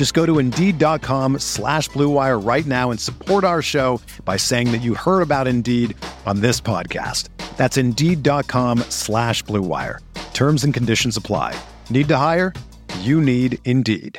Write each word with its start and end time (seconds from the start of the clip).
Just 0.00 0.14
go 0.14 0.24
to 0.24 0.38
Indeed.com 0.38 1.40
slash 1.40 1.90
BlueWire 1.90 2.42
right 2.42 2.64
now 2.64 2.90
and 2.90 2.98
support 2.98 3.44
our 3.44 3.60
show 3.60 4.00
by 4.24 4.38
saying 4.38 4.72
that 4.72 4.78
you 4.78 4.94
heard 4.94 5.20
about 5.20 5.46
Indeed 5.46 5.94
on 6.24 6.40
this 6.40 6.58
podcast. 6.58 7.28
That's 7.58 7.76
Indeed.com 7.76 8.78
slash 8.88 9.44
BlueWire. 9.44 9.98
Terms 10.32 10.64
and 10.64 10.72
conditions 10.72 11.18
apply. 11.18 11.54
Need 11.90 12.08
to 12.08 12.16
hire? 12.16 12.54
You 13.00 13.20
need 13.20 13.58
Indeed. 13.66 14.18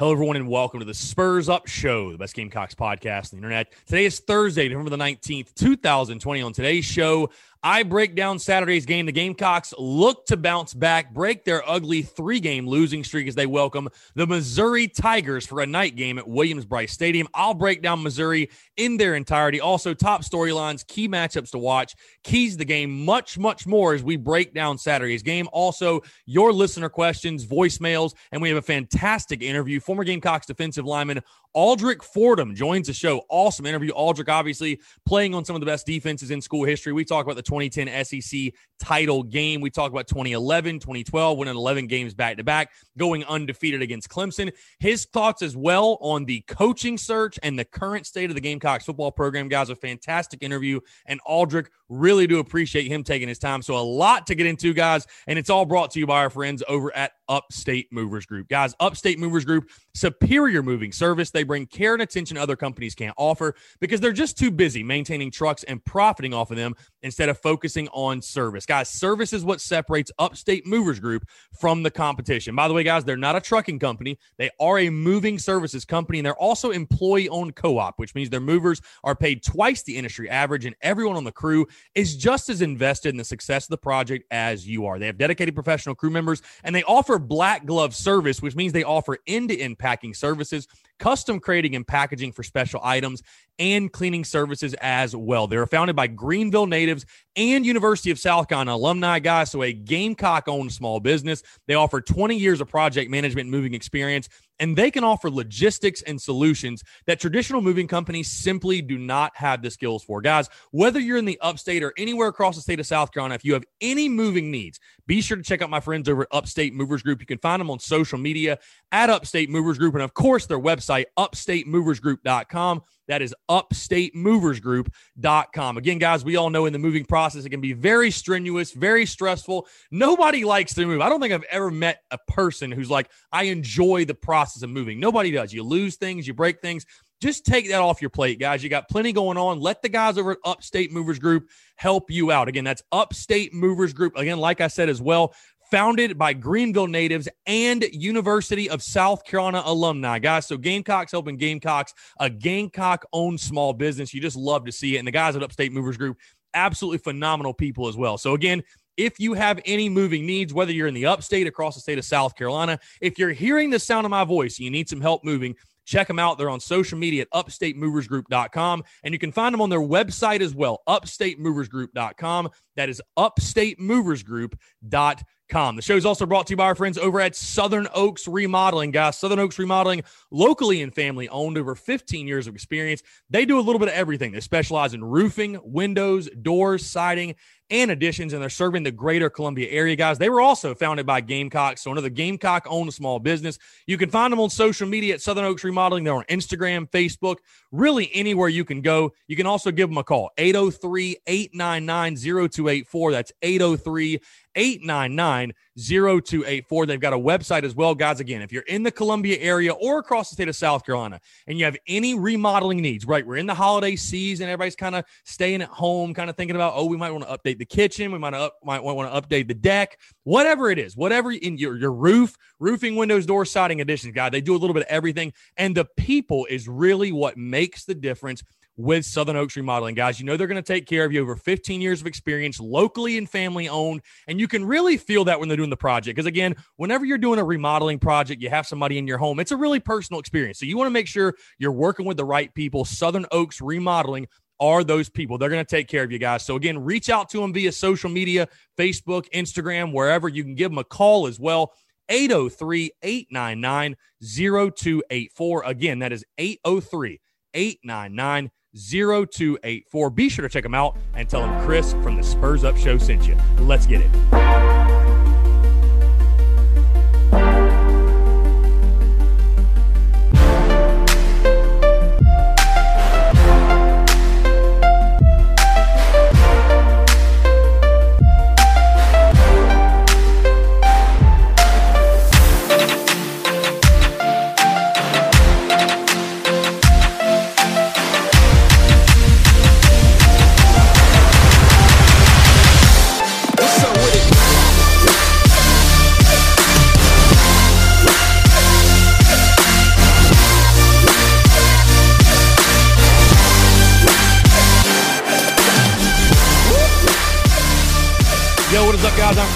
Hello, 0.00 0.12
everyone, 0.12 0.36
and 0.36 0.48
welcome 0.48 0.80
to 0.80 0.84
the 0.84 0.92
Spurs 0.92 1.48
Up 1.48 1.68
Show, 1.68 2.10
the 2.10 2.18
best 2.18 2.34
Gamecocks 2.34 2.74
podcast 2.74 3.26
on 3.26 3.30
the 3.30 3.36
internet. 3.36 3.72
Today 3.86 4.04
is 4.04 4.18
Thursday, 4.18 4.68
November 4.68 4.90
the 4.90 4.98
19th, 4.98 5.54
2020. 5.54 6.42
On 6.42 6.52
today's 6.52 6.84
show, 6.84 7.30
I 7.66 7.82
break 7.82 8.14
down 8.14 8.38
Saturday's 8.38 8.86
game. 8.86 9.06
The 9.06 9.12
Gamecocks 9.12 9.74
look 9.76 10.24
to 10.26 10.36
bounce 10.36 10.72
back, 10.72 11.12
break 11.12 11.44
their 11.44 11.68
ugly 11.68 12.02
three 12.02 12.38
game 12.38 12.64
losing 12.64 13.02
streak 13.02 13.26
as 13.26 13.34
they 13.34 13.46
welcome 13.46 13.88
the 14.14 14.24
Missouri 14.24 14.86
Tigers 14.86 15.44
for 15.44 15.60
a 15.60 15.66
night 15.66 15.96
game 15.96 16.16
at 16.16 16.28
Williams-Brice 16.28 16.92
Stadium. 16.92 17.26
I'll 17.34 17.54
break 17.54 17.82
down 17.82 18.04
Missouri 18.04 18.50
in 18.76 18.96
their 18.96 19.14
entirety. 19.14 19.60
Also, 19.60 19.94
top 19.94 20.22
storylines, 20.22 20.86
key 20.86 21.08
matchups 21.08 21.50
to 21.50 21.58
watch, 21.58 21.94
keys 22.22 22.52
to 22.52 22.58
the 22.58 22.64
game, 22.64 23.04
much, 23.04 23.38
much 23.38 23.66
more 23.66 23.94
as 23.94 24.02
we 24.02 24.16
break 24.16 24.54
down 24.54 24.78
Saturday's 24.78 25.22
game. 25.22 25.48
Also, 25.52 26.02
your 26.24 26.52
listener 26.52 26.88
questions, 26.88 27.46
voicemails, 27.46 28.14
and 28.32 28.40
we 28.40 28.48
have 28.48 28.58
a 28.58 28.62
fantastic 28.62 29.42
interview. 29.42 29.80
Former 29.80 30.04
Gamecocks 30.04 30.46
defensive 30.46 30.84
lineman 30.84 31.22
Aldrick 31.56 32.02
Fordham 32.02 32.54
joins 32.54 32.86
the 32.86 32.92
show. 32.92 33.22
Awesome 33.30 33.64
interview. 33.64 33.90
Aldrick, 33.92 34.28
obviously, 34.28 34.78
playing 35.06 35.34
on 35.34 35.42
some 35.42 35.56
of 35.56 35.60
the 35.60 35.66
best 35.66 35.86
defenses 35.86 36.30
in 36.30 36.42
school 36.42 36.64
history. 36.64 36.92
We 36.92 37.02
talk 37.02 37.24
about 37.24 37.36
the 37.36 37.42
2010 37.42 38.04
SEC 38.04 38.52
title 38.78 39.22
game. 39.22 39.62
We 39.62 39.70
talk 39.70 39.90
about 39.90 40.06
2011, 40.06 40.80
2012, 40.80 41.38
winning 41.38 41.56
11 41.56 41.86
games 41.86 42.12
back 42.12 42.36
to 42.36 42.44
back, 42.44 42.72
going 42.98 43.24
undefeated 43.24 43.80
against 43.80 44.10
Clemson. 44.10 44.52
His 44.80 45.06
thoughts 45.06 45.40
as 45.40 45.56
well 45.56 45.96
on 46.02 46.26
the 46.26 46.42
coaching 46.42 46.98
search 46.98 47.38
and 47.42 47.58
the 47.58 47.64
current 47.64 48.06
state 48.06 48.28
of 48.28 48.34
the 48.34 48.42
Gamecocks 48.42 48.65
football 48.84 49.12
program. 49.12 49.48
Guys, 49.48 49.70
a 49.70 49.76
fantastic 49.76 50.42
interview. 50.42 50.80
And 51.06 51.20
Aldrick, 51.26 51.66
really 51.88 52.26
do 52.26 52.38
appreciate 52.38 52.88
him 52.88 53.04
taking 53.04 53.28
his 53.28 53.38
time. 53.38 53.62
So, 53.62 53.76
a 53.76 53.80
lot 53.80 54.26
to 54.26 54.34
get 54.34 54.46
into, 54.46 54.72
guys. 54.74 55.06
And 55.26 55.38
it's 55.38 55.50
all 55.50 55.64
brought 55.64 55.90
to 55.92 55.98
you 55.98 56.06
by 56.06 56.18
our 56.18 56.30
friends 56.30 56.62
over 56.68 56.94
at 56.96 57.12
Upstate 57.28 57.92
Movers 57.92 58.26
Group. 58.26 58.48
Guys, 58.48 58.74
Upstate 58.80 59.18
Movers 59.18 59.44
Group, 59.44 59.70
superior 59.96 60.62
moving 60.62 60.92
service. 60.92 61.30
They 61.30 61.42
bring 61.42 61.66
care 61.66 61.94
and 61.94 62.02
attention 62.02 62.36
other 62.36 62.56
companies 62.56 62.94
can't 62.94 63.14
offer 63.16 63.54
because 63.80 64.00
they're 64.00 64.12
just 64.12 64.36
too 64.38 64.50
busy 64.50 64.82
maintaining 64.82 65.30
trucks 65.30 65.64
and 65.64 65.84
profiting 65.84 66.34
off 66.34 66.50
of 66.50 66.56
them 66.56 66.74
instead 67.02 67.28
of 67.28 67.38
focusing 67.38 67.88
on 67.88 68.20
service. 68.20 68.66
Guys, 68.66 68.88
service 68.88 69.32
is 69.32 69.44
what 69.44 69.60
separates 69.60 70.12
Upstate 70.18 70.66
Movers 70.66 71.00
Group 71.00 71.26
from 71.58 71.82
the 71.82 71.90
competition. 71.90 72.54
By 72.54 72.68
the 72.68 72.74
way, 72.74 72.82
guys, 72.82 73.04
they're 73.04 73.16
not 73.16 73.36
a 73.36 73.40
trucking 73.40 73.78
company. 73.78 74.18
They 74.36 74.50
are 74.60 74.78
a 74.78 74.90
moving 74.90 75.38
services 75.38 75.84
company 75.84 76.18
and 76.18 76.26
they're 76.26 76.36
also 76.36 76.70
employee 76.70 77.28
owned 77.28 77.56
co 77.56 77.78
op, 77.78 77.94
which 77.98 78.14
means 78.14 78.28
their 78.28 78.40
movers 78.40 78.82
are 79.02 79.16
paid 79.16 79.42
twice 79.42 79.82
the 79.82 79.96
industry 79.96 80.28
average 80.28 80.66
and 80.66 80.76
everyone 80.82 81.16
on 81.16 81.24
the 81.24 81.32
crew 81.32 81.66
is 81.94 82.16
just 82.16 82.48
as 82.48 82.60
invested 82.60 83.10
in 83.10 83.16
the 83.16 83.24
success 83.24 83.64
of 83.64 83.70
the 83.70 83.78
project 83.78 84.26
as 84.30 84.66
you 84.66 84.86
are. 84.86 84.98
They 84.98 85.06
have 85.06 85.18
dedicated 85.18 85.54
professional 85.54 85.94
crew 85.94 86.10
members 86.10 86.42
and 86.64 86.74
they 86.74 86.82
offer 86.84 87.18
black 87.18 87.64
glove 87.64 87.94
service, 87.94 88.42
which 88.42 88.56
means 88.56 88.72
they 88.72 88.84
offer 88.84 89.18
end 89.26 89.48
to 89.48 89.58
end 89.58 89.78
packing 89.86 90.14
services, 90.14 90.66
custom 90.98 91.38
creating 91.38 91.76
and 91.76 91.86
packaging 91.86 92.32
for 92.32 92.42
special 92.42 92.80
items, 92.82 93.22
and 93.60 93.92
cleaning 93.92 94.24
services 94.24 94.74
as 94.80 95.14
well. 95.14 95.46
They're 95.46 95.64
founded 95.64 95.94
by 95.94 96.08
Greenville 96.08 96.66
natives 96.66 97.06
and 97.36 97.64
University 97.64 98.10
of 98.10 98.18
South 98.18 98.48
Carolina 98.48 98.74
alumni 98.74 99.20
guys, 99.20 99.52
so 99.52 99.62
a 99.62 99.72
Gamecock 99.72 100.48
owned 100.48 100.72
small 100.72 100.98
business. 100.98 101.44
They 101.68 101.74
offer 101.74 102.00
20 102.00 102.36
years 102.36 102.60
of 102.60 102.68
project 102.68 103.12
management 103.12 103.44
and 103.44 103.52
moving 103.52 103.74
experience, 103.74 104.28
and 104.58 104.76
they 104.76 104.90
can 104.90 105.04
offer 105.04 105.30
logistics 105.30 106.02
and 106.02 106.20
solutions 106.20 106.82
that 107.06 107.20
traditional 107.20 107.60
moving 107.60 107.86
companies 107.86 108.30
simply 108.30 108.82
do 108.82 108.98
not 108.98 109.32
have 109.36 109.62
the 109.62 109.70
skills 109.70 110.04
for. 110.04 110.20
Guys, 110.20 110.48
whether 110.70 111.00
you're 111.00 111.18
in 111.18 111.24
the 111.24 111.38
upstate 111.40 111.82
or 111.82 111.92
anywhere 111.96 112.28
across 112.28 112.56
the 112.56 112.62
state 112.62 112.80
of 112.80 112.86
South 112.86 113.12
Carolina, 113.12 113.34
if 113.34 113.44
you 113.44 113.52
have 113.54 113.64
any 113.80 114.08
moving 114.08 114.50
needs, 114.50 114.80
be 115.06 115.20
sure 115.20 115.36
to 115.36 115.42
check 115.42 115.62
out 115.62 115.70
my 115.70 115.80
friends 115.80 116.08
over 116.08 116.22
at 116.22 116.28
Upstate 116.32 116.74
Movers 116.74 117.02
Group. 117.02 117.20
You 117.20 117.26
can 117.26 117.38
find 117.38 117.60
them 117.60 117.70
on 117.70 117.78
social 117.78 118.18
media 118.18 118.58
at 118.92 119.10
Upstate 119.10 119.50
Movers 119.50 119.78
Group, 119.78 119.94
and 119.94 120.02
of 120.02 120.14
course, 120.14 120.46
their 120.46 120.60
website, 120.60 121.06
upstatemoversgroup.com. 121.18 122.82
That 123.08 123.22
is 123.22 123.34
upstatemoversgroup.com. 123.50 125.78
Again, 125.78 125.98
guys, 125.98 126.24
we 126.24 126.36
all 126.36 126.50
know 126.50 126.66
in 126.66 126.72
the 126.72 126.78
moving 126.78 127.04
process, 127.04 127.44
it 127.44 127.50
can 127.50 127.60
be 127.60 127.72
very 127.72 128.10
strenuous, 128.10 128.72
very 128.72 129.06
stressful. 129.06 129.68
Nobody 129.90 130.44
likes 130.44 130.74
to 130.74 130.86
move. 130.86 131.00
I 131.00 131.08
don't 131.08 131.20
think 131.20 131.32
I've 131.32 131.44
ever 131.44 131.70
met 131.70 132.02
a 132.10 132.18
person 132.28 132.72
who's 132.72 132.90
like, 132.90 133.08
I 133.32 133.44
enjoy 133.44 134.04
the 134.04 134.14
process 134.14 134.62
of 134.62 134.70
moving. 134.70 135.00
Nobody 135.00 135.30
does. 135.30 135.52
You 135.52 135.62
lose 135.62 135.96
things, 135.96 136.26
you 136.26 136.34
break 136.34 136.60
things. 136.60 136.84
Just 137.22 137.46
take 137.46 137.68
that 137.68 137.80
off 137.80 138.02
your 138.02 138.10
plate, 138.10 138.38
guys. 138.38 138.62
You 138.62 138.68
got 138.68 138.90
plenty 138.90 139.10
going 139.10 139.38
on. 139.38 139.58
Let 139.58 139.80
the 139.80 139.88
guys 139.88 140.18
over 140.18 140.32
at 140.32 140.38
Upstate 140.44 140.92
Movers 140.92 141.18
Group 141.18 141.48
help 141.76 142.10
you 142.10 142.30
out. 142.30 142.46
Again, 142.46 142.64
that's 142.64 142.82
Upstate 142.92 143.54
Movers 143.54 143.94
Group. 143.94 144.16
Again, 144.16 144.38
like 144.38 144.60
I 144.60 144.68
said 144.68 144.90
as 144.90 145.00
well, 145.00 145.34
founded 145.70 146.16
by 146.18 146.32
Greenville 146.32 146.86
natives 146.86 147.28
and 147.46 147.84
University 147.92 148.70
of 148.70 148.82
South 148.82 149.24
Carolina 149.24 149.62
alumni, 149.64 150.18
guys. 150.18 150.46
So 150.46 150.56
Gamecocks 150.56 151.12
helping 151.12 151.36
Gamecocks, 151.36 151.92
a 152.20 152.30
Gamecock 152.30 153.04
owned 153.12 153.40
small 153.40 153.72
business. 153.72 154.14
You 154.14 154.20
just 154.20 154.36
love 154.36 154.64
to 154.66 154.72
see 154.72 154.96
it. 154.96 154.98
And 154.98 155.06
the 155.06 155.12
guys 155.12 155.36
at 155.36 155.42
Upstate 155.42 155.72
Movers 155.72 155.96
Group, 155.96 156.18
absolutely 156.54 156.98
phenomenal 156.98 157.54
people 157.54 157.88
as 157.88 157.96
well. 157.96 158.18
So 158.18 158.34
again, 158.34 158.62
if 158.96 159.20
you 159.20 159.34
have 159.34 159.60
any 159.66 159.88
moving 159.88 160.24
needs, 160.24 160.54
whether 160.54 160.72
you're 160.72 160.86
in 160.86 160.94
the 160.94 161.06
upstate, 161.06 161.46
across 161.46 161.74
the 161.74 161.80
state 161.80 161.98
of 161.98 162.04
South 162.04 162.34
Carolina, 162.34 162.78
if 163.00 163.18
you're 163.18 163.32
hearing 163.32 163.70
the 163.70 163.78
sound 163.78 164.06
of 164.06 164.10
my 164.10 164.24
voice 164.24 164.58
you 164.58 164.70
need 164.70 164.88
some 164.88 165.00
help 165.00 165.22
moving, 165.22 165.54
check 165.86 166.06
them 166.06 166.18
out. 166.18 166.36
They're 166.36 166.50
on 166.50 166.60
social 166.60 166.98
media 166.98 167.22
at 167.22 167.30
upstatemoversgroup.com. 167.30 168.84
And 169.02 169.14
you 169.14 169.18
can 169.18 169.32
find 169.32 169.54
them 169.54 169.62
on 169.62 169.70
their 169.70 169.80
website 169.80 170.42
as 170.42 170.54
well, 170.54 170.82
upstatemoversgroup.com. 170.86 172.50
That 172.76 172.90
is 172.90 173.00
upstatemoversgroup.com. 173.18 175.24
Com. 175.48 175.76
The 175.76 175.82
show 175.82 175.94
is 175.94 176.04
also 176.04 176.26
brought 176.26 176.48
to 176.48 176.54
you 176.54 176.56
by 176.56 176.64
our 176.64 176.74
friends 176.74 176.98
over 176.98 177.20
at 177.20 177.36
Southern 177.36 177.86
Oaks 177.94 178.26
Remodeling, 178.26 178.90
guys. 178.90 179.16
Southern 179.16 179.38
Oaks 179.38 179.60
Remodeling, 179.60 180.02
locally 180.32 180.82
and 180.82 180.92
family 180.92 181.28
owned, 181.28 181.56
over 181.56 181.76
15 181.76 182.26
years 182.26 182.48
of 182.48 182.56
experience. 182.56 183.04
They 183.30 183.44
do 183.44 183.56
a 183.56 183.62
little 183.62 183.78
bit 183.78 183.86
of 183.86 183.94
everything. 183.94 184.32
They 184.32 184.40
specialize 184.40 184.92
in 184.92 185.04
roofing, 185.04 185.60
windows, 185.62 186.28
doors, 186.42 186.84
siding, 186.84 187.36
and 187.70 187.90
additions, 187.90 188.32
and 188.32 188.42
they're 188.42 188.48
serving 188.48 188.82
the 188.82 188.90
greater 188.90 189.28
Columbia 189.28 189.68
area, 189.70 189.96
guys. 189.96 190.18
They 190.18 190.28
were 190.28 190.40
also 190.40 190.74
founded 190.74 191.06
by 191.06 191.20
Gamecock, 191.20 191.78
so 191.78 191.90
another 191.90 192.08
Gamecock 192.08 192.66
owned 192.68 192.92
small 192.94 193.18
business. 193.18 193.58
You 193.86 193.98
can 193.98 194.10
find 194.10 194.32
them 194.32 194.40
on 194.40 194.50
social 194.50 194.86
media 194.88 195.14
at 195.14 195.20
Southern 195.20 195.44
Oaks 195.44 195.64
Remodeling. 195.64 196.04
They're 196.04 196.14
on 196.14 196.24
Instagram, 196.24 196.88
Facebook, 196.90 197.36
really 197.72 198.10
anywhere 198.14 198.48
you 198.48 198.64
can 198.64 198.80
go. 198.80 199.12
You 199.26 199.36
can 199.36 199.46
also 199.46 199.70
give 199.70 199.88
them 199.88 199.98
a 199.98 200.04
call 200.04 200.30
803 200.38 201.16
899 201.26 202.16
0284. 202.16 203.12
That's 203.12 203.32
803 203.42 204.20
899 204.56 205.52
0284. 205.78 206.86
They've 206.86 206.98
got 206.98 207.12
a 207.12 207.18
website 207.18 207.62
as 207.62 207.74
well, 207.74 207.94
guys. 207.94 208.18
Again, 208.18 208.42
if 208.42 208.50
you're 208.50 208.62
in 208.62 208.82
the 208.82 208.90
Columbia 208.90 209.38
area 209.38 209.72
or 209.72 209.98
across 209.98 210.30
the 210.30 210.34
state 210.34 210.48
of 210.48 210.56
South 210.56 210.84
Carolina 210.84 211.20
and 211.46 211.58
you 211.58 211.64
have 211.66 211.76
any 211.86 212.14
remodeling 212.14 212.80
needs, 212.80 213.04
right? 213.04 213.26
We're 213.26 213.36
in 213.36 213.46
the 213.46 213.54
holiday 213.54 213.94
season. 213.94 214.48
Everybody's 214.48 214.76
kind 214.76 214.94
of 214.94 215.04
staying 215.24 215.62
at 215.62 215.68
home, 215.68 216.14
kind 216.14 216.30
of 216.30 216.36
thinking 216.36 216.56
about, 216.56 216.72
oh, 216.74 216.86
we 216.86 216.96
might 216.96 217.10
want 217.10 217.24
to 217.24 217.30
update 217.30 217.58
the 217.58 217.66
kitchen. 217.66 218.10
We 218.10 218.18
might, 218.18 218.34
up, 218.34 218.56
might 218.64 218.82
want 218.82 219.12
to 219.12 219.20
update 219.20 219.48
the 219.48 219.54
deck, 219.54 219.98
whatever 220.24 220.70
it 220.70 220.78
is, 220.78 220.96
whatever 220.96 221.30
in 221.30 221.58
your, 221.58 221.76
your 221.76 221.92
roof, 221.92 222.36
roofing, 222.58 222.96
windows, 222.96 223.26
doors, 223.26 223.50
siding 223.50 223.80
additions, 223.80 224.14
guy. 224.14 224.30
They 224.30 224.40
do 224.40 224.54
a 224.54 224.58
little 224.58 224.74
bit 224.74 224.84
of 224.84 224.88
everything. 224.88 225.34
And 225.56 225.76
the 225.76 225.84
people 225.96 226.46
is 226.46 226.66
really 226.66 227.12
what 227.12 227.36
makes 227.36 227.84
the 227.84 227.94
difference 227.94 228.42
with 228.76 229.04
Southern 229.04 229.36
Oaks 229.36 229.56
Remodeling. 229.56 229.94
Guys, 229.94 230.20
you 230.20 230.26
know 230.26 230.36
they're 230.36 230.46
going 230.46 230.62
to 230.62 230.62
take 230.62 230.86
care 230.86 231.04
of 231.04 231.12
you 231.12 231.22
over 231.22 231.36
15 231.36 231.80
years 231.80 232.00
of 232.00 232.06
experience, 232.06 232.60
locally 232.60 233.16
and 233.18 233.28
family 233.28 233.68
owned. 233.68 234.02
And 234.28 234.38
you 234.38 234.48
can 234.48 234.64
really 234.64 234.96
feel 234.96 235.24
that 235.24 235.38
when 235.40 235.48
they're 235.48 235.56
doing 235.56 235.70
the 235.70 235.76
project. 235.76 236.16
Because 236.16 236.26
again, 236.26 236.56
whenever 236.76 237.04
you're 237.04 237.18
doing 237.18 237.38
a 237.38 237.44
remodeling 237.44 237.98
project, 237.98 238.42
you 238.42 238.50
have 238.50 238.66
somebody 238.66 238.98
in 238.98 239.06
your 239.06 239.18
home, 239.18 239.40
it's 239.40 239.52
a 239.52 239.56
really 239.56 239.80
personal 239.80 240.20
experience. 240.20 240.58
So 240.58 240.66
you 240.66 240.76
want 240.76 240.86
to 240.86 240.92
make 240.92 241.06
sure 241.06 241.34
you're 241.58 241.72
working 241.72 242.06
with 242.06 242.16
the 242.16 242.24
right 242.24 242.52
people. 242.54 242.84
Southern 242.84 243.26
Oaks 243.32 243.60
Remodeling 243.60 244.26
are 244.60 244.84
those 244.84 245.08
people. 245.08 245.38
They're 245.38 245.50
going 245.50 245.64
to 245.64 245.70
take 245.70 245.88
care 245.88 246.02
of 246.02 246.12
you 246.12 246.18
guys. 246.18 246.44
So 246.44 246.56
again, 246.56 246.78
reach 246.78 247.10
out 247.10 247.28
to 247.30 247.40
them 247.40 247.52
via 247.52 247.72
social 247.72 248.10
media, 248.10 248.48
Facebook, 248.78 249.28
Instagram, 249.32 249.92
wherever. 249.92 250.28
You 250.28 250.44
can 250.44 250.54
give 250.54 250.70
them 250.70 250.78
a 250.78 250.84
call 250.84 251.26
as 251.26 251.38
well. 251.38 251.72
803 252.08 252.92
899 253.02 253.96
0284. 254.22 255.62
Again, 255.64 255.98
that 255.98 256.12
is 256.12 256.24
803 256.38 257.20
899 257.54 258.50
0284. 258.76 260.10
Be 260.10 260.28
sure 260.28 260.42
to 260.42 260.48
check 260.48 260.62
them 260.62 260.74
out 260.74 260.96
and 261.14 261.28
tell 261.28 261.40
them 261.40 261.64
Chris 261.64 261.92
from 261.94 262.16
the 262.16 262.22
Spurs 262.22 262.64
Up 262.64 262.76
Show 262.76 262.98
sent 262.98 263.26
you. 263.26 263.36
Let's 263.58 263.86
get 263.86 264.02
it. 264.02 264.85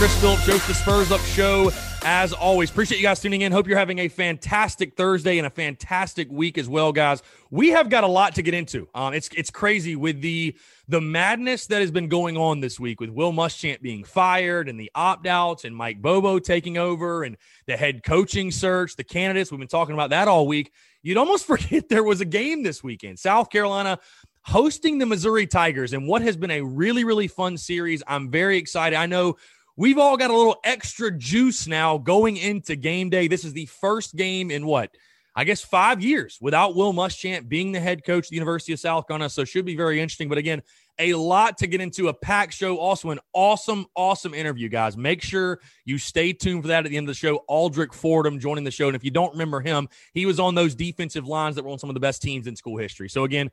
Chris 0.01 0.19
Phillips, 0.19 0.47
host 0.47 0.67
the 0.67 0.73
Spurs 0.73 1.13
Up 1.13 1.21
Show. 1.21 1.71
As 2.07 2.33
always, 2.33 2.71
appreciate 2.71 2.97
you 2.97 3.03
guys 3.03 3.21
tuning 3.21 3.43
in. 3.43 3.53
Hope 3.53 3.69
you're 3.69 3.77
having 3.77 3.99
a 3.99 4.09
fantastic 4.09 4.97
Thursday 4.97 5.37
and 5.37 5.47
a 5.47 5.51
fantastic 5.51 6.27
week 6.31 6.57
as 6.57 6.71
well, 6.71 6.91
guys. 6.91 7.23
We 7.51 7.69
have 7.69 7.91
got 7.91 8.03
a 8.03 8.07
lot 8.07 8.35
to 8.37 8.43
get 8.43 8.55
into. 8.55 8.89
Um, 8.95 9.13
it's 9.13 9.29
it's 9.37 9.51
crazy 9.51 9.97
with 9.97 10.23
the 10.23 10.57
the 10.89 11.03
madness 11.03 11.67
that 11.67 11.83
has 11.83 11.91
been 11.91 12.09
going 12.09 12.39
on 12.39 12.61
this 12.61 12.81
week 12.81 12.99
with 12.99 13.11
Will 13.11 13.31
Muschamp 13.31 13.83
being 13.83 14.03
fired 14.03 14.71
and 14.71 14.81
the 14.81 14.91
opt 14.95 15.27
outs 15.27 15.67
and 15.67 15.77
Mike 15.77 16.01
Bobo 16.01 16.39
taking 16.39 16.79
over 16.79 17.23
and 17.23 17.37
the 17.67 17.77
head 17.77 18.03
coaching 18.03 18.51
search, 18.51 18.97
the 18.97 19.05
candidates. 19.05 19.51
We've 19.51 19.59
been 19.59 19.69
talking 19.69 19.93
about 19.93 20.09
that 20.09 20.29
all 20.29 20.47
week. 20.47 20.73
You'd 21.03 21.19
almost 21.19 21.45
forget 21.47 21.91
there 21.91 22.05
was 22.05 22.23
a 22.23 22.25
game 22.25 22.63
this 22.63 22.83
weekend. 22.83 23.19
South 23.19 23.51
Carolina 23.51 23.99
hosting 24.43 24.97
the 24.97 25.05
Missouri 25.05 25.47
Tigers 25.47 25.93
and 25.93 26.09
what 26.09 26.23
has 26.23 26.39
been 26.39 26.51
a 26.51 26.63
really, 26.63 27.05
really 27.05 27.29
fun 27.29 27.59
series. 27.59 28.03
I'm 28.07 28.31
very 28.31 28.57
excited. 28.57 28.97
I 28.97 29.05
know 29.05 29.37
We've 29.77 29.99
all 29.99 30.17
got 30.17 30.31
a 30.31 30.37
little 30.37 30.59
extra 30.65 31.11
juice 31.11 31.67
now 31.67 31.99
going 31.99 32.37
into 32.37 32.77
game 32.77 33.11
day. 33.11 33.29
This 33.29 33.45
is 33.45 33.53
the 33.53 33.67
first 33.67 34.17
game 34.17 34.51
in 34.51 34.67
what? 34.67 34.91
I 35.35 35.45
guess 35.45 35.63
five 35.63 36.03
years 36.03 36.39
without 36.41 36.75
Will 36.75 36.93
Muschamp 36.93 37.49
being 37.49 37.73
the 37.73 37.81
head 37.81 38.05
coach 38.05 38.27
of 38.27 38.31
the 38.31 38.37
University 38.37 38.73
of 38.73 38.81
South 38.81 39.07
Carolina. 39.07 39.31
So 39.31 39.45
should 39.45 39.65
be 39.65 39.77
very 39.77 40.01
interesting. 40.01 40.29
But 40.29 40.39
again, 40.39 40.61
a 40.99 41.15
lot 41.15 41.57
to 41.59 41.67
get 41.67 41.81
into 41.81 42.09
a 42.09 42.15
packed 42.15 42.53
show. 42.53 42.77
Also, 42.77 43.11
an 43.11 43.21
awesome, 43.33 43.87
awesome 43.95 44.35
interview, 44.35 44.69
guys. 44.69 44.97
Make 44.97 45.23
sure 45.23 45.61
you 45.85 45.99
stay 45.99 46.33
tuned 46.33 46.63
for 46.63 46.69
that 46.69 46.85
at 46.85 46.91
the 46.91 46.97
end 46.97 47.05
of 47.09 47.15
the 47.15 47.19
show. 47.19 47.45
Aldrick 47.49 47.95
Fordham 47.95 48.39
joining 48.39 48.65
the 48.65 48.71
show. 48.71 48.89
And 48.89 48.97
if 48.97 49.05
you 49.05 49.11
don't 49.11 49.33
remember 49.33 49.61
him, 49.61 49.89
he 50.13 50.27
was 50.27 50.41
on 50.41 50.55
those 50.55 50.75
defensive 50.75 51.27
lines 51.27 51.57
that 51.57 51.65
were 51.65 51.71
on 51.71 51.79
some 51.79 51.89
of 51.89 51.95
the 51.95 52.01
best 52.01 52.21
teams 52.21 52.47
in 52.47 52.57
school 52.57 52.77
history. 52.77 53.09
So 53.09 53.25
again, 53.25 53.51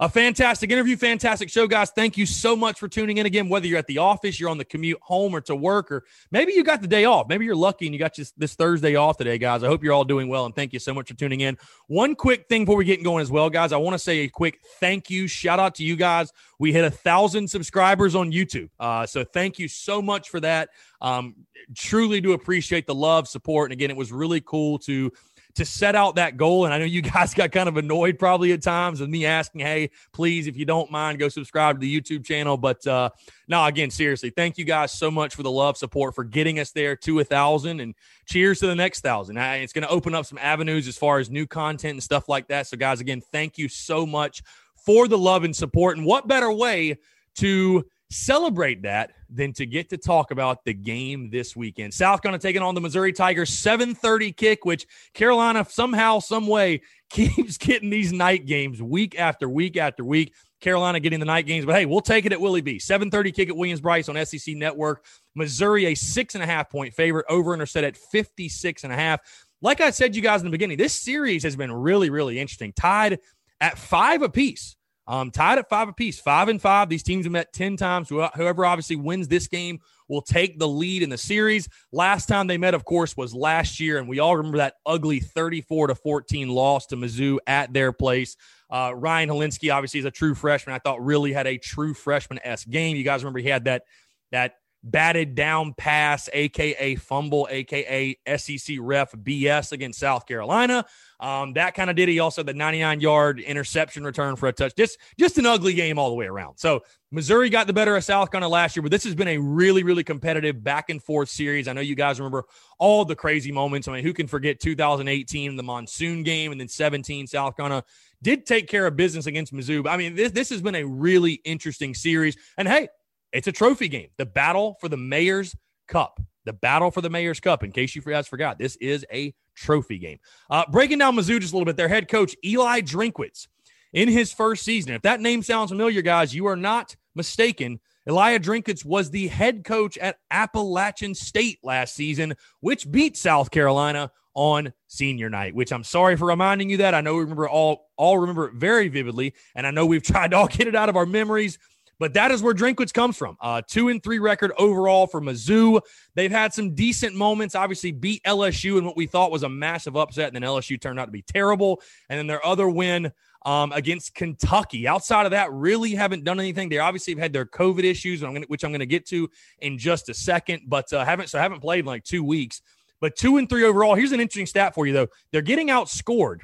a 0.00 0.08
fantastic 0.08 0.70
interview, 0.70 0.96
fantastic 0.96 1.50
show, 1.50 1.66
guys. 1.66 1.90
Thank 1.90 2.16
you 2.16 2.24
so 2.24 2.54
much 2.54 2.78
for 2.78 2.88
tuning 2.88 3.18
in 3.18 3.26
again. 3.26 3.48
Whether 3.48 3.66
you're 3.66 3.78
at 3.78 3.86
the 3.88 3.98
office, 3.98 4.38
you're 4.38 4.48
on 4.48 4.58
the 4.58 4.64
commute 4.64 5.00
home 5.02 5.34
or 5.34 5.40
to 5.42 5.56
work, 5.56 5.90
or 5.90 6.04
maybe 6.30 6.52
you 6.52 6.62
got 6.62 6.82
the 6.82 6.86
day 6.86 7.04
off. 7.04 7.28
Maybe 7.28 7.44
you're 7.44 7.56
lucky 7.56 7.86
and 7.86 7.94
you 7.94 7.98
got 7.98 8.14
this, 8.14 8.30
this 8.32 8.54
Thursday 8.54 8.94
off 8.94 9.16
today, 9.16 9.38
guys. 9.38 9.64
I 9.64 9.66
hope 9.66 9.82
you're 9.82 9.92
all 9.92 10.04
doing 10.04 10.28
well 10.28 10.44
and 10.46 10.54
thank 10.54 10.72
you 10.72 10.78
so 10.78 10.94
much 10.94 11.08
for 11.08 11.14
tuning 11.14 11.40
in. 11.40 11.58
One 11.88 12.14
quick 12.14 12.46
thing 12.48 12.64
before 12.64 12.76
we 12.76 12.84
get 12.84 13.02
going 13.02 13.22
as 13.22 13.30
well, 13.30 13.50
guys. 13.50 13.72
I 13.72 13.76
want 13.78 13.94
to 13.94 13.98
say 13.98 14.18
a 14.20 14.28
quick 14.28 14.60
thank 14.78 15.10
you, 15.10 15.26
shout 15.26 15.58
out 15.58 15.74
to 15.76 15.84
you 15.84 15.96
guys. 15.96 16.32
We 16.60 16.72
hit 16.72 16.84
a 16.84 16.90
thousand 16.90 17.48
subscribers 17.48 18.14
on 18.14 18.30
YouTube, 18.30 18.68
uh, 18.78 19.06
so 19.06 19.24
thank 19.24 19.58
you 19.58 19.68
so 19.68 20.02
much 20.02 20.28
for 20.28 20.40
that. 20.40 20.70
Um, 21.00 21.34
truly 21.76 22.20
do 22.20 22.32
appreciate 22.32 22.86
the 22.86 22.94
love, 22.94 23.28
support, 23.28 23.70
and 23.70 23.72
again, 23.72 23.90
it 23.90 23.96
was 23.96 24.10
really 24.10 24.40
cool 24.40 24.78
to 24.80 25.12
to 25.58 25.64
set 25.64 25.94
out 25.94 26.14
that 26.16 26.36
goal. 26.36 26.64
And 26.64 26.72
I 26.72 26.78
know 26.78 26.84
you 26.84 27.02
guys 27.14 27.34
got 27.34 27.52
kind 27.52 27.68
of 27.68 27.76
annoyed 27.76 28.18
probably 28.18 28.52
at 28.52 28.62
times 28.62 29.00
with 29.00 29.10
me 29.10 29.26
asking, 29.26 29.60
hey, 29.60 29.90
please, 30.12 30.46
if 30.46 30.56
you 30.56 30.64
don't 30.64 30.90
mind, 30.90 31.18
go 31.18 31.28
subscribe 31.28 31.76
to 31.76 31.80
the 31.80 32.00
YouTube 32.00 32.24
channel. 32.24 32.56
But 32.56 32.86
uh, 32.86 33.10
no, 33.48 33.64
again, 33.64 33.90
seriously, 33.90 34.30
thank 34.30 34.56
you 34.56 34.64
guys 34.64 34.92
so 34.92 35.10
much 35.10 35.34
for 35.34 35.42
the 35.42 35.50
love, 35.50 35.76
support, 35.76 36.14
for 36.14 36.24
getting 36.24 36.58
us 36.58 36.70
there 36.70 36.96
to 36.96 37.20
a 37.20 37.24
thousand. 37.24 37.80
And 37.80 37.94
cheers 38.26 38.60
to 38.60 38.66
the 38.66 38.74
next 38.74 39.00
thousand. 39.00 39.36
It's 39.36 39.72
going 39.72 39.86
to 39.86 39.90
open 39.90 40.14
up 40.14 40.26
some 40.26 40.38
avenues 40.38 40.88
as 40.88 40.96
far 40.96 41.18
as 41.18 41.28
new 41.28 41.46
content 41.46 41.92
and 41.92 42.02
stuff 42.02 42.28
like 42.28 42.48
that. 42.48 42.66
So, 42.66 42.76
guys, 42.76 43.00
again, 43.00 43.20
thank 43.20 43.58
you 43.58 43.68
so 43.68 44.06
much 44.06 44.42
for 44.84 45.08
the 45.08 45.18
love 45.18 45.44
and 45.44 45.54
support. 45.54 45.96
And 45.96 46.06
what 46.06 46.28
better 46.28 46.52
way 46.52 46.98
to 47.36 47.84
celebrate 48.10 48.82
that 48.82 49.12
than 49.28 49.52
to 49.52 49.66
get 49.66 49.90
to 49.90 49.96
talk 49.96 50.30
about 50.30 50.64
the 50.64 50.72
game 50.72 51.30
this 51.30 51.54
weekend. 51.54 51.92
South 51.92 52.22
going 52.22 52.32
to 52.32 52.38
taking 52.38 52.62
on 52.62 52.74
the 52.74 52.80
Missouri 52.80 53.12
Tigers 53.12 53.50
7:30 53.50 54.36
kick 54.36 54.64
which 54.64 54.86
Carolina 55.14 55.66
somehow 55.68 56.18
some 56.18 56.46
way 56.46 56.80
keeps 57.10 57.58
getting 57.58 57.90
these 57.90 58.12
night 58.12 58.46
games 58.46 58.82
week 58.82 59.18
after 59.18 59.48
week 59.48 59.76
after 59.76 60.04
week. 60.04 60.32
Carolina 60.60 60.98
getting 60.98 61.20
the 61.20 61.26
night 61.26 61.46
games, 61.46 61.64
but 61.64 61.76
hey, 61.76 61.86
we'll 61.86 62.00
take 62.00 62.26
it 62.26 62.32
at 62.32 62.40
Willie 62.40 62.60
B. 62.60 62.78
7:30 62.78 63.34
kick 63.34 63.48
at 63.48 63.56
Williams-Brice 63.56 64.08
on 64.08 64.24
SEC 64.26 64.56
Network. 64.56 65.04
Missouri 65.34 65.86
a 65.86 65.94
six 65.94 66.34
and 66.34 66.42
a 66.42 66.46
half 66.46 66.68
point 66.68 66.92
favorite, 66.94 67.26
over 67.28 67.52
and 67.52 67.62
are 67.62 67.66
set 67.66 67.84
at 67.84 67.96
56 67.96 68.84
and 68.84 68.92
a 68.92 68.96
half. 68.96 69.20
Like 69.60 69.80
I 69.80 69.90
said, 69.90 70.16
you 70.16 70.22
guys 70.22 70.40
in 70.40 70.46
the 70.46 70.50
beginning, 70.50 70.76
this 70.76 70.94
series 70.94 71.42
has 71.42 71.56
been 71.56 71.72
really, 71.72 72.10
really 72.10 72.38
interesting. 72.38 72.72
Tied 72.72 73.20
at 73.60 73.78
five 73.78 74.22
apiece. 74.22 74.76
Um, 75.08 75.30
tied 75.30 75.58
at 75.58 75.70
five 75.70 75.88
apiece, 75.88 76.20
five 76.20 76.48
and 76.48 76.60
five. 76.60 76.90
These 76.90 77.02
teams 77.02 77.24
have 77.24 77.32
met 77.32 77.52
10 77.54 77.78
times. 77.78 78.10
Whoever 78.10 78.66
obviously 78.66 78.96
wins 78.96 79.26
this 79.26 79.48
game 79.48 79.80
will 80.06 80.20
take 80.20 80.58
the 80.58 80.68
lead 80.68 81.02
in 81.02 81.08
the 81.08 81.16
series. 81.16 81.66
Last 81.92 82.26
time 82.26 82.46
they 82.46 82.58
met, 82.58 82.74
of 82.74 82.84
course, 82.84 83.16
was 83.16 83.34
last 83.34 83.80
year, 83.80 83.98
and 83.98 84.06
we 84.06 84.18
all 84.18 84.36
remember 84.36 84.58
that 84.58 84.74
ugly 84.84 85.20
34 85.20 85.88
to 85.88 85.94
14 85.94 86.48
loss 86.50 86.86
to 86.86 86.96
Mizzou 86.96 87.38
at 87.46 87.72
their 87.72 87.90
place. 87.90 88.36
Uh, 88.70 88.92
Ryan 88.94 89.30
Hilinski 89.30 89.74
obviously 89.74 90.00
is 90.00 90.06
a 90.06 90.10
true 90.10 90.34
freshman. 90.34 90.74
I 90.74 90.78
thought 90.78 91.02
really 91.02 91.32
had 91.32 91.46
a 91.46 91.56
true 91.56 91.94
freshman 91.94 92.38
s 92.44 92.66
game. 92.66 92.94
You 92.94 93.04
guys 93.04 93.22
remember 93.22 93.38
he 93.38 93.48
had 93.48 93.64
that 93.64 93.84
that 94.30 94.56
batted 94.82 95.34
down 95.34 95.74
pass, 95.74 96.28
aka 96.32 96.94
fumble, 96.96 97.48
aka 97.50 98.16
SEC 98.36 98.76
ref 98.80 99.12
BS 99.12 99.72
against 99.72 99.98
South 99.98 100.26
Carolina. 100.26 100.84
Um, 101.20 101.54
that 101.54 101.74
kind 101.74 101.90
of 101.90 101.96
did. 101.96 102.08
He 102.08 102.20
also 102.20 102.42
the 102.42 102.54
99 102.54 103.00
yard 103.00 103.40
interception 103.40 104.04
return 104.04 104.36
for 104.36 104.48
a 104.48 104.52
touch. 104.52 104.74
Just 104.76 104.98
just 105.18 105.36
an 105.38 105.46
ugly 105.46 105.74
game 105.74 105.98
all 105.98 106.10
the 106.10 106.14
way 106.14 106.26
around. 106.26 106.58
So 106.58 106.82
Missouri 107.10 107.50
got 107.50 107.66
the 107.66 107.72
better 107.72 107.96
of 107.96 108.04
South 108.04 108.30
Carolina 108.30 108.52
last 108.52 108.76
year, 108.76 108.82
but 108.82 108.92
this 108.92 109.04
has 109.04 109.14
been 109.14 109.28
a 109.28 109.38
really 109.38 109.82
really 109.82 110.04
competitive 110.04 110.62
back 110.62 110.90
and 110.90 111.02
forth 111.02 111.28
series. 111.28 111.66
I 111.66 111.72
know 111.72 111.80
you 111.80 111.96
guys 111.96 112.20
remember 112.20 112.44
all 112.78 113.04
the 113.04 113.16
crazy 113.16 113.50
moments. 113.50 113.88
I 113.88 113.92
mean, 113.92 114.04
who 114.04 114.12
can 114.12 114.28
forget 114.28 114.60
2018 114.60 115.56
the 115.56 115.62
monsoon 115.62 116.22
game 116.22 116.52
and 116.52 116.60
then 116.60 116.68
17 116.68 117.26
South 117.26 117.56
Carolina 117.56 117.82
did 118.22 118.46
take 118.46 118.68
care 118.68 118.86
of 118.86 118.96
business 118.96 119.26
against 119.26 119.52
Mizzou. 119.52 119.88
I 119.88 119.96
mean, 119.96 120.14
this 120.14 120.32
this 120.32 120.50
has 120.50 120.62
been 120.62 120.76
a 120.76 120.84
really 120.84 121.34
interesting 121.44 121.94
series. 121.94 122.36
And 122.56 122.68
hey, 122.68 122.88
it's 123.32 123.46
a 123.46 123.52
trophy 123.52 123.88
game. 123.88 124.08
The 124.16 124.26
battle 124.26 124.76
for 124.80 124.88
the 124.88 124.96
Mayor's 124.96 125.54
Cup. 125.86 126.20
The 126.44 126.52
battle 126.52 126.90
for 126.90 127.00
the 127.00 127.10
Mayor's 127.10 127.40
Cup. 127.40 127.62
In 127.62 127.72
case 127.72 127.94
you 127.94 128.02
guys 128.02 128.26
forgot, 128.26 128.58
this 128.58 128.76
is 128.76 129.04
a 129.12 129.34
trophy 129.54 129.98
game. 129.98 130.18
Uh, 130.50 130.64
breaking 130.70 130.98
down 130.98 131.16
Mizzou 131.16 131.40
just 131.40 131.52
a 131.52 131.56
little 131.56 131.66
bit, 131.66 131.76
their 131.76 131.88
head 131.88 132.08
coach, 132.08 132.34
Eli 132.44 132.80
Drinkwitz, 132.80 133.48
in 133.92 134.08
his 134.08 134.32
first 134.32 134.64
season. 134.64 134.92
If 134.92 135.02
that 135.02 135.20
name 135.20 135.42
sounds 135.42 135.70
familiar, 135.70 136.02
guys, 136.02 136.34
you 136.34 136.46
are 136.46 136.56
not 136.56 136.96
mistaken. 137.14 137.80
Eliah 138.08 138.38
Drinkwitz 138.38 138.84
was 138.84 139.10
the 139.10 139.28
head 139.28 139.64
coach 139.64 139.98
at 139.98 140.18
Appalachian 140.30 141.14
State 141.14 141.58
last 141.62 141.94
season, 141.94 142.34
which 142.60 142.90
beat 142.90 143.16
South 143.16 143.50
Carolina 143.50 144.10
on 144.34 144.72
senior 144.86 145.28
night, 145.28 145.54
which 145.54 145.72
I'm 145.72 145.84
sorry 145.84 146.16
for 146.16 146.28
reminding 146.28 146.70
you 146.70 146.78
that. 146.78 146.94
I 146.94 147.00
know 147.00 147.14
we 147.14 147.22
remember 147.22 147.48
all 147.48 147.90
all 147.96 148.18
remember 148.18 148.46
it 148.46 148.54
very 148.54 148.88
vividly, 148.88 149.34
and 149.54 149.66
I 149.66 149.72
know 149.72 149.84
we've 149.84 150.02
tried 150.04 150.30
to 150.30 150.38
all 150.38 150.46
get 150.46 150.68
it 150.68 150.76
out 150.76 150.88
of 150.88 150.96
our 150.96 151.06
memories. 151.06 151.58
But 151.98 152.14
that 152.14 152.30
is 152.30 152.42
where 152.42 152.54
Drinkwitz 152.54 152.92
comes 152.92 153.16
from. 153.16 153.36
Uh, 153.40 153.62
two 153.66 153.88
and 153.88 154.02
three 154.02 154.18
record 154.18 154.52
overall 154.56 155.06
for 155.06 155.20
Mizzou. 155.20 155.80
They've 156.14 156.30
had 156.30 156.52
some 156.52 156.74
decent 156.74 157.14
moments. 157.14 157.54
Obviously, 157.54 157.92
beat 157.92 158.22
LSU 158.24 158.78
in 158.78 158.84
what 158.84 158.96
we 158.96 159.06
thought 159.06 159.30
was 159.30 159.42
a 159.42 159.48
massive 159.48 159.96
upset, 159.96 160.32
and 160.32 160.36
then 160.36 160.48
LSU 160.48 160.80
turned 160.80 161.00
out 161.00 161.06
to 161.06 161.10
be 161.10 161.22
terrible. 161.22 161.80
And 162.08 162.18
then 162.18 162.26
their 162.26 162.44
other 162.46 162.68
win 162.68 163.12
um, 163.44 163.72
against 163.72 164.14
Kentucky. 164.14 164.86
Outside 164.86 165.26
of 165.26 165.32
that, 165.32 165.52
really 165.52 165.94
haven't 165.94 166.24
done 166.24 166.38
anything. 166.38 166.68
They 166.68 166.78
obviously 166.78 167.14
have 167.14 167.20
had 167.20 167.32
their 167.32 167.46
COVID 167.46 167.84
issues, 167.84 168.22
which 168.46 168.64
I'm 168.64 168.70
going 168.70 168.80
to 168.80 168.86
get 168.86 169.06
to 169.06 169.28
in 169.60 169.78
just 169.78 170.08
a 170.08 170.14
second, 170.14 170.62
but 170.66 170.92
uh, 170.92 171.04
haven't 171.04 171.28
so 171.28 171.38
haven't 171.38 171.60
played 171.60 171.80
in 171.80 171.86
like 171.86 172.04
two 172.04 172.22
weeks. 172.22 172.62
But 173.00 173.16
two 173.16 173.36
and 173.36 173.48
three 173.48 173.64
overall. 173.64 173.94
Here's 173.94 174.12
an 174.12 174.20
interesting 174.20 174.46
stat 174.46 174.74
for 174.74 174.86
you 174.86 174.92
though. 174.92 175.06
They're 175.30 175.42
getting 175.42 175.68
outscored 175.68 176.40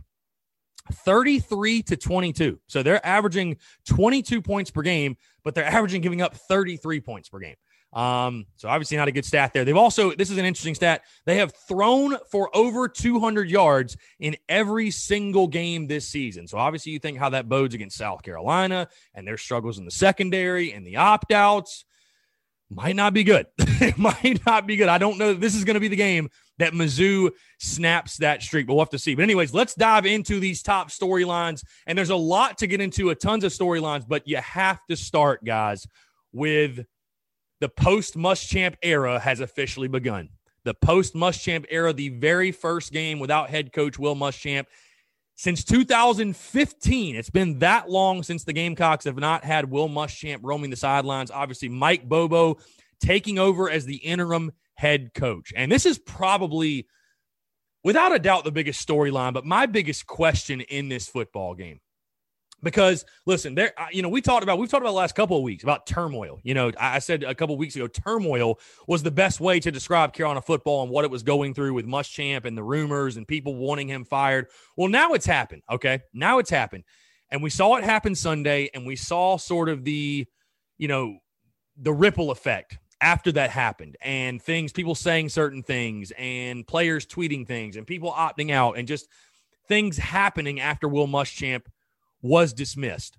33 0.93 1.83
to 1.85 1.97
22. 1.97 2.61
So 2.67 2.83
they're 2.83 3.05
averaging 3.05 3.57
22 3.87 4.43
points 4.43 4.71
per 4.71 4.83
game, 4.83 5.17
but 5.43 5.55
they're 5.55 5.65
averaging 5.65 6.03
giving 6.03 6.23
up 6.23 6.35
33 6.35 7.01
points 7.01 7.29
per 7.29 7.39
game. 7.39 7.57
Um, 7.95 8.47
so 8.57 8.69
obviously 8.69 8.97
not 8.97 9.07
a 9.07 9.13
good 9.13 9.25
stat 9.25 9.53
there. 9.55 9.65
They've 9.65 9.77
also, 9.77 10.13
this 10.13 10.31
is 10.31 10.37
an 10.37 10.45
interesting 10.45 10.75
stat. 10.75 11.03
They 11.27 11.37
have 11.37 11.55
thrown 11.69 12.17
for 12.31 12.55
over 12.55 12.89
200 12.89 13.49
yards 13.49 13.97
in 14.19 14.37
every 14.49 14.91
single 14.91 15.47
game 15.47 15.87
this 15.87 16.09
season. 16.09 16.49
So 16.49 16.59
obviously 16.59 16.91
you 16.93 16.99
think 16.99 17.19
how 17.19 17.31
that 17.31 17.49
bodes 17.49 17.73
against 17.75 17.97
South 17.97 18.23
Carolina 18.23 18.89
and 19.15 19.27
their 19.27 19.39
struggles 19.39 19.79
in 19.79 19.85
the 19.85 19.93
secondary 19.93 20.73
and 20.73 20.85
the 20.85 20.97
opt 20.97 21.33
outs 21.33 21.85
might 22.69 22.97
not 22.97 23.15
be 23.15 23.23
good. 23.23 23.47
it 23.59 23.97
might 23.99 24.41
not 24.45 24.67
be 24.67 24.75
good. 24.75 24.89
I 24.89 24.99
don't 24.99 25.19
know. 25.19 25.33
This 25.33 25.55
is 25.55 25.65
going 25.65 25.75
to 25.75 25.81
be 25.81 25.89
the 25.89 25.97
game 25.97 26.31
that 26.59 26.73
Mizzou 26.73 27.31
snaps 27.59 28.19
that 28.19 28.43
streak, 28.43 28.67
but 28.67 28.75
we'll 28.75 28.85
have 28.85 28.91
to 28.91 28.99
see. 28.99 29.15
But, 29.15 29.23
anyways, 29.23 29.53
let's 29.53 29.75
dive 29.75 30.07
into 30.07 30.39
these 30.41 30.63
top 30.63 30.91
storylines. 30.91 31.65
And 31.87 31.99
there's 31.99 32.11
a 32.11 32.17
lot 32.17 32.59
to 32.59 32.67
get 32.67 32.81
into, 32.81 33.11
a 33.11 33.15
tons 33.15 33.45
of 33.45 33.53
storylines, 33.53 34.07
but 34.07 34.27
you 34.27 34.37
have 34.37 34.81
to 34.89 34.97
start, 34.97 35.45
guys, 35.45 35.87
with 36.33 36.85
the 37.61 37.69
post 37.69 38.17
Muschamp 38.17 38.77
era 38.83 39.19
has 39.19 39.41
officially 39.41 39.89
begun. 39.89 40.29
The 40.65 40.75
post 40.75 41.15
Muschamp 41.15 41.67
era, 41.71 41.93
the 41.93 42.09
very 42.11 42.53
first 42.53 42.93
game 42.93 43.19
without 43.19 43.51
head 43.51 43.73
coach 43.73 43.99
Will 43.99 44.17
Muschamp 44.17 44.67
since 45.37 45.65
2015. 45.65 47.17
It's 47.17 47.31
been 47.31 47.59
that 47.59 47.91
long 47.91 48.23
since 48.23 48.45
the 48.45 48.53
Gamecocks 48.53 49.05
have 49.05 49.17
not 49.17 49.45
had 49.45 49.71
Will 49.71 49.89
Muschamp 49.89 50.39
roaming 50.43 50.71
the 50.71 50.77
sidelines. 50.77 51.31
Obviously, 51.31 51.69
Mike 51.69 52.09
Bobo 52.09 52.59
taking 53.01 53.39
over 53.39 53.69
as 53.69 53.85
the 53.85 53.97
interim 53.97 54.53
head 54.75 55.15
coach. 55.15 55.53
And 55.57 55.71
this 55.71 55.87
is 55.87 55.99
probably, 55.99 56.87
without 57.83 58.15
a 58.15 58.19
doubt, 58.19 58.45
the 58.45 58.53
biggest 58.53 58.87
storyline, 58.87 59.33
but 59.33 59.45
my 59.45 59.67
biggest 59.67 60.07
question 60.07 60.61
in 60.61 60.89
this 60.89 61.09
football 61.09 61.55
game. 61.55 61.81
Because 62.63 63.05
listen, 63.27 63.55
there, 63.55 63.75
you 63.93 64.01
know, 64.01 64.09
we 64.09 64.23
talked 64.23 64.43
about 64.43 64.59
we've 64.59 64.71
talked 64.71 64.81
about 64.81 64.93
the 64.93 64.97
last 64.97 65.15
couple 65.15 65.37
of 65.37 65.43
weeks 65.43 65.65
about 65.65 65.87
turmoil. 65.87 66.41
You 66.45 66.55
know, 66.55 66.73
I 66.81 66.99
said 66.99 67.23
a 67.23 67.35
couple 67.35 67.55
of 67.55 67.59
weeks 67.59 67.77
ago, 67.77 67.87
turmoil 67.87 68.59
was 68.89 69.03
the 69.03 69.11
best 69.11 69.39
way 69.39 69.61
to 69.61 69.71
describe 69.71 70.15
Carolina 70.15 70.41
football 70.41 70.83
and 70.83 70.91
what 70.91 71.05
it 71.05 71.11
was 71.11 71.23
going 71.23 71.53
through 71.53 71.75
with 71.75 71.85
Muschamp 71.85 72.47
and 72.47 72.57
the 72.57 72.63
rumors 72.63 73.19
and 73.19 73.29
people 73.29 73.55
wanting 73.55 73.89
him 73.89 74.07
fired. 74.07 74.47
Well, 74.79 74.89
now 74.89 75.13
it's 75.13 75.27
happened. 75.27 75.61
Okay, 75.71 76.01
now 76.15 76.39
it's 76.39 76.49
happened, 76.49 76.85
and 77.31 77.43
we 77.43 77.51
saw 77.51 77.77
it 77.77 77.85
happen 77.85 78.15
Sunday, 78.15 78.71
and 78.73 78.87
we 78.87 78.97
saw 78.97 79.37
sort 79.37 79.69
of 79.69 79.85
the, 79.85 80.27
you 80.79 80.89
know, 80.89 81.19
the 81.77 81.93
ripple 81.93 82.31
effect 82.31 82.79
after 83.05 83.31
that 83.33 83.51
happened 83.51 83.99
and 84.01 84.41
things, 84.41 84.73
people 84.73 84.95
saying 84.95 85.29
certain 85.29 85.63
things 85.63 86.11
and 86.17 86.67
players 86.67 87.05
tweeting 87.05 87.47
things 87.47 87.77
and 87.77 87.87
people 87.87 88.11
opting 88.11 88.51
out 88.51 88.79
and 88.79 88.89
just 88.89 89.09
things 89.69 89.99
happening 89.99 90.59
after 90.59 90.89
Will 90.89 91.07
Muschamp 91.07 91.67
was 92.23 92.55
dismissed. 92.55 93.19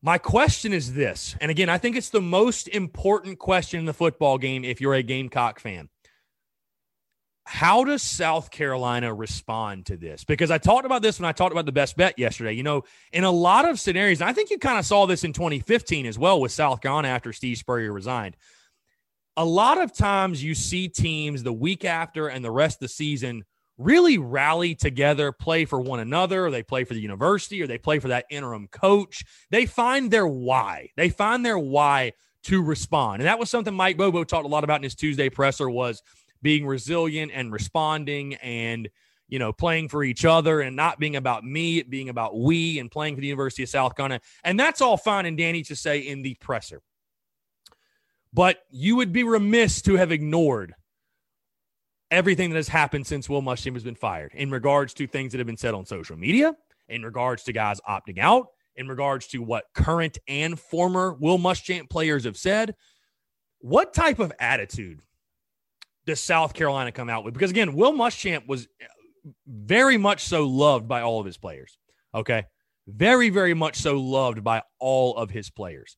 My 0.00 0.16
question 0.18 0.72
is 0.72 0.94
this, 0.94 1.34
and 1.40 1.50
again, 1.50 1.68
I 1.68 1.78
think 1.78 1.96
it's 1.96 2.10
the 2.10 2.20
most 2.20 2.68
important 2.68 3.40
question 3.40 3.80
in 3.80 3.86
the 3.86 3.92
football 3.92 4.38
game 4.38 4.62
if 4.64 4.80
you're 4.80 4.94
a 4.94 5.02
Gamecock 5.02 5.58
fan. 5.58 5.88
How 7.46 7.82
does 7.82 8.00
South 8.02 8.50
Carolina 8.52 9.12
respond 9.12 9.86
to 9.86 9.96
this? 9.96 10.22
Because 10.22 10.52
I 10.52 10.58
talked 10.58 10.86
about 10.86 11.02
this 11.02 11.18
when 11.18 11.28
I 11.28 11.32
talked 11.32 11.52
about 11.52 11.66
the 11.66 11.72
best 11.72 11.96
bet 11.96 12.16
yesterday. 12.16 12.52
You 12.52 12.62
know, 12.62 12.84
in 13.12 13.24
a 13.24 13.30
lot 13.30 13.68
of 13.68 13.80
scenarios, 13.80 14.22
I 14.22 14.32
think 14.32 14.50
you 14.50 14.58
kind 14.58 14.78
of 14.78 14.86
saw 14.86 15.06
this 15.06 15.24
in 15.24 15.32
2015 15.32 16.06
as 16.06 16.18
well 16.18 16.40
with 16.40 16.52
South 16.52 16.80
Carolina 16.80 17.08
after 17.08 17.32
Steve 17.32 17.58
Spurrier 17.58 17.92
resigned 17.92 18.36
a 19.36 19.44
lot 19.44 19.80
of 19.80 19.92
times 19.92 20.42
you 20.42 20.54
see 20.54 20.88
teams 20.88 21.42
the 21.42 21.52
week 21.52 21.84
after 21.84 22.28
and 22.28 22.44
the 22.44 22.50
rest 22.50 22.76
of 22.76 22.80
the 22.80 22.88
season 22.88 23.44
really 23.76 24.18
rally 24.18 24.74
together, 24.74 25.32
play 25.32 25.64
for 25.64 25.80
one 25.80 25.98
another, 25.98 26.46
or 26.46 26.50
they 26.50 26.62
play 26.62 26.84
for 26.84 26.94
the 26.94 27.00
university, 27.00 27.60
or 27.60 27.66
they 27.66 27.78
play 27.78 27.98
for 27.98 28.08
that 28.08 28.26
interim 28.30 28.68
coach. 28.68 29.24
They 29.50 29.66
find 29.66 30.10
their 30.10 30.26
why. 30.26 30.90
They 30.96 31.08
find 31.08 31.44
their 31.44 31.58
why 31.58 32.12
to 32.44 32.62
respond. 32.62 33.20
And 33.20 33.26
that 33.26 33.38
was 33.38 33.50
something 33.50 33.74
Mike 33.74 33.96
Bobo 33.96 34.22
talked 34.22 34.44
a 34.44 34.48
lot 34.48 34.64
about 34.64 34.76
in 34.76 34.84
his 34.84 34.94
Tuesday 34.94 35.28
presser 35.28 35.68
was 35.68 36.02
being 36.42 36.66
resilient 36.66 37.32
and 37.34 37.52
responding 37.52 38.34
and 38.34 38.88
you 39.26 39.38
know, 39.38 39.52
playing 39.52 39.88
for 39.88 40.04
each 40.04 40.24
other 40.24 40.60
and 40.60 40.76
not 40.76 41.00
being 41.00 41.16
about 41.16 41.44
me, 41.44 41.82
being 41.82 42.10
about 42.10 42.38
we 42.38 42.78
and 42.78 42.90
playing 42.90 43.14
for 43.14 43.22
the 43.22 43.26
University 43.26 43.62
of 43.62 43.68
South 43.70 43.96
Carolina. 43.96 44.20
And 44.44 44.60
that's 44.60 44.82
all 44.82 44.98
fine 44.98 45.24
and 45.26 45.36
dandy 45.36 45.62
to 45.64 45.74
say 45.74 46.00
in 46.00 46.22
the 46.22 46.34
presser. 46.34 46.82
But 48.34 48.58
you 48.68 48.96
would 48.96 49.12
be 49.12 49.22
remiss 49.22 49.80
to 49.82 49.94
have 49.94 50.10
ignored 50.10 50.74
everything 52.10 52.50
that 52.50 52.56
has 52.56 52.68
happened 52.68 53.06
since 53.06 53.28
Will 53.28 53.42
Muschamp 53.42 53.74
has 53.74 53.84
been 53.84 53.94
fired 53.94 54.32
in 54.34 54.50
regards 54.50 54.92
to 54.94 55.06
things 55.06 55.32
that 55.32 55.38
have 55.38 55.46
been 55.46 55.56
said 55.56 55.72
on 55.72 55.86
social 55.86 56.16
media, 56.16 56.54
in 56.88 57.02
regards 57.04 57.44
to 57.44 57.52
guys 57.52 57.80
opting 57.88 58.18
out, 58.18 58.48
in 58.76 58.88
regards 58.88 59.28
to 59.28 59.38
what 59.38 59.64
current 59.74 60.18
and 60.26 60.58
former 60.58 61.14
Will 61.14 61.38
Muschamp 61.38 61.88
players 61.88 62.24
have 62.24 62.36
said. 62.36 62.74
What 63.60 63.94
type 63.94 64.18
of 64.18 64.32
attitude 64.40 65.00
does 66.04 66.20
South 66.20 66.54
Carolina 66.54 66.92
come 66.92 67.08
out 67.08 67.24
with? 67.24 67.34
Because 67.34 67.50
again, 67.50 67.74
Will 67.74 67.92
Muschamp 67.92 68.46
was 68.48 68.66
very 69.46 69.96
much 69.96 70.24
so 70.24 70.46
loved 70.46 70.88
by 70.88 71.02
all 71.02 71.20
of 71.20 71.26
his 71.26 71.38
players. 71.38 71.78
Okay. 72.14 72.44
Very, 72.86 73.30
very 73.30 73.54
much 73.54 73.76
so 73.76 73.98
loved 73.98 74.44
by 74.44 74.62
all 74.78 75.16
of 75.16 75.30
his 75.30 75.50
players. 75.50 75.96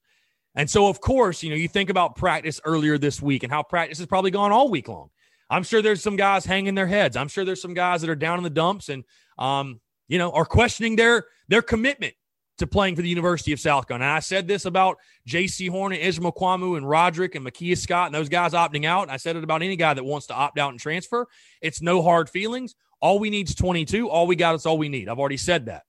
And 0.56 0.68
so, 0.68 0.88
of 0.88 1.00
course, 1.00 1.42
you 1.42 1.50
know, 1.50 1.56
you 1.56 1.68
think 1.68 1.90
about 1.90 2.16
practice 2.16 2.60
earlier 2.64 2.96
this 2.96 3.20
week 3.20 3.42
and 3.42 3.52
how 3.52 3.62
practice 3.62 3.98
has 3.98 4.06
probably 4.06 4.30
gone 4.30 4.52
all 4.52 4.70
week 4.70 4.88
long. 4.88 5.10
I'm 5.50 5.62
sure 5.62 5.82
there's 5.82 6.02
some 6.02 6.16
guys 6.16 6.44
hanging 6.44 6.75
their 6.75 6.86
heads. 6.86 7.16
I'm 7.16 7.28
sure 7.28 7.44
there's 7.44 7.62
some 7.62 7.75
guys 7.75 8.00
that 8.00 8.10
are 8.10 8.16
down 8.16 8.38
in 8.38 8.44
the 8.44 8.50
dumps 8.50 8.88
and, 8.88 9.04
um, 9.38 9.80
you 10.08 10.18
know, 10.18 10.32
are 10.32 10.46
questioning 10.46 10.96
their 10.96 11.26
their 11.48 11.62
commitment 11.62 12.14
to 12.58 12.66
playing 12.66 12.96
for 12.96 13.02
the 13.02 13.08
University 13.08 13.52
of 13.52 13.60
South 13.60 13.86
Carolina. 13.86 14.10
And 14.10 14.16
I 14.16 14.20
said 14.20 14.48
this 14.48 14.64
about 14.64 14.96
J.C. 15.26 15.66
Horn 15.66 15.92
and 15.92 16.00
Ishmael 16.00 16.32
Kwamu 16.32 16.76
and 16.76 16.88
Roderick 16.88 17.34
and 17.34 17.46
Makia 17.46 17.76
Scott 17.76 18.06
and 18.06 18.14
those 18.14 18.30
guys 18.30 18.52
opting 18.52 18.86
out. 18.86 19.02
And 19.02 19.10
I 19.10 19.18
said 19.18 19.36
it 19.36 19.44
about 19.44 19.62
any 19.62 19.76
guy 19.76 19.92
that 19.92 20.04
wants 20.04 20.26
to 20.28 20.34
opt 20.34 20.58
out 20.58 20.70
and 20.70 20.80
transfer. 20.80 21.26
It's 21.60 21.82
no 21.82 22.02
hard 22.02 22.30
feelings. 22.30 22.75
All 23.00 23.18
we 23.18 23.28
need 23.28 23.48
is 23.48 23.54
22. 23.54 24.08
All 24.08 24.26
we 24.26 24.36
got 24.36 24.54
is 24.54 24.64
all 24.64 24.78
we 24.78 24.88
need. 24.88 25.08
I've 25.08 25.18
already 25.18 25.36
said 25.36 25.66
that. 25.66 25.82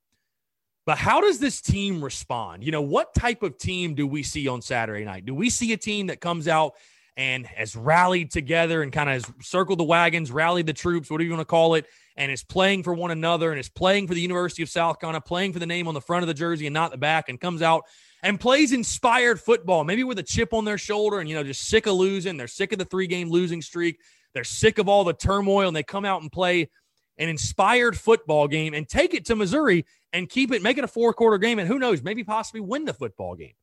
But 0.87 0.97
how 0.97 1.19
does 1.19 1.37
this 1.37 1.59
team 1.59 2.01
respond? 2.01 2.63
You 2.63 2.71
know, 2.71 2.81
what 2.81 3.13
type 3.13 3.43
of 3.43 3.57
team 3.57 3.93
do 3.93 4.07
we 4.07 4.23
see 4.23 4.47
on 4.47 4.61
Saturday 4.61 5.03
night? 5.03 5.25
Do 5.25 5.35
we 5.35 5.49
see 5.49 5.73
a 5.73 5.77
team 5.77 6.07
that 6.07 6.21
comes 6.21 6.47
out 6.47 6.75
and 7.17 7.45
has 7.45 7.75
rallied 7.75 8.31
together 8.31 8.81
and 8.81 8.93
kind 8.93 9.09
of 9.09 9.15
has 9.15 9.33
circled 9.41 9.79
the 9.79 9.83
wagons, 9.83 10.31
rallied 10.31 10.65
the 10.65 10.71
troops, 10.71 11.11
whatever 11.11 11.25
you 11.25 11.31
want 11.31 11.41
to 11.41 11.45
call 11.45 11.75
it, 11.75 11.87
and 12.15 12.31
is 12.31 12.41
playing 12.41 12.83
for 12.83 12.93
one 12.93 13.11
another 13.11 13.51
and 13.51 13.59
is 13.59 13.67
playing 13.67 14.07
for 14.07 14.13
the 14.13 14.21
University 14.21 14.63
of 14.63 14.69
South 14.69 14.97
Carolina, 15.01 15.19
playing 15.19 15.51
for 15.51 15.59
the 15.59 15.65
name 15.65 15.89
on 15.89 15.93
the 15.93 15.99
front 15.99 16.23
of 16.23 16.27
the 16.27 16.33
jersey 16.33 16.67
and 16.67 16.73
not 16.73 16.91
the 16.91 16.97
back, 16.97 17.27
and 17.27 17.37
comes 17.37 17.61
out 17.61 17.83
and 18.23 18.39
plays 18.39 18.71
inspired 18.71 19.41
football, 19.41 19.83
maybe 19.83 20.05
with 20.05 20.19
a 20.19 20.23
chip 20.23 20.53
on 20.53 20.63
their 20.63 20.77
shoulder 20.77 21.19
and, 21.19 21.27
you 21.27 21.35
know, 21.35 21.43
just 21.43 21.67
sick 21.67 21.85
of 21.85 21.95
losing. 21.95 22.37
They're 22.37 22.47
sick 22.47 22.71
of 22.71 22.79
the 22.79 22.85
three 22.85 23.07
game 23.07 23.29
losing 23.29 23.61
streak. 23.61 23.99
They're 24.33 24.45
sick 24.45 24.77
of 24.77 24.87
all 24.87 25.03
the 25.03 25.11
turmoil 25.11 25.67
and 25.67 25.75
they 25.75 25.83
come 25.83 26.05
out 26.05 26.21
and 26.21 26.31
play 26.31 26.69
an 27.17 27.29
inspired 27.29 27.97
football 27.97 28.47
game 28.47 28.73
and 28.73 28.87
take 28.87 29.13
it 29.13 29.25
to 29.25 29.35
Missouri 29.35 29.85
and 30.13 30.29
keep 30.29 30.51
it, 30.51 30.61
make 30.61 30.77
it 30.77 30.83
a 30.83 30.87
four 30.87 31.13
quarter 31.13 31.37
game, 31.37 31.59
and 31.59 31.67
who 31.67 31.79
knows, 31.79 32.03
maybe 32.03 32.23
possibly 32.23 32.61
win 32.61 32.85
the 32.85 32.93
football 32.93 33.35
game. 33.35 33.53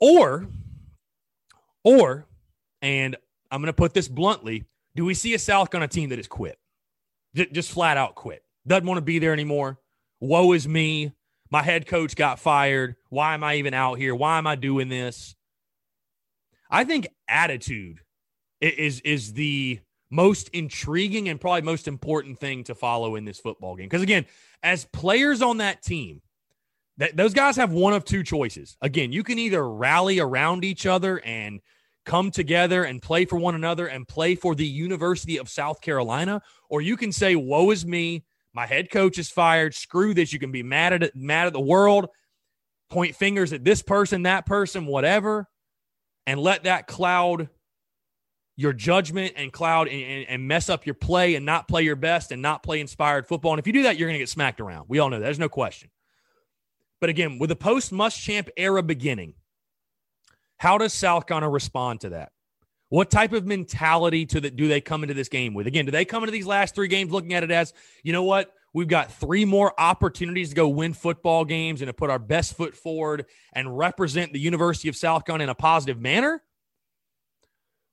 Or, 0.00 0.46
or, 1.82 2.26
and 2.82 3.16
I'm 3.50 3.60
going 3.60 3.66
to 3.66 3.72
put 3.72 3.94
this 3.94 4.08
bluntly 4.08 4.64
do 4.98 5.04
we 5.04 5.14
see 5.14 5.32
a 5.34 5.38
South 5.38 5.70
Carolina 5.70 5.88
team 5.88 6.08
that 6.08 6.18
has 6.18 6.26
quit? 6.26 6.58
Just 7.32 7.70
flat 7.70 7.96
out 7.96 8.16
quit. 8.16 8.42
Doesn't 8.66 8.84
want 8.84 8.98
to 8.98 9.02
be 9.02 9.20
there 9.20 9.32
anymore. 9.32 9.78
Woe 10.18 10.52
is 10.54 10.66
me. 10.66 11.12
My 11.50 11.62
head 11.62 11.86
coach 11.86 12.16
got 12.16 12.40
fired. 12.40 12.96
Why 13.08 13.34
am 13.34 13.44
I 13.44 13.56
even 13.56 13.74
out 13.74 13.98
here? 13.98 14.12
Why 14.12 14.38
am 14.38 14.48
I 14.48 14.56
doing 14.56 14.88
this? 14.88 15.36
I 16.68 16.82
think 16.82 17.06
attitude 17.28 18.00
is 18.60 19.00
is 19.02 19.34
the 19.34 19.78
most 20.10 20.48
intriguing 20.50 21.28
and 21.28 21.40
probably 21.40 21.62
most 21.62 21.88
important 21.88 22.38
thing 22.38 22.64
to 22.64 22.74
follow 22.74 23.16
in 23.16 23.24
this 23.24 23.38
football 23.38 23.76
game. 23.76 23.86
Because 23.86 24.02
again, 24.02 24.26
as 24.62 24.84
players 24.86 25.42
on 25.42 25.58
that 25.58 25.82
team, 25.82 26.22
that 26.96 27.16
those 27.16 27.34
guys 27.34 27.56
have 27.56 27.72
one 27.72 27.92
of 27.92 28.04
two 28.04 28.22
choices. 28.22 28.76
Again, 28.82 29.12
you 29.12 29.22
can 29.22 29.38
either 29.38 29.68
rally 29.68 30.18
around 30.18 30.64
each 30.64 30.86
other 30.86 31.20
and 31.24 31.60
come 32.04 32.30
together 32.30 32.84
and 32.84 33.02
play 33.02 33.24
for 33.24 33.38
one 33.38 33.54
another 33.54 33.86
and 33.86 34.08
play 34.08 34.34
for 34.34 34.54
the 34.54 34.66
University 34.66 35.36
of 35.36 35.48
South 35.48 35.80
Carolina, 35.80 36.42
or 36.70 36.80
you 36.80 36.96
can 36.96 37.12
say, 37.12 37.36
"Woe 37.36 37.70
is 37.70 37.86
me! 37.86 38.24
My 38.54 38.66
head 38.66 38.90
coach 38.90 39.18
is 39.18 39.30
fired. 39.30 39.74
Screw 39.74 40.14
this." 40.14 40.32
You 40.32 40.38
can 40.38 40.50
be 40.50 40.62
mad 40.62 41.02
at 41.02 41.14
mad 41.14 41.46
at 41.46 41.52
the 41.52 41.60
world, 41.60 42.08
point 42.90 43.14
fingers 43.14 43.52
at 43.52 43.62
this 43.62 43.82
person, 43.82 44.22
that 44.22 44.46
person, 44.46 44.86
whatever, 44.86 45.48
and 46.26 46.40
let 46.40 46.64
that 46.64 46.86
cloud 46.86 47.48
your 48.58 48.72
judgment 48.72 49.34
and 49.36 49.52
cloud 49.52 49.86
and, 49.86 50.02
and, 50.02 50.26
and, 50.28 50.48
mess 50.48 50.68
up 50.68 50.84
your 50.84 50.94
play 50.96 51.36
and 51.36 51.46
not 51.46 51.68
play 51.68 51.84
your 51.84 51.94
best 51.94 52.32
and 52.32 52.42
not 52.42 52.60
play 52.60 52.80
inspired 52.80 53.24
football. 53.24 53.52
And 53.52 53.60
if 53.60 53.68
you 53.68 53.72
do 53.72 53.84
that, 53.84 53.96
you're 53.96 54.08
going 54.08 54.16
to 54.16 54.18
get 54.18 54.28
smacked 54.28 54.60
around. 54.60 54.86
We 54.88 54.98
all 54.98 55.08
know 55.08 55.20
that. 55.20 55.24
There's 55.24 55.38
no 55.38 55.48
question. 55.48 55.90
But 57.00 57.08
again, 57.08 57.38
with 57.38 57.50
the 57.50 57.56
post 57.56 57.92
Muschamp 57.92 58.48
era 58.56 58.82
beginning, 58.82 59.34
how 60.56 60.76
does 60.76 60.92
South 60.92 61.28
Carolina 61.28 61.48
respond 61.48 62.00
to 62.00 62.08
that? 62.08 62.32
What 62.88 63.12
type 63.12 63.32
of 63.32 63.46
mentality 63.46 64.26
to 64.26 64.40
the, 64.40 64.50
do 64.50 64.66
they 64.66 64.80
come 64.80 65.04
into 65.04 65.14
this 65.14 65.28
game 65.28 65.54
with? 65.54 65.68
Again, 65.68 65.84
do 65.84 65.92
they 65.92 66.04
come 66.04 66.24
into 66.24 66.32
these 66.32 66.46
last 66.46 66.74
three 66.74 66.88
games 66.88 67.12
looking 67.12 67.34
at 67.34 67.44
it 67.44 67.52
as, 67.52 67.72
you 68.02 68.12
know 68.12 68.24
what? 68.24 68.52
We've 68.74 68.88
got 68.88 69.12
three 69.12 69.44
more 69.44 69.72
opportunities 69.78 70.48
to 70.48 70.56
go 70.56 70.66
win 70.66 70.94
football 70.94 71.44
games 71.44 71.80
and 71.80 71.88
to 71.88 71.92
put 71.92 72.10
our 72.10 72.18
best 72.18 72.56
foot 72.56 72.74
forward 72.74 73.26
and 73.52 73.78
represent 73.78 74.32
the 74.32 74.40
University 74.40 74.88
of 74.88 74.96
South 74.96 75.24
Carolina 75.24 75.44
in 75.44 75.50
a 75.50 75.54
positive 75.54 76.00
manner? 76.00 76.42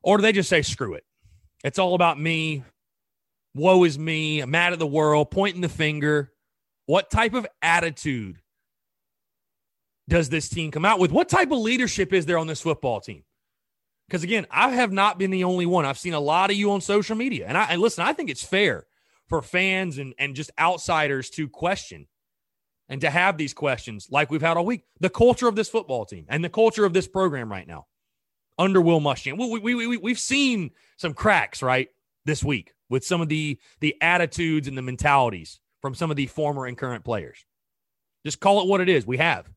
Or 0.05 0.17
do 0.17 0.21
they 0.21 0.31
just 0.31 0.49
say, 0.49 0.61
screw 0.61 0.93
it? 0.93 1.03
It's 1.63 1.79
all 1.79 1.95
about 1.95 2.19
me. 2.19 2.63
Woe 3.55 3.83
is 3.85 3.97
me. 3.97 4.39
I'm 4.39 4.51
mad 4.51 4.71
at 4.71 4.79
the 4.79 4.85
world, 4.85 5.31
pointing 5.31 5.61
the 5.61 5.69
finger. 5.69 6.31
What 6.85 7.09
type 7.09 7.33
of 7.33 7.47
attitude 7.63 8.37
does 10.07 10.29
this 10.29 10.47
team 10.47 10.69
come 10.69 10.85
out 10.85 10.99
with? 10.99 11.11
What 11.11 11.27
type 11.27 11.49
of 11.51 11.57
leadership 11.57 12.13
is 12.13 12.27
there 12.27 12.37
on 12.37 12.45
this 12.45 12.61
football 12.61 13.01
team? 13.01 13.23
Because 14.07 14.21
again, 14.21 14.45
I 14.51 14.69
have 14.69 14.91
not 14.91 15.17
been 15.17 15.31
the 15.31 15.43
only 15.43 15.65
one. 15.65 15.85
I've 15.85 15.97
seen 15.97 16.13
a 16.13 16.19
lot 16.19 16.51
of 16.51 16.55
you 16.55 16.71
on 16.71 16.81
social 16.81 17.15
media. 17.15 17.47
And 17.47 17.57
I 17.57 17.63
and 17.71 17.81
listen, 17.81 18.05
I 18.05 18.13
think 18.13 18.29
it's 18.29 18.43
fair 18.43 18.85
for 19.27 19.41
fans 19.41 19.97
and, 19.97 20.13
and 20.19 20.35
just 20.35 20.51
outsiders 20.59 21.31
to 21.31 21.49
question 21.49 22.05
and 22.87 23.01
to 23.01 23.09
have 23.09 23.37
these 23.37 23.55
questions 23.55 24.09
like 24.11 24.29
we've 24.29 24.43
had 24.43 24.55
all 24.55 24.65
week. 24.65 24.83
The 24.99 25.09
culture 25.09 25.47
of 25.47 25.55
this 25.55 25.69
football 25.69 26.05
team 26.05 26.27
and 26.29 26.43
the 26.43 26.49
culture 26.49 26.85
of 26.85 26.93
this 26.93 27.07
program 27.07 27.51
right 27.51 27.67
now 27.67 27.87
under 28.57 28.81
Will 28.81 29.01
Muschamp. 29.01 29.37
We, 29.37 29.59
we, 29.59 29.75
we, 29.75 29.87
we, 29.87 29.97
we've 29.97 30.19
seen 30.19 30.71
some 30.97 31.13
cracks, 31.13 31.61
right, 31.61 31.89
this 32.25 32.43
week 32.43 32.73
with 32.89 33.05
some 33.05 33.21
of 33.21 33.29
the 33.29 33.59
the 33.79 33.95
attitudes 34.01 34.67
and 34.67 34.77
the 34.77 34.81
mentalities 34.81 35.59
from 35.81 35.95
some 35.95 36.11
of 36.11 36.17
the 36.17 36.27
former 36.27 36.65
and 36.65 36.77
current 36.77 37.03
players. 37.03 37.45
Just 38.25 38.39
call 38.39 38.61
it 38.61 38.67
what 38.67 38.81
it 38.81 38.89
is. 38.89 39.05
We 39.05 39.17
have. 39.17 39.49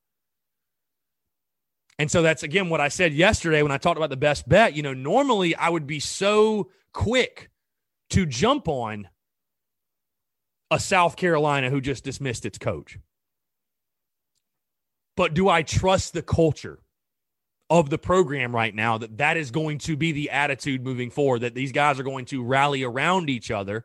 And 1.99 2.11
so 2.11 2.23
that's 2.23 2.43
again 2.43 2.69
what 2.69 2.81
I 2.81 2.89
said 2.89 3.13
yesterday 3.13 3.63
when 3.63 3.73
I 3.73 3.79
talked 3.79 3.97
about 3.97 4.11
the 4.11 4.17
best 4.17 4.49
bet. 4.49 4.75
You 4.75 4.83
know, 4.83 4.95
normally 4.95 5.55
I 5.55 5.69
would 5.69 5.87
be 5.87 6.01
so 6.01 6.71
quick 6.93 7.51
to 8.11 8.25
jump 8.25 8.69
on 8.69 9.09
a 10.71 10.79
South 10.79 11.17
Carolina 11.17 11.71
who 11.71 11.81
just 11.81 12.05
dismissed 12.05 12.47
its 12.47 12.59
coach. 12.59 12.99
But 15.17 15.35
do 15.35 15.49
I 15.49 15.63
trust 15.63 16.13
the 16.13 16.23
culture 16.23 16.79
of 17.71 17.91
the 17.91 17.99
program 17.99 18.55
right 18.55 18.75
now 18.75 18.97
that 18.99 19.19
that 19.19 19.37
is 19.37 19.51
going 19.51 19.79
to 19.79 19.97
be 19.97 20.13
the 20.13 20.31
attitude 20.31 20.83
moving 20.83 21.11
forward 21.11 21.41
that 21.41 21.55
these 21.55 21.73
guys 21.73 22.01
are 22.01 22.05
going 22.05 22.25
to 22.25 22.43
rally 22.43 22.83
around 22.83 23.29
each 23.29 23.51
other 23.51 23.85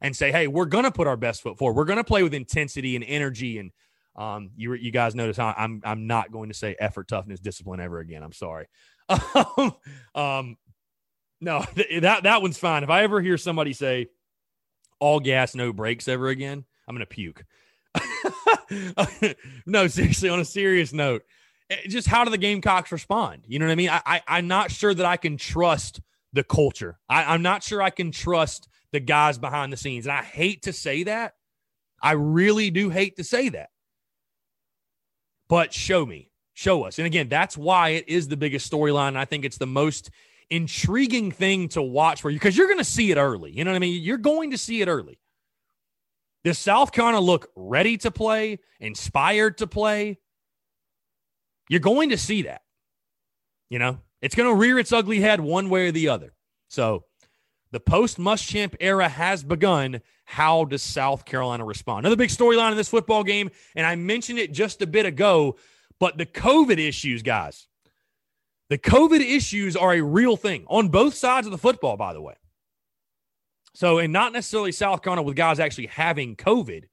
and 0.00 0.16
say, 0.16 0.30
"Hey, 0.30 0.46
we're 0.46 0.66
going 0.66 0.84
to 0.84 0.92
put 0.92 1.08
our 1.08 1.16
best 1.16 1.42
foot 1.42 1.58
forward. 1.58 1.76
We're 1.76 1.84
going 1.84 1.98
to 1.98 2.04
play 2.04 2.22
with 2.22 2.34
intensity 2.34 2.94
and 2.94 3.04
energy 3.04 3.58
and 3.58 3.72
um, 4.18 4.50
you 4.56 4.74
you 4.74 4.90
guys 4.90 5.14
notice 5.14 5.36
how 5.36 5.54
I'm 5.56 5.80
I'm 5.84 6.08
not 6.08 6.32
going 6.32 6.48
to 6.48 6.54
say 6.54 6.74
effort, 6.80 7.06
toughness, 7.06 7.38
discipline 7.38 7.78
ever 7.78 8.00
again. 8.00 8.24
I'm 8.24 8.32
sorry. 8.32 8.66
um, 10.14 10.56
no, 11.40 11.64
that 12.00 12.24
that 12.24 12.42
one's 12.42 12.58
fine. 12.58 12.82
If 12.82 12.90
I 12.90 13.04
ever 13.04 13.20
hear 13.22 13.38
somebody 13.38 13.72
say 13.72 14.08
all 14.98 15.20
gas, 15.20 15.54
no 15.54 15.72
brakes 15.72 16.08
ever 16.08 16.28
again, 16.28 16.64
I'm 16.88 16.96
gonna 16.96 17.06
puke. 17.06 17.44
no, 19.66 19.86
seriously. 19.86 20.28
On 20.28 20.40
a 20.40 20.44
serious 20.44 20.92
note, 20.92 21.22
Eh, 21.70 21.88
just 21.88 22.08
how 22.08 22.24
do 22.24 22.30
the 22.30 22.38
Gamecocks 22.38 22.92
respond? 22.92 23.42
You 23.46 23.58
know 23.58 23.66
what 23.66 23.72
I 23.72 23.76
mean? 23.76 23.90
I, 23.90 24.02
I 24.06 24.22
I'm 24.26 24.48
not 24.48 24.70
sure 24.70 24.94
that 24.94 25.06
I 25.06 25.16
can 25.16 25.36
trust 25.36 26.00
the 26.32 26.44
culture. 26.44 26.98
I, 27.08 27.34
I'm 27.34 27.42
not 27.42 27.62
sure 27.62 27.82
I 27.82 27.90
can 27.90 28.10
trust 28.10 28.68
the 28.92 29.00
guys 29.00 29.38
behind 29.38 29.72
the 29.72 29.76
scenes, 29.76 30.06
and 30.06 30.12
I 30.12 30.22
hate 30.22 30.62
to 30.62 30.72
say 30.72 31.04
that. 31.04 31.34
I 32.00 32.12
really 32.12 32.70
do 32.70 32.90
hate 32.90 33.16
to 33.16 33.24
say 33.24 33.48
that 33.50 33.70
but 35.48 35.72
show 35.72 36.04
me, 36.04 36.30
show 36.54 36.84
us. 36.84 36.98
And 36.98 37.06
again, 37.06 37.28
that's 37.28 37.56
why 37.56 37.90
it 37.90 38.08
is 38.08 38.28
the 38.28 38.36
biggest 38.36 38.70
storyline. 38.70 39.16
I 39.16 39.24
think 39.24 39.44
it's 39.44 39.58
the 39.58 39.66
most 39.66 40.10
intriguing 40.50 41.30
thing 41.32 41.68
to 41.68 41.82
watch 41.82 42.20
for 42.20 42.30
you 42.30 42.38
because 42.38 42.56
you're 42.56 42.66
going 42.66 42.78
to 42.78 42.84
see 42.84 43.10
it 43.10 43.16
early. 43.16 43.50
You 43.50 43.64
know 43.64 43.70
what 43.70 43.76
I 43.76 43.80
mean? 43.80 44.02
You're 44.02 44.18
going 44.18 44.50
to 44.52 44.58
see 44.58 44.80
it 44.80 44.88
early. 44.88 45.18
Does 46.44 46.58
South 46.58 46.92
Carolina 46.92 47.20
look 47.20 47.50
ready 47.56 47.96
to 47.98 48.10
play, 48.10 48.60
inspired 48.80 49.58
to 49.58 49.66
play? 49.66 50.18
You're 51.68 51.80
going 51.80 52.10
to 52.10 52.18
see 52.18 52.42
that. 52.42 52.62
You 53.70 53.78
know, 53.78 54.00
it's 54.22 54.34
going 54.34 54.48
to 54.48 54.54
rear 54.54 54.78
its 54.78 54.92
ugly 54.92 55.20
head 55.20 55.40
one 55.40 55.68
way 55.68 55.88
or 55.88 55.92
the 55.92 56.08
other. 56.08 56.34
So 56.68 57.04
the 57.70 57.80
post 57.80 58.18
Muschamp 58.18 58.74
era 58.80 59.08
has 59.08 59.44
begun. 59.44 60.00
How 60.24 60.64
does 60.64 60.82
South 60.82 61.24
Carolina 61.24 61.64
respond? 61.64 62.00
Another 62.00 62.16
big 62.16 62.30
storyline 62.30 62.70
in 62.70 62.76
this 62.76 62.88
football 62.88 63.24
game, 63.24 63.50
and 63.74 63.86
I 63.86 63.96
mentioned 63.96 64.38
it 64.38 64.52
just 64.52 64.82
a 64.82 64.86
bit 64.86 65.06
ago, 65.06 65.56
but 65.98 66.18
the 66.18 66.26
COVID 66.26 66.78
issues, 66.78 67.22
guys. 67.22 67.66
The 68.70 68.78
COVID 68.78 69.20
issues 69.20 69.76
are 69.76 69.94
a 69.94 70.02
real 70.02 70.36
thing 70.36 70.64
on 70.68 70.88
both 70.88 71.14
sides 71.14 71.46
of 71.46 71.50
the 71.50 71.58
football, 71.58 71.96
by 71.96 72.12
the 72.12 72.20
way. 72.20 72.34
So, 73.74 73.98
and 73.98 74.12
not 74.12 74.32
necessarily 74.32 74.72
South 74.72 75.02
Carolina 75.02 75.22
with 75.22 75.36
guys 75.36 75.58
actually 75.58 75.86
having 75.86 76.36
COVID, 76.36 76.84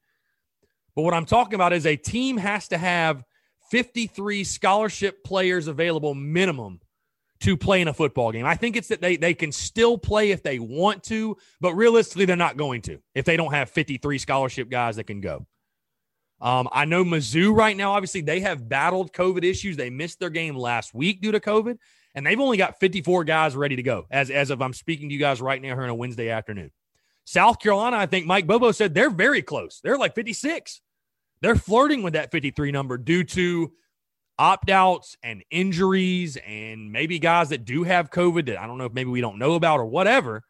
but 0.94 1.02
what 1.02 1.12
I'm 1.12 1.26
talking 1.26 1.54
about 1.54 1.74
is 1.74 1.84
a 1.84 1.96
team 1.96 2.38
has 2.38 2.68
to 2.68 2.78
have 2.78 3.24
53 3.70 4.44
scholarship 4.44 5.24
players 5.24 5.66
available 5.66 6.14
minimum 6.14 6.80
to 7.40 7.56
play 7.56 7.80
in 7.80 7.88
a 7.88 7.92
football 7.92 8.32
game. 8.32 8.46
I 8.46 8.54
think 8.54 8.76
it's 8.76 8.88
that 8.88 9.00
they 9.00 9.16
they 9.16 9.34
can 9.34 9.52
still 9.52 9.98
play 9.98 10.30
if 10.30 10.42
they 10.42 10.58
want 10.58 11.02
to, 11.04 11.36
but 11.60 11.74
realistically, 11.74 12.24
they're 12.24 12.36
not 12.36 12.56
going 12.56 12.82
to 12.82 12.98
if 13.14 13.24
they 13.24 13.36
don't 13.36 13.52
have 13.52 13.70
53 13.70 14.18
scholarship 14.18 14.70
guys 14.70 14.96
that 14.96 15.04
can 15.04 15.20
go. 15.20 15.46
Um, 16.40 16.68
I 16.70 16.84
know 16.84 17.04
Mizzou 17.04 17.54
right 17.54 17.76
now, 17.76 17.92
obviously, 17.92 18.20
they 18.20 18.40
have 18.40 18.68
battled 18.68 19.12
COVID 19.12 19.42
issues. 19.42 19.76
They 19.76 19.90
missed 19.90 20.20
their 20.20 20.30
game 20.30 20.54
last 20.54 20.94
week 20.94 21.22
due 21.22 21.32
to 21.32 21.40
COVID, 21.40 21.78
and 22.14 22.26
they've 22.26 22.40
only 22.40 22.58
got 22.58 22.78
54 22.78 23.24
guys 23.24 23.56
ready 23.56 23.76
to 23.76 23.82
go 23.82 24.06
as, 24.10 24.30
as 24.30 24.50
of 24.50 24.60
I'm 24.60 24.74
speaking 24.74 25.08
to 25.08 25.14
you 25.14 25.20
guys 25.20 25.40
right 25.40 25.60
now 25.60 25.74
here 25.74 25.84
on 25.84 25.88
a 25.88 25.94
Wednesday 25.94 26.28
afternoon. 26.28 26.70
South 27.24 27.58
Carolina, 27.58 27.96
I 27.96 28.06
think 28.06 28.26
Mike 28.26 28.46
Bobo 28.46 28.70
said 28.70 28.94
they're 28.94 29.10
very 29.10 29.42
close. 29.42 29.80
They're 29.82 29.98
like 29.98 30.14
56. 30.14 30.80
They're 31.42 31.56
flirting 31.56 32.02
with 32.02 32.14
that 32.14 32.30
53 32.30 32.72
number 32.72 32.98
due 32.98 33.24
to 33.24 33.72
opt 34.38 34.70
outs 34.70 35.16
and 35.22 35.42
injuries 35.50 36.36
and 36.46 36.92
maybe 36.92 37.18
guys 37.18 37.48
that 37.50 37.64
do 37.64 37.84
have 37.84 38.10
COVID 38.10 38.46
that 38.46 38.60
I 38.60 38.66
don't 38.66 38.78
know 38.78 38.84
if 38.84 38.92
maybe 38.92 39.10
we 39.10 39.20
don't 39.20 39.38
know 39.38 39.54
about 39.54 39.80
or 39.80 39.86
whatever, 39.86 40.42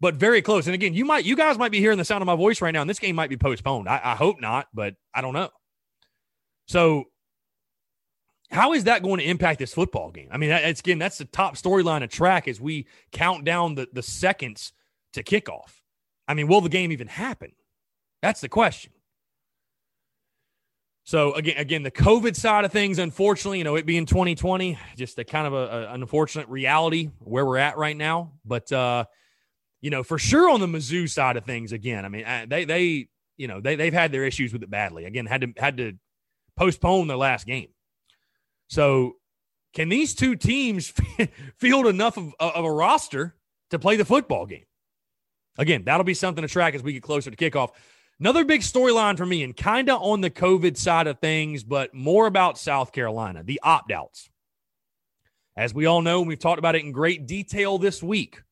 but 0.00 0.14
very 0.14 0.42
close. 0.42 0.66
And 0.66 0.74
again, 0.74 0.94
you 0.94 1.04
might, 1.04 1.24
you 1.24 1.36
guys 1.36 1.58
might 1.58 1.72
be 1.72 1.80
hearing 1.80 1.98
the 1.98 2.04
sound 2.04 2.22
of 2.22 2.26
my 2.26 2.36
voice 2.36 2.60
right 2.60 2.72
now, 2.72 2.80
and 2.80 2.90
this 2.90 2.98
game 2.98 3.16
might 3.16 3.30
be 3.30 3.36
postponed. 3.36 3.88
I, 3.88 4.00
I 4.02 4.14
hope 4.14 4.40
not, 4.40 4.68
but 4.72 4.94
I 5.14 5.20
don't 5.20 5.34
know. 5.34 5.50
So, 6.66 7.04
how 8.50 8.72
is 8.72 8.84
that 8.84 9.02
going 9.02 9.18
to 9.18 9.26
impact 9.26 9.58
this 9.58 9.74
football 9.74 10.10
game? 10.10 10.28
I 10.30 10.38
mean, 10.38 10.50
it's 10.50 10.80
again, 10.80 10.98
that's 10.98 11.18
the 11.18 11.26
top 11.26 11.56
storyline 11.56 12.02
of 12.02 12.10
track 12.10 12.48
as 12.48 12.58
we 12.60 12.86
count 13.12 13.44
down 13.44 13.74
the, 13.74 13.88
the 13.92 14.02
seconds 14.02 14.72
to 15.12 15.22
kickoff. 15.22 15.80
I 16.26 16.34
mean, 16.34 16.48
will 16.48 16.62
the 16.62 16.70
game 16.70 16.90
even 16.92 17.08
happen? 17.08 17.52
That's 18.22 18.40
the 18.40 18.48
question. 18.48 18.92
So 21.08 21.32
again, 21.32 21.56
again, 21.56 21.82
the 21.84 21.90
COVID 21.90 22.36
side 22.36 22.66
of 22.66 22.70
things, 22.70 22.98
unfortunately, 22.98 23.56
you 23.56 23.64
know, 23.64 23.76
it 23.76 23.86
being 23.86 24.04
2020, 24.04 24.78
just 24.94 25.18
a 25.18 25.24
kind 25.24 25.46
of 25.46 25.54
a, 25.54 25.56
a, 25.56 25.94
an 25.94 26.02
unfortunate 26.02 26.46
reality 26.48 27.08
where 27.20 27.46
we're 27.46 27.56
at 27.56 27.78
right 27.78 27.96
now. 27.96 28.32
But 28.44 28.70
uh, 28.70 29.06
you 29.80 29.88
know, 29.88 30.02
for 30.02 30.18
sure 30.18 30.50
on 30.50 30.60
the 30.60 30.66
Mizzou 30.66 31.08
side 31.08 31.38
of 31.38 31.46
things, 31.46 31.72
again, 31.72 32.04
I 32.04 32.10
mean, 32.10 32.26
they 32.50 32.66
they 32.66 33.08
you 33.38 33.48
know 33.48 33.58
they 33.58 33.74
they've 33.74 33.90
had 33.90 34.12
their 34.12 34.26
issues 34.26 34.52
with 34.52 34.62
it 34.62 34.68
badly. 34.68 35.06
Again, 35.06 35.24
had 35.24 35.40
to 35.40 35.52
had 35.56 35.78
to 35.78 35.94
postpone 36.58 37.08
their 37.08 37.16
last 37.16 37.46
game. 37.46 37.68
So, 38.66 39.14
can 39.72 39.88
these 39.88 40.14
two 40.14 40.36
teams 40.36 40.92
field 41.56 41.86
enough 41.86 42.18
of, 42.18 42.34
of 42.38 42.66
a 42.66 42.70
roster 42.70 43.34
to 43.70 43.78
play 43.78 43.96
the 43.96 44.04
football 44.04 44.44
game? 44.44 44.66
Again, 45.56 45.84
that'll 45.84 46.04
be 46.04 46.12
something 46.12 46.42
to 46.42 46.48
track 46.48 46.74
as 46.74 46.82
we 46.82 46.92
get 46.92 47.02
closer 47.02 47.30
to 47.30 47.50
kickoff. 47.50 47.70
Another 48.20 48.44
big 48.44 48.62
storyline 48.62 49.16
for 49.16 49.26
me, 49.26 49.44
and 49.44 49.56
kind 49.56 49.88
of 49.88 50.02
on 50.02 50.20
the 50.20 50.30
COVID 50.30 50.76
side 50.76 51.06
of 51.06 51.20
things, 51.20 51.62
but 51.62 51.94
more 51.94 52.26
about 52.26 52.58
South 52.58 52.90
Carolina, 52.92 53.44
the 53.44 53.60
opt 53.62 53.92
outs. 53.92 54.28
As 55.56 55.72
we 55.72 55.86
all 55.86 56.02
know, 56.02 56.18
and 56.18 56.28
we've 56.28 56.38
talked 56.38 56.58
about 56.58 56.74
it 56.74 56.84
in 56.84 56.90
great 56.90 57.26
detail 57.26 57.78
this 57.78 58.02
week. 58.02 58.42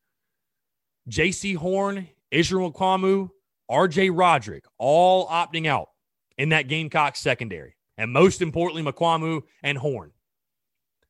J.C. 1.09 1.55
Horn, 1.55 2.09
Israel 2.31 2.73
Mukuamu, 2.73 3.31
RJ 3.71 4.11
Roderick, 4.13 4.65
all 4.79 5.27
opting 5.29 5.67
out 5.67 5.89
in 6.39 6.51
that 6.51 6.69
Gamecock 6.69 7.17
secondary. 7.17 7.77
And 7.99 8.13
most 8.13 8.43
importantly, 8.43 8.83
Mukuamu 8.83 9.43
and 9.63 9.79
Horn. 9.79 10.13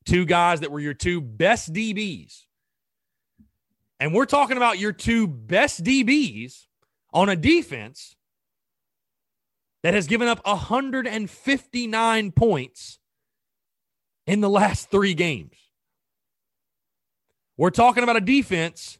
Two 0.06 0.24
guys 0.24 0.60
that 0.60 0.70
were 0.70 0.80
your 0.80 0.94
two 0.94 1.20
best 1.20 1.72
DBs. 1.72 2.44
And 3.98 4.14
we're 4.14 4.26
talking 4.26 4.56
about 4.56 4.78
your 4.78 4.92
two 4.92 5.26
best 5.26 5.82
DBs 5.82 6.66
on 7.12 7.28
a 7.28 7.36
defense 7.36 8.15
that 9.86 9.94
has 9.94 10.08
given 10.08 10.26
up 10.26 10.44
159 10.44 12.32
points 12.32 12.98
in 14.26 14.40
the 14.40 14.50
last 14.50 14.90
three 14.90 15.14
games. 15.14 15.54
We're 17.56 17.70
talking 17.70 18.02
about 18.02 18.16
a 18.16 18.20
defense, 18.20 18.98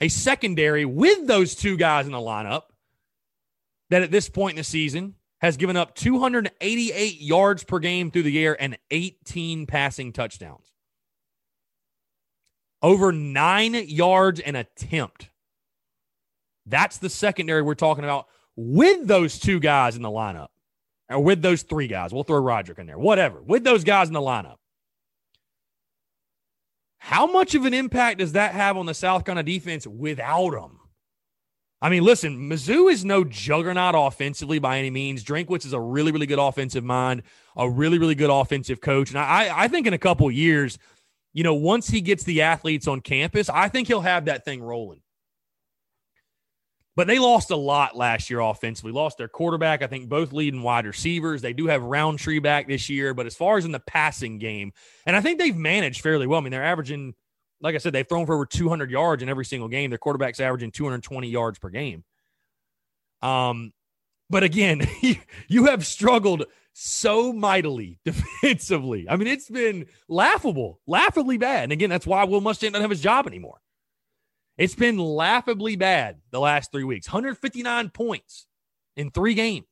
a 0.00 0.08
secondary 0.08 0.86
with 0.86 1.26
those 1.26 1.54
two 1.54 1.76
guys 1.76 2.06
in 2.06 2.12
the 2.12 2.16
lineup 2.16 2.62
that 3.90 4.00
at 4.00 4.10
this 4.10 4.30
point 4.30 4.54
in 4.54 4.60
the 4.60 4.64
season 4.64 5.16
has 5.42 5.58
given 5.58 5.76
up 5.76 5.94
288 5.94 7.20
yards 7.20 7.62
per 7.62 7.78
game 7.78 8.10
through 8.10 8.22
the 8.22 8.42
air 8.42 8.56
and 8.58 8.78
18 8.90 9.66
passing 9.66 10.14
touchdowns. 10.14 10.72
Over 12.80 13.12
nine 13.12 13.74
yards 13.74 14.40
an 14.40 14.56
attempt. 14.56 15.28
That's 16.64 16.96
the 16.96 17.10
secondary 17.10 17.60
we're 17.60 17.74
talking 17.74 18.04
about 18.04 18.28
with 18.56 19.06
those 19.06 19.38
two 19.38 19.60
guys 19.60 19.96
in 19.96 20.02
the 20.02 20.10
lineup, 20.10 20.48
or 21.08 21.20
with 21.20 21.42
those 21.42 21.62
three 21.62 21.86
guys. 21.86 22.12
We'll 22.12 22.24
throw 22.24 22.38
Roderick 22.38 22.78
in 22.78 22.86
there, 22.86 22.98
whatever, 22.98 23.42
with 23.42 23.64
those 23.64 23.84
guys 23.84 24.08
in 24.08 24.14
the 24.14 24.20
lineup. 24.20 24.56
How 26.98 27.26
much 27.26 27.54
of 27.54 27.64
an 27.64 27.74
impact 27.74 28.18
does 28.18 28.32
that 28.32 28.52
have 28.52 28.76
on 28.76 28.86
the 28.86 28.94
South 28.94 29.24
Carolina 29.24 29.44
defense 29.44 29.86
without 29.86 30.50
them? 30.50 30.78
I 31.80 31.88
mean, 31.88 32.04
listen, 32.04 32.48
Mizzou 32.48 32.92
is 32.92 33.04
no 33.04 33.24
juggernaut 33.24 33.96
offensively 33.96 34.60
by 34.60 34.78
any 34.78 34.88
means. 34.88 35.24
Drinkwitz 35.24 35.66
is 35.66 35.72
a 35.72 35.80
really, 35.80 36.12
really 36.12 36.26
good 36.26 36.38
offensive 36.38 36.84
mind, 36.84 37.24
a 37.56 37.68
really, 37.68 37.98
really 37.98 38.14
good 38.14 38.30
offensive 38.30 38.80
coach. 38.80 39.10
And 39.10 39.18
I, 39.18 39.64
I 39.64 39.66
think 39.66 39.88
in 39.88 39.92
a 39.92 39.98
couple 39.98 40.30
years, 40.30 40.78
you 41.32 41.42
know, 41.42 41.54
once 41.54 41.88
he 41.88 42.00
gets 42.00 42.22
the 42.22 42.42
athletes 42.42 42.86
on 42.86 43.00
campus, 43.00 43.48
I 43.48 43.68
think 43.68 43.88
he'll 43.88 44.00
have 44.00 44.26
that 44.26 44.44
thing 44.44 44.62
rolling. 44.62 45.00
But 46.94 47.06
they 47.06 47.18
lost 47.18 47.50
a 47.50 47.56
lot 47.56 47.96
last 47.96 48.28
year 48.28 48.40
offensively. 48.40 48.92
Lost 48.92 49.16
their 49.16 49.28
quarterback, 49.28 49.82
I 49.82 49.86
think 49.86 50.10
both 50.10 50.32
leading 50.32 50.62
wide 50.62 50.86
receivers. 50.86 51.40
They 51.40 51.54
do 51.54 51.66
have 51.66 51.82
Rountree 51.82 52.38
back 52.38 52.68
this 52.68 52.90
year, 52.90 53.14
but 53.14 53.24
as 53.24 53.34
far 53.34 53.56
as 53.56 53.64
in 53.64 53.72
the 53.72 53.80
passing 53.80 54.38
game, 54.38 54.72
and 55.06 55.16
I 55.16 55.22
think 55.22 55.38
they've 55.38 55.56
managed 55.56 56.02
fairly 56.02 56.26
well. 56.26 56.38
I 56.38 56.42
mean, 56.42 56.50
they're 56.50 56.62
averaging, 56.62 57.14
like 57.62 57.74
I 57.74 57.78
said, 57.78 57.94
they've 57.94 58.06
thrown 58.06 58.26
for 58.26 58.34
over 58.34 58.44
200 58.44 58.90
yards 58.90 59.22
in 59.22 59.30
every 59.30 59.46
single 59.46 59.68
game. 59.68 59.90
Their 59.90 59.98
quarterback's 59.98 60.38
averaging 60.38 60.70
220 60.72 61.28
yards 61.28 61.58
per 61.58 61.70
game. 61.70 62.04
Um, 63.22 63.72
but 64.28 64.42
again, 64.42 64.86
you 65.48 65.64
have 65.66 65.86
struggled 65.86 66.44
so 66.74 67.32
mightily 67.32 68.00
defensively. 68.04 69.06
I 69.08 69.16
mean, 69.16 69.28
it's 69.28 69.48
been 69.48 69.86
laughable, 70.08 70.80
laughably 70.86 71.38
bad. 71.38 71.64
And 71.64 71.72
again, 71.72 71.88
that's 71.88 72.06
why 72.06 72.24
Will 72.24 72.42
Muschamp 72.42 72.72
doesn't 72.72 72.82
have 72.82 72.90
his 72.90 73.00
job 73.00 73.26
anymore. 73.26 73.61
It's 74.58 74.74
been 74.74 74.98
laughably 74.98 75.76
bad 75.76 76.20
the 76.30 76.40
last 76.40 76.72
three 76.72 76.84
weeks 76.84 77.08
159 77.08 77.90
points 77.90 78.46
in 78.96 79.10
three 79.10 79.34
games. 79.34 79.66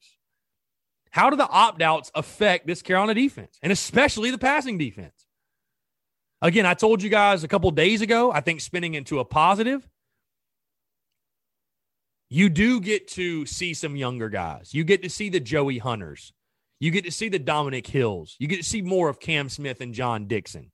How 1.10 1.28
do 1.28 1.36
the 1.36 1.48
opt 1.48 1.82
outs 1.82 2.10
affect 2.14 2.66
this 2.66 2.82
Carolina 2.82 3.14
defense 3.14 3.58
and 3.62 3.72
especially 3.72 4.30
the 4.30 4.38
passing 4.38 4.78
defense? 4.78 5.26
Again, 6.42 6.64
I 6.64 6.74
told 6.74 7.02
you 7.02 7.10
guys 7.10 7.44
a 7.44 7.48
couple 7.48 7.70
days 7.70 8.00
ago, 8.00 8.32
I 8.32 8.40
think 8.40 8.60
spinning 8.60 8.94
into 8.94 9.18
a 9.18 9.24
positive. 9.24 9.86
You 12.30 12.48
do 12.48 12.80
get 12.80 13.08
to 13.08 13.44
see 13.44 13.74
some 13.74 13.96
younger 13.96 14.28
guys. 14.28 14.72
You 14.72 14.84
get 14.84 15.02
to 15.02 15.10
see 15.10 15.28
the 15.28 15.40
Joey 15.40 15.78
Hunters. 15.78 16.32
You 16.78 16.90
get 16.90 17.04
to 17.04 17.10
see 17.10 17.28
the 17.28 17.40
Dominic 17.40 17.86
Hills. 17.86 18.36
You 18.38 18.46
get 18.46 18.56
to 18.58 18.62
see 18.62 18.80
more 18.80 19.08
of 19.08 19.20
Cam 19.20 19.48
Smith 19.48 19.80
and 19.80 19.92
John 19.92 20.26
Dixon. 20.26 20.70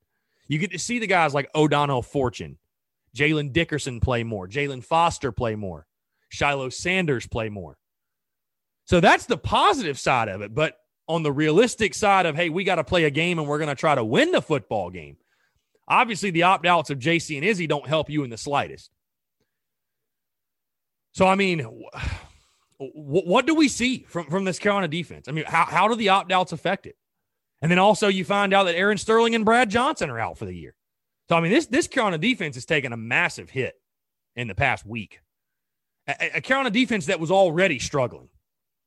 You 0.47 0.59
get 0.59 0.71
to 0.71 0.79
see 0.79 1.01
the 1.01 1.09
guys 1.09 1.35
like 1.35 1.51
O'Donnell 1.55 2.03
Fortune. 2.03 2.59
Jalen 3.17 3.53
Dickerson 3.53 4.01
play 4.01 4.23
more. 4.23 4.47
Jalen 4.47 4.85
Foster 4.85 5.33
play 5.33 5.55
more. 5.55 5.87
Shiloh 6.29 6.69
Sanders 6.69 7.27
play 7.27 7.49
more. 7.49 7.79
So 8.85 9.01
that's 9.01 9.27
the 9.27 9.39
positive 9.39 9.99
side 9.99 10.29
of 10.29 10.43
it. 10.43 10.55
But 10.55 10.77
on 11.09 11.23
the 11.23 11.33
realistic 11.33 11.95
side 11.95 12.27
of, 12.27 12.37
hey, 12.37 12.51
we 12.51 12.65
got 12.65 12.77
to 12.77 12.85
play 12.85 13.05
a 13.05 13.11
game 13.11 13.39
and 13.39 13.49
we're 13.49 13.59
going 13.59 13.69
to 13.69 13.75
try 13.75 13.95
to 13.95 14.05
win 14.05 14.33
the 14.33 14.43
football 14.43 14.91
game. 14.91 15.17
Obviously, 15.89 16.31
the 16.31 16.45
opt 16.45 16.67
outs 16.67 16.91
of 16.91 16.99
JC 16.99 17.37
and 17.37 17.45
Izzy 17.45 17.67
don't 17.67 17.87
help 17.87 18.11
you 18.11 18.25
in 18.25 18.31
the 18.31 18.37
slightest. 18.37 18.91
So, 21.13 21.27
I 21.27 21.37
mean, 21.37 21.67
what 22.79 23.47
do 23.47 23.55
we 23.55 23.69
see 23.69 24.05
from, 24.09 24.27
from 24.27 24.45
this 24.45 24.59
Carolina 24.59 24.89
defense? 24.89 25.29
I 25.29 25.33
mean, 25.33 25.45
how, 25.47 25.65
how 25.65 25.89
do 25.89 25.95
the 25.95 26.11
opt 26.11 26.31
outs 26.33 26.53
affect 26.53 26.87
it? 26.87 26.97
And 27.63 27.71
then 27.71 27.79
also, 27.79 28.09
you 28.09 28.25
find 28.25 28.53
out 28.53 28.65
that 28.65 28.75
Aaron 28.75 28.99
Sterling 28.99 29.35
and 29.35 29.45
Brad 29.45 29.71
Johnson 29.71 30.11
are 30.11 30.21
out 30.21 30.37
for 30.37 30.45
the 30.45 30.55
year. 30.55 30.76
So 31.29 31.37
I 31.37 31.41
mean, 31.41 31.53
this 31.53 31.67
this 31.67 31.89
Carolina 31.89 32.19
defense 32.19 32.55
has 32.55 32.65
taken 32.65 32.93
a 32.93 32.97
massive 32.97 33.51
hit 33.51 33.75
in 34.35 34.49
the 34.49 34.55
past 34.55 34.87
week. 34.87 35.21
A, 36.09 36.37
a 36.37 36.41
Carolina 36.41 36.71
defense 36.71 37.07
that 37.07 37.21
was 37.21 37.31
already 37.31 37.79
struggling, 37.79 38.29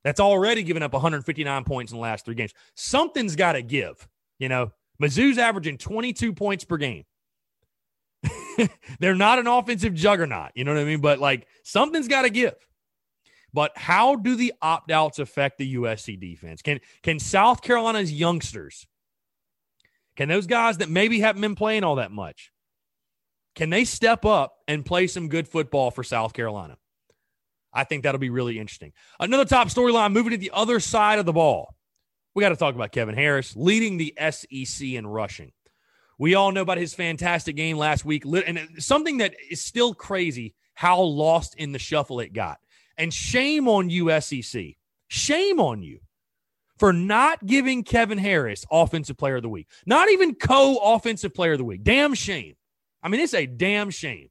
that's 0.04 0.20
already 0.20 0.64
given 0.64 0.84
up 0.84 0.94
159 0.94 1.64
points 1.66 1.92
in 1.92 1.98
the 1.98 2.02
last 2.02 2.26
three 2.26 2.36
games. 2.36 2.54
Something's 2.76 3.36
got 3.36 3.54
to 3.54 3.62
give. 3.62 4.08
You 4.38 4.50
know, 4.50 4.72
Mizzou's 5.02 5.38
averaging 5.38 5.78
22 5.78 6.34
points 6.34 6.64
per 6.64 6.78
game. 6.78 7.04
They're 9.00 9.16
not 9.16 9.40
an 9.40 9.48
offensive 9.48 9.94
juggernaut. 9.94 10.52
You 10.56 10.64
know 10.64 10.74
what 10.74 10.82
I 10.82 10.86
mean? 10.86 11.02
But 11.02 11.20
like 11.20 11.48
something's 11.64 12.08
got 12.08 12.24
to 12.24 12.30
give. 12.30 12.56
But 13.54 13.78
how 13.78 14.16
do 14.16 14.36
the 14.36 14.54
opt 14.62 14.92
outs 14.92 15.20
affect 15.20 15.58
the 15.58 15.76
USC 15.76 16.20
defense? 16.20 16.62
Can 16.62 16.80
can 17.02 17.20
South 17.20 17.62
Carolina's 17.62 18.12
youngsters 18.12 18.88
can 20.20 20.28
those 20.28 20.48
guys 20.48 20.80
that 20.80 20.90
maybe 20.90 21.22
haven't 21.22 21.42
been 21.42 21.56
playing 21.56 21.86
all 21.86 21.96
that 21.96 22.12
much, 22.12 22.52
can 23.56 23.70
they 23.70 23.86
step 23.86 24.26
up 24.26 24.54
and 24.68 24.86
play 24.86 25.08
some 25.08 25.30
good 25.30 25.48
football 25.48 25.92
for 25.92 26.04
South 26.04 26.34
Carolina? 26.34 26.76
I 27.72 27.86
think 27.86 28.04
that'll 28.04 28.20
be 28.20 28.30
really 28.30 28.60
interesting. 28.60 28.92
Another 29.18 29.46
top 29.46 29.70
storyline 29.70 30.12
moving 30.12 30.32
to 30.32 30.38
the 30.38 30.52
other 30.54 30.82
side 30.82 31.20
of 31.20 31.26
the 31.26 31.32
ball. 31.32 31.74
We 32.36 32.42
got 32.42 32.50
to 32.50 32.58
talk 32.58 32.76
about 32.76 32.92
Kevin 32.92 33.16
Harris 33.16 33.56
leading 33.56 33.96
the 33.96 34.14
SEC 34.30 34.90
in 34.90 35.08
rushing. 35.08 35.54
We 36.18 36.36
all 36.36 36.52
know 36.52 36.64
about 36.64 36.80
his 36.80 36.94
fantastic 36.94 37.56
game 37.56 37.78
last 37.78 38.04
week, 38.04 38.26
and 38.26 38.68
something 38.78 39.20
that 39.20 39.36
is 39.50 39.62
still 39.62 39.94
crazy 39.94 40.54
how 40.74 41.00
lost 41.00 41.56
in 41.56 41.72
the 41.72 41.80
shuffle 41.80 42.20
it 42.20 42.34
got. 42.34 42.60
And 42.98 43.14
shame 43.14 43.70
on 43.70 43.90
you, 43.90 44.20
SEC. 44.20 44.66
Shame 45.08 45.62
on 45.62 45.82
you 45.82 46.02
for 46.80 46.94
not 46.94 47.46
giving 47.46 47.84
Kevin 47.84 48.18
Harris 48.18 48.66
Offensive 48.72 49.18
Player 49.18 49.36
of 49.36 49.44
the 49.44 49.50
Week. 49.50 49.68
Not 49.86 50.10
even 50.10 50.34
co 50.34 50.78
Offensive 50.78 51.34
Player 51.34 51.52
of 51.52 51.58
the 51.58 51.66
Week. 51.66 51.84
Damn 51.84 52.14
shame. 52.14 52.56
I 53.04 53.10
mean, 53.10 53.20
it's 53.22 53.34
a 53.34 53.46
damn 53.46 53.90
shame. 53.90 54.30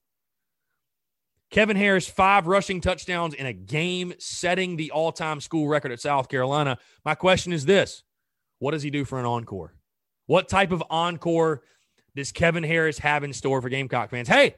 Kevin 1.50 1.76
Harris, 1.76 2.08
five 2.08 2.46
rushing 2.46 2.80
touchdowns 2.80 3.34
in 3.34 3.46
a 3.46 3.52
game, 3.52 4.12
setting 4.18 4.76
the 4.76 4.90
all 4.90 5.12
time 5.12 5.40
school 5.40 5.68
record 5.68 5.92
at 5.92 6.00
South 6.00 6.28
Carolina. 6.28 6.78
My 7.04 7.14
question 7.14 7.52
is 7.52 7.64
this 7.64 8.02
What 8.58 8.72
does 8.72 8.82
he 8.82 8.90
do 8.90 9.04
for 9.04 9.18
an 9.18 9.26
encore? 9.26 9.74
What 10.26 10.48
type 10.48 10.72
of 10.72 10.82
encore 10.90 11.62
does 12.16 12.32
Kevin 12.32 12.64
Harris 12.64 12.98
have 12.98 13.24
in 13.24 13.32
store 13.32 13.62
for 13.62 13.68
Gamecock 13.68 14.10
fans? 14.10 14.28
Hey, 14.28 14.56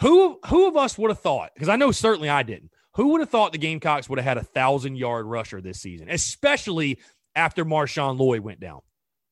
who, 0.00 0.38
who 0.46 0.68
of 0.68 0.76
us 0.76 0.98
would 0.98 1.10
have 1.10 1.20
thought? 1.20 1.52
Because 1.54 1.68
I 1.68 1.76
know 1.76 1.92
certainly 1.92 2.28
I 2.28 2.42
didn't 2.42 2.70
who 2.94 3.08
would 3.08 3.20
have 3.20 3.30
thought 3.30 3.52
the 3.52 3.58
Gamecocks 3.58 4.08
would 4.08 4.18
have 4.18 4.24
had 4.24 4.38
a 4.38 4.44
thousand 4.44 4.96
yard 4.96 5.26
rusher 5.26 5.60
this 5.60 5.80
season, 5.80 6.08
especially 6.10 6.98
after 7.34 7.64
Marshawn 7.64 8.18
Lloyd 8.18 8.40
went 8.40 8.60
down? 8.60 8.80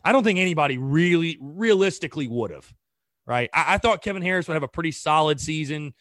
I 0.03 0.13
don't 0.13 0.25
think 0.25 0.39
anybody 0.39 0.79
really 0.79 1.39
realistically 1.41 2.27
would 2.27 2.51
have, 2.51 2.73
right? 3.27 3.51
I, 3.53 3.75
I 3.75 3.79
thought 3.79 4.03
Kevin 4.03 4.23
Harris 4.23 4.49
would 4.49 4.55
have 4.55 4.63
a 4.63 4.69
pretty 4.69 4.93
solid 4.93 5.41
season, 5.41 5.95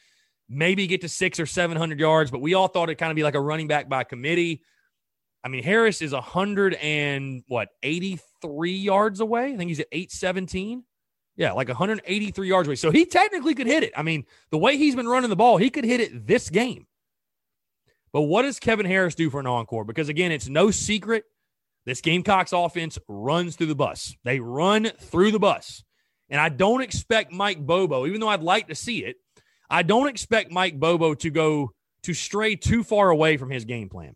maybe 0.48 0.88
get 0.88 1.02
to 1.02 1.10
six 1.10 1.40
or 1.40 1.46
700 1.46 2.00
yards, 2.00 2.32
but 2.32 2.42
we 2.42 2.54
all 2.54 2.68
thought 2.68 2.84
it'd 2.84 2.98
kind 2.98 3.12
of 3.12 3.16
be 3.16 3.24
like 3.24 3.36
a 3.36 3.42
running 3.42 3.68
back 3.68 3.90
by 3.90 4.04
committee. 4.04 4.64
I 5.44 5.50
mean, 5.50 5.64
Harris 5.64 6.02
is 6.02 6.14
a 6.14 6.18
100 6.18 6.76
and 6.76 7.44
what, 7.48 7.70
83 7.84 8.72
yards 8.72 9.20
away? 9.20 9.54
I 9.54 9.58
think 9.58 9.70
he's 9.70 9.80
at 9.80 9.88
817. 9.92 10.84
Yeah, 11.36 11.54
like 11.54 11.70
183 11.70 12.48
yards 12.48 12.68
away. 12.68 12.76
So 12.76 12.92
he 12.92 13.06
technically 13.06 13.56
could 13.56 13.68
hit 13.68 13.84
it. 13.84 13.94
I 13.96 14.04
mean, 14.04 14.26
the 14.52 14.58
way 14.58 14.76
he's 14.76 14.96
been 14.96 15.08
running 15.08 15.30
the 15.30 15.38
ball, 15.38 15.56
he 15.56 15.70
could 15.70 15.86
hit 15.86 16.02
it 16.02 16.28
this 16.28 16.50
game. 16.50 16.86
But 18.12 18.24
what 18.24 18.44
does 18.44 18.60
Kevin 18.60 18.86
Harris 18.86 19.16
do 19.16 19.30
for 19.30 19.40
an 19.40 19.48
encore? 19.48 19.84
Because 19.84 20.10
again, 20.10 20.32
it's 20.32 20.50
no 20.50 20.72
secret 20.72 21.26
this 21.86 22.02
Gamecocks 22.02 22.54
offense 22.54 23.00
runs 23.08 23.56
through 23.56 23.68
the 23.68 23.76
bus. 23.76 24.16
They 24.24 24.40
run 24.40 24.92
through 25.00 25.32
the 25.32 25.40
bus. 25.40 25.84
And 26.30 26.40
I 26.40 26.50
don't 26.50 26.82
expect 26.82 27.32
Mike 27.32 27.66
Bobo, 27.66 28.06
even 28.06 28.20
though 28.20 28.28
I'd 28.28 28.44
like 28.44 28.68
to 28.68 28.76
see 28.76 29.04
it, 29.04 29.16
I 29.70 29.82
don't 29.82 30.08
expect 30.08 30.52
Mike 30.52 30.80
Bobo 30.80 31.16
to 31.16 31.30
go 31.30 31.72
to 32.04 32.14
stray 32.14 32.56
too 32.56 32.84
far 32.84 33.10
away 33.10 33.38
from 33.38 33.50
his 33.50 33.66
game 33.66 33.90
plan. 33.90 34.16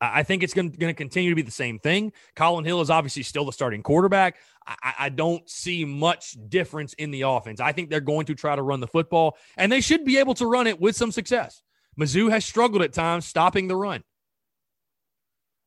I 0.00 0.24
think 0.24 0.42
it's 0.42 0.52
going 0.52 0.72
to 0.72 0.94
continue 0.94 1.30
to 1.30 1.36
be 1.36 1.42
the 1.42 1.50
same 1.52 1.78
thing. 1.78 2.12
Collin 2.34 2.64
Hill 2.64 2.80
is 2.80 2.90
obviously 2.90 3.22
still 3.22 3.44
the 3.44 3.52
starting 3.52 3.82
quarterback. 3.82 4.36
I, 4.66 4.94
I, 4.98 5.08
don't 5.10 5.48
see 5.48 5.84
much 5.84 6.36
difference 6.48 6.92
in 6.94 7.12
the 7.12 7.22
offense. 7.22 7.60
I 7.60 7.70
think 7.70 7.88
they're 7.88 8.00
going 8.00 8.26
to 8.26 8.34
try 8.34 8.56
to 8.56 8.62
run 8.62 8.80
the 8.80 8.88
football, 8.88 9.36
and 9.56 9.70
they 9.70 9.80
should 9.80 10.04
be 10.04 10.18
able 10.18 10.34
to 10.34 10.46
run 10.46 10.66
it 10.66 10.80
with 10.80 10.96
some 10.96 11.12
success. 11.12 11.62
Mizzou 11.98 12.30
has 12.30 12.44
struggled 12.44 12.82
at 12.82 12.92
times 12.92 13.26
stopping 13.26 13.68
the 13.68 13.76
run. 13.76 14.02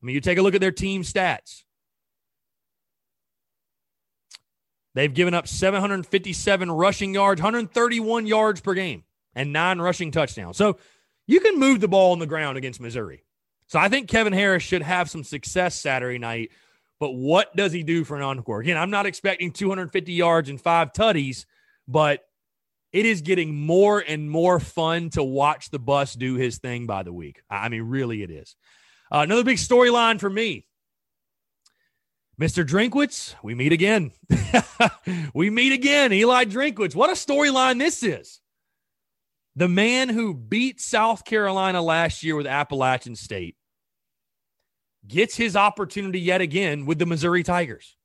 I 0.02 0.06
mean, 0.06 0.14
you 0.14 0.20
take 0.20 0.38
a 0.38 0.42
look 0.42 0.54
at 0.54 0.60
their 0.60 0.72
team 0.72 1.02
stats. 1.02 1.62
They've 4.94 5.12
given 5.12 5.34
up 5.34 5.46
757 5.46 6.70
rushing 6.70 7.14
yards, 7.14 7.40
131 7.40 8.26
yards 8.26 8.60
per 8.60 8.72
game, 8.74 9.04
and 9.34 9.52
nine 9.52 9.78
rushing 9.78 10.10
touchdowns. 10.10 10.56
So 10.56 10.78
you 11.26 11.40
can 11.40 11.58
move 11.58 11.80
the 11.80 11.88
ball 11.88 12.12
on 12.12 12.18
the 12.18 12.26
ground 12.26 12.56
against 12.56 12.80
Missouri. 12.80 13.24
So 13.66 13.78
I 13.78 13.88
think 13.88 14.08
Kevin 14.08 14.32
Harris 14.32 14.62
should 14.62 14.82
have 14.82 15.10
some 15.10 15.24
success 15.24 15.74
Saturday 15.74 16.18
night. 16.18 16.50
But 16.98 17.10
what 17.10 17.54
does 17.54 17.72
he 17.72 17.82
do 17.82 18.04
for 18.04 18.16
an 18.16 18.22
encore? 18.22 18.60
Again, 18.60 18.78
I'm 18.78 18.90
not 18.90 19.04
expecting 19.04 19.52
250 19.52 20.12
yards 20.12 20.48
and 20.48 20.58
five 20.58 20.92
tutties, 20.92 21.44
but 21.86 22.25
it 22.96 23.04
is 23.04 23.20
getting 23.20 23.54
more 23.54 23.98
and 24.00 24.30
more 24.30 24.58
fun 24.58 25.10
to 25.10 25.22
watch 25.22 25.68
the 25.68 25.78
bus 25.78 26.14
do 26.14 26.36
his 26.36 26.56
thing 26.56 26.86
by 26.86 27.02
the 27.02 27.12
week. 27.12 27.42
I 27.50 27.68
mean, 27.68 27.82
really, 27.82 28.22
it 28.22 28.30
is. 28.30 28.56
Uh, 29.12 29.18
another 29.18 29.44
big 29.44 29.58
storyline 29.58 30.18
for 30.18 30.30
me. 30.30 30.66
Mr. 32.40 32.64
Drinkwitz, 32.64 33.34
we 33.42 33.54
meet 33.54 33.74
again. 33.74 34.12
we 35.34 35.50
meet 35.50 35.74
again. 35.74 36.10
Eli 36.10 36.46
Drinkwitz. 36.46 36.94
What 36.94 37.10
a 37.10 37.12
storyline 37.12 37.78
this 37.78 38.02
is. 38.02 38.40
The 39.56 39.68
man 39.68 40.08
who 40.08 40.32
beat 40.32 40.80
South 40.80 41.26
Carolina 41.26 41.82
last 41.82 42.22
year 42.22 42.34
with 42.34 42.46
Appalachian 42.46 43.14
State 43.14 43.56
gets 45.06 45.36
his 45.36 45.54
opportunity 45.54 46.20
yet 46.20 46.40
again 46.40 46.86
with 46.86 46.98
the 46.98 47.06
Missouri 47.06 47.42
Tigers. 47.42 47.95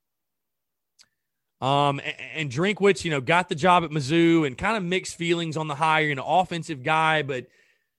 Um, 1.61 2.01
and, 2.33 2.51
Drinkwitz, 2.51 3.05
you 3.05 3.11
know, 3.11 3.21
got 3.21 3.47
the 3.47 3.55
job 3.55 3.83
at 3.83 3.91
Mizzou 3.91 4.47
and 4.47 4.57
kind 4.57 4.75
of 4.75 4.83
mixed 4.83 5.15
feelings 5.15 5.57
on 5.57 5.67
the 5.67 5.75
hire, 5.75 6.07
you 6.07 6.15
know, 6.15 6.25
offensive 6.25 6.81
guy, 6.81 7.21
but 7.21 7.45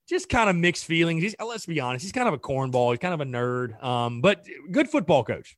just 0.09 0.29
kind 0.29 0.51
of 0.51 0.57
mixed 0.57 0.85
feelings. 0.85 1.23
He's, 1.23 1.37
let's 1.39 1.65
be 1.65 1.79
honest, 1.79 2.03
he's 2.03 2.13
kind 2.13 2.27
of 2.27 2.35
a 2.35 2.39
cornball. 2.39 2.91
He's 2.91 2.99
kind 2.99 3.15
of 3.15 3.21
a 3.21 3.25
nerd, 3.25 3.83
um, 3.83 4.21
but 4.21 4.45
good 4.73 4.89
football 4.89 5.23
coach. 5.23 5.57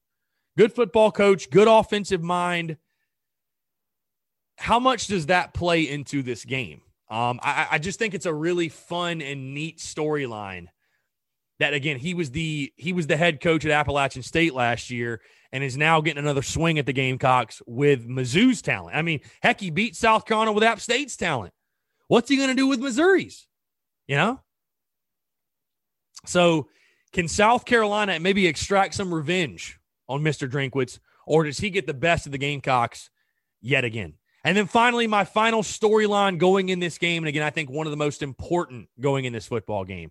Good 0.57 0.73
football 0.73 1.11
coach, 1.11 1.51
good 1.51 1.67
offensive 1.67 2.23
mind. 2.23 2.77
How 4.57 4.79
much 4.79 5.09
does 5.09 5.27
that 5.27 5.55
play 5.55 5.83
into 5.83 6.23
this 6.23 6.45
game? 6.45 6.83
Um, 7.09 7.40
I, 7.43 7.69
I 7.73 7.79
just 7.79 7.99
think 7.99 8.14
it's 8.14 8.27
a 8.27 8.35
really 8.35 8.69
fun 8.69 9.21
and 9.21 9.55
neat 9.55 9.79
storyline. 9.79 10.69
That 11.59 11.73
again, 11.73 11.99
he 11.99 12.14
was 12.14 12.31
the 12.31 12.73
he 12.77 12.93
was 12.93 13.07
the 13.07 13.17
head 13.17 13.40
coach 13.40 13.64
at 13.64 13.71
Appalachian 13.71 14.23
State 14.23 14.55
last 14.55 14.90
year, 14.90 15.21
and 15.55 15.62
is 15.62 15.77
now 15.77 16.01
getting 16.01 16.19
another 16.19 16.43
swing 16.43 16.81
at 16.81 16.85
the 16.85 16.93
Gamecocks 16.93 17.62
with 17.64 18.09
Mizzou's 18.09 18.61
talent. 18.61 18.97
I 18.97 19.03
mean, 19.03 19.21
heck, 19.40 19.61
he 19.61 19.71
beat 19.71 19.95
South 19.95 20.27
Carolina 20.27 20.51
with 20.53 20.64
App 20.64 20.81
State's 20.81 21.17
talent. 21.17 21.55
What's 22.09 22.29
he 22.29 22.37
going 22.37 22.49
to 22.49 22.57
do 22.57 22.67
with 22.67 22.81
Missouri's? 22.81 23.47
You 24.09 24.17
know. 24.17 24.40
So, 26.27 26.69
can 27.12 27.29
South 27.29 27.64
Carolina 27.64 28.19
maybe 28.19 28.49
extract 28.49 28.95
some 28.95 29.14
revenge 29.14 29.79
on 30.09 30.25
Mister 30.25 30.49
Drinkwitz, 30.49 30.99
or 31.25 31.45
does 31.45 31.59
he 31.59 31.71
get 31.71 31.87
the 31.87 31.95
best 31.95 32.27
of 32.27 32.33
the 32.33 32.38
Gamecocks 32.38 33.09
yet 33.62 33.85
again? 33.85 34.14
And 34.43 34.57
then 34.57 34.67
finally, 34.67 35.07
my 35.07 35.25
final 35.25 35.62
storyline 35.62 36.38
going 36.38 36.69
in 36.69 36.81
this 36.81 36.99
game, 36.99 37.23
and 37.23 37.29
again, 37.29 37.45
I 37.45 37.51
think 37.51 37.71
one 37.71 37.87
of 37.87 37.93
the 37.93 37.97
most 37.97 38.23
important 38.23 38.88
going 39.01 39.25
in 39.25 39.33
this 39.33 39.47
football 39.47 39.85
game. 39.85 40.11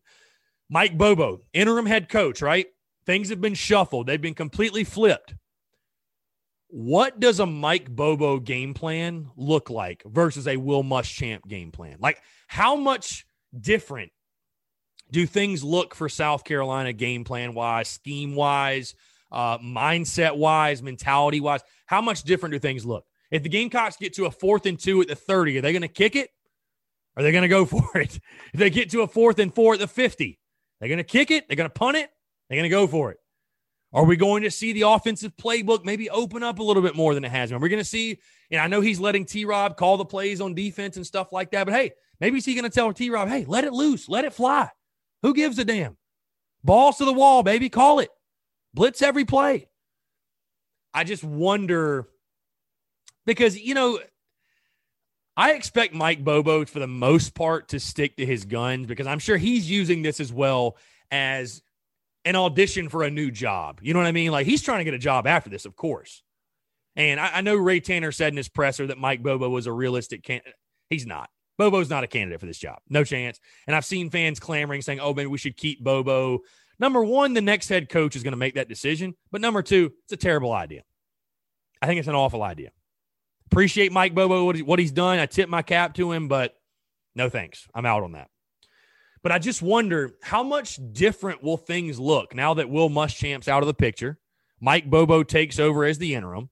Mike 0.70 0.98
Bobo, 0.98 1.42
interim 1.52 1.86
head 1.86 2.08
coach, 2.08 2.42
right? 2.42 2.68
Things 3.06 3.30
have 3.30 3.42
been 3.42 3.54
shuffled, 3.54 4.08
they've 4.08 4.22
been 4.22 4.34
completely 4.34 4.84
flipped. 4.84 5.36
What 6.68 7.20
does 7.20 7.40
a 7.40 7.46
Mike 7.46 7.88
Bobo 7.90 8.40
game 8.40 8.74
plan 8.74 9.30
look 9.38 9.70
like 9.70 10.02
versus 10.06 10.48
a 10.48 10.58
Will 10.58 10.84
Muschamp 10.84 11.48
game 11.48 11.72
plan? 11.72 11.98
Like, 12.00 12.20
how 12.48 12.76
much 12.76 13.28
different 13.60 14.12
do 15.12 15.28
things 15.28 15.64
look 15.64 15.94
for 15.94 16.10
South 16.10 16.44
Carolina 16.44 16.92
game 16.92 17.26
plan 17.26 17.54
wise, 17.54 17.90
scheme 17.90 18.34
wise, 18.34 18.96
uh, 19.32 19.60
mindset 19.60 20.36
wise, 20.36 20.82
mentality 20.82 21.40
wise? 21.40 21.62
How 21.86 22.02
much 22.02 22.24
different 22.24 22.54
do 22.54 22.60
things 22.60 22.86
look? 22.86 23.06
If 23.30 23.44
the 23.44 23.50
Gamecocks 23.50 23.98
get 23.98 24.14
to 24.16 24.26
a 24.26 24.32
fourth 24.32 24.66
and 24.66 24.80
two 24.80 25.02
at 25.02 25.08
the 25.08 25.16
30, 25.16 25.60
are 25.60 25.62
they 25.62 25.74
going 25.74 25.84
to 25.84 25.88
kick 25.88 26.16
it? 26.16 26.30
Are 27.16 27.24
they 27.24 27.32
going 27.32 27.44
to 27.44 27.48
go 27.48 27.66
for 27.68 27.98
it? 28.00 28.20
If 28.54 28.60
they 28.60 28.70
get 28.70 28.90
to 28.92 29.02
a 29.02 29.08
fourth 29.08 29.40
and 29.40 29.54
four 29.54 29.74
at 29.74 29.80
the 29.80 29.88
50, 29.88 30.40
they're 30.80 30.90
going 30.90 30.98
to 30.98 31.04
kick 31.04 31.30
it? 31.30 31.48
They're 31.48 31.58
going 31.58 31.70
to 31.70 31.74
punt 31.74 31.98
it? 31.98 32.10
They're 32.54 32.62
going 32.62 32.70
to 32.70 32.76
go 32.76 32.86
for 32.86 33.10
it. 33.10 33.18
Are 33.94 34.06
we 34.06 34.16
going 34.16 34.44
to 34.44 34.52
see 34.52 34.74
the 34.74 34.84
offensive 34.84 35.36
playbook 35.36 35.86
maybe 35.86 36.08
open 36.08 36.44
up 36.44 36.60
a 36.60 36.64
little 36.64 36.84
bit 36.84 36.96
more 36.96 37.16
than 37.16 37.26
it 37.26 37.32
has 37.32 37.50
been? 37.50 37.60
We're 37.60 37.70
going 37.70 37.82
to 37.82 37.84
see, 37.84 38.20
and 38.52 38.62
I 38.62 38.68
know 38.68 38.80
he's 38.80 39.00
letting 39.00 39.26
T 39.26 39.46
Rob 39.46 39.76
call 39.76 39.98
the 39.98 40.06
plays 40.06 40.40
on 40.40 40.54
defense 40.54 40.96
and 40.96 41.06
stuff 41.06 41.34
like 41.34 41.50
that, 41.52 41.64
but 41.66 41.74
hey, 41.74 41.94
maybe 42.20 42.40
he's 42.40 42.56
going 42.56 42.70
to 42.70 42.70
tell 42.70 42.94
T 42.94 43.10
Rob, 43.10 43.28
hey, 43.28 43.46
let 43.48 43.64
it 43.64 43.74
loose, 43.74 44.08
let 44.08 44.24
it 44.24 44.34
fly? 44.34 44.70
Who 45.24 45.34
gives 45.34 45.58
a 45.58 45.66
damn? 45.66 45.98
Balls 46.64 46.98
to 46.98 47.06
the 47.06 47.14
wall, 47.14 47.42
baby, 47.42 47.70
call 47.70 48.00
it. 48.00 48.10
Blitz 48.76 49.02
every 49.02 49.26
play. 49.26 49.68
I 50.94 51.04
just 51.04 51.24
wonder 51.24 52.08
because 53.26 53.60
you 53.60 53.74
know 53.74 54.00
I 55.36 55.54
expect 55.54 55.96
Mike 55.96 56.24
Bobo 56.24 56.66
for 56.66 56.78
the 56.78 56.88
most 56.88 57.34
part 57.34 57.70
to 57.70 57.80
stick 57.80 58.18
to 58.18 58.26
his 58.28 58.46
guns 58.46 58.86
because 58.86 59.08
I'm 59.08 59.18
sure 59.18 59.38
he's 59.38 59.70
using 59.70 60.04
this 60.04 60.20
as 60.20 60.32
well 60.32 60.78
as 61.10 61.64
an 62.26 62.36
audition 62.36 62.90
for 62.90 63.04
a 63.04 63.12
new 63.12 63.32
job. 63.32 63.80
You 63.82 63.94
know 63.94 64.00
what 64.00 64.08
I 64.08 64.12
mean? 64.12 64.32
Like 64.32 64.46
he's 64.46 64.62
trying 64.62 64.80
to 64.80 64.84
get 64.84 64.94
a 64.94 65.00
job 65.00 65.28
after 65.28 65.50
this, 65.50 65.66
of 65.66 65.76
course. 65.76 66.24
And 66.96 67.20
I, 67.20 67.38
I 67.38 67.42
know 67.42 67.56
Ray 67.56 67.80
Tanner 67.80 68.12
said 68.12 68.34
in 68.34 68.38
his 68.38 68.50
presser 68.50 68.88
that 68.88 68.98
Mike 68.98 69.24
Bobo 69.24 69.50
was 69.50 69.68
a 69.68 69.72
realistic 69.72 70.24
candidate. 70.24 70.56
He's 70.90 71.06
not. 71.06 71.30
Bobo's 71.58 71.90
not 71.90 72.04
a 72.04 72.08
candidate 72.08 72.40
for 72.40 72.46
this 72.46 72.58
job. 72.58 72.80
No 72.90 73.04
chance. 73.04 73.40
And 73.68 73.76
I've 73.76 73.86
seen 73.86 74.10
fans 74.10 74.40
clamoring 74.40 74.82
saying, 74.82 75.00
oh, 75.00 75.14
maybe 75.14 75.28
we 75.28 75.38
should 75.38 75.58
keep 75.58 75.84
Bobo. 75.84 76.40
Number 76.80 77.04
one, 77.04 77.34
the 77.34 77.42
next 77.42 77.70
head 77.70 77.90
coach 77.90 78.16
is 78.16 78.24
going 78.24 78.32
to 78.34 78.38
make 78.38 78.56
that 78.56 78.70
decision. 78.70 79.16
But 79.32 79.42
number 79.42 79.62
two, 79.62 79.92
it's 80.04 80.14
a 80.14 80.18
terrible 80.18 80.52
idea. 80.52 80.84
I 81.82 81.88
think 81.88 82.00
it's 82.00 82.08
an 82.08 82.16
awful 82.16 82.42
idea. 82.42 82.72
Appreciate 83.52 83.92
Mike 83.92 84.16
Bobo, 84.16 84.52
what 84.64 84.80
he's 84.80 84.92
done. 84.92 85.20
I 85.20 85.28
tip 85.28 85.48
my 85.48 85.62
cap 85.62 85.94
to 85.96 86.12
him, 86.12 86.28
but 86.28 86.56
no 87.14 87.30
thanks. 87.30 87.68
I'm 87.76 87.86
out 87.86 88.04
on 88.04 88.14
that. 88.14 88.30
But 89.24 89.32
I 89.32 89.40
just 89.40 89.62
wonder 89.62 90.16
how 90.22 90.44
much 90.44 90.80
different 90.92 91.42
will 91.42 91.58
things 91.58 91.98
look 91.98 92.36
now 92.36 92.54
that 92.56 92.70
Will 92.70 92.90
Muschamp's 92.90 93.48
out 93.48 93.64
of 93.64 93.68
the 93.68 93.74
picture? 93.74 94.20
Mike 94.60 94.90
Bobo 94.90 95.24
takes 95.24 95.60
over 95.60 95.86
as 95.86 95.98
the 95.98 96.14
interim. 96.14 96.50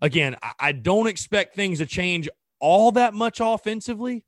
Again, 0.00 0.36
I 0.58 0.72
don't 0.72 1.06
expect 1.06 1.54
things 1.54 1.78
to 1.78 1.86
change 1.86 2.28
all 2.58 2.92
that 2.92 3.14
much 3.14 3.40
offensively. 3.40 4.24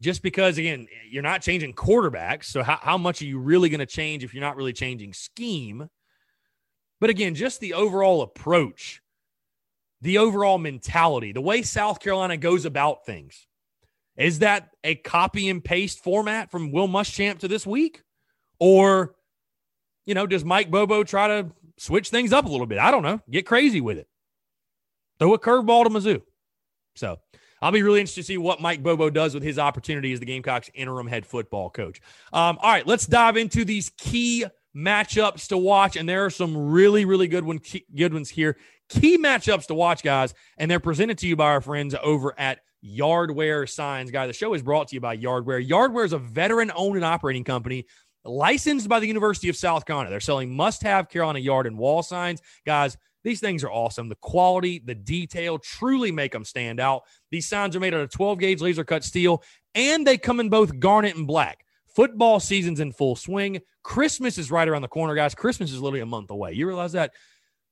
Just 0.00 0.22
because, 0.22 0.58
again, 0.58 0.88
you're 1.10 1.22
not 1.22 1.40
changing 1.40 1.72
quarterbacks. 1.72 2.44
So, 2.44 2.62
how, 2.62 2.78
how 2.80 2.98
much 2.98 3.22
are 3.22 3.26
you 3.26 3.38
really 3.38 3.70
going 3.70 3.80
to 3.80 3.86
change 3.86 4.22
if 4.22 4.34
you're 4.34 4.44
not 4.44 4.56
really 4.56 4.74
changing 4.74 5.14
scheme? 5.14 5.88
But 7.00 7.10
again, 7.10 7.34
just 7.34 7.60
the 7.60 7.72
overall 7.72 8.20
approach 8.20 9.00
the 10.00 10.18
overall 10.18 10.58
mentality, 10.58 11.32
the 11.32 11.40
way 11.40 11.62
South 11.62 12.00
Carolina 12.00 12.36
goes 12.36 12.64
about 12.64 13.06
things. 13.06 13.46
Is 14.16 14.40
that 14.40 14.70
a 14.82 14.94
copy 14.94 15.48
and 15.48 15.62
paste 15.62 16.02
format 16.02 16.50
from 16.50 16.72
Will 16.72 16.88
Muschamp 16.88 17.38
to 17.40 17.48
this 17.48 17.66
week? 17.66 18.02
Or, 18.58 19.14
you 20.06 20.14
know, 20.14 20.26
does 20.26 20.44
Mike 20.44 20.70
Bobo 20.70 21.04
try 21.04 21.28
to 21.28 21.52
switch 21.76 22.08
things 22.08 22.32
up 22.32 22.46
a 22.46 22.48
little 22.48 22.66
bit? 22.66 22.78
I 22.78 22.90
don't 22.90 23.02
know. 23.02 23.20
Get 23.30 23.46
crazy 23.46 23.80
with 23.80 23.98
it. 23.98 24.08
Throw 25.18 25.34
a 25.34 25.38
curveball 25.38 25.84
to 25.84 25.90
Mizzou. 25.90 26.22
So 26.94 27.18
I'll 27.60 27.72
be 27.72 27.82
really 27.82 28.00
interested 28.00 28.22
to 28.22 28.26
see 28.26 28.38
what 28.38 28.60
Mike 28.60 28.82
Bobo 28.82 29.10
does 29.10 29.34
with 29.34 29.42
his 29.42 29.58
opportunity 29.58 30.12
as 30.12 30.20
the 30.20 30.26
Gamecocks 30.26 30.70
interim 30.74 31.06
head 31.06 31.26
football 31.26 31.68
coach. 31.68 32.00
Um, 32.32 32.58
all 32.60 32.70
right, 32.70 32.86
let's 32.86 33.06
dive 33.06 33.36
into 33.36 33.64
these 33.64 33.90
key 33.98 34.46
matchups 34.74 35.48
to 35.48 35.58
watch, 35.58 35.96
and 35.96 36.08
there 36.08 36.24
are 36.24 36.30
some 36.30 36.56
really, 36.56 37.04
really 37.04 37.28
good 37.28 37.44
one, 37.44 37.60
good 37.94 38.12
ones 38.12 38.30
here 38.30 38.56
key 38.88 39.18
matchups 39.18 39.66
to 39.66 39.74
watch, 39.74 40.02
guys, 40.02 40.34
and 40.58 40.70
they're 40.70 40.80
presented 40.80 41.18
to 41.18 41.26
you 41.26 41.36
by 41.36 41.46
our 41.46 41.60
friends 41.60 41.94
over 42.02 42.38
at 42.38 42.60
Yardware 42.84 43.68
Signs. 43.68 44.10
Guys, 44.10 44.28
the 44.28 44.32
show 44.32 44.54
is 44.54 44.62
brought 44.62 44.88
to 44.88 44.94
you 44.94 45.00
by 45.00 45.16
Yardware. 45.16 45.66
Yardware 45.66 46.04
is 46.04 46.12
a 46.12 46.18
veteran 46.18 46.70
owned 46.74 46.96
and 46.96 47.04
operating 47.04 47.44
company 47.44 47.86
licensed 48.24 48.88
by 48.88 49.00
the 49.00 49.06
University 49.06 49.48
of 49.48 49.56
South 49.56 49.86
Carolina. 49.86 50.10
They're 50.10 50.20
selling 50.20 50.54
must 50.54 50.82
have 50.82 51.08
Carolina 51.08 51.38
yard 51.38 51.66
and 51.66 51.78
wall 51.78 52.02
signs. 52.02 52.40
Guys, 52.64 52.96
these 53.24 53.40
things 53.40 53.64
are 53.64 53.70
awesome. 53.70 54.08
The 54.08 54.16
quality, 54.16 54.80
the 54.84 54.94
detail 54.94 55.58
truly 55.58 56.12
make 56.12 56.32
them 56.32 56.44
stand 56.44 56.80
out. 56.80 57.02
These 57.30 57.48
signs 57.48 57.74
are 57.74 57.80
made 57.80 57.94
out 57.94 58.00
of 58.00 58.10
12 58.10 58.38
gauge 58.38 58.60
laser 58.60 58.84
cut 58.84 59.04
steel 59.04 59.42
and 59.74 60.06
they 60.06 60.16
come 60.16 60.40
in 60.40 60.48
both 60.48 60.78
garnet 60.78 61.16
and 61.16 61.26
black. 61.26 61.64
Football 61.86 62.40
season's 62.40 62.80
in 62.80 62.92
full 62.92 63.16
swing. 63.16 63.60
Christmas 63.82 64.38
is 64.38 64.50
right 64.50 64.68
around 64.68 64.82
the 64.82 64.88
corner, 64.88 65.14
guys. 65.14 65.34
Christmas 65.34 65.72
is 65.72 65.80
literally 65.80 66.02
a 66.02 66.06
month 66.06 66.30
away. 66.30 66.52
You 66.52 66.66
realize 66.66 66.92
that? 66.92 67.12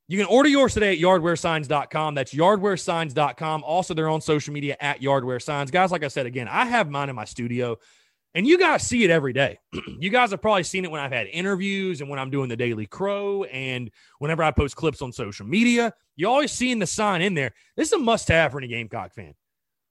You 0.07 0.19
can 0.19 0.27
order 0.27 0.49
yours 0.49 0.75
today 0.75 0.93
at 0.93 0.99
yardwaresigns.com. 0.99 2.15
That's 2.15 2.35
yardwaresigns.com. 2.35 3.65
Also, 3.65 3.95
they're 3.95 4.09
on 4.09 4.21
social 4.21 4.53
media 4.53 4.77
at 4.81 5.01
yardware 5.01 5.41
signs. 5.41 5.71
Guys, 5.71 5.91
like 5.91 6.05
I 6.05 6.09
said, 6.09 6.27
again, 6.27 6.47
I 6.47 6.67
have 6.67 6.91
mine 6.91 7.09
in 7.09 7.17
my 7.17 7.25
studio 7.25 7.79
and 8.35 8.47
you 8.47 8.59
guys 8.59 8.87
see 8.87 9.05
it 9.05 9.11
every 9.11 9.33
day. 9.33 9.59
you 9.99 10.11
guys 10.11 10.33
have 10.33 10.43
probably 10.43 10.65
seen 10.65 10.85
it 10.85 10.91
when 10.91 11.01
I've 11.01 11.13
had 11.13 11.29
interviews 11.29 12.01
and 12.01 12.11
when 12.11 12.19
I'm 12.19 12.31
doing 12.31 12.49
the 12.49 12.57
Daily 12.57 12.87
Crow 12.87 13.45
and 13.45 13.91
whenever 14.19 14.43
I 14.43 14.51
post 14.51 14.77
clips 14.77 15.03
on 15.03 15.13
social 15.13 15.47
media. 15.47 15.95
You 16.17 16.29
always 16.29 16.53
seeing 16.53 16.81
the 16.81 16.87
sign 16.87 17.23
in 17.23 17.35
there. 17.35 17.53
This 17.77 17.89
is 17.89 17.95
a 17.95 17.99
must 17.99 18.29
have 18.29 18.53
for 18.53 18.59
any 18.59 18.67
Gamecock 18.69 19.15
fan. 19.15 19.35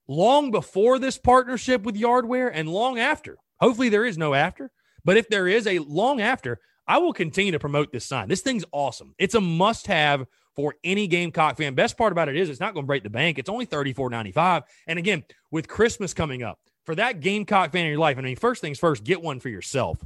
Long 0.08 0.52
before 0.52 1.00
this 1.00 1.18
partnership 1.18 1.84
with 1.84 1.96
Yardware 1.96 2.52
and 2.54 2.68
long 2.68 3.00
after. 3.00 3.38
Hopefully, 3.60 3.90
there 3.90 4.06
is 4.06 4.18
no 4.18 4.34
after. 4.34 4.72
But 5.06 5.18
if 5.18 5.30
there 5.30 5.48
is 5.48 5.66
a 5.66 5.80
long 5.80 6.20
after, 6.22 6.60
I 6.88 6.98
will 6.98 7.14
continue 7.14 7.54
to 7.54 7.60
promote 7.60 7.92
this 7.92 8.06
sign. 8.06 8.28
This 8.28 8.42
thing's 8.42 8.66
awesome. 8.72 9.16
It's 9.18 9.36
a 9.36 9.42
must 9.42 9.88
have 9.88 10.26
for 10.56 10.76
any 10.84 11.08
Gamecock 11.08 11.58
fan. 11.58 11.76
Best 11.76 11.98
part 11.98 12.12
about 12.12 12.30
it 12.30 12.36
is 12.36 12.50
it's 12.50 12.60
not 12.60 12.74
going 12.74 12.84
to 12.84 12.88
break 12.88 13.04
the 13.04 13.10
bank. 13.10 13.40
It's 13.40 13.50
only 13.50 13.66
$34.95. 13.66 14.64
And 14.88 15.00
again, 15.00 15.24
with 15.52 15.68
Christmas 15.68 16.14
coming 16.14 16.44
up, 16.44 16.60
for 16.86 16.96
that 16.96 17.22
Gamecock 17.22 17.72
fan 17.72 17.86
in 17.86 17.92
your 17.92 18.00
life, 18.00 18.18
I 18.18 18.22
mean, 18.22 18.36
first 18.36 18.62
things 18.62 18.78
first, 18.78 19.04
get 19.04 19.22
one 19.22 19.40
for 19.40 19.50
yourself. 19.50 20.04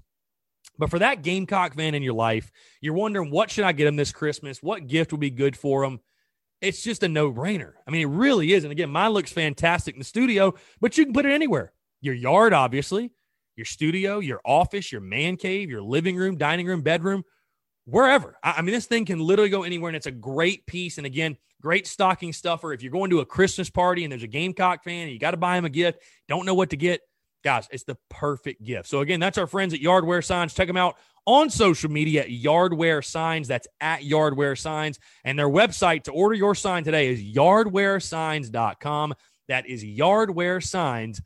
But 0.78 0.92
for 0.92 1.00
that 1.00 1.24
Gamecock 1.24 1.76
fan 1.76 1.96
in 1.96 2.04
your 2.04 2.13
life, 2.13 2.52
you're 2.82 2.94
wondering 2.94 3.32
what 3.32 3.50
should 3.50 3.66
I 3.66 3.72
get 3.72 3.86
them 3.86 3.96
this 3.96 4.12
Christmas? 4.12 4.62
What 4.62 4.86
gift 4.86 5.12
would 5.12 5.22
be 5.22 5.32
good 5.32 5.58
for 5.58 5.84
them? 5.84 6.00
It's 6.62 6.84
just 6.84 7.04
a 7.04 7.08
no-brainer. 7.08 7.74
I 7.88 7.92
mean, 7.92 8.02
it 8.02 8.12
really 8.12 8.54
is. 8.54 8.63
And 8.63 8.72
again, 8.72 8.92
mine 8.92 9.12
looks 9.12 9.32
fantastic 9.32 9.96
in 9.96 10.00
the 10.00 10.06
studio, 10.06 10.54
but 10.80 10.98
you 10.98 11.06
can 11.06 11.13
put 11.13 11.26
it 11.26 11.32
anywhere. 11.32 11.74
Your 12.02 12.13
yard, 12.13 12.54
obviously 12.54 13.12
your 13.58 13.65
studio, 13.65 14.20
your 14.20 14.39
office, 14.46 14.91
your 14.91 15.02
man 15.02 15.36
cave, 15.36 15.70
your 15.70 15.82
living 15.82 16.15
room, 16.15 16.38
dining 16.38 16.67
room, 16.67 16.82
bedroom, 16.82 17.24
wherever. 17.86 18.38
I, 18.43 18.54
I 18.58 18.62
mean, 18.62 18.74
this 18.74 18.86
thing 18.86 19.04
can 19.06 19.20
literally 19.20 19.50
go 19.50 19.63
anywhere, 19.63 19.89
and 19.89 19.98
it's 19.98 20.06
a 20.06 20.12
great 20.12 20.65
piece. 20.67 20.98
And 20.98 21.06
again, 21.06 21.38
great 21.62 21.88
stocking 21.88 22.32
stuffer. 22.32 22.72
If 22.72 22.84
you're 22.84 22.91
going 22.91 23.10
to 23.10 23.20
a 23.20 23.26
Christmas 23.26 23.70
party 23.70 24.04
and 24.04 24.12
there's 24.12 24.24
a 24.24 24.28
Gamecock 24.28 24.84
fan 24.84 25.04
and 25.04 25.12
you 25.12 25.20
got 25.20 25.32
to 25.32 25.38
buy 25.38 25.58
him 25.58 25.65
a 25.65 25.70
gift, 25.70 26.02
don't 26.28 26.46
know 26.46 26.54
what 26.54 26.70
to 26.70 26.78
get, 26.78 27.02
guys, 27.43 27.67
it's 27.72 27.84
the 27.84 27.98
perfect 28.10 28.63
gift. 28.63 28.88
So 28.88 29.00
again, 29.00 29.20
that's 29.20 29.38
our 29.39 29.48
friends 29.48 29.74
at 29.74 29.80
Yardware 29.80 30.24
Signs. 30.24 30.54
Check 30.54 30.67
them 30.67 30.78
out 30.78 30.98
on 31.26 31.50
social 31.50 31.89
media 31.89 32.22
at 32.22 32.30
Yardware 32.30 33.04
Signs. 33.04 33.48
That's 33.48 33.67
at 33.82 34.02
Yardware 34.02 34.58
Signs. 34.58 35.00
And 35.24 35.38
their 35.38 35.50
website 35.50 36.04
to 36.04 36.12
order 36.12 36.36
your 36.36 36.54
sign 36.56 36.84
today 36.84 37.10
is 37.10 37.22
yardwaresigns.com. 37.22 39.15
That 39.48 39.67
is 39.67 39.84
yardwaresigns.com. 39.84 41.22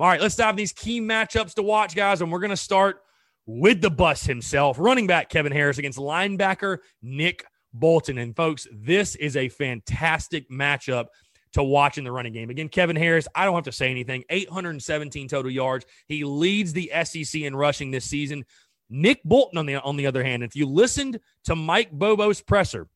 All 0.00 0.08
right, 0.08 0.20
let's 0.20 0.36
dive 0.36 0.56
these 0.56 0.72
key 0.72 1.00
matchups 1.00 1.54
to 1.54 1.62
watch, 1.62 1.94
guys. 1.94 2.20
And 2.20 2.32
we're 2.32 2.40
going 2.40 2.50
to 2.50 2.56
start 2.56 3.02
with 3.46 3.80
the 3.80 3.90
bus 3.90 4.24
himself, 4.24 4.78
running 4.78 5.06
back 5.06 5.28
Kevin 5.28 5.52
Harris 5.52 5.78
against 5.78 5.98
linebacker 5.98 6.78
Nick 7.02 7.44
Bolton. 7.72 8.18
And 8.18 8.36
folks, 8.36 8.66
this 8.72 9.14
is 9.16 9.36
a 9.36 9.48
fantastic 9.48 10.50
matchup 10.50 11.06
to 11.52 11.62
watch 11.62 11.98
in 11.98 12.04
the 12.04 12.12
running 12.12 12.32
game. 12.32 12.50
Again, 12.50 12.68
Kevin 12.68 12.96
Harris, 12.96 13.26
I 13.34 13.44
don't 13.44 13.54
have 13.54 13.64
to 13.64 13.72
say 13.72 13.90
anything. 13.90 14.24
817 14.28 15.28
total 15.28 15.50
yards. 15.50 15.86
He 16.06 16.24
leads 16.24 16.72
the 16.72 16.90
SEC 17.04 17.40
in 17.40 17.56
rushing 17.56 17.90
this 17.90 18.04
season. 18.04 18.44
Nick 18.90 19.22
Bolton, 19.24 19.58
on 19.58 19.66
the 19.66 19.76
on 19.76 19.96
the 19.96 20.06
other 20.06 20.24
hand, 20.24 20.42
if 20.42 20.56
you 20.56 20.66
listened 20.66 21.20
to 21.44 21.54
Mike 21.54 21.90
Bobo's 21.90 22.40
presser, 22.40 22.88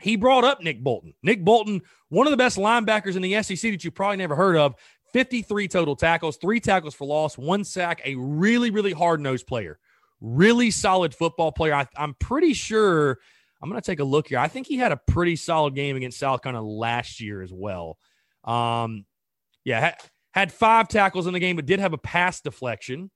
he 0.00 0.16
brought 0.16 0.44
up 0.44 0.62
Nick 0.62 0.82
Bolton. 0.82 1.14
Nick 1.22 1.44
Bolton, 1.44 1.82
one 2.08 2.26
of 2.26 2.30
the 2.30 2.36
best 2.36 2.56
linebackers 2.56 3.16
in 3.16 3.22
the 3.22 3.42
SEC 3.42 3.70
that 3.70 3.84
you 3.84 3.90
probably 3.90 4.16
never 4.16 4.34
heard 4.34 4.56
of. 4.56 4.74
53 5.12 5.68
total 5.68 5.96
tackles, 5.96 6.36
three 6.36 6.60
tackles 6.60 6.94
for 6.94 7.06
loss, 7.06 7.36
one 7.38 7.64
sack, 7.64 8.00
a 8.04 8.14
really, 8.16 8.70
really 8.70 8.92
hard 8.92 9.20
nosed 9.20 9.46
player, 9.46 9.78
really 10.20 10.70
solid 10.70 11.14
football 11.14 11.52
player. 11.52 11.74
I, 11.74 11.86
I'm 11.96 12.14
pretty 12.14 12.54
sure. 12.54 13.18
I'm 13.62 13.68
going 13.68 13.80
to 13.80 13.86
take 13.86 14.00
a 14.00 14.04
look 14.04 14.28
here. 14.28 14.38
I 14.38 14.48
think 14.48 14.66
he 14.66 14.78
had 14.78 14.90
a 14.90 14.96
pretty 14.96 15.36
solid 15.36 15.74
game 15.74 15.94
against 15.96 16.18
South 16.18 16.42
Carolina 16.42 16.66
last 16.66 17.20
year 17.20 17.42
as 17.42 17.52
well. 17.52 17.98
Um, 18.44 19.04
yeah, 19.64 19.80
had, 19.80 19.96
had 20.32 20.52
five 20.52 20.88
tackles 20.88 21.26
in 21.26 21.34
the 21.34 21.40
game, 21.40 21.56
but 21.56 21.66
did 21.66 21.78
have 21.78 21.92
a 21.92 21.98
pass 21.98 22.40
deflection 22.40 23.10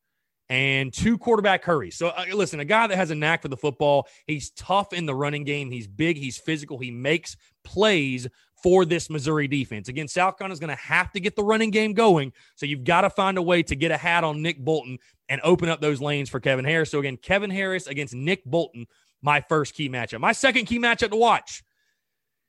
and 0.49 0.93
two 0.93 1.17
quarterback 1.17 1.65
hurries. 1.65 1.97
So, 1.97 2.09
uh, 2.09 2.27
listen, 2.35 2.61
a 2.61 2.65
guy 2.65 2.87
that 2.87 2.97
has 2.97 3.11
a 3.11 3.15
knack 3.15 3.43
for 3.43 3.49
the 3.49 3.57
football, 3.57 4.07
he's 4.27 4.51
tough 4.51 4.93
in 4.93 5.07
the 5.07 5.15
running 5.15 5.45
game. 5.45 5.71
He's 5.71 5.87
big, 5.87 6.17
he's 6.17 6.37
physical, 6.37 6.79
he 6.79 6.91
makes 6.91 7.37
plays 7.65 8.29
for 8.65 8.87
this 8.87 9.11
Missouri 9.11 9.47
defense. 9.47 9.89
Again, 9.89 10.09
South 10.09 10.37
is 10.41 10.59
going 10.59 10.75
to 10.75 10.83
have 10.83 11.13
to 11.13 11.21
get 11.21 11.37
the 11.37 11.45
running 11.45 11.71
game 11.71 11.93
going. 11.93 12.33
So 12.55 12.65
you've 12.65 12.83
got 12.83 13.03
to 13.03 13.11
find 13.11 13.37
a 13.37 13.43
way 13.43 13.63
to 13.63 13.77
get 13.77 13.91
a 13.91 13.97
hat 13.99 14.25
on 14.25 14.41
Nick 14.41 14.59
Bolton 14.59 14.99
and 15.29 15.39
open 15.45 15.69
up 15.69 15.83
those 15.83 16.01
lanes 16.01 16.31
for 16.31 16.41
Kevin 16.41 16.65
Harris. 16.65 16.91
So 16.91 16.99
again, 16.99 17.19
Kevin 17.19 17.51
Harris 17.51 17.87
against 17.89 18.15
Nick 18.15 18.43
Bolton, 18.47 18.87
my 19.21 19.43
first 19.43 19.75
key 19.75 19.91
matchup. 19.91 20.21
My 20.21 20.33
second 20.33 20.65
key 20.65 20.79
matchup 20.79 21.11
to 21.11 21.17
watch. 21.17 21.63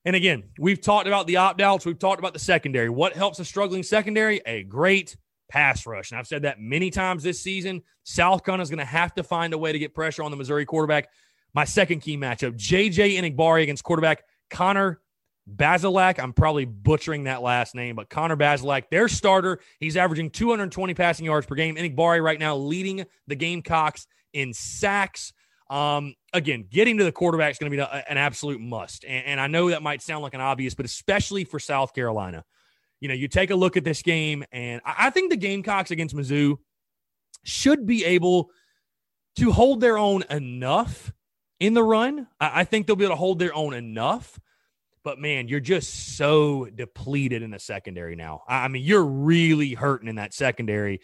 And 0.05 0.15
again, 0.15 0.43
we've 0.57 0.79
talked 0.79 1.05
about 1.05 1.27
the 1.27 1.35
opt 1.35 1.59
outs, 1.59 1.85
we've 1.85 1.99
talked 1.99 2.19
about 2.19 2.31
the 2.31 2.39
secondary. 2.39 2.89
What 2.89 3.11
helps 3.11 3.39
a 3.39 3.45
struggling 3.45 3.83
secondary? 3.83 4.39
A 4.45 4.63
great 4.63 5.17
pass 5.49 5.85
rush. 5.85 6.11
And 6.11 6.17
I've 6.17 6.27
said 6.27 6.43
that 6.43 6.61
many 6.61 6.91
times 6.91 7.23
this 7.23 7.41
season. 7.41 7.83
South 8.03 8.39
is 8.47 8.69
going 8.69 8.79
to 8.79 8.85
have 8.85 9.13
to 9.15 9.23
find 9.23 9.53
a 9.53 9.57
way 9.57 9.73
to 9.73 9.79
get 9.79 9.93
pressure 9.93 10.23
on 10.23 10.31
the 10.31 10.37
Missouri 10.37 10.63
quarterback. 10.63 11.09
My 11.53 11.65
second 11.65 11.99
key 11.99 12.15
matchup, 12.15 12.57
JJ 12.57 13.19
Enagbare 13.19 13.63
against 13.63 13.83
quarterback 13.83 14.23
Connor 14.49 15.01
Bazelak, 15.53 16.19
I'm 16.19 16.33
probably 16.33 16.65
butchering 16.65 17.25
that 17.25 17.41
last 17.41 17.75
name, 17.75 17.95
but 17.95 18.09
Connor 18.09 18.35
Bazelak, 18.35 18.89
their 18.89 19.07
starter, 19.07 19.59
he's 19.79 19.95
averaging 19.95 20.31
220 20.31 20.93
passing 20.95 21.25
yards 21.25 21.45
per 21.45 21.55
game. 21.55 21.75
Enagbare 21.75 22.23
right 22.23 22.39
now 22.39 22.55
leading 22.55 23.05
the 23.27 23.35
Gamecocks 23.35 24.07
in 24.33 24.53
sacks. 24.53 25.33
Um, 25.69 26.15
again, 26.33 26.65
getting 26.69 26.97
to 26.97 27.03
the 27.03 27.11
quarterback 27.11 27.51
is 27.51 27.57
going 27.59 27.71
to 27.71 27.77
be 27.77 27.81
an 27.81 28.17
absolute 28.17 28.59
must. 28.59 29.05
And, 29.05 29.25
and 29.25 29.39
I 29.39 29.47
know 29.47 29.69
that 29.69 29.83
might 29.83 30.01
sound 30.01 30.23
like 30.23 30.33
an 30.33 30.41
obvious, 30.41 30.73
but 30.73 30.85
especially 30.85 31.43
for 31.43 31.59
South 31.59 31.93
Carolina, 31.93 32.43
you 32.99 33.07
know, 33.07 33.13
you 33.13 33.27
take 33.27 33.51
a 33.51 33.55
look 33.55 33.77
at 33.77 33.83
this 33.83 34.01
game, 34.01 34.43
and 34.51 34.81
I, 34.83 35.07
I 35.07 35.09
think 35.11 35.29
the 35.29 35.37
Gamecocks 35.37 35.91
against 35.91 36.15
Mizzou 36.15 36.57
should 37.43 37.85
be 37.85 38.03
able 38.03 38.49
to 39.37 39.51
hold 39.51 39.79
their 39.81 39.97
own 39.97 40.23
enough 40.29 41.13
in 41.59 41.73
the 41.73 41.83
run. 41.83 42.27
I, 42.39 42.61
I 42.61 42.63
think 42.63 42.87
they'll 42.87 42.95
be 42.95 43.05
able 43.05 43.13
to 43.13 43.19
hold 43.19 43.37
their 43.37 43.53
own 43.53 43.73
enough 43.73 44.39
but 45.05 45.19
man, 45.19 45.47
you're 45.47 45.59
just 45.59 46.17
so 46.17 46.65
depleted 46.65 47.43
in 47.43 47.51
the 47.51 47.59
secondary 47.59 48.15
now. 48.15 48.41
I 48.47 48.67
mean, 48.67 48.83
you're 48.83 49.05
really 49.05 49.75
hurting 49.75 50.09
in 50.09 50.15
that 50.15 50.33
secondary. 50.33 50.99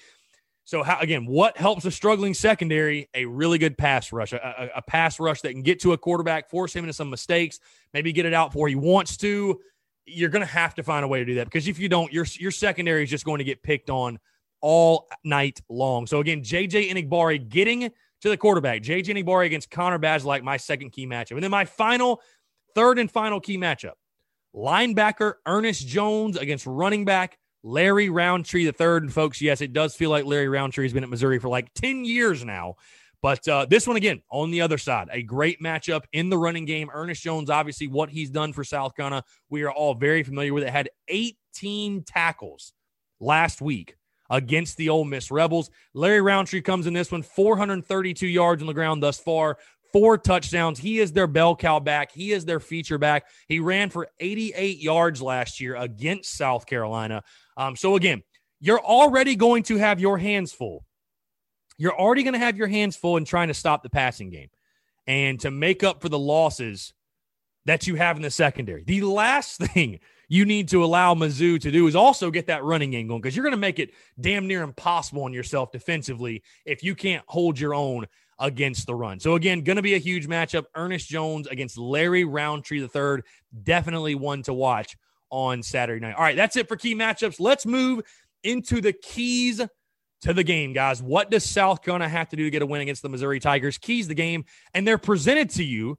So, 0.64 0.82
how, 0.82 1.00
again, 1.00 1.28
what 1.28 1.56
helps 1.56 1.86
a 1.86 1.92
struggling 1.92 2.34
secondary? 2.34 3.10
A 3.14 3.26
really 3.26 3.60
good 3.60 3.78
pass 3.78 4.12
rush, 4.12 4.34
a, 4.34 4.38
a, 4.38 4.80
a, 4.80 4.82
pass 4.82 5.20
rush 5.20 5.42
that 5.42 5.52
can 5.52 5.62
get 5.62 5.82
to 5.82 5.94
a 5.94 5.98
quarterback, 5.98 6.50
force 6.50 6.76
him 6.76 6.84
into 6.84 6.94
some 6.94 7.12
mistakes, 7.12 7.60
maybe 7.94 8.12
get 8.12 8.26
it 8.26 8.34
out 8.34 8.50
before 8.50 8.68
he 8.68 8.76
wants 8.76 9.18
to. 9.18 9.62
You're 10.08 10.30
going 10.30 10.46
to 10.46 10.52
have 10.52 10.74
to 10.76 10.84
find 10.84 11.06
a 11.06 11.08
way 11.08 11.20
to 11.20 11.26
do 11.26 11.36
that 11.36 11.46
because 11.46 11.68
if 11.68 11.78
you 11.78 11.88
don't, 11.88 12.12
your 12.12 12.26
your 12.40 12.52
secondary 12.52 13.04
is 13.04 13.10
just 13.10 13.24
going 13.24 13.38
to 13.38 13.44
get 13.44 13.62
picked 13.62 13.92
on 13.92 14.18
all 14.62 15.08
night 15.24 15.62
long. 15.70 16.08
So 16.08 16.22
again, 16.22 16.42
JJ 16.42 16.92
Enagbare 16.92 17.48
getting 17.48 17.92
to 18.22 18.30
the 18.30 18.38
quarterback, 18.38 18.82
JJ 18.82 19.16
Enagbare 19.16 19.46
against 19.46 19.70
Connor 19.70 20.00
Bazelak, 20.00 20.42
my 20.42 20.58
second 20.58 20.90
key 20.90 21.06
matchup, 21.06 21.32
and 21.32 21.44
then 21.44 21.52
my 21.52 21.66
final 21.66 22.22
Third 22.76 23.00
and 23.00 23.12
final 23.12 23.40
key 23.40 23.58
matchup 23.58 23.94
linebacker 24.56 25.36
Ernest 25.46 25.88
Jones 25.88 26.38
against 26.38 26.66
running 26.66 27.06
back 27.06 27.38
Larry 27.64 28.10
Rountree 28.10 28.66
the 28.66 28.72
third. 28.72 29.04
And 29.04 29.14
folks, 29.14 29.42
yes, 29.42 29.62
it 29.62 29.74
does 29.74 29.96
feel 29.96 30.10
like 30.10 30.26
Larry 30.26 30.50
Rountree 30.50 30.86
has 30.86 30.94
been 30.94 31.04
at 31.04 31.10
Missouri 31.10 31.40
for 31.40 31.50
like 31.50 31.74
10 31.76 32.06
years 32.06 32.44
now. 32.44 32.76
But 33.22 33.48
uh, 33.48 33.68
this 33.70 33.86
one 33.86 33.98
again 33.98 34.24
on 34.32 34.50
the 34.50 34.62
other 34.62 34.80
side, 34.80 35.10
a 35.12 35.22
great 35.22 35.62
matchup 35.62 36.06
in 36.12 36.30
the 36.30 36.38
running 36.38 36.66
game. 36.66 36.90
Ernest 36.92 37.22
Jones, 37.22 37.52
obviously, 37.52 37.88
what 37.88 38.10
he's 38.10 38.32
done 38.32 38.52
for 38.52 38.64
South 38.64 38.96
Carolina, 38.96 39.24
we 39.50 39.62
are 39.62 39.72
all 39.72 39.94
very 39.94 40.24
familiar 40.24 40.56
with 40.56 40.64
it. 40.64 40.72
Had 40.72 40.90
18 41.08 42.04
tackles 42.04 42.74
last 43.20 43.62
week 43.62 43.96
against 44.32 44.76
the 44.78 44.90
Ole 44.90 45.06
Miss 45.06 45.30
Rebels. 45.30 45.70
Larry 45.94 46.22
Rountree 46.22 46.62
comes 46.62 46.88
in 46.88 46.94
this 46.94 47.12
one, 47.12 47.22
432 47.22 48.26
yards 48.26 48.64
on 48.64 48.68
the 48.68 48.74
ground 48.74 49.04
thus 49.04 49.20
far, 49.20 49.58
four 49.94 50.18
touchdowns. 50.18 50.80
He 50.80 51.00
is 51.00 51.12
their 51.12 51.28
bell 51.28 51.56
cow 51.56 51.80
back. 51.80 52.12
He 52.12 52.32
is 52.32 52.46
their 52.46 52.60
feature 52.60 52.98
back. 52.98 53.26
He 53.48 53.60
ran 53.60 53.90
for 53.90 54.08
88 54.20 54.80
yards 54.80 55.22
last 55.22 55.60
year 55.60 55.76
against 55.76 56.34
South 56.38 56.66
Carolina. 56.66 57.24
Um, 57.58 57.76
so, 57.76 57.96
again, 57.96 58.24
you're 58.60 58.82
already 58.82 59.36
going 59.36 59.64
to 59.64 59.78
have 59.78 60.00
your 60.00 60.18
hands 60.18 60.54
full. 60.54 60.86
You're 61.78 61.98
already 61.98 62.24
going 62.24 62.34
to 62.34 62.40
have 62.40 62.58
your 62.58 62.68
hands 62.68 62.96
full 62.96 63.18
in 63.18 63.26
trying 63.26 63.48
to 63.48 63.54
stop 63.54 63.82
the 63.82 63.90
passing 63.90 64.30
game 64.30 64.50
and 65.08 65.40
to 65.40 65.52
make 65.52 65.84
up 65.84 66.02
for 66.02 66.10
the 66.10 66.20
losses 66.20 66.94
that 67.66 67.88
you 67.88 67.96
have 67.96 68.18
in 68.18 68.22
the 68.22 68.32
secondary. 68.32 68.84
The 68.84 69.02
last 69.02 69.58
thing 69.74 70.00
you 70.28 70.46
need 70.46 70.70
to 70.70 70.84
allow 70.84 71.14
Mizzou 71.14 71.60
to 71.60 71.72
do 71.72 71.88
is 71.88 71.96
also 71.96 72.32
get 72.32 72.48
that 72.48 72.64
running 72.64 72.92
game 72.92 73.08
going 73.08 73.22
because 73.22 73.36
you're 73.36 73.44
going 73.44 73.52
to 73.52 73.58
make 73.58 73.80
it 73.80 73.92
damn 74.20 74.48
near 74.48 74.64
impossible 74.64 75.24
on 75.24 75.34
yourself 75.34 75.72
defensively 75.72 76.42
if 76.66 76.84
you 76.84 76.96
can't 76.96 77.24
hold 77.28 77.60
your 77.60 77.74
own 77.74 78.06
against 78.42 78.88
the 78.88 78.96
run. 78.96 79.20
So 79.20 79.36
again, 79.36 79.62
going 79.62 79.78
to 79.78 79.82
be 79.82 79.94
a 79.94 80.00
huge 80.00 80.28
matchup. 80.28 80.66
Ernest 80.76 81.08
Jones 81.08 81.48
against 81.48 81.78
Larry 81.78 82.26
Rountree 82.26 82.82
III, 82.82 83.22
definitely 83.64 84.16
one 84.16 84.44
to 84.44 84.54
watch 84.54 84.98
on 85.30 85.64
Saturday 85.64 86.02
night. 86.06 86.16
All 86.16 86.24
right, 86.24 86.36
that's 86.36 86.58
it 86.58 86.68
for 86.68 86.76
key 86.76 86.96
matchups. 86.96 87.40
Let's 87.40 87.66
move 87.66 88.02
into 88.44 88.82
the 88.82 88.92
keys 88.92 89.62
to 90.24 90.34
the 90.34 90.44
game, 90.44 90.74
guys. 90.74 91.02
What 91.02 91.32
does 91.32 91.46
South 91.46 91.82
Carolina 91.82 92.10
have 92.10 92.30
to 92.30 92.36
do 92.36 92.44
to 92.44 92.50
get 92.50 92.62
a 92.62 92.66
win 92.66 92.82
against 92.82 93.04
the 93.04 93.10
Missouri 93.10 93.40
Tigers? 93.40 93.78
Keys 93.78 94.08
the 94.08 94.16
game, 94.16 94.44
and 94.74 94.86
they're 94.86 94.98
presented 94.98 95.52
to 95.52 95.64
you 95.64 95.98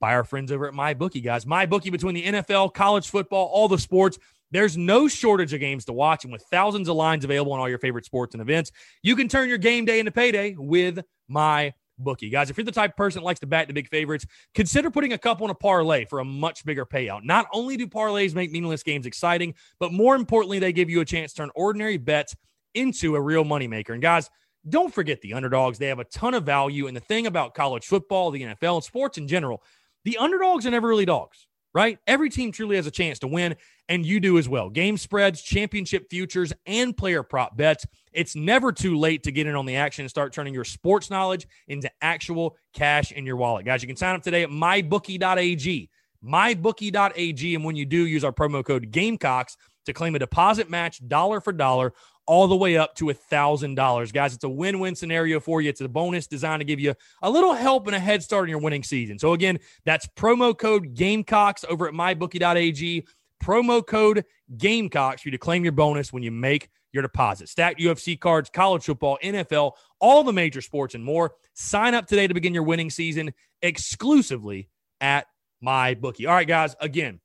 by 0.00 0.14
our 0.14 0.24
friends 0.24 0.50
over 0.50 0.66
at 0.66 0.74
MyBookie, 0.74 1.22
guys. 1.22 1.44
MyBookie 1.44 1.92
between 1.92 2.14
the 2.14 2.24
NFL, 2.24 2.74
college 2.74 3.08
football, 3.08 3.46
all 3.46 3.68
the 3.68 3.78
sports. 3.78 4.18
There's 4.54 4.76
no 4.76 5.08
shortage 5.08 5.52
of 5.52 5.58
games 5.58 5.84
to 5.86 5.92
watch, 5.92 6.22
and 6.22 6.32
with 6.32 6.42
thousands 6.42 6.88
of 6.88 6.94
lines 6.94 7.24
available 7.24 7.52
on 7.54 7.58
all 7.58 7.68
your 7.68 7.80
favorite 7.80 8.04
sports 8.04 8.36
and 8.36 8.40
events, 8.40 8.70
you 9.02 9.16
can 9.16 9.26
turn 9.26 9.48
your 9.48 9.58
game 9.58 9.84
day 9.84 9.98
into 9.98 10.12
payday 10.12 10.54
with 10.56 11.00
my 11.26 11.74
bookie. 11.98 12.30
Guys, 12.30 12.50
if 12.50 12.56
you're 12.56 12.64
the 12.64 12.70
type 12.70 12.90
of 12.90 12.96
person 12.96 13.20
that 13.20 13.24
likes 13.24 13.40
to 13.40 13.48
bat 13.48 13.66
the 13.66 13.74
big 13.74 13.88
favorites, 13.88 14.24
consider 14.54 14.92
putting 14.92 15.12
a 15.12 15.18
couple 15.18 15.44
in 15.44 15.50
a 15.50 15.56
parlay 15.56 16.04
for 16.04 16.20
a 16.20 16.24
much 16.24 16.64
bigger 16.64 16.86
payout. 16.86 17.24
Not 17.24 17.48
only 17.52 17.76
do 17.76 17.88
parlays 17.88 18.32
make 18.36 18.52
meaningless 18.52 18.84
games 18.84 19.06
exciting, 19.06 19.54
but 19.80 19.92
more 19.92 20.14
importantly, 20.14 20.60
they 20.60 20.72
give 20.72 20.88
you 20.88 21.00
a 21.00 21.04
chance 21.04 21.32
to 21.32 21.38
turn 21.38 21.50
ordinary 21.56 21.96
bets 21.96 22.36
into 22.74 23.16
a 23.16 23.20
real 23.20 23.42
moneymaker. 23.42 23.90
And 23.90 24.00
guys, 24.00 24.30
don't 24.68 24.94
forget 24.94 25.20
the 25.20 25.34
underdogs. 25.34 25.80
They 25.80 25.88
have 25.88 25.98
a 25.98 26.04
ton 26.04 26.32
of 26.32 26.46
value. 26.46 26.86
And 26.86 26.96
the 26.96 27.00
thing 27.00 27.26
about 27.26 27.54
college 27.54 27.86
football, 27.86 28.30
the 28.30 28.42
NFL, 28.42 28.76
and 28.76 28.84
sports 28.84 29.18
in 29.18 29.26
general, 29.26 29.64
the 30.04 30.16
underdogs 30.18 30.64
are 30.64 30.70
never 30.70 30.86
really 30.86 31.06
dogs 31.06 31.48
right? 31.74 31.98
Every 32.06 32.30
team 32.30 32.52
truly 32.52 32.76
has 32.76 32.86
a 32.86 32.90
chance 32.90 33.18
to 33.18 33.26
win, 33.26 33.56
and 33.88 34.06
you 34.06 34.20
do 34.20 34.38
as 34.38 34.48
well. 34.48 34.70
Game 34.70 34.96
spreads, 34.96 35.42
championship 35.42 36.08
futures, 36.08 36.52
and 36.66 36.96
player 36.96 37.22
prop 37.22 37.56
bets. 37.56 37.84
It's 38.12 38.36
never 38.36 38.72
too 38.72 38.96
late 38.96 39.24
to 39.24 39.32
get 39.32 39.46
in 39.46 39.56
on 39.56 39.66
the 39.66 39.76
action 39.76 40.04
and 40.04 40.10
start 40.10 40.32
turning 40.32 40.54
your 40.54 40.64
sports 40.64 41.10
knowledge 41.10 41.46
into 41.66 41.90
actual 42.00 42.56
cash 42.72 43.12
in 43.12 43.26
your 43.26 43.36
wallet. 43.36 43.66
Guys, 43.66 43.82
you 43.82 43.88
can 43.88 43.96
sign 43.96 44.14
up 44.14 44.22
today 44.22 44.44
at 44.44 44.50
mybookie.ag. 44.50 45.90
Mybookie.ag. 46.24 47.54
And 47.54 47.64
when 47.64 47.76
you 47.76 47.84
do, 47.84 48.06
use 48.06 48.24
our 48.24 48.32
promo 48.32 48.64
code 48.64 48.90
Gamecocks 48.90 49.56
to 49.84 49.92
claim 49.92 50.14
a 50.14 50.18
deposit 50.18 50.70
match 50.70 51.06
dollar 51.06 51.40
for 51.40 51.52
dollar 51.52 51.92
all 52.26 52.48
the 52.48 52.56
way 52.56 52.76
up 52.76 52.94
to 52.96 53.10
a 53.10 53.14
$1,000. 53.14 54.12
Guys, 54.12 54.34
it's 54.34 54.44
a 54.44 54.48
win 54.48 54.80
win 54.80 54.94
scenario 54.94 55.40
for 55.40 55.60
you. 55.60 55.68
It's 55.68 55.80
a 55.80 55.88
bonus 55.88 56.26
designed 56.26 56.60
to 56.60 56.64
give 56.64 56.80
you 56.80 56.94
a 57.22 57.30
little 57.30 57.52
help 57.52 57.86
and 57.86 57.96
a 57.96 57.98
head 57.98 58.22
start 58.22 58.44
in 58.44 58.50
your 58.50 58.60
winning 58.60 58.82
season. 58.82 59.18
So, 59.18 59.32
again, 59.32 59.58
that's 59.84 60.06
promo 60.16 60.56
code 60.56 60.94
Gamecocks 60.94 61.64
over 61.68 61.88
at 61.88 61.94
mybookie.ag. 61.94 63.06
Promo 63.42 63.86
code 63.86 64.24
Gamecocks 64.56 65.22
for 65.22 65.28
you 65.28 65.32
to 65.32 65.38
claim 65.38 65.64
your 65.64 65.72
bonus 65.72 66.12
when 66.12 66.22
you 66.22 66.30
make 66.30 66.70
your 66.92 67.02
deposit. 67.02 67.48
Stacked 67.48 67.80
UFC 67.80 68.18
cards, 68.18 68.48
college 68.48 68.84
football, 68.84 69.18
NFL, 69.22 69.72
all 70.00 70.24
the 70.24 70.32
major 70.32 70.60
sports, 70.60 70.94
and 70.94 71.04
more. 71.04 71.34
Sign 71.54 71.94
up 71.94 72.06
today 72.06 72.26
to 72.26 72.34
begin 72.34 72.54
your 72.54 72.62
winning 72.62 72.88
season 72.88 73.34
exclusively 73.60 74.68
at 75.00 75.26
MyBookie. 75.62 76.26
All 76.26 76.34
right, 76.34 76.48
guys, 76.48 76.74
again, 76.80 77.20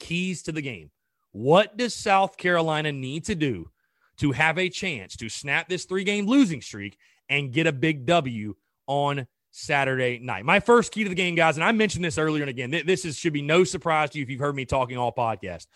keys 0.00 0.42
to 0.44 0.52
the 0.52 0.62
game. 0.62 0.90
What 1.32 1.76
does 1.76 1.94
South 1.94 2.36
Carolina 2.36 2.90
need 2.90 3.26
to 3.26 3.34
do 3.34 3.70
to 4.18 4.32
have 4.32 4.58
a 4.58 4.68
chance 4.68 5.16
to 5.16 5.28
snap 5.28 5.68
this 5.68 5.84
three 5.84 6.04
game 6.04 6.26
losing 6.26 6.60
streak 6.60 6.98
and 7.28 7.52
get 7.52 7.66
a 7.66 7.72
big 7.72 8.06
W 8.06 8.54
on 8.86 9.26
Saturday 9.50 10.18
night? 10.18 10.44
My 10.44 10.60
first 10.60 10.92
key 10.92 11.04
to 11.04 11.08
the 11.08 11.14
game, 11.14 11.34
guys, 11.34 11.56
and 11.56 11.64
I 11.64 11.72
mentioned 11.72 12.04
this 12.04 12.18
earlier 12.18 12.42
and 12.42 12.50
again, 12.50 12.70
this 12.70 13.04
is, 13.04 13.16
should 13.16 13.32
be 13.32 13.42
no 13.42 13.64
surprise 13.64 14.10
to 14.10 14.18
you 14.18 14.22
if 14.22 14.30
you've 14.30 14.40
heard 14.40 14.54
me 14.56 14.64
talking 14.64 14.96
all 14.96 15.12
podcast. 15.12 15.66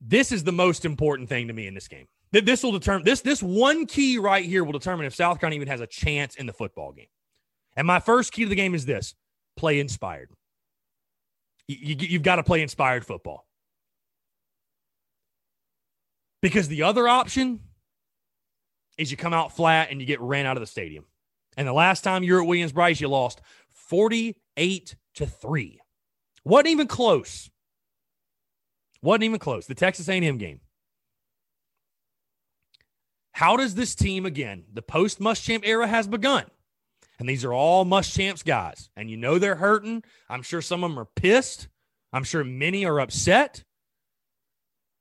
This 0.00 0.32
is 0.32 0.44
the 0.44 0.52
most 0.52 0.84
important 0.84 1.28
thing 1.28 1.48
to 1.48 1.54
me 1.54 1.66
in 1.66 1.74
this 1.74 1.88
game. 1.88 2.06
This 2.32 2.62
will 2.62 2.72
determine 2.72 3.04
this. 3.04 3.20
This 3.20 3.42
one 3.42 3.86
key 3.86 4.18
right 4.18 4.44
here 4.44 4.64
will 4.64 4.72
determine 4.72 5.06
if 5.06 5.14
South 5.14 5.40
Carolina 5.40 5.56
even 5.56 5.68
has 5.68 5.80
a 5.80 5.86
chance 5.86 6.34
in 6.34 6.46
the 6.46 6.52
football 6.52 6.92
game. 6.92 7.06
And 7.76 7.86
my 7.86 8.00
first 8.00 8.32
key 8.32 8.42
to 8.42 8.48
the 8.48 8.56
game 8.56 8.74
is 8.74 8.84
this: 8.84 9.14
play 9.56 9.80
inspired. 9.80 10.30
You, 11.68 11.76
you, 11.80 11.96
you've 12.08 12.22
got 12.22 12.36
to 12.36 12.42
play 12.42 12.62
inspired 12.62 13.06
football. 13.06 13.45
Because 16.46 16.68
the 16.68 16.84
other 16.84 17.08
option 17.08 17.58
is 18.96 19.10
you 19.10 19.16
come 19.16 19.32
out 19.32 19.56
flat 19.56 19.90
and 19.90 20.00
you 20.00 20.06
get 20.06 20.20
ran 20.20 20.46
out 20.46 20.56
of 20.56 20.60
the 20.60 20.66
stadium. 20.68 21.04
And 21.56 21.66
the 21.66 21.72
last 21.72 22.04
time 22.04 22.22
you 22.22 22.34
were 22.34 22.40
at 22.40 22.46
Williams-Brice, 22.46 23.00
you 23.00 23.08
lost 23.08 23.40
48 23.72 24.94
to 25.16 25.26
3. 25.26 25.80
Wasn't 26.44 26.68
even 26.68 26.86
close. 26.86 27.50
Wasn't 29.02 29.24
even 29.24 29.40
close. 29.40 29.66
The 29.66 29.74
Texas 29.74 30.08
A&M 30.08 30.38
game. 30.38 30.60
How 33.32 33.56
does 33.56 33.74
this 33.74 33.96
team 33.96 34.24
again, 34.24 34.66
the 34.72 34.82
post 34.82 35.18
Muschamp 35.18 35.62
era 35.64 35.88
has 35.88 36.06
begun. 36.06 36.44
And 37.18 37.28
these 37.28 37.44
are 37.44 37.52
all 37.52 37.84
Muschamps 37.84 38.44
guys. 38.44 38.88
And 38.96 39.10
you 39.10 39.16
know 39.16 39.40
they're 39.40 39.56
hurting. 39.56 40.04
I'm 40.30 40.42
sure 40.42 40.62
some 40.62 40.84
of 40.84 40.92
them 40.92 40.98
are 41.00 41.08
pissed. 41.16 41.66
I'm 42.12 42.22
sure 42.22 42.44
many 42.44 42.86
are 42.86 43.00
upset. 43.00 43.64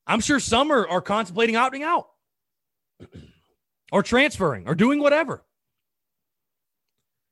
I'm 0.07 0.19
sure 0.19 0.39
some 0.39 0.71
are, 0.71 0.87
are 0.87 1.01
contemplating 1.01 1.55
opting 1.55 1.81
out 1.81 2.07
or 3.91 4.03
transferring 4.03 4.67
or 4.67 4.75
doing 4.75 4.99
whatever. 4.99 5.43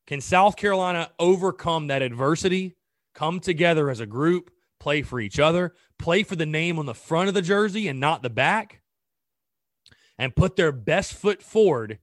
Can 0.07 0.21
South 0.21 0.57
Carolina 0.57 1.11
overcome 1.17 1.88
that 1.88 2.01
adversity, 2.01 2.76
come 3.15 3.39
together 3.39 3.89
as 3.89 3.99
a 3.99 4.05
group, 4.05 4.51
play 4.80 5.01
for 5.01 5.19
each 5.19 5.39
other, 5.39 5.74
play 5.97 6.24
for 6.24 6.36
the 6.36 6.45
name 6.45 6.78
on 6.78 6.86
the 6.86 6.93
front 6.93 7.30
of 7.30 7.34
the 7.34 7.41
jersey 7.41 7.88
and 7.88 7.99
not 7.99 8.21
the 8.21 8.30
back, 8.30 8.82
and 10.17 10.36
put 10.36 10.55
their 10.55 10.71
best 10.71 11.13
foot 11.13 11.41
forward 11.41 11.99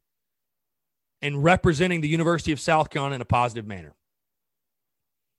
in 1.20 1.42
representing 1.42 2.00
the 2.00 2.08
University 2.08 2.52
of 2.52 2.60
South 2.60 2.88
Carolina 2.88 3.16
in 3.16 3.20
a 3.20 3.26
positive 3.26 3.66
manner? 3.66 3.94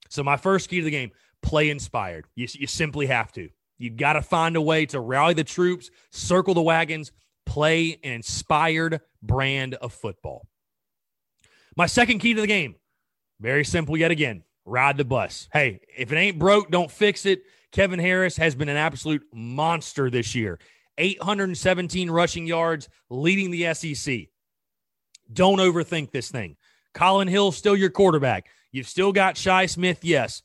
So, 0.10 0.24
my 0.24 0.38
first 0.38 0.70
key 0.70 0.80
to 0.80 0.86
the 0.86 0.92
game 0.92 1.12
play 1.42 1.70
inspired. 1.70 2.26
You, 2.36 2.48
you 2.52 2.68
simply 2.68 3.08
have 3.08 3.32
to. 3.34 3.50
You 3.82 3.90
got 3.90 4.14
to 4.14 4.22
find 4.22 4.56
a 4.56 4.62
way 4.62 4.86
to 4.88 5.00
rally 5.00 5.34
the 5.34 5.44
troops, 5.44 5.90
circle 6.12 6.54
the 6.54 6.62
wagons, 6.62 7.12
play 7.48 7.98
an 8.04 8.12
inspired 8.12 9.02
brand 9.24 9.74
of 9.74 9.92
football. 9.92 10.46
My 11.76 11.88
second 11.88 12.20
key 12.20 12.36
to 12.36 12.42
the 12.42 12.48
game, 12.48 12.76
very 13.40 13.66
simple 13.66 13.98
yet 13.98 14.12
again 14.12 14.44
ride 14.66 14.98
the 14.98 15.04
bus. 15.04 15.50
Hey, 15.52 15.82
if 15.98 16.12
it 16.12 16.16
ain't 16.16 16.38
broke, 16.38 16.70
don't 16.70 16.92
fix 16.92 17.26
it. 17.26 17.42
Kevin 17.72 17.98
Harris 17.98 18.38
has 18.38 18.54
been 18.54 18.70
an 18.70 18.78
absolute 18.78 19.24
monster 19.34 20.12
this 20.12 20.36
year 20.36 20.60
817 21.00 22.12
rushing 22.12 22.46
yards, 22.46 22.88
leading 23.10 23.50
the 23.50 23.74
SEC. 23.74 24.28
Don't 25.34 25.58
overthink 25.58 26.12
this 26.12 26.30
thing. 26.30 26.56
Collin 26.94 27.28
Hill 27.28 27.52
still 27.52 27.76
your 27.76 27.90
quarterback. 27.90 28.48
You've 28.72 28.88
still 28.88 29.12
got 29.12 29.38
Shi 29.38 29.66
Smith, 29.66 30.04
yes. 30.04 30.44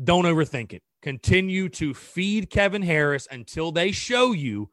Don't 0.00 0.26
overthink 0.26 0.72
it. 0.74 0.82
Continue 1.06 1.68
to 1.68 1.94
feed 1.94 2.50
Kevin 2.50 2.82
Harris 2.82 3.28
until 3.30 3.70
they 3.70 3.92
show 3.92 4.32
you 4.32 4.70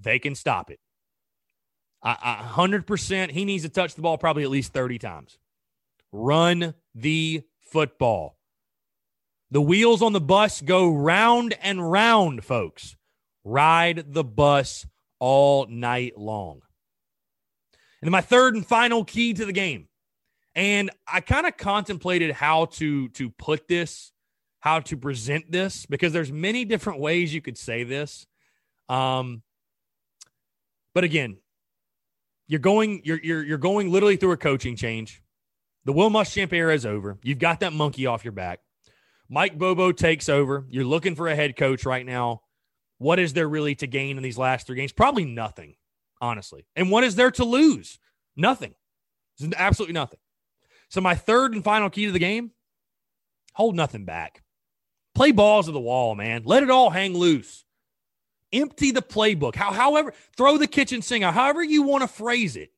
they 0.00 0.18
can 0.18 0.34
stop 0.34 0.68
it. 0.68 0.80
I, 2.02 2.44
100%. 2.44 3.30
He 3.30 3.44
needs 3.44 3.62
to 3.62 3.68
touch 3.68 3.94
the 3.94 4.02
ball 4.02 4.18
probably 4.18 4.42
at 4.42 4.50
least 4.50 4.72
30 4.72 4.98
times. 4.98 5.38
Run 6.10 6.74
the 6.96 7.44
football. 7.60 8.36
The 9.52 9.62
wheels 9.62 10.02
on 10.02 10.12
the 10.12 10.20
bus 10.20 10.60
go 10.60 10.92
round 10.92 11.54
and 11.62 11.88
round, 11.88 12.42
folks. 12.42 12.96
Ride 13.44 14.12
the 14.12 14.24
bus 14.24 14.88
all 15.20 15.66
night 15.68 16.18
long. 16.18 16.62
And 18.02 18.10
my 18.10 18.22
third 18.22 18.56
and 18.56 18.66
final 18.66 19.04
key 19.04 19.34
to 19.34 19.44
the 19.44 19.52
game. 19.52 19.86
And 20.56 20.90
I 21.06 21.20
kind 21.20 21.46
of 21.46 21.56
contemplated 21.56 22.32
how 22.32 22.64
to 22.64 23.08
to 23.10 23.30
put 23.30 23.68
this 23.68 24.10
how 24.60 24.80
to 24.80 24.96
present 24.96 25.50
this 25.50 25.86
because 25.86 26.12
there's 26.12 26.32
many 26.32 26.64
different 26.64 27.00
ways 27.00 27.32
you 27.32 27.40
could 27.40 27.58
say 27.58 27.84
this. 27.84 28.26
Um, 28.88 29.42
but 30.94 31.04
again, 31.04 31.38
you're 32.48 32.60
going 32.60 33.02
you're 33.04 33.20
you're 33.22 33.44
you're 33.44 33.58
going 33.58 33.90
literally 33.90 34.16
through 34.16 34.32
a 34.32 34.36
coaching 34.36 34.76
change. 34.76 35.22
The 35.84 35.92
Will 35.92 36.10
Muschamp 36.10 36.52
era 36.52 36.74
is 36.74 36.86
over. 36.86 37.18
You've 37.22 37.38
got 37.38 37.60
that 37.60 37.72
monkey 37.72 38.06
off 38.06 38.24
your 38.24 38.32
back. 38.32 38.60
Mike 39.28 39.58
Bobo 39.58 39.92
takes 39.92 40.28
over. 40.28 40.64
You're 40.68 40.84
looking 40.84 41.14
for 41.14 41.28
a 41.28 41.34
head 41.34 41.56
coach 41.56 41.84
right 41.84 42.04
now. 42.04 42.42
What 42.98 43.18
is 43.18 43.32
there 43.32 43.48
really 43.48 43.74
to 43.76 43.86
gain 43.86 44.16
in 44.16 44.22
these 44.22 44.38
last 44.38 44.66
three 44.66 44.76
games? 44.76 44.92
Probably 44.92 45.24
nothing, 45.24 45.76
honestly. 46.20 46.66
And 46.74 46.90
what 46.90 47.04
is 47.04 47.14
there 47.14 47.30
to 47.32 47.44
lose? 47.44 47.98
Nothing. 48.36 48.74
Absolutely 49.56 49.92
nothing. 49.92 50.18
So 50.88 51.00
my 51.00 51.14
third 51.14 51.54
and 51.54 51.62
final 51.62 51.90
key 51.90 52.06
to 52.06 52.12
the 52.12 52.18
game: 52.18 52.52
hold 53.52 53.76
nothing 53.76 54.04
back. 54.04 54.42
Play 55.16 55.32
balls 55.32 55.64
to 55.64 55.72
the 55.72 55.80
wall, 55.80 56.14
man. 56.14 56.42
Let 56.44 56.62
it 56.62 56.68
all 56.68 56.90
hang 56.90 57.14
loose. 57.14 57.64
Empty 58.52 58.90
the 58.90 59.00
playbook. 59.00 59.54
How, 59.54 59.72
however, 59.72 60.12
throw 60.36 60.58
the 60.58 60.66
kitchen 60.66 61.00
sink 61.00 61.24
out, 61.24 61.32
however 61.32 61.64
you 61.64 61.84
want 61.84 62.02
to 62.02 62.06
phrase 62.06 62.54
it. 62.54 62.70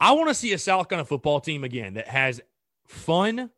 I 0.00 0.12
want 0.12 0.28
to 0.28 0.34
see 0.34 0.54
a 0.54 0.58
South 0.58 0.88
Carolina 0.88 1.04
football 1.04 1.38
team 1.38 1.64
again 1.64 1.94
that 1.94 2.08
has 2.08 2.40
fun, 2.86 3.50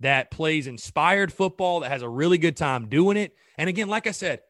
that 0.00 0.32
plays 0.32 0.66
inspired 0.66 1.32
football, 1.32 1.80
that 1.80 1.92
has 1.92 2.02
a 2.02 2.08
really 2.08 2.36
good 2.36 2.56
time 2.56 2.88
doing 2.88 3.16
it. 3.16 3.36
And 3.56 3.68
again, 3.68 3.86
like 3.86 4.08
I 4.08 4.10
said, 4.10 4.40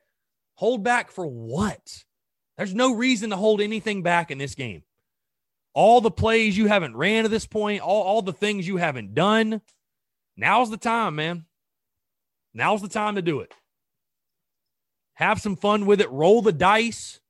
hold 0.55 0.83
back 0.83 1.11
for 1.11 1.27
what? 1.27 2.03
There's 2.57 2.75
no 2.75 2.95
reason 2.95 3.29
to 3.29 3.37
hold 3.37 3.61
anything 3.61 4.03
back 4.03 4.31
in 4.31 4.39
this 4.39 4.55
game. 4.55 4.85
All 5.75 6.01
the 6.01 6.11
plays 6.11 6.57
you 6.57 6.67
haven't 6.67 6.97
ran 6.97 7.25
to 7.25 7.29
this 7.29 7.47
point, 7.47 7.83
all, 7.83 8.05
all 8.05 8.23
the 8.23 8.33
things 8.33 8.67
you 8.67 8.79
haven't 8.79 9.15
done. 9.15 9.61
Now's 10.37 10.71
the 10.71 10.77
time, 10.77 11.17
man. 11.17 11.45
Now's 12.53 12.83
the 12.83 12.89
time 12.89 13.17
to 13.17 13.23
do 13.23 13.41
it. 13.41 13.53
Have 15.15 15.41
some 15.41 15.57
fun 15.57 15.87
with 15.87 16.01
it. 16.01 16.11
Roll 16.11 16.43
the 16.43 16.53
dice 16.53 17.21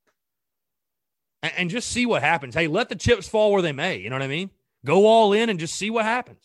and, 1.43 1.53
and 1.57 1.69
just 1.69 1.89
see 1.89 2.05
what 2.05 2.23
happens. 2.23 2.55
Hey, 2.55 2.67
let 2.67 2.89
the 2.89 2.95
chips 2.95 3.27
fall 3.27 3.51
where 3.51 3.61
they 3.61 3.71
may. 3.71 3.97
You 3.97 4.09
know 4.09 4.15
what 4.15 4.23
I 4.23 4.27
mean? 4.27 4.49
Go 4.85 5.05
all 5.05 5.33
in 5.33 5.49
and 5.49 5.59
just 5.59 5.75
see 5.75 5.89
what 5.89 6.05
happens. 6.05 6.43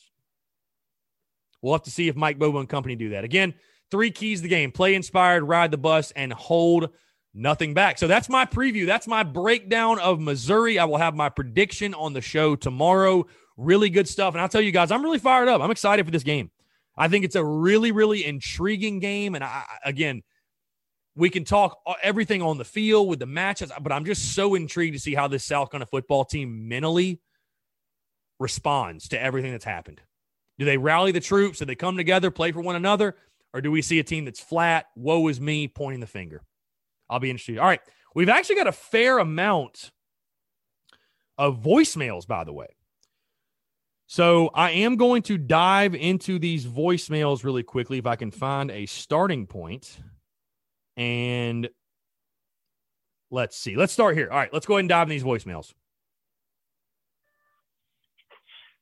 We'll 1.63 1.75
have 1.75 1.83
to 1.83 1.91
see 1.91 2.09
if 2.09 2.17
Mike 2.17 2.39
Bobo 2.39 2.59
and 2.59 2.69
company 2.69 2.97
do 2.97 3.11
that. 3.11 3.25
Again, 3.25 3.55
three 3.91 4.11
keys 4.11 4.39
to 4.39 4.45
the 4.45 4.49
game 4.49 4.73
play 4.73 4.95
inspired, 4.95 5.43
ride 5.45 5.71
the 5.71 5.79
bus, 5.79 6.11
and 6.13 6.33
hold 6.33 6.91
nothing 7.35 7.75
back. 7.75 7.99
So 7.99 8.07
that's 8.07 8.29
my 8.29 8.47
preview. 8.47 8.87
That's 8.87 9.07
my 9.07 9.23
breakdown 9.23 9.99
of 9.99 10.21
Missouri. 10.21 10.79
I 10.79 10.85
will 10.87 10.97
have 10.97 11.15
my 11.15 11.29
prediction 11.29 11.95
on 11.95 12.13
the 12.13 12.21
show 12.21 12.57
tomorrow. 12.57 13.27
Really 13.61 13.91
good 13.91 14.09
stuff. 14.09 14.33
And 14.33 14.41
I'll 14.41 14.49
tell 14.49 14.63
you 14.63 14.73
guys, 14.73 14.91
I'm 14.91 15.03
really 15.03 15.19
fired 15.19 15.47
up. 15.47 15.61
I'm 15.61 15.71
excited 15.71 16.07
for 16.07 16.11
this 16.11 16.23
game. 16.23 16.51
I 16.97 17.09
think 17.09 17.27
it's 17.27 17.37
a 17.37 17.45
really, 17.45 17.93
really 17.93 18.25
intriguing 18.25 19.01
game. 19.01 19.35
And 19.35 19.45
I, 19.45 19.65
again, 19.85 20.23
we 21.15 21.29
can 21.29 21.45
talk 21.45 21.79
everything 22.03 22.41
on 22.41 22.57
the 22.57 22.65
field 22.65 23.09
with 23.09 23.19
the 23.19 23.27
matches, 23.27 23.71
but 23.83 23.93
I'm 23.93 24.07
just 24.07 24.35
so 24.35 24.55
intrigued 24.55 24.95
to 24.95 24.99
see 24.99 25.15
how 25.15 25.29
this 25.29 25.45
South 25.45 25.71
Carolina 25.71 25.87
football 25.87 26.25
team 26.25 26.69
mentally 26.69 27.21
responds 28.39 29.09
to 29.09 29.23
everything 29.23 29.53
that's 29.53 29.65
happened. 29.65 30.01
Do 30.59 30.65
they 30.65 30.79
rally 30.79 31.13
the 31.13 31.21
troops? 31.21 31.59
Do 31.59 31.67
they 31.67 31.75
come 31.75 31.99
together, 31.99 32.31
play 32.31 32.53
for 32.53 32.63
one 32.63 32.77
another? 32.77 33.17
Or 33.53 33.61
do 33.61 33.71
we 33.71 33.83
see 33.83 33.99
a 33.99 34.05
team 34.05 34.25
that's 34.25 34.41
flat, 34.41 34.87
woe 34.97 35.29
is 35.29 35.39
me, 35.39 35.69
pointing 35.69 36.01
the 36.01 36.07
finger? 36.07 36.43
I'll 37.11 37.21
be 37.21 37.29
interested. 37.29 37.59
All 37.59 37.67
right. 37.67 37.81
We've 38.15 38.31
actually 38.31 38.57
got 38.57 38.69
a 38.69 38.73
fair 38.73 39.19
amount 39.19 39.91
of 41.37 41.61
voicemails, 41.61 42.27
by 42.27 42.45
the 42.45 42.53
way. 42.55 42.69
So 44.11 44.51
I 44.59 44.83
am 44.83 44.99
going 44.99 45.23
to 45.31 45.39
dive 45.39 45.95
into 45.95 46.43
these 46.43 46.67
voicemails 46.67 47.47
really 47.47 47.63
quickly 47.63 48.03
if 48.03 48.11
I 48.11 48.19
can 48.19 48.35
find 48.35 48.67
a 48.67 48.83
starting 48.91 49.47
point. 49.47 50.03
And 50.99 51.71
let's 53.31 53.55
see. 53.55 53.79
Let's 53.79 53.95
start 53.95 54.19
here. 54.19 54.27
All 54.27 54.35
right, 54.35 54.51
let's 54.51 54.67
go 54.67 54.75
ahead 54.75 54.83
and 54.83 54.91
dive 54.91 55.07
in 55.07 55.15
these 55.15 55.23
voicemails. 55.23 55.79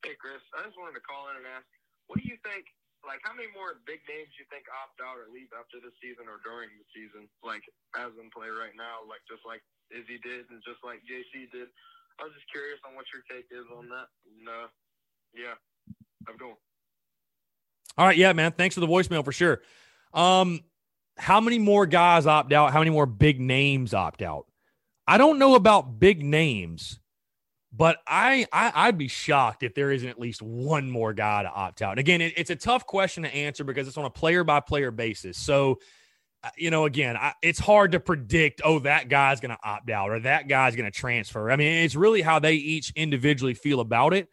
Hey, 0.01 0.17
Chris. 0.17 0.41
I 0.57 0.65
just 0.65 0.81
wanted 0.81 0.97
to 0.97 1.05
call 1.05 1.29
in 1.29 1.37
and 1.37 1.45
ask, 1.45 1.69
what 2.09 2.17
do 2.17 2.25
you 2.25 2.41
think? 2.41 2.65
Like, 3.05 3.21
how 3.21 3.37
many 3.37 3.53
more 3.53 3.85
big 3.85 4.01
names 4.09 4.33
do 4.33 4.41
you 4.41 4.49
think 4.49 4.65
opt 4.73 4.97
out 5.05 5.21
or 5.21 5.29
leave 5.29 5.53
after 5.53 5.77
this 5.77 5.93
season 6.01 6.25
or 6.25 6.41
during 6.41 6.73
the 6.81 6.89
season? 6.97 7.29
Like, 7.45 7.69
as 8.01 8.17
in 8.17 8.33
play 8.33 8.49
right 8.49 8.73
now, 8.73 9.05
like 9.05 9.21
just 9.29 9.45
like 9.45 9.61
Izzy 9.93 10.25
did 10.25 10.49
and 10.49 10.65
just 10.65 10.81
like 10.81 11.05
JC 11.05 11.53
did. 11.53 11.69
I 12.17 12.25
was 12.25 12.33
just 12.33 12.49
curious 12.49 12.81
on 12.89 12.97
what 12.97 13.05
your 13.13 13.29
take 13.29 13.53
is 13.53 13.69
on 13.69 13.93
that. 13.93 14.09
Uh, 14.49 14.73
yeah, 15.35 15.55
good 16.27 16.47
one. 16.47 16.57
All 17.97 18.07
right, 18.07 18.17
yeah, 18.17 18.33
man. 18.33 18.53
Thanks 18.53 18.75
for 18.75 18.81
the 18.81 18.87
voicemail 18.87 19.25
for 19.25 19.33
sure. 19.33 19.61
Um, 20.15 20.61
how 21.17 21.41
many 21.41 21.59
more 21.59 21.85
guys 21.85 22.27
opt 22.27 22.53
out? 22.53 22.73
How 22.73 22.79
many 22.79 22.91
more 22.91 23.07
big 23.07 23.41
names 23.41 23.93
opt 23.93 24.23
out? 24.23 24.47
I 25.07 25.19
don't 25.19 25.39
know 25.39 25.55
about 25.55 25.99
big 25.99 26.23
names, 26.23 27.01
but 27.73 27.99
I, 28.07 28.47
I 28.53 28.87
would 28.87 28.99
be 28.99 29.09
shocked 29.09 29.63
if 29.63 29.75
there 29.75 29.91
isn't 29.91 30.09
at 30.09 30.21
least 30.21 30.43
one 30.43 30.91
more 30.91 31.13
guy 31.13 31.43
to 31.43 31.51
opt 31.51 31.83
out. 31.83 31.93
And 31.93 32.01
again, 32.01 32.21
it, 32.21 32.35
it's 32.37 32.51
a 32.51 32.57
tough 32.57 32.87
question 32.87 33.25
to 33.25 33.35
answer 33.35 33.65
because 33.65 33.89
it's 33.89 33.97
on 33.97 34.05
a 34.05 34.11
player 34.11 34.45
by 34.45 34.61
player 34.61 34.91
basis. 34.91 35.37
So, 35.37 35.79
uh, 36.45 36.51
you 36.57 36.71
know, 36.71 36.85
again, 36.85 37.17
I, 37.17 37.35
it's 37.43 37.59
hard 37.59 37.93
to 37.93 38.01
predict. 38.01 38.61
Oh, 38.65 38.79
that 38.81 39.09
guy's 39.09 39.41
going 39.41 39.51
to 39.51 39.59
opt 39.65 39.91
out 39.91 40.11
or 40.11 40.21
that 40.21 40.47
guy's 40.47 40.77
going 40.77 40.91
to 40.91 40.97
transfer. 40.97 41.51
I 41.51 41.57
mean, 41.57 41.85
it's 41.85 41.97
really 41.97 42.23
how 42.23 42.39
they 42.39 42.55
each 42.55 42.93
individually 42.95 43.55
feel 43.55 43.81
about 43.81 44.15
it. 44.15 44.29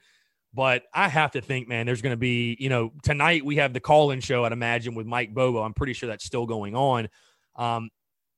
But 0.56 0.84
I 0.93 1.10
have 1.10 1.32
to 1.32 1.41
think, 1.41 1.68
man, 1.68 1.86
there's 1.86 2.01
going 2.01 2.14
to 2.14 2.18
be, 2.18 2.56
you 2.62 2.70
know, 2.70 2.93
tonight 3.03 3.43
we 3.43 3.58
have 3.58 3.74
the 3.74 3.82
call 3.82 4.12
in 4.12 4.22
show, 4.22 4.45
I'd 4.45 4.53
imagine, 4.53 4.95
with 4.95 5.06
Mike 5.06 5.34
Bobo. 5.34 5.62
I'm 5.62 5.74
pretty 5.74 5.91
sure 5.91 6.08
that's 6.08 6.24
still 6.24 6.45
going 6.45 6.76
on. 6.76 7.10
Um, 7.58 7.89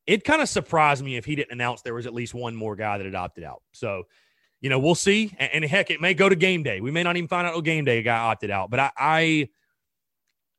it 0.07 0.23
kind 0.23 0.41
of 0.41 0.49
surprised 0.49 1.05
me 1.05 1.17
if 1.17 1.25
he 1.25 1.35
didn't 1.35 1.51
announce 1.51 1.83
there 1.83 1.93
was 1.93 2.07
at 2.07 2.15
least 2.15 2.33
one 2.33 2.55
more 2.55 2.75
guy 2.75 2.97
that 2.97 3.05
had 3.05 3.13
opted 3.13 3.43
out. 3.43 3.61
So, 3.71 4.03
you 4.61 4.69
know, 4.71 4.79
we'll 4.79 4.95
see. 4.95 5.35
And, 5.37 5.51
and 5.53 5.65
heck, 5.65 5.91
it 5.91 6.01
may 6.01 6.15
go 6.15 6.27
to 6.27 6.35
game 6.35 6.63
day. 6.63 6.81
We 6.81 6.89
may 6.89 7.03
not 7.03 7.17
even 7.17 7.27
find 7.27 7.45
out 7.45 7.53
on 7.53 7.61
game 7.61 7.85
day 7.85 7.99
a 7.99 8.03
guy 8.03 8.17
opted 8.17 8.49
out. 8.49 8.71
But 8.71 8.79
I, 8.79 8.91
I 8.97 9.49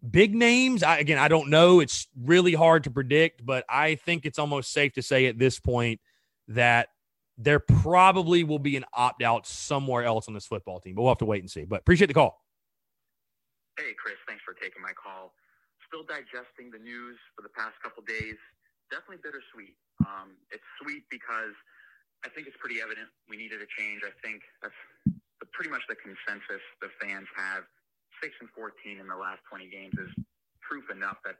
big 0.08 0.36
names, 0.36 0.84
I, 0.84 0.98
again, 0.98 1.18
I 1.18 1.26
don't 1.26 1.50
know. 1.50 1.80
It's 1.80 2.06
really 2.16 2.54
hard 2.54 2.84
to 2.84 2.90
predict, 2.92 3.44
but 3.44 3.64
I 3.68 3.96
think 3.96 4.26
it's 4.26 4.38
almost 4.38 4.72
safe 4.72 4.92
to 4.92 5.02
say 5.02 5.26
at 5.26 5.38
this 5.38 5.58
point 5.58 6.00
that 6.48 6.88
there 7.38 7.60
probably 7.60 8.42
will 8.42 8.58
be 8.58 8.76
an 8.76 8.84
opt 8.92 9.22
out 9.22 9.46
somewhere 9.46 10.02
else 10.02 10.26
on 10.26 10.34
this 10.34 10.44
football 10.44 10.80
team, 10.80 10.94
but 10.94 11.02
we'll 11.02 11.14
have 11.14 11.22
to 11.22 11.24
wait 11.24 11.40
and 11.40 11.50
see. 11.50 11.64
But 11.64 11.80
appreciate 11.80 12.08
the 12.08 12.18
call. 12.18 12.42
Hey, 13.78 13.94
Chris, 13.94 14.18
thanks 14.26 14.42
for 14.42 14.58
taking 14.58 14.82
my 14.82 14.90
call. 14.98 15.32
Still 15.86 16.02
digesting 16.02 16.74
the 16.74 16.82
news 16.82 17.16
for 17.38 17.46
the 17.46 17.54
past 17.54 17.78
couple 17.78 18.02
days. 18.02 18.36
Definitely 18.90 19.22
bittersweet. 19.22 19.78
Um, 20.02 20.34
it's 20.50 20.66
sweet 20.82 21.06
because 21.08 21.54
I 22.26 22.28
think 22.28 22.50
it's 22.50 22.58
pretty 22.58 22.82
evident 22.82 23.06
we 23.30 23.38
needed 23.38 23.62
a 23.62 23.68
change. 23.78 24.02
I 24.02 24.10
think 24.18 24.42
that's 24.60 24.74
pretty 25.54 25.70
much 25.70 25.86
the 25.88 25.94
consensus 25.94 26.60
the 26.82 26.90
fans 26.98 27.30
have. 27.38 27.62
Six 28.18 28.34
and 28.42 28.50
fourteen 28.50 28.98
in 28.98 29.06
the 29.06 29.14
last 29.14 29.38
twenty 29.46 29.70
games 29.70 29.94
is 29.94 30.10
proof 30.58 30.90
enough 30.90 31.22
that 31.22 31.38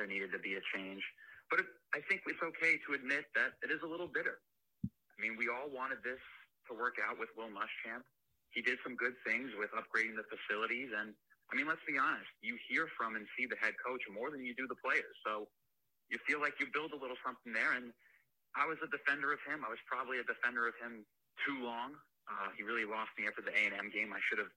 there 0.00 0.08
needed 0.08 0.32
to 0.32 0.40
be 0.40 0.56
a 0.56 0.62
change. 0.72 1.04
But 1.52 1.60
it, 1.60 1.68
I 1.92 2.00
think 2.08 2.24
it's 2.24 2.40
okay 2.40 2.80
to 2.88 2.96
admit 2.96 3.28
that 3.36 3.60
it 3.60 3.68
is 3.68 3.84
a 3.84 3.88
little 3.88 4.08
bitter. 4.08 4.40
I 5.16 5.22
mean, 5.24 5.40
we 5.40 5.48
all 5.48 5.72
wanted 5.72 6.04
this 6.04 6.20
to 6.68 6.76
work 6.76 7.00
out 7.00 7.16
with 7.16 7.32
Will 7.34 7.48
Muschamp. 7.48 8.04
He 8.52 8.60
did 8.60 8.76
some 8.84 8.96
good 8.96 9.16
things 9.24 9.52
with 9.56 9.72
upgrading 9.72 10.16
the 10.16 10.28
facilities, 10.28 10.92
and 10.92 11.16
I 11.48 11.56
mean, 11.56 11.68
let's 11.68 11.84
be 11.88 11.96
honest. 11.96 12.28
You 12.44 12.60
hear 12.68 12.88
from 12.98 13.16
and 13.16 13.24
see 13.36 13.46
the 13.46 13.58
head 13.60 13.78
coach 13.80 14.02
more 14.10 14.28
than 14.32 14.42
you 14.44 14.52
do 14.56 14.66
the 14.66 14.78
players, 14.80 15.14
so 15.24 15.48
you 16.10 16.18
feel 16.26 16.40
like 16.40 16.58
you 16.58 16.66
build 16.70 16.92
a 16.92 17.00
little 17.00 17.18
something 17.22 17.52
there. 17.52 17.74
And 17.74 17.94
I 18.54 18.66
was 18.66 18.78
a 18.82 18.90
defender 18.90 19.32
of 19.32 19.40
him. 19.46 19.62
I 19.62 19.70
was 19.70 19.80
probably 19.86 20.18
a 20.18 20.26
defender 20.26 20.66
of 20.66 20.74
him 20.80 21.06
too 21.44 21.62
long. 21.62 21.94
Uh, 22.26 22.50
he 22.58 22.66
really 22.66 22.86
lost 22.86 23.14
me 23.14 23.30
after 23.30 23.42
the 23.42 23.54
A 23.54 23.62
and 23.70 23.76
M 23.78 23.88
game. 23.94 24.10
I 24.10 24.22
should 24.26 24.42
have 24.42 24.50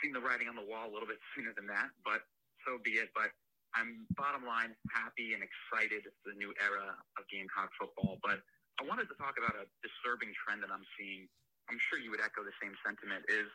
seen 0.00 0.16
the 0.16 0.24
writing 0.24 0.48
on 0.48 0.56
the 0.56 0.64
wall 0.64 0.88
a 0.88 0.92
little 0.92 1.08
bit 1.08 1.20
sooner 1.36 1.52
than 1.52 1.68
that, 1.68 1.92
but 2.04 2.24
so 2.64 2.80
be 2.80 2.96
it. 2.96 3.12
But 3.12 3.32
I'm 3.76 4.08
bottom 4.16 4.44
line 4.44 4.72
happy 4.92 5.36
and 5.36 5.44
excited 5.44 6.04
for 6.20 6.32
the 6.32 6.36
new 6.36 6.52
era 6.60 6.96
of 7.16 7.22
Gamecock 7.28 7.72
football. 7.76 8.20
But 8.24 8.40
I 8.82 8.84
wanted 8.90 9.06
to 9.14 9.14
talk 9.14 9.38
about 9.38 9.54
a 9.54 9.70
disturbing 9.78 10.34
trend 10.34 10.66
that 10.66 10.74
I'm 10.74 10.82
seeing. 10.98 11.30
I'm 11.70 11.78
sure 11.78 12.02
you 12.02 12.10
would 12.10 12.18
echo 12.18 12.42
the 12.42 12.50
same 12.58 12.74
sentiment. 12.82 13.22
Is 13.30 13.46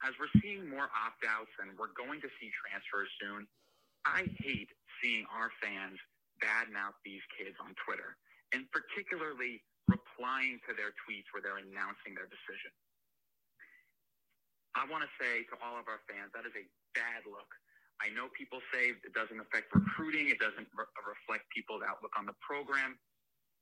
as 0.00 0.16
we're 0.16 0.32
seeing 0.40 0.64
more 0.64 0.88
opt 0.88 1.20
outs 1.28 1.52
and 1.60 1.76
we're 1.76 1.92
going 1.92 2.24
to 2.24 2.32
see 2.40 2.48
transfers 2.64 3.12
soon, 3.20 3.44
I 4.08 4.24
hate 4.40 4.72
seeing 5.04 5.28
our 5.28 5.52
fans 5.60 6.00
badmouth 6.40 6.96
these 7.04 7.20
kids 7.36 7.60
on 7.60 7.76
Twitter, 7.84 8.16
and 8.56 8.64
particularly 8.72 9.60
replying 9.84 10.56
to 10.64 10.72
their 10.72 10.96
tweets 11.04 11.28
where 11.36 11.44
they're 11.44 11.60
announcing 11.60 12.16
their 12.16 12.32
decision. 12.32 12.72
I 14.72 14.88
want 14.88 15.04
to 15.04 15.12
say 15.20 15.44
to 15.52 15.60
all 15.60 15.76
of 15.76 15.92
our 15.92 16.00
fans, 16.08 16.32
that 16.32 16.48
is 16.48 16.56
a 16.56 16.64
bad 16.96 17.28
look. 17.28 17.52
I 18.00 18.08
know 18.16 18.32
people 18.32 18.64
say 18.72 18.96
it 18.96 19.12
doesn't 19.12 19.38
affect 19.38 19.76
recruiting, 19.76 20.32
it 20.32 20.40
doesn't 20.40 20.66
re- 20.72 20.88
reflect 21.04 21.52
people's 21.52 21.84
outlook 21.84 22.16
on 22.16 22.24
the 22.24 22.34
program 22.40 22.96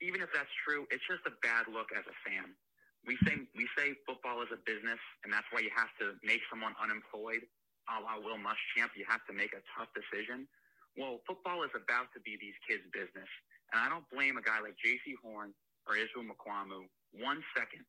even 0.00 0.22
if 0.22 0.30
that's 0.32 0.50
true, 0.64 0.86
it's 0.90 1.04
just 1.04 1.26
a 1.28 1.34
bad 1.44 1.68
look 1.68 1.92
as 1.92 2.06
a 2.08 2.16
fan. 2.24 2.54
We 3.02 3.18
say 3.26 3.42
we 3.58 3.66
say 3.74 3.98
football 4.06 4.40
is 4.46 4.50
a 4.54 4.60
business, 4.62 5.00
and 5.26 5.32
that's 5.32 5.46
why 5.50 5.60
you 5.60 5.74
have 5.74 5.90
to 5.98 6.14
make 6.22 6.40
someone 6.46 6.72
unemployed, 6.78 7.42
a 7.90 7.98
la 7.98 8.22
Will 8.22 8.38
Muschamp. 8.38 8.94
You 8.94 9.04
have 9.10 9.26
to 9.26 9.34
make 9.34 9.52
a 9.52 9.62
tough 9.74 9.90
decision. 9.92 10.46
Well, 10.94 11.18
football 11.26 11.66
is 11.66 11.74
about 11.74 12.14
to 12.14 12.20
be 12.22 12.38
these 12.38 12.54
kids' 12.62 12.86
business, 12.94 13.28
and 13.74 13.82
I 13.82 13.90
don't 13.90 14.06
blame 14.12 14.38
a 14.38 14.44
guy 14.44 14.62
like 14.62 14.78
J.C. 14.78 15.18
Horn 15.18 15.50
or 15.88 15.98
Israel 15.98 16.28
Mukuamu 16.30 16.86
one 17.18 17.42
second 17.58 17.82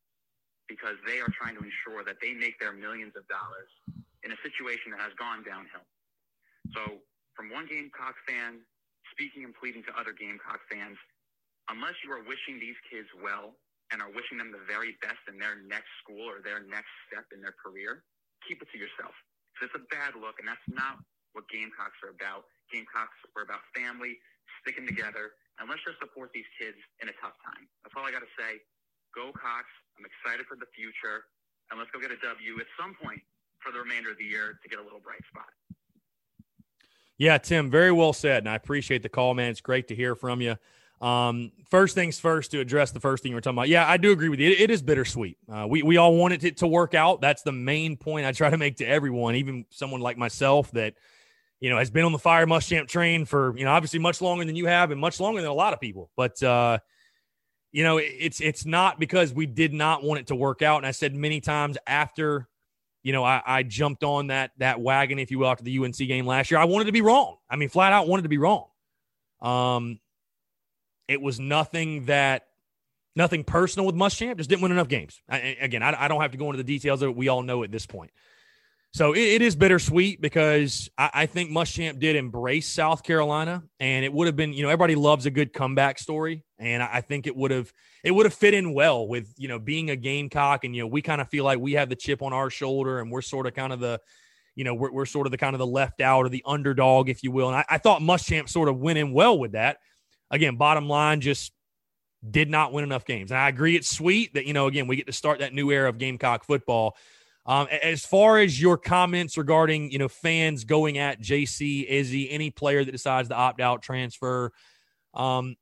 because 0.67 0.97
they 1.05 1.19
are 1.19 1.29
trying 1.35 1.53
to 1.59 1.63
ensure 1.63 2.01
that 2.07 2.17
they 2.23 2.33
make 2.33 2.57
their 2.57 2.73
millions 2.73 3.13
of 3.13 3.27
dollars 3.29 3.69
in 4.23 4.31
a 4.31 4.39
situation 4.41 4.95
that 4.95 5.03
has 5.03 5.13
gone 5.19 5.43
downhill. 5.43 5.85
So, 6.73 7.03
from 7.35 7.51
one 7.51 7.67
Gamecock 7.67 8.15
fan 8.25 8.63
speaking 9.11 9.43
and 9.43 9.53
pleading 9.53 9.83
to 9.85 9.93
other 9.93 10.15
Gamecock 10.15 10.63
fans, 10.71 10.97
unless 11.69 11.95
you 12.03 12.11
are 12.11 12.23
wishing 12.23 12.59
these 12.59 12.77
kids 12.89 13.07
well 13.21 13.55
and 13.91 14.01
are 14.01 14.11
wishing 14.11 14.41
them 14.41 14.49
the 14.51 14.63
very 14.65 14.97
best 15.05 15.21
in 15.29 15.37
their 15.37 15.59
next 15.63 15.91
school 16.01 16.25
or 16.25 16.41
their 16.41 16.63
next 16.65 16.89
step 17.07 17.29
in 17.29 17.39
their 17.39 17.55
career, 17.55 18.03
keep 18.47 18.59
it 18.59 18.67
to 18.73 18.77
yourself. 18.79 19.13
So 19.59 19.69
it's 19.69 19.77
a 19.77 19.85
bad 19.93 20.17
look, 20.17 20.41
and 20.41 20.47
that's 20.49 20.65
not 20.65 20.99
what 21.37 21.45
Gamecocks 21.47 22.01
are 22.01 22.11
about. 22.11 22.49
Gamecocks 22.73 23.15
are 23.37 23.45
about 23.45 23.61
family, 23.77 24.17
sticking 24.65 24.89
together, 24.89 25.37
and 25.61 25.69
let's 25.69 25.85
just 25.85 26.01
support 26.01 26.33
these 26.33 26.47
kids 26.57 26.77
in 27.05 27.07
a 27.07 27.15
tough 27.21 27.37
time. 27.45 27.69
That's 27.85 27.93
all 27.93 28.03
I 28.03 28.09
got 28.09 28.25
to 28.25 28.33
say. 28.33 28.57
Go 29.13 29.29
Cocks. 29.29 29.69
I'm 29.93 30.09
excited 30.09 30.49
for 30.49 30.57
the 30.57 30.65
future, 30.73 31.29
and 31.69 31.77
let's 31.77 31.93
go 31.93 32.01
get 32.01 32.09
a 32.09 32.17
W 32.17 32.57
at 32.57 32.69
some 32.73 32.97
point 32.97 33.21
for 33.61 33.69
the 33.69 33.77
remainder 33.77 34.09
of 34.09 34.17
the 34.17 34.25
year 34.25 34.57
to 34.57 34.65
get 34.65 34.81
a 34.81 34.83
little 34.83 34.99
bright 34.99 35.21
spot. 35.29 35.53
Yeah, 37.17 37.37
Tim, 37.37 37.69
very 37.69 37.91
well 37.91 38.11
said, 38.11 38.39
and 38.39 38.49
I 38.49 38.55
appreciate 38.55 39.03
the 39.03 39.09
call, 39.09 39.33
man. 39.33 39.51
It's 39.51 39.61
great 39.61 39.87
to 39.89 39.95
hear 39.95 40.15
from 40.15 40.41
you. 40.41 40.57
Um, 41.03 41.51
first 41.69 41.95
things 41.95 42.17
first 42.17 42.51
to 42.51 42.61
address 42.61 42.91
the 42.91 42.99
first 43.01 43.23
thing 43.23 43.31
you 43.31 43.35
were 43.35 43.41
talking 43.41 43.57
about. 43.57 43.67
Yeah, 43.67 43.85
I 43.85 43.97
do 43.97 44.13
agree 44.13 44.29
with 44.29 44.39
you. 44.39 44.51
it, 44.51 44.61
it 44.61 44.71
is 44.71 44.81
bittersweet. 44.81 45.37
Uh, 45.51 45.67
we 45.69 45.83
we 45.83 45.97
all 45.97 46.15
wanted 46.15 46.45
it 46.45 46.57
to 46.57 46.67
work 46.67 46.93
out. 46.93 47.19
That's 47.19 47.41
the 47.41 47.51
main 47.51 47.97
point 47.97 48.25
I 48.25 48.31
try 48.31 48.49
to 48.49 48.57
make 48.57 48.77
to 48.77 48.85
everyone, 48.85 49.35
even 49.35 49.65
someone 49.69 49.99
like 49.99 50.17
myself 50.17 50.71
that 50.71 50.93
you 51.59 51.69
know 51.69 51.77
has 51.77 51.91
been 51.91 52.05
on 52.05 52.13
the 52.13 52.19
fire 52.19 52.47
Muschamp 52.47 52.87
train 52.87 53.25
for 53.25 53.53
you 53.57 53.65
know 53.65 53.71
obviously 53.71 53.99
much 53.99 54.21
longer 54.21 54.45
than 54.45 54.55
you 54.55 54.65
have 54.67 54.91
and 54.91 55.01
much 55.01 55.19
longer 55.19 55.41
than 55.41 55.49
a 55.49 55.53
lot 55.53 55.73
of 55.73 55.81
people. 55.81 56.09
But 56.15 56.41
uh, 56.41 56.79
you 57.73 57.83
know, 57.83 57.97
it's 57.97 58.39
it's 58.39 58.65
not 58.65 58.97
because 58.97 59.33
we 59.33 59.45
did 59.45 59.73
not 59.73 60.03
want 60.03 60.21
it 60.21 60.27
to 60.27 60.35
work 60.35 60.61
out. 60.61 60.77
And 60.77 60.85
I 60.85 60.91
said 60.91 61.13
many 61.13 61.41
times 61.41 61.77
after 61.85 62.47
you 63.01 63.11
know, 63.11 63.25
I, 63.25 63.41
I, 63.45 63.63
jumped 63.63 64.05
on 64.05 64.27
that 64.27 64.51
that 64.59 64.79
wagon, 64.79 65.19
if 65.19 65.29
you 65.29 65.39
will, 65.39 65.49
after 65.49 65.65
the 65.65 65.77
UNC 65.77 65.97
game 65.97 66.25
last 66.25 66.49
year. 66.49 66.59
I 66.61 66.63
wanted 66.63 66.85
to 66.85 66.93
be 66.93 67.01
wrong. 67.01 67.35
I 67.49 67.57
mean, 67.57 67.67
flat 67.67 67.91
out 67.91 68.07
wanted 68.07 68.21
to 68.21 68.29
be 68.29 68.37
wrong. 68.37 68.67
Um, 69.41 69.99
it 71.07 71.21
was 71.21 71.39
nothing 71.39 72.05
that 72.05 72.43
nothing 73.15 73.43
personal 73.43 73.85
with 73.85 73.95
Muschamp. 73.95 74.37
Just 74.37 74.49
didn't 74.49 74.61
win 74.61 74.71
enough 74.71 74.87
games. 74.87 75.21
I, 75.29 75.57
again, 75.59 75.83
I, 75.83 76.05
I, 76.05 76.07
don't 76.07 76.21
have 76.21 76.31
to 76.31 76.37
go 76.37 76.45
into 76.45 76.57
the 76.57 76.63
details 76.63 77.01
of 77.01 77.09
it. 77.09 77.15
We 77.15 77.27
all 77.27 77.43
know 77.43 77.63
at 77.63 77.71
this 77.71 77.85
point. 77.85 78.11
So 78.93 79.13
it, 79.13 79.21
it 79.21 79.41
is 79.41 79.55
bittersweet 79.55 80.21
because 80.21 80.89
I, 80.97 81.09
I 81.13 81.25
think 81.25 81.49
Muschamp 81.49 81.99
did 81.99 82.15
embrace 82.15 82.67
South 82.67 83.03
Carolina, 83.03 83.63
and 83.79 84.05
it 84.05 84.13
would 84.13 84.27
have 84.27 84.35
been, 84.35 84.53
you 84.53 84.63
know, 84.63 84.69
everybody 84.69 84.95
loves 84.95 85.25
a 85.25 85.31
good 85.31 85.53
comeback 85.53 85.99
story, 85.99 86.43
and 86.59 86.81
I, 86.81 87.01
think 87.01 87.27
it 87.27 87.35
would 87.35 87.51
have 87.51 87.71
it 88.03 88.11
would 88.11 88.25
have 88.25 88.33
fit 88.33 88.53
in 88.53 88.73
well 88.73 89.07
with 89.07 89.33
you 89.37 89.47
know 89.47 89.59
being 89.59 89.89
a 89.89 89.95
Gamecock, 89.95 90.63
and 90.63 90.75
you 90.75 90.83
know 90.83 90.87
we 90.87 91.01
kind 91.01 91.21
of 91.21 91.29
feel 91.29 91.43
like 91.43 91.59
we 91.59 91.73
have 91.73 91.89
the 91.89 91.95
chip 91.95 92.21
on 92.21 92.33
our 92.33 92.49
shoulder, 92.49 92.99
and 92.99 93.11
we're 93.11 93.21
sort 93.21 93.47
of 93.47 93.53
kind 93.53 93.73
of 93.73 93.79
the 93.79 93.99
you 94.55 94.63
know, 94.63 94.75
we're, 94.75 94.91
we're 94.91 95.05
sort 95.05 95.25
of 95.25 95.31
the 95.31 95.37
kind 95.37 95.55
of 95.55 95.59
the 95.59 95.65
left 95.65 95.99
out 95.99 96.25
or 96.25 96.29
the 96.29 96.43
underdog, 96.45 97.09
if 97.09 97.23
you 97.23 97.31
will. 97.31 97.47
And 97.47 97.57
I, 97.57 97.65
I 97.69 97.77
thought 97.79 98.01
Muschamp 98.01 98.47
sort 98.47 98.69
of 98.69 98.77
went 98.77 98.99
in 98.99 99.11
well 99.11 99.37
with 99.39 99.53
that 99.53 99.77
again, 100.33 100.57
bottom 100.57 100.89
line, 100.89 101.21
just 101.21 101.53
did 102.27 102.49
not 102.49 102.73
win 102.73 102.83
enough 102.83 103.05
games. 103.05 103.31
And 103.31 103.39
I 103.39 103.47
agree, 103.47 103.75
it's 103.75 103.89
sweet 103.89 104.33
that, 104.33 104.45
you 104.45 104.53
know, 104.53 104.67
again, 104.67 104.87
we 104.87 104.95
get 104.95 105.05
to 105.05 105.13
start 105.13 105.39
that 105.39 105.53
new 105.53 105.71
era 105.71 105.87
of 105.87 105.97
Gamecock 105.97 106.43
football. 106.43 106.97
Um, 107.45 107.67
as 107.67 108.05
far 108.05 108.39
as 108.39 108.59
your 108.59 108.77
comments 108.77 109.37
regarding, 109.37 109.91
you 109.91 109.99
know, 109.99 110.07
fans 110.07 110.63
going 110.63 110.97
at 110.97 111.21
JC, 111.21 111.85
Izzy, 111.87 112.31
any 112.31 112.49
player 112.49 112.83
that 112.83 112.91
decides 112.91 113.29
to 113.29 113.35
opt 113.35 113.61
out, 113.61 113.81
transfer, 113.83 114.51
um, 115.13 115.55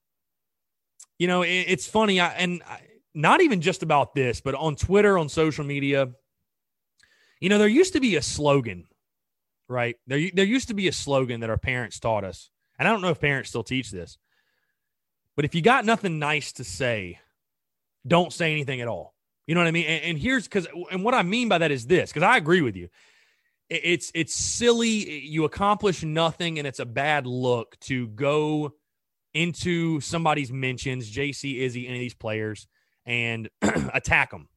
you 1.20 1.28
know, 1.28 1.42
it, 1.42 1.66
it's 1.68 1.88
funny. 1.88 2.20
I, 2.20 2.30
and 2.30 2.64
I, 2.68 2.82
not 3.14 3.42
even 3.42 3.62
just 3.62 3.84
about 3.84 4.16
this, 4.16 4.42
but 4.42 4.56
on 4.56 4.76
Twitter, 4.76 5.18
on 5.18 5.28
social 5.28 5.66
media, 5.66 6.10
you 7.40 7.50
know, 7.50 7.58
there 7.58 7.68
used 7.68 7.94
to 7.94 8.00
be 8.00 8.16
a 8.16 8.22
slogan, 8.22 8.88
right? 9.68 9.96
There, 10.08 10.30
there 10.34 10.46
used 10.46 10.70
to 10.70 10.74
be 10.76 10.88
a 10.88 10.94
slogan 10.94 11.42
that 11.42 11.50
our 11.50 11.58
parents 11.58 12.00
taught 12.00 12.24
us. 12.24 12.52
And 12.80 12.88
I 12.88 12.92
don't 12.92 13.02
know 13.02 13.10
if 13.10 13.20
parents 13.20 13.50
still 13.50 13.64
teach 13.64 13.92
this, 13.92 14.18
but 15.36 15.46
if 15.46 15.56
you 15.56 15.62
got 15.62 15.86
nothing 15.86 16.20
nice 16.20 16.52
to 16.54 16.64
say, 16.64 17.20
don't 18.06 18.34
say 18.34 18.52
anything 18.52 18.82
at 18.82 18.88
all. 18.88 19.14
You 19.48 19.56
know 19.56 19.62
what 19.62 19.68
I 19.68 19.72
mean? 19.72 19.88
And, 19.88 20.04
and 20.04 20.18
here's 20.18 20.44
because, 20.44 20.68
and 20.92 21.04
what 21.04 21.14
I 21.14 21.24
mean 21.24 21.50
by 21.50 21.58
that 21.60 21.72
is 21.72 21.88
this, 21.88 22.12
because 22.12 22.24
I 22.24 22.38
agree 22.38 22.62
with 22.62 22.76
you. 22.76 22.90
It, 23.70 23.82
it's 23.84 24.12
it's 24.14 24.36
silly. 24.36 25.20
You 25.22 25.46
accomplish 25.46 26.04
nothing, 26.04 26.60
and 26.60 26.68
it's 26.68 26.80
a 26.80 26.86
bad 26.86 27.26
look 27.26 27.80
to 27.82 28.08
go 28.08 28.74
into 29.34 30.00
somebody's 30.02 30.52
mentions, 30.52 31.10
JC, 31.10 31.60
Izzy, 31.60 31.88
any 31.88 31.98
of 31.98 32.02
these 32.02 32.14
players, 32.14 32.68
and 33.06 33.50
attack 33.62 34.32
them. 34.32 34.48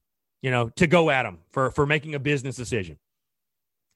You 0.43 0.51
know, 0.51 0.69
to 0.77 0.87
go 0.87 1.09
at 1.09 1.23
them 1.23 1.39
for 1.51 1.71
for 1.71 1.87
making 1.87 2.15
a 2.15 2.19
business 2.19 2.57
decision. 2.57 2.99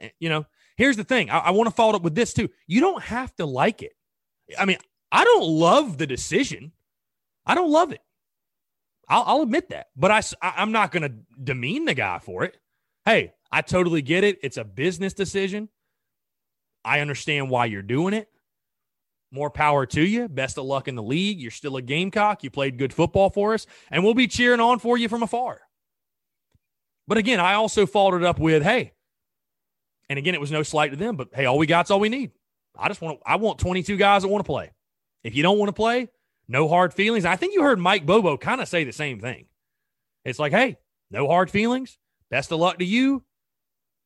Eh, 0.00 0.08
you 0.18 0.30
know, 0.30 0.46
here's 0.76 0.96
the 0.96 1.04
thing. 1.04 1.28
I, 1.28 1.38
I 1.38 1.50
want 1.50 1.68
to 1.68 1.74
follow 1.74 1.94
up 1.94 2.02
with 2.02 2.14
this 2.14 2.32
too. 2.32 2.48
You 2.66 2.80
don't 2.80 3.02
have 3.02 3.34
to 3.36 3.44
like 3.44 3.82
it. 3.82 3.92
I 4.58 4.64
mean, 4.64 4.78
I 5.10 5.24
don't 5.24 5.44
love 5.44 5.98
the 5.98 6.06
decision. 6.06 6.72
I 7.46 7.54
don't 7.54 7.70
love 7.70 7.92
it. 7.92 8.00
I'll, 9.08 9.24
I'll 9.26 9.42
admit 9.42 9.70
that, 9.70 9.86
but 9.96 10.10
I, 10.10 10.22
I'm 10.42 10.72
not 10.72 10.92
going 10.92 11.02
to 11.02 11.14
demean 11.42 11.86
the 11.86 11.94
guy 11.94 12.18
for 12.18 12.44
it. 12.44 12.58
Hey, 13.04 13.32
I 13.50 13.62
totally 13.62 14.02
get 14.02 14.24
it. 14.24 14.38
It's 14.42 14.58
a 14.58 14.64
business 14.64 15.14
decision. 15.14 15.70
I 16.84 17.00
understand 17.00 17.48
why 17.48 17.66
you're 17.66 17.82
doing 17.82 18.12
it. 18.12 18.28
More 19.30 19.50
power 19.50 19.86
to 19.86 20.00
you. 20.02 20.28
Best 20.28 20.58
of 20.58 20.64
luck 20.64 20.88
in 20.88 20.94
the 20.94 21.02
league. 21.02 21.40
You're 21.40 21.50
still 21.50 21.76
a 21.76 21.82
Gamecock. 21.82 22.42
You 22.42 22.50
played 22.50 22.78
good 22.78 22.92
football 22.92 23.30
for 23.30 23.54
us, 23.54 23.66
and 23.90 24.04
we'll 24.04 24.14
be 24.14 24.26
cheering 24.26 24.60
on 24.60 24.78
for 24.78 24.96
you 24.96 25.08
from 25.08 25.22
afar. 25.22 25.60
But 27.06 27.18
again, 27.18 27.40
I 27.40 27.54
also 27.54 27.86
followed 27.86 28.16
it 28.16 28.24
up 28.24 28.38
with, 28.38 28.62
hey, 28.62 28.92
and 30.08 30.18
again, 30.18 30.34
it 30.34 30.40
was 30.40 30.52
no 30.52 30.62
slight 30.62 30.90
to 30.90 30.96
them, 30.96 31.16
but 31.16 31.28
hey, 31.34 31.46
all 31.46 31.58
we 31.58 31.66
got's 31.66 31.90
all 31.90 32.00
we 32.00 32.08
need. 32.08 32.32
I 32.76 32.88
just 32.88 33.00
want 33.00 33.20
I 33.26 33.36
want 33.36 33.58
22 33.58 33.96
guys 33.96 34.22
that 34.22 34.28
want 34.28 34.44
to 34.44 34.50
play. 34.50 34.70
If 35.24 35.34
you 35.34 35.42
don't 35.42 35.58
want 35.58 35.68
to 35.68 35.74
play, 35.74 36.08
no 36.48 36.68
hard 36.68 36.94
feelings. 36.94 37.24
I 37.24 37.36
think 37.36 37.54
you 37.54 37.62
heard 37.62 37.78
Mike 37.78 38.06
Bobo 38.06 38.36
kind 38.36 38.60
of 38.60 38.68
say 38.68 38.84
the 38.84 38.92
same 38.92 39.20
thing. 39.20 39.46
It's 40.24 40.38
like, 40.38 40.52
hey, 40.52 40.78
no 41.10 41.26
hard 41.26 41.50
feelings. 41.50 41.98
Best 42.30 42.52
of 42.52 42.58
luck 42.58 42.78
to 42.78 42.84
you. 42.84 43.22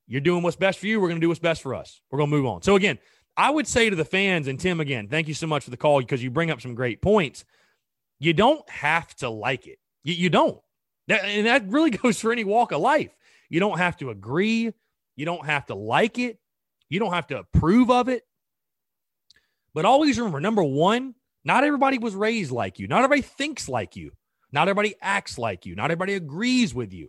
You're 0.06 0.20
doing 0.20 0.42
what's 0.42 0.56
best 0.56 0.78
for 0.78 0.86
you. 0.86 1.00
We're 1.00 1.08
going 1.08 1.20
to 1.20 1.24
do 1.24 1.28
what's 1.28 1.40
best 1.40 1.62
for 1.62 1.74
us. 1.74 2.00
We're 2.10 2.18
going 2.18 2.30
to 2.30 2.36
move 2.36 2.46
on. 2.46 2.62
So, 2.62 2.76
again, 2.76 2.98
I 3.36 3.50
would 3.50 3.66
say 3.66 3.88
to 3.88 3.96
the 3.96 4.04
fans 4.04 4.48
and 4.48 4.58
Tim 4.58 4.80
again, 4.80 5.08
thank 5.08 5.28
you 5.28 5.34
so 5.34 5.46
much 5.46 5.64
for 5.64 5.70
the 5.70 5.76
call 5.76 6.00
because 6.00 6.22
you 6.22 6.30
bring 6.30 6.50
up 6.50 6.60
some 6.60 6.74
great 6.74 7.00
points. 7.00 7.44
You 8.18 8.32
don't 8.32 8.68
have 8.68 9.14
to 9.16 9.30
like 9.30 9.66
it. 9.66 9.78
You, 10.04 10.14
you 10.14 10.30
don't. 10.30 10.60
That, 11.08 11.24
and 11.24 11.46
that 11.46 11.68
really 11.68 11.90
goes 12.02 12.20
for 12.20 12.32
any 12.32 12.44
walk 12.44 12.72
of 12.72 12.80
life. 12.80 13.10
You 13.48 13.60
don't 13.60 13.78
have 13.78 13.96
to 13.98 14.10
agree. 14.10 14.72
You 15.16 15.24
don't 15.26 15.46
have 15.46 15.66
to 15.66 15.74
like 15.74 16.18
it. 16.18 16.38
You 16.88 16.98
don't 16.98 17.12
have 17.12 17.26
to 17.28 17.38
approve 17.38 17.90
of 17.90 18.08
it. 18.08 18.24
But 19.74 19.84
always 19.84 20.18
remember 20.18 20.40
number 20.40 20.62
one, 20.62 21.14
not 21.44 21.64
everybody 21.64 21.98
was 21.98 22.14
raised 22.14 22.52
like 22.52 22.78
you. 22.78 22.86
Not 22.86 22.98
everybody 22.98 23.22
thinks 23.22 23.68
like 23.68 23.96
you. 23.96 24.12
Not 24.52 24.68
everybody 24.68 24.94
acts 25.00 25.38
like 25.38 25.64
you. 25.66 25.74
Not 25.74 25.86
everybody 25.86 26.14
agrees 26.14 26.74
with 26.74 26.92
you. 26.92 27.08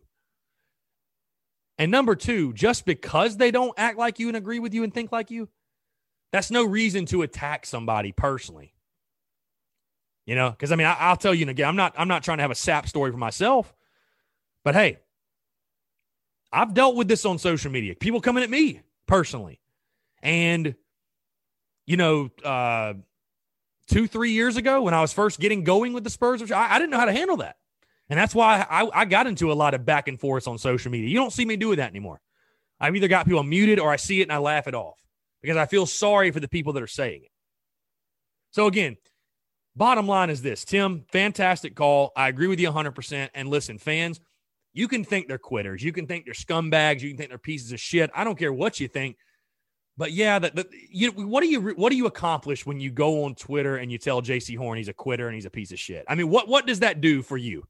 And 1.78 1.92
number 1.92 2.16
two, 2.16 2.54
just 2.54 2.86
because 2.86 3.38
they 3.38 3.52
don't 3.52 3.74
act 3.78 3.98
like 3.98 4.20
you 4.20 4.28
and 4.28 4.38
agree 4.38 4.60
with 4.60 4.74
you 4.74 4.84
and 4.84 4.94
think 4.94 5.12
like 5.12 5.32
you, 5.32 5.50
that's 6.32 6.52
no 6.52 6.64
reason 6.64 7.06
to 7.08 7.22
attack 7.24 7.66
somebody 7.66 8.12
personally. 8.12 8.74
You 10.26 10.36
know, 10.36 10.52
because 10.52 10.72
I 10.72 10.78
mean, 10.78 10.88
I, 10.88 11.10
will 11.10 11.18
tell 11.18 11.34
you 11.34 11.48
again, 11.50 11.68
I'm 11.68 11.76
not, 11.76 11.94
I'm 11.98 12.08
not 12.08 12.24
trying 12.24 12.38
to 12.38 12.44
have 12.44 12.52
a 12.52 12.56
sap 12.56 12.88
story 12.88 13.12
for 13.12 13.18
myself, 13.18 13.74
but 14.64 14.74
hey, 14.74 15.00
I've 16.52 16.74
dealt 16.74 16.96
with 16.96 17.08
this 17.08 17.26
on 17.26 17.40
social 17.40 17.72
media. 17.72 17.96
People 17.96 18.22
coming 18.22 18.44
at 18.44 18.50
me 18.50 18.82
personally, 19.08 19.60
and 20.22 20.76
you 21.86 21.98
know, 21.98 22.30
uh, 22.44 22.94
two, 23.88 24.08
three 24.08 24.32
years 24.32 24.58
ago 24.58 24.82
when 24.82 24.94
I 24.94 25.02
was 25.02 25.14
first 25.14 25.40
getting 25.40 25.64
going 25.64 25.94
with 25.94 26.04
the 26.04 26.10
Spurs, 26.10 26.42
which 26.42 26.52
I, 26.52 26.76
I 26.76 26.80
didn't 26.80 26.92
know 26.92 27.00
how 27.00 27.06
to 27.06 27.14
handle 27.14 27.38
that. 27.38 27.58
And 28.10 28.20
that's 28.20 28.36
why 28.36 28.66
I, 28.70 29.02
I 29.02 29.06
got 29.06 29.28
into 29.28 29.52
a 29.52 29.54
lot 29.54 29.74
of 29.74 29.86
back 29.86 30.08
and 30.08 30.20
forth 30.20 30.48
on 30.48 30.58
social 30.58 30.92
media. 30.92 31.10
You 31.10 31.16
don't 31.16 31.34
see 31.34 31.46
me 31.46 31.56
doing 31.56 31.78
that 31.78 31.90
anymore. 31.90 32.22
I've 32.80 32.96
either 32.96 33.08
got 33.08 33.26
people 33.26 33.44
muted 33.44 33.80
or 33.80 33.92
I 33.92 33.96
see 33.96 34.20
it 34.20 34.24
and 34.24 34.32
I 34.32 34.38
laugh 34.38 34.68
it 34.68 34.76
off 34.76 35.00
because 35.42 35.58
I 35.58 35.66
feel 35.66 35.86
sorry 35.86 36.32
for 36.32 36.40
the 36.40 36.48
people 36.48 36.74
that 36.74 36.84
are 36.84 36.88
saying 36.88 37.22
it. 37.24 37.32
So, 38.52 38.68
again, 38.68 38.98
bottom 39.76 40.08
line 40.08 40.30
is 40.30 40.42
this 40.42 40.66
Tim, 40.66 41.06
fantastic 41.12 41.76
call. 41.76 42.12
I 42.16 42.28
agree 42.28 42.48
with 42.48 42.60
you 42.60 42.70
100%. 42.70 43.30
And 43.34 43.48
listen, 43.48 43.78
fans, 43.78 44.20
you 44.74 44.88
can 44.88 45.04
think 45.04 45.28
they're 45.28 45.38
quitters. 45.38 45.84
You 45.84 45.94
can 45.94 46.08
think 46.08 46.26
they're 46.26 46.34
scumbags. 46.34 47.02
You 47.02 47.10
can 47.10 47.18
think 47.18 47.30
they're 47.30 47.38
pieces 47.38 47.72
of 47.72 47.80
shit. 47.80 48.12
I 48.14 48.24
don't 48.24 48.38
care 48.38 48.54
what 48.54 48.80
you 48.80 48.88
think. 48.88 49.18
But 49.96 50.12
yeah, 50.12 50.40
that, 50.40 50.56
that 50.56 50.68
you 50.90 51.12
what 51.12 51.42
do 51.42 51.48
you 51.48 51.62
what 51.76 51.92
do 51.92 51.96
you 51.96 52.08
accomplish 52.08 52.66
when 52.66 52.80
you 52.80 52.90
go 52.90 53.26
on 53.26 53.36
Twitter 53.36 53.78
and 53.78 53.92
you 53.92 53.98
tell 53.98 54.22
J.C. 54.22 54.56
Horn 54.56 54.78
he's 54.78 54.88
a 54.88 54.94
quitter 54.94 55.28
and 55.28 55.36
he's 55.36 55.46
a 55.46 55.52
piece 55.52 55.72
of 55.72 55.80
shit? 55.80 56.04
I 56.08 56.16
mean, 56.16 56.30
what 56.30 56.48
what 56.48 56.66
does 56.66 56.80
that 56.80 57.00
do 57.00 57.22
for 57.22 57.38
you? 57.38 57.68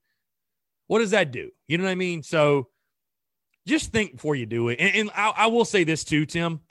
What 0.87 0.99
does 0.99 1.11
that 1.11 1.31
do? 1.31 1.49
You 1.67 1.77
know 1.77 1.83
what 1.83 1.91
I 1.91 1.95
mean? 1.95 2.23
So 2.23 2.69
just 3.67 3.91
think 3.91 4.13
before 4.13 4.35
you 4.35 4.45
do 4.45 4.69
it. 4.69 4.79
And, 4.79 4.95
and 4.95 5.11
I, 5.15 5.33
I 5.35 5.47
will 5.47 5.65
say 5.65 5.83
this 5.83 6.03
too, 6.03 6.25
Tim. 6.25 6.61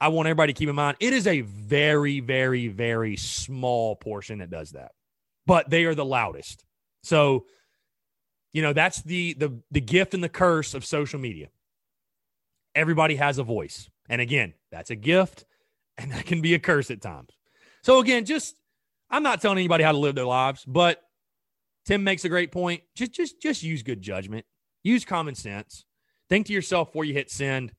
I 0.00 0.08
want 0.08 0.26
everybody 0.28 0.52
to 0.52 0.58
keep 0.58 0.68
in 0.68 0.74
mind 0.74 0.96
it 1.00 1.12
is 1.12 1.26
a 1.26 1.42
very, 1.42 2.20
very, 2.20 2.68
very 2.68 3.16
small 3.16 3.96
portion 3.96 4.38
that 4.38 4.50
does 4.50 4.72
that, 4.72 4.92
but 5.46 5.70
they 5.70 5.84
are 5.84 5.94
the 5.94 6.04
loudest. 6.04 6.64
So, 7.02 7.46
you 8.52 8.62
know, 8.62 8.72
that's 8.72 9.02
the 9.02 9.34
the 9.34 9.60
the 9.70 9.80
gift 9.80 10.12
and 10.12 10.22
the 10.22 10.28
curse 10.28 10.74
of 10.74 10.84
social 10.84 11.20
media. 11.20 11.48
Everybody 12.74 13.16
has 13.16 13.38
a 13.38 13.42
voice. 13.42 13.88
And 14.10 14.20
again, 14.20 14.52
that's 14.70 14.90
a 14.90 14.96
gift 14.96 15.46
and 15.96 16.12
that 16.12 16.26
can 16.26 16.42
be 16.42 16.52
a 16.52 16.58
curse 16.58 16.90
at 16.90 17.00
times. 17.00 17.30
So 17.82 18.00
again, 18.00 18.26
just 18.26 18.56
I'm 19.08 19.22
not 19.22 19.40
telling 19.40 19.56
anybody 19.56 19.84
how 19.84 19.92
to 19.92 19.98
live 19.98 20.14
their 20.14 20.26
lives, 20.26 20.64
but 20.66 21.00
Tim 21.86 22.04
makes 22.04 22.24
a 22.24 22.28
great 22.28 22.52
point. 22.52 22.82
Just 22.94 23.12
just 23.12 23.40
just 23.40 23.62
use 23.62 23.82
good 23.82 24.02
judgment. 24.02 24.44
Use 24.82 25.04
common 25.04 25.34
sense. 25.34 25.84
Think 26.28 26.46
to 26.46 26.52
yourself 26.52 26.88
before 26.88 27.04
you 27.04 27.14
hit 27.14 27.30
send. 27.30 27.72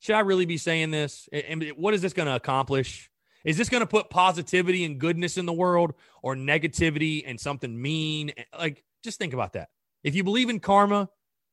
Should 0.00 0.14
I 0.14 0.20
really 0.20 0.46
be 0.46 0.58
saying 0.58 0.90
this? 0.90 1.28
And 1.32 1.64
what 1.76 1.94
is 1.94 2.02
this 2.02 2.12
going 2.12 2.26
to 2.26 2.34
accomplish? 2.34 3.10
Is 3.44 3.56
this 3.56 3.68
going 3.68 3.80
to 3.80 3.86
put 3.86 4.10
positivity 4.10 4.84
and 4.84 4.98
goodness 4.98 5.38
in 5.38 5.46
the 5.46 5.52
world 5.52 5.94
or 6.22 6.34
negativity 6.34 7.22
and 7.24 7.38
something 7.38 7.80
mean? 7.80 8.32
Like, 8.58 8.84
just 9.04 9.18
think 9.18 9.34
about 9.34 9.52
that. 9.52 9.68
If 10.02 10.14
you 10.14 10.24
believe 10.24 10.50
in 10.50 10.60
karma, 10.60 11.08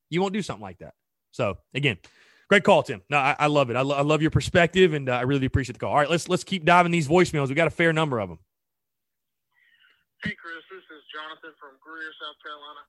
you 0.10 0.22
won't 0.22 0.34
do 0.34 0.42
something 0.42 0.62
like 0.62 0.80
that. 0.80 0.94
So, 1.32 1.58
again, 1.74 1.98
Great 2.50 2.64
call, 2.64 2.84
Tim. 2.84 3.02
No, 3.10 3.18
I, 3.18 3.36
I 3.40 3.48
love 3.48 3.70
it. 3.70 3.76
I, 3.76 3.82
lo- 3.82 3.96
I, 3.96 4.02
love 4.02 4.22
your 4.22 4.32
perspective, 4.32 4.94
and 4.94 5.08
uh, 5.08 5.16
I 5.16 5.24
really 5.24 5.46
appreciate 5.46 5.74
the 5.74 5.80
call. 5.80 5.92
All 5.92 6.04
right, 6.04 6.10
let's 6.10 6.28
let's 6.28 6.44
keep 6.44 6.66
diving 6.66 6.92
these 6.92 7.08
voicemails. 7.08 7.48
We 7.50 7.56
got 7.56 7.68
a 7.68 7.74
fair 7.74 7.94
number 7.94 8.20
of 8.20 8.30
them. 8.30 8.40
Hey, 10.24 10.36
Chris. 10.36 10.64
This 10.70 10.84
is 10.84 11.04
Jonathan 11.12 11.56
from 11.60 11.80
Greer, 11.80 12.12
South 12.20 12.38
Carolina. 12.44 12.84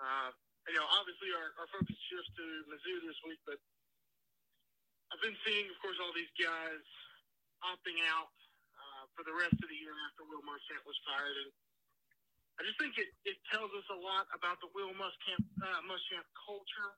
Uh, 0.00 0.30
you 0.68 0.76
know, 0.76 0.88
obviously 1.00 1.32
our, 1.32 1.48
our 1.60 1.68
focus 1.72 1.96
shifts 2.08 2.32
to 2.36 2.44
Mizzou 2.68 2.96
this 3.08 3.16
week, 3.24 3.40
but 3.48 3.56
I've 5.12 5.20
been 5.24 5.36
seeing, 5.48 5.68
of 5.72 5.76
course, 5.80 5.96
all 6.00 6.12
these 6.12 6.30
guys 6.36 6.84
opting 7.64 7.96
out 8.12 8.32
uh, 8.76 9.04
for 9.16 9.24
the 9.24 9.32
rest 9.32 9.56
of 9.56 9.68
the 9.68 9.78
year 9.80 9.96
after 10.08 10.28
Will 10.28 10.44
Muschamp 10.44 10.84
was 10.84 10.96
fired, 11.08 11.36
and 11.40 11.50
I 12.60 12.68
just 12.68 12.76
think 12.76 13.00
it, 13.00 13.10
it 13.24 13.40
tells 13.48 13.72
us 13.72 13.86
a 13.88 13.98
lot 13.98 14.28
about 14.36 14.60
the 14.60 14.68
Will 14.76 14.92
Muschamp, 14.92 15.44
uh, 15.64 15.80
Muschamp 15.88 16.28
culture 16.36 16.94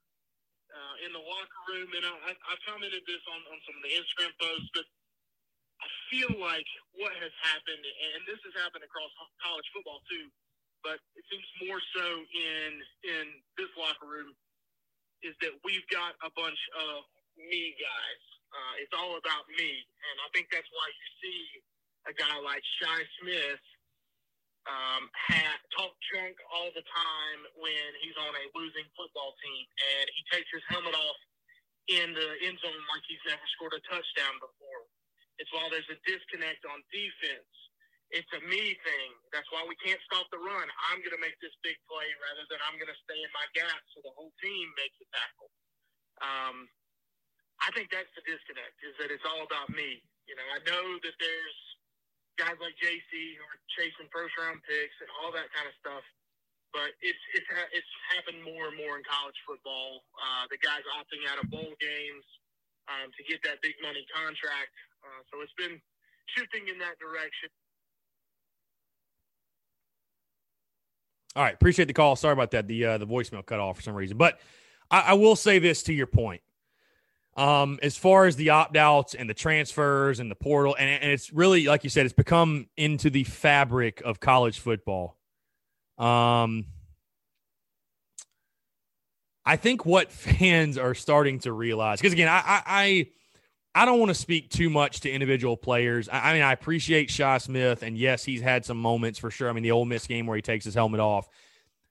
uh, 0.70 0.96
in 1.06 1.10
the 1.12 1.22
locker 1.22 1.62
room, 1.70 1.90
and 1.94 2.04
I, 2.06 2.32
I 2.34 2.54
commented 2.66 3.02
this 3.06 3.22
on, 3.30 3.40
on 3.50 3.58
some 3.66 3.76
of 3.78 3.82
the 3.84 3.92
Instagram 3.94 4.32
posts, 4.38 4.70
but 4.74 4.86
I 5.80 5.88
feel 6.12 6.32
like 6.38 6.66
what 6.96 7.12
has 7.18 7.32
happened, 7.42 7.82
and 7.82 8.20
this 8.28 8.40
has 8.44 8.54
happened 8.60 8.84
across 8.84 9.10
college 9.40 9.68
football 9.72 10.04
too, 10.06 10.28
but 10.84 11.00
it 11.16 11.24
seems 11.28 11.46
more 11.66 11.80
so 11.96 12.06
in 12.20 12.70
in 13.04 13.24
this 13.56 13.72
locker 13.76 14.08
room, 14.08 14.32
is 15.24 15.34
that 15.40 15.56
we've 15.64 15.86
got 15.88 16.16
a 16.24 16.30
bunch 16.36 16.60
of 16.76 17.08
me 17.36 17.76
guys. 17.80 18.22
Uh, 18.50 18.74
it's 18.82 18.94
all 18.94 19.16
about 19.16 19.46
me, 19.56 19.70
and 19.70 20.16
I 20.20 20.28
think 20.34 20.50
that's 20.50 20.68
why 20.74 20.86
you 20.90 21.06
see 21.22 21.42
a 22.10 22.12
guy 22.16 22.34
like 22.42 22.64
Shi 22.80 22.96
Smith 23.22 23.62
um, 24.70 25.10
ha- 25.10 25.60
talk 25.74 25.92
junk 26.14 26.38
all 26.54 26.70
the 26.78 26.86
time 26.86 27.40
when 27.58 27.88
he's 27.98 28.14
on 28.22 28.30
a 28.30 28.44
losing 28.54 28.86
football 28.94 29.34
team, 29.42 29.64
and 29.98 30.06
he 30.14 30.22
takes 30.30 30.46
his 30.54 30.62
helmet 30.70 30.94
off 30.94 31.18
in 31.90 32.14
the 32.14 32.28
end 32.46 32.58
zone 32.62 32.84
like 32.94 33.04
he's 33.10 33.22
never 33.26 33.42
scored 33.58 33.74
a 33.74 33.82
touchdown 33.90 34.38
before. 34.38 34.82
It's 35.42 35.50
while 35.50 35.66
there's 35.72 35.88
a 35.90 35.98
disconnect 36.06 36.62
on 36.70 36.78
defense. 36.94 37.50
It's 38.10 38.30
a 38.34 38.42
me 38.46 38.74
thing. 38.82 39.10
That's 39.30 39.46
why 39.54 39.62
we 39.66 39.78
can't 39.78 39.98
stop 40.06 40.26
the 40.34 40.42
run. 40.42 40.66
I'm 40.90 40.98
going 40.98 41.14
to 41.14 41.22
make 41.22 41.38
this 41.38 41.54
big 41.62 41.78
play 41.86 42.06
rather 42.26 42.42
than 42.50 42.58
I'm 42.66 42.74
going 42.78 42.90
to 42.90 43.00
stay 43.06 43.18
in 43.18 43.30
my 43.30 43.46
gap 43.54 43.80
so 43.94 44.02
the 44.02 44.14
whole 44.18 44.34
team 44.42 44.66
makes 44.74 44.98
a 44.98 45.06
tackle. 45.14 45.50
Um, 46.20 46.56
I 47.62 47.70
think 47.72 47.92
that's 47.94 48.10
the 48.18 48.24
disconnect 48.26 48.76
is 48.82 48.94
that 48.98 49.14
it's 49.14 49.24
all 49.24 49.46
about 49.46 49.70
me. 49.70 50.02
You 50.26 50.34
know, 50.34 50.46
I 50.50 50.58
know 50.66 50.86
that 51.02 51.16
there's 51.22 51.60
guys 52.40 52.56
like 52.56 52.72
JC 52.80 53.36
who 53.36 53.44
are 53.44 53.60
chasing 53.76 54.08
first 54.08 54.32
round 54.40 54.64
picks 54.64 54.96
and 55.04 55.12
all 55.20 55.28
that 55.36 55.52
kind 55.52 55.68
of 55.68 55.76
stuff. 55.76 56.00
But 56.72 56.96
it's 57.04 57.20
it's 57.36 57.44
it's 57.76 57.92
happened 58.16 58.40
more 58.40 58.72
and 58.72 58.76
more 58.80 58.96
in 58.96 59.04
college 59.04 59.36
football. 59.44 60.06
Uh, 60.16 60.48
the 60.48 60.56
guys 60.64 60.80
opting 60.96 61.20
out 61.28 61.36
of 61.36 61.52
bowl 61.52 61.76
games 61.76 62.24
um, 62.88 63.12
to 63.12 63.20
get 63.28 63.44
that 63.44 63.60
big 63.60 63.76
money 63.84 64.06
contract. 64.14 64.72
Uh, 65.04 65.20
so 65.28 65.44
it's 65.44 65.52
been 65.60 65.76
shifting 66.32 66.70
in 66.72 66.78
that 66.80 66.96
direction. 66.96 67.50
All 71.36 71.42
right, 71.42 71.54
appreciate 71.54 71.86
the 71.86 71.94
call. 71.94 72.16
Sorry 72.16 72.32
about 72.32 72.50
that. 72.52 72.66
The 72.66 72.96
uh, 72.96 72.98
the 72.98 73.06
voicemail 73.06 73.44
cut 73.44 73.60
off 73.60 73.76
for 73.76 73.82
some 73.82 73.94
reason, 73.94 74.16
but 74.16 74.40
I, 74.90 75.00
I 75.00 75.12
will 75.14 75.36
say 75.36 75.58
this 75.58 75.82
to 75.84 75.92
your 75.92 76.06
point. 76.06 76.40
Um, 77.40 77.78
as 77.82 77.96
far 77.96 78.26
as 78.26 78.36
the 78.36 78.50
opt 78.50 78.76
outs 78.76 79.14
and 79.14 79.28
the 79.28 79.32
transfers 79.32 80.20
and 80.20 80.30
the 80.30 80.34
portal, 80.34 80.76
and, 80.78 80.90
and 80.90 81.10
it's 81.10 81.32
really 81.32 81.64
like 81.64 81.84
you 81.84 81.88
said, 81.88 82.04
it's 82.04 82.12
become 82.12 82.66
into 82.76 83.08
the 83.08 83.24
fabric 83.24 84.02
of 84.04 84.20
college 84.20 84.58
football. 84.58 85.16
Um, 85.96 86.66
I 89.42 89.56
think 89.56 89.86
what 89.86 90.12
fans 90.12 90.76
are 90.76 90.94
starting 90.94 91.38
to 91.40 91.52
realize, 91.52 91.98
because 91.98 92.12
again, 92.12 92.28
I, 92.28 92.42
I, 92.66 93.06
I 93.74 93.84
don't 93.86 93.98
want 93.98 94.10
to 94.10 94.14
speak 94.14 94.50
too 94.50 94.68
much 94.68 95.00
to 95.00 95.10
individual 95.10 95.56
players. 95.56 96.10
I, 96.10 96.30
I, 96.30 96.32
mean, 96.34 96.42
I 96.42 96.52
appreciate 96.52 97.10
Shi 97.10 97.38
Smith, 97.38 97.82
and 97.82 97.96
yes, 97.96 98.22
he's 98.22 98.42
had 98.42 98.66
some 98.66 98.76
moments 98.76 99.18
for 99.18 99.30
sure. 99.30 99.48
I 99.48 99.54
mean, 99.54 99.62
the 99.62 99.70
Ole 99.70 99.86
Miss 99.86 100.06
game 100.06 100.26
where 100.26 100.36
he 100.36 100.42
takes 100.42 100.66
his 100.66 100.74
helmet 100.74 101.00
off, 101.00 101.26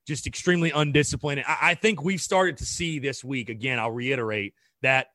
just 0.06 0.28
extremely 0.28 0.70
undisciplined. 0.70 1.42
I, 1.44 1.56
I 1.60 1.74
think 1.74 2.04
we've 2.04 2.20
started 2.20 2.58
to 2.58 2.64
see 2.64 3.00
this 3.00 3.24
week 3.24 3.48
again. 3.48 3.80
I'll 3.80 3.90
reiterate 3.90 4.54
that 4.82 5.08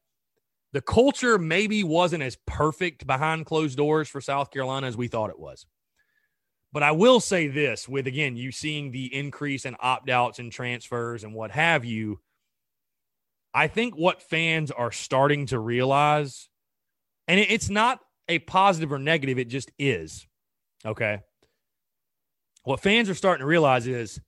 the 0.76 0.82
culture 0.82 1.38
maybe 1.38 1.86
wasn't 1.86 2.22
as 2.22 2.38
perfect 2.46 3.08
behind 3.08 3.46
closed 3.46 3.78
doors 3.78 4.10
for 4.10 4.20
South 4.20 4.52
Carolina 4.52 4.88
as 4.88 4.98
we 4.98 5.08
thought 5.08 5.30
it 5.30 5.40
was. 5.40 5.66
But 6.74 6.84
I 6.84 6.92
will 6.92 7.22
say 7.22 7.48
this 7.48 7.88
with 7.88 8.08
again, 8.08 8.36
you 8.36 8.52
seeing 8.52 8.92
the 8.92 9.06
increase 9.16 9.64
in 9.64 9.78
opt 9.80 10.10
outs 10.10 10.40
and 10.40 10.52
transfers 10.52 11.24
and 11.24 11.34
what 11.34 11.52
have 11.52 11.86
you. 11.86 12.20
I 13.54 13.70
think 13.70 13.96
what 13.96 14.22
fans 14.22 14.70
are 14.70 14.92
starting 14.92 15.46
to 15.46 15.60
realize 15.60 16.50
and 17.30 17.40
it's 17.40 17.70
not 17.70 18.02
a 18.28 18.40
positive 18.40 18.92
or 18.92 19.00
negative, 19.00 19.40
it 19.40 19.48
just 19.48 19.72
is. 19.80 20.28
Okay. 20.86 21.22
What 22.66 22.82
fans 22.82 23.10
are 23.10 23.16
starting 23.16 23.44
to 23.44 23.48
realize 23.48 23.88
is 23.88 24.20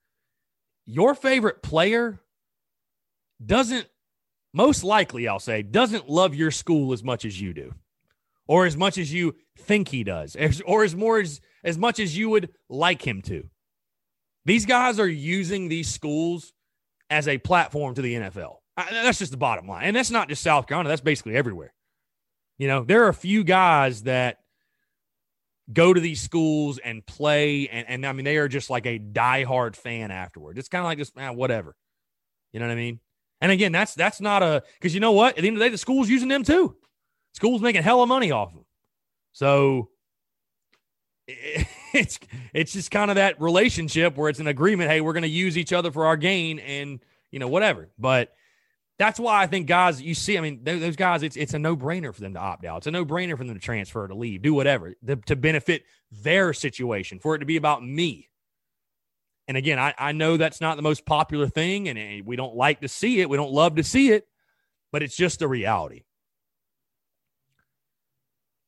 your 0.86 1.14
favorite 1.14 1.62
player 1.62 2.22
doesn't, 3.46 3.86
most 4.54 4.84
likely, 4.84 5.28
I'll 5.28 5.40
say, 5.40 5.62
doesn't 5.62 6.10
love 6.10 6.34
your 6.34 6.52
school 6.52 6.94
as 6.94 7.04
much 7.04 7.26
as 7.26 7.40
you 7.40 7.54
do, 7.54 7.74
or 8.48 8.66
as 8.66 8.78
much 8.78 8.98
as 8.98 9.14
you 9.14 9.36
think 9.58 9.90
he 9.90 10.04
does, 10.04 10.36
or 10.66 10.84
as 10.84 10.96
more 10.96 11.20
as, 11.20 11.42
as 11.64 11.78
much 11.78 12.00
as 12.00 12.18
you 12.18 12.30
would 12.30 12.50
like 12.70 13.06
him 13.06 13.22
to. 13.24 13.50
These 14.46 14.66
guys 14.66 15.00
are 15.00 15.08
using 15.08 15.68
these 15.68 15.90
schools 15.90 16.54
as 17.10 17.28
a 17.28 17.38
platform 17.38 17.96
to 17.96 18.02
the 18.02 18.16
NFL. 18.16 18.58
That's 18.78 19.20
just 19.20 19.32
the 19.32 19.38
bottom 19.38 19.68
line. 19.68 19.86
And 19.86 19.96
that's 19.96 20.12
not 20.12 20.30
just 20.30 20.44
South 20.44 20.68
Carolina, 20.68 20.90
that's 20.90 21.02
basically 21.02 21.36
everywhere. 21.36 21.74
You 22.58 22.68
know, 22.68 22.84
there 22.84 23.04
are 23.06 23.10
a 23.10 23.14
few 23.14 23.44
guys 23.44 24.04
that 24.04 24.38
go 25.72 25.94
to 25.94 26.00
these 26.00 26.22
schools 26.22 26.78
and 26.78 27.06
play, 27.06 27.68
and, 27.68 27.88
and 27.90 28.06
I 28.06 28.14
mean, 28.14 28.26
they 28.26 28.38
are 28.38 28.48
just 28.48 28.70
like 28.70 28.86
a 28.86 29.00
diehard 29.00 29.76
fan 29.76 30.12
afterward. 30.12 30.58
It's 30.58 30.70
kind 30.70 30.82
of 30.82 30.86
like 30.86 30.98
just, 30.98 31.16
man, 31.16 31.30
ah, 31.30 31.34
whatever. 31.34 31.76
You 32.54 32.60
know 32.60 32.68
what 32.68 32.74
I 32.74 32.76
mean? 32.76 33.00
And 33.42 33.52
again, 33.52 33.72
that's 33.72 33.94
that's 33.94 34.20
not 34.20 34.44
a 34.44 34.64
because 34.80 34.94
you 34.94 35.00
know 35.00 35.12
what? 35.12 35.38
At 35.38 35.42
the 35.42 35.48
end 35.48 35.58
of 35.58 35.60
the 35.60 35.66
day, 35.66 35.72
the 35.72 35.78
school's 35.78 36.10
using 36.10 36.28
them 36.28 36.44
too. 36.44 36.76
School's 37.34 37.62
making 37.62 37.84
hella 37.84 38.08
money 38.08 38.32
off 38.32 38.54
them. 38.54 38.66
So 39.32 39.90
it's 41.28 42.20
it's 42.54 42.74
just 42.74 42.90
kind 42.90 43.12
of 43.12 43.16
that 43.16 43.40
relationship 43.40 44.18
where 44.18 44.30
it's 44.30 44.40
an 44.40 44.48
agreement. 44.48 44.90
Hey, 44.90 45.02
we're 45.02 45.14
going 45.14 45.24
to 45.24 45.30
use 45.30 45.58
each 45.58 45.74
other 45.74 45.92
for 45.92 46.06
our 46.06 46.18
gain, 46.18 46.60
and 46.60 47.00
you 47.32 47.40
know 47.40 47.48
whatever. 47.48 47.90
But 48.00 48.34
that's 48.98 49.20
why 49.20 49.42
I 49.44 49.48
think 49.48 49.68
guys 49.68 50.02
you 50.02 50.16
see, 50.16 50.38
I 50.38 50.42
mean, 50.42 50.64
those 50.64 50.96
guys, 50.96 51.22
it's 51.22 51.38
it's 51.38 51.54
a 51.54 51.60
no 51.60 51.78
brainer 51.78 52.14
for 52.14 52.22
them 52.22 52.34
to 52.34 52.40
opt 52.40 52.66
out. 52.66 52.78
It's 52.78 52.88
a 52.88 52.92
no 52.92 53.06
brainer 53.06 53.38
for 53.38 53.44
them 53.44 53.54
to 53.54 53.60
transfer, 53.60 54.08
to 54.08 54.16
leave, 54.16 54.42
do 54.42 54.54
whatever 54.54 54.96
to, 55.06 55.36
benefit 55.36 55.84
their 56.12 56.54
situation, 56.54 57.20
for 57.20 57.36
it 57.36 57.40
to 57.40 57.46
be 57.46 57.58
about 57.58 57.86
me. 57.86 58.30
And 59.48 59.56
again, 59.56 59.80
I, 59.80 59.94
I 59.98 60.12
know 60.12 60.36
that's 60.38 60.60
not 60.60 60.76
the 60.76 60.82
most 60.82 61.06
popular 61.06 61.48
thing, 61.48 61.88
and 61.88 62.26
we 62.26 62.36
don't 62.36 62.56
like 62.56 62.82
to 62.82 62.88
see 62.88 63.22
it. 63.22 63.30
We 63.30 63.38
don't 63.38 63.52
love 63.52 63.76
to 63.76 63.84
see 63.84 64.12
it, 64.12 64.28
but 64.92 65.04
it's 65.04 65.16
just 65.16 65.42
a 65.42 65.48
reality. 65.48 66.04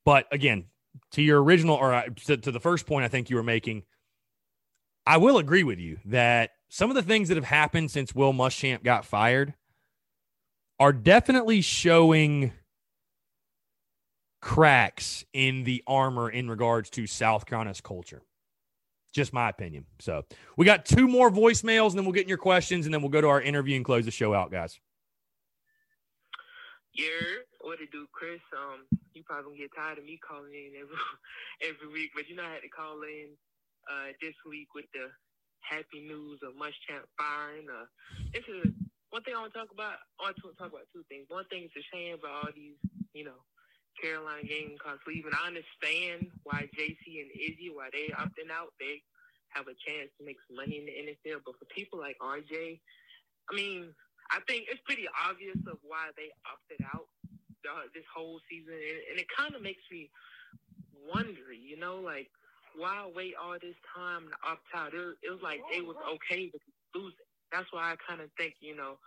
But 0.06 0.26
again, 0.32 0.66
to 1.12 1.22
your 1.22 1.44
original 1.44 1.76
or 1.76 1.94
uh, 1.94 2.04
to, 2.26 2.38
to 2.38 2.52
the 2.52 2.60
first 2.60 2.86
point 2.86 3.06
I 3.06 3.10
think 3.10 3.30
you 3.30 3.36
were 3.36 3.44
making, 3.44 3.84
I 5.06 5.18
will 5.18 5.38
agree 5.38 5.64
with 5.64 5.80
you 5.80 6.00
that 6.06 6.52
some 6.70 6.90
of 6.90 6.96
the 6.96 7.04
things 7.04 7.28
that 7.28 7.36
have 7.36 7.46
happened 7.46 7.92
since 7.92 8.16
Will 8.16 8.34
Muschamp 8.34 8.84
got 8.84 9.06
fired 9.06 9.54
are 10.80 10.94
definitely 10.94 11.62
showing 11.62 12.54
cracks 14.42 15.26
in 15.34 15.64
the 15.66 15.84
armor 15.86 16.30
in 16.30 16.50
regards 16.50 16.90
to 16.92 17.06
South 17.06 17.46
Carolina's 17.46 17.82
culture. 17.82 18.22
Just 19.14 19.34
my 19.34 19.50
opinion. 19.50 19.86
So 20.00 20.24
we 20.56 20.66
got 20.66 20.86
two 20.86 21.08
more 21.08 21.32
voicemails, 21.32 21.90
and 21.90 21.98
then 21.98 22.06
we'll 22.06 22.14
get 22.14 22.24
in 22.24 22.30
your 22.30 22.38
questions, 22.38 22.86
and 22.86 22.94
then 22.94 23.02
we'll 23.02 23.10
go 23.10 23.22
to 23.22 23.28
our 23.28 23.42
interview 23.42 23.76
and 23.76 23.84
close 23.84 24.06
the 24.06 24.12
show 24.12 24.34
out, 24.34 24.52
guys. 24.52 24.80
Yeah, 26.94 27.42
what 27.62 27.82
it 27.82 27.92
do, 27.92 28.06
Chris? 28.12 28.42
Um, 28.54 28.86
you 29.14 29.24
probably 29.24 29.52
gonna 29.52 29.64
get 29.66 29.76
tired 29.76 29.98
of 29.98 30.06
me 30.06 30.20
calling 30.22 30.54
in 30.54 30.74
every 30.78 30.96
every 31.70 31.90
week, 31.92 32.12
but 32.16 32.30
you 32.30 32.36
know 32.36 32.44
I 32.44 32.54
had 32.54 32.62
to 32.62 32.70
call 32.70 33.02
in 33.02 33.34
uh 33.90 34.14
this 34.22 34.36
week 34.46 34.68
with 34.76 34.86
the 34.94 35.10
happy 35.62 36.02
news 36.06 36.40
of 36.44 36.54
Muschamp 36.54 37.06
firing. 37.18 37.68
Uh, 37.70 37.86
this 38.34 38.44
is 38.48 38.74
one 39.10 39.24
thing 39.24 39.34
I 39.36 39.42
want 39.42 39.54
to 39.54 39.60
talk 39.60 39.72
about, 39.74 40.02
I 40.20 40.30
want 40.30 40.38
to 40.38 40.54
talk 40.58 40.70
about 40.70 40.90
two 40.94 41.06
things. 41.10 41.26
One 41.30 41.46
thing 41.50 41.66
is 41.66 41.74
a 41.78 41.84
shame 41.90 42.18
about 42.18 42.46
all 42.46 42.54
these, 42.54 42.78
you 43.14 43.26
know, 43.26 43.42
Carolina 43.98 44.46
Gamecocks 44.46 45.04
leaving. 45.08 45.34
I 45.34 45.48
understand 45.48 46.32
why 46.44 46.70
JC 46.78 47.24
and 47.24 47.32
Izzy, 47.34 47.72
why 47.74 47.90
they 47.92 48.14
opting 48.14 48.54
out, 48.54 48.74
they 48.80 49.02
have 49.56 49.66
a 49.66 49.78
chance 49.82 50.14
to 50.18 50.26
make 50.26 50.38
some 50.46 50.58
money 50.58 50.78
in 50.78 50.86
the 50.86 50.96
NFL. 51.10 51.42
But 51.46 51.58
for 51.58 51.66
people 51.74 52.00
like 52.00 52.18
RJ, 52.22 52.80
I 53.50 53.52
mean, 53.56 53.90
I 54.30 54.40
think 54.48 54.70
it's 54.70 54.82
pretty 54.86 55.10
obvious 55.10 55.58
of 55.66 55.82
why 55.82 56.14
they 56.16 56.30
opted 56.46 56.86
out 56.86 57.10
this 57.94 58.06
whole 58.14 58.40
season, 58.50 58.74
and, 58.74 59.00
and 59.12 59.16
it 59.20 59.28
kind 59.36 59.54
of 59.54 59.62
makes 59.62 59.84
me 59.92 60.10
wonder, 61.10 61.52
you 61.52 61.78
know, 61.78 62.00
like 62.00 62.30
why 62.78 63.10
wait 63.16 63.34
all 63.36 63.58
this 63.60 63.78
time 63.96 64.30
to 64.30 64.36
opt 64.46 64.70
out? 64.76 64.94
It, 64.94 65.02
it 65.26 65.32
was 65.32 65.42
like 65.42 65.62
they 65.74 65.82
was 65.82 65.98
okay 66.16 66.50
with 66.54 66.62
losing. 66.94 67.28
That's 67.52 67.68
why 67.74 67.92
I 67.92 67.96
kind 68.06 68.22
of 68.22 68.30
think, 68.38 68.54
you 68.62 68.76
know, 68.76 69.02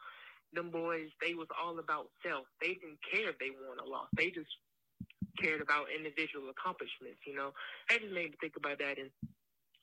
them 0.53 0.71
boys, 0.71 1.09
they 1.23 1.35
was 1.35 1.49
all 1.55 1.79
about 1.79 2.11
self. 2.27 2.45
They 2.61 2.75
didn't 2.75 3.01
care 3.07 3.31
if 3.31 3.39
they 3.39 3.55
won 3.55 3.79
or 3.79 3.89
lost. 3.89 4.11
They 4.17 4.29
just 4.29 4.51
cared 5.41 5.61
about 5.61 5.87
individual 5.95 6.51
accomplishments, 6.51 7.21
you 7.27 7.35
know. 7.35 7.53
That 7.89 8.01
just 8.01 8.13
made 8.15 8.31
me 8.31 8.37
think 8.41 8.57
about 8.57 8.79
that. 8.79 8.99
And 8.99 9.11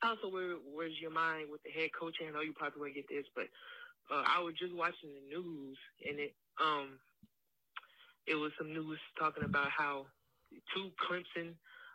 also, 0.03 0.29
where 0.29 0.55
where's 0.73 0.97
your 1.01 1.11
mind 1.11 1.49
with 1.51 1.63
the 1.63 1.71
head 1.71 1.89
coach? 1.97 2.17
I 2.21 2.31
know 2.31 2.41
you 2.41 2.53
probably 2.53 2.81
won't 2.81 2.95
get 2.95 3.09
this, 3.09 3.25
but 3.35 3.47
uh, 4.11 4.23
I 4.25 4.41
was 4.41 4.55
just 4.59 4.73
watching 4.75 5.11
the 5.13 5.25
news, 5.27 5.77
and 6.07 6.19
it 6.19 6.33
um 6.61 6.99
it 8.27 8.35
was 8.35 8.51
some 8.57 8.73
news 8.73 8.99
talking 9.17 9.43
about 9.43 9.69
how 9.75 10.05
two 10.73 10.91
Clemson 11.01 11.53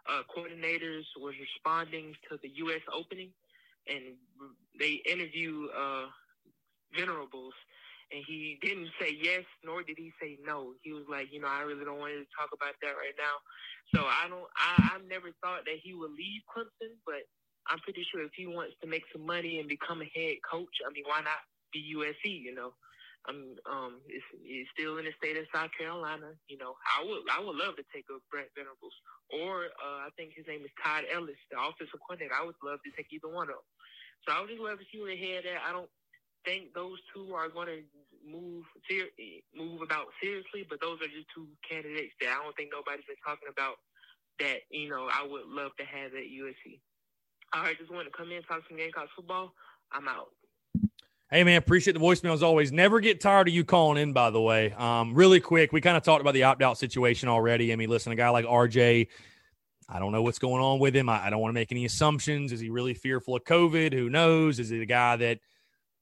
uh, 0.08 0.22
coordinators 0.34 1.04
was 1.18 1.34
responding 1.40 2.14
to 2.30 2.38
the 2.42 2.50
U.S. 2.66 2.80
opening, 2.92 3.30
and 3.88 4.16
they 4.78 5.00
interview 5.10 5.68
uh, 5.76 6.06
Venables, 6.96 7.54
and 8.14 8.22
he 8.22 8.62
didn't 8.62 8.94
say 9.02 9.10
yes, 9.10 9.42
nor 9.66 9.82
did 9.82 9.98
he 9.98 10.14
say 10.22 10.38
no. 10.46 10.78
He 10.86 10.94
was 10.94 11.02
like, 11.10 11.34
you 11.34 11.42
know, 11.42 11.50
I 11.50 11.66
really 11.66 11.82
don't 11.82 11.98
want 11.98 12.14
to 12.14 12.22
talk 12.30 12.54
about 12.54 12.78
that 12.78 12.94
right 12.94 13.18
now. 13.18 13.42
So 13.90 14.06
I 14.06 14.30
don't, 14.30 14.46
I, 14.54 14.94
I 14.94 15.02
never 15.10 15.34
thought 15.42 15.66
that 15.66 15.82
he 15.82 15.98
would 15.98 16.14
leave 16.14 16.46
Clemson, 16.46 16.94
but 17.02 17.26
I'm 17.66 17.82
pretty 17.82 18.06
sure 18.06 18.22
if 18.22 18.30
he 18.38 18.46
wants 18.46 18.78
to 18.80 18.86
make 18.86 19.02
some 19.10 19.26
money 19.26 19.58
and 19.58 19.66
become 19.66 19.98
a 19.98 20.06
head 20.14 20.38
coach, 20.46 20.70
I 20.86 20.94
mean, 20.94 21.02
why 21.10 21.26
not 21.26 21.42
be 21.74 21.82
USC? 21.98 22.38
You 22.38 22.54
know, 22.54 22.70
I'm, 23.26 23.58
um, 23.66 23.98
it's, 24.06 24.24
it's 24.46 24.70
still 24.78 25.02
in 25.02 25.10
the 25.10 25.14
state 25.18 25.34
of 25.34 25.50
South 25.50 25.74
Carolina. 25.74 26.38
You 26.46 26.62
know, 26.62 26.78
I 26.86 27.02
would, 27.02 27.26
I 27.26 27.42
would 27.42 27.58
love 27.58 27.74
to 27.82 27.84
take 27.90 28.06
a 28.14 28.22
Brent 28.30 28.54
Venables, 28.54 28.94
or 29.34 29.74
uh, 29.82 30.06
I 30.06 30.14
think 30.14 30.38
his 30.38 30.46
name 30.46 30.62
is 30.62 30.70
Todd 30.78 31.02
Ellis, 31.10 31.40
the 31.50 31.58
offensive 31.58 31.98
coordinator. 32.06 32.38
I 32.38 32.46
would 32.46 32.62
love 32.62 32.78
to 32.86 32.94
take 32.94 33.10
either 33.10 33.26
one 33.26 33.50
of 33.50 33.58
them. 33.58 33.68
So 34.22 34.30
I 34.30 34.38
would 34.38 34.54
just 34.54 34.62
love 34.62 34.78
to 34.78 34.86
see 34.86 35.02
where 35.02 35.10
they 35.10 35.20
head 35.20 35.50
at. 35.50 35.66
I 35.66 35.74
don't 35.74 35.90
think 36.44 36.74
those 36.74 36.98
two 37.14 37.34
are 37.34 37.48
going 37.48 37.68
to 37.68 37.80
move 38.24 38.64
ser- 38.88 39.12
move 39.54 39.82
about 39.82 40.06
seriously, 40.22 40.66
but 40.68 40.80
those 40.80 41.00
are 41.00 41.08
just 41.08 41.28
two 41.34 41.46
candidates 41.68 42.12
that 42.20 42.30
I 42.30 42.42
don't 42.42 42.56
think 42.56 42.70
nobody's 42.72 43.06
been 43.06 43.20
talking 43.24 43.48
about 43.50 43.76
that, 44.40 44.66
you 44.70 44.88
know, 44.88 45.08
I 45.12 45.26
would 45.26 45.46
love 45.46 45.72
to 45.78 45.84
have 45.84 46.12
at 46.14 46.24
USC. 46.24 46.80
All 47.54 47.62
right, 47.62 47.78
just 47.78 47.92
want 47.92 48.06
to 48.06 48.16
come 48.16 48.32
in, 48.32 48.42
talk 48.42 48.62
some 48.68 48.76
Gamecocks 48.76 49.10
football. 49.14 49.52
I'm 49.92 50.08
out. 50.08 50.28
Hey 51.30 51.42
man, 51.42 51.56
appreciate 51.56 51.94
the 51.94 52.00
voicemail 52.00 52.34
as 52.34 52.42
always. 52.42 52.70
Never 52.70 53.00
get 53.00 53.20
tired 53.20 53.48
of 53.48 53.54
you 53.54 53.64
calling 53.64 54.00
in, 54.00 54.12
by 54.12 54.30
the 54.30 54.40
way. 54.40 54.72
Um, 54.72 55.14
really 55.14 55.40
quick, 55.40 55.72
we 55.72 55.80
kind 55.80 55.96
of 55.96 56.02
talked 56.02 56.20
about 56.20 56.34
the 56.34 56.44
opt 56.44 56.62
out 56.62 56.78
situation 56.78 57.28
already. 57.28 57.72
I 57.72 57.76
mean, 57.76 57.88
listen, 57.88 58.12
a 58.12 58.16
guy 58.16 58.28
like 58.28 58.44
RJ, 58.44 59.08
I 59.88 59.98
don't 59.98 60.12
know 60.12 60.22
what's 60.22 60.38
going 60.38 60.62
on 60.62 60.78
with 60.78 60.94
him. 60.94 61.08
I, 61.08 61.26
I 61.26 61.30
don't 61.30 61.40
want 61.40 61.50
to 61.50 61.54
make 61.54 61.72
any 61.72 61.84
assumptions. 61.84 62.52
Is 62.52 62.60
he 62.60 62.70
really 62.70 62.94
fearful 62.94 63.36
of 63.36 63.44
COVID? 63.44 63.92
Who 63.92 64.10
knows? 64.10 64.58
Is 64.58 64.68
he 64.68 64.82
a 64.82 64.86
guy 64.86 65.16
that, 65.16 65.38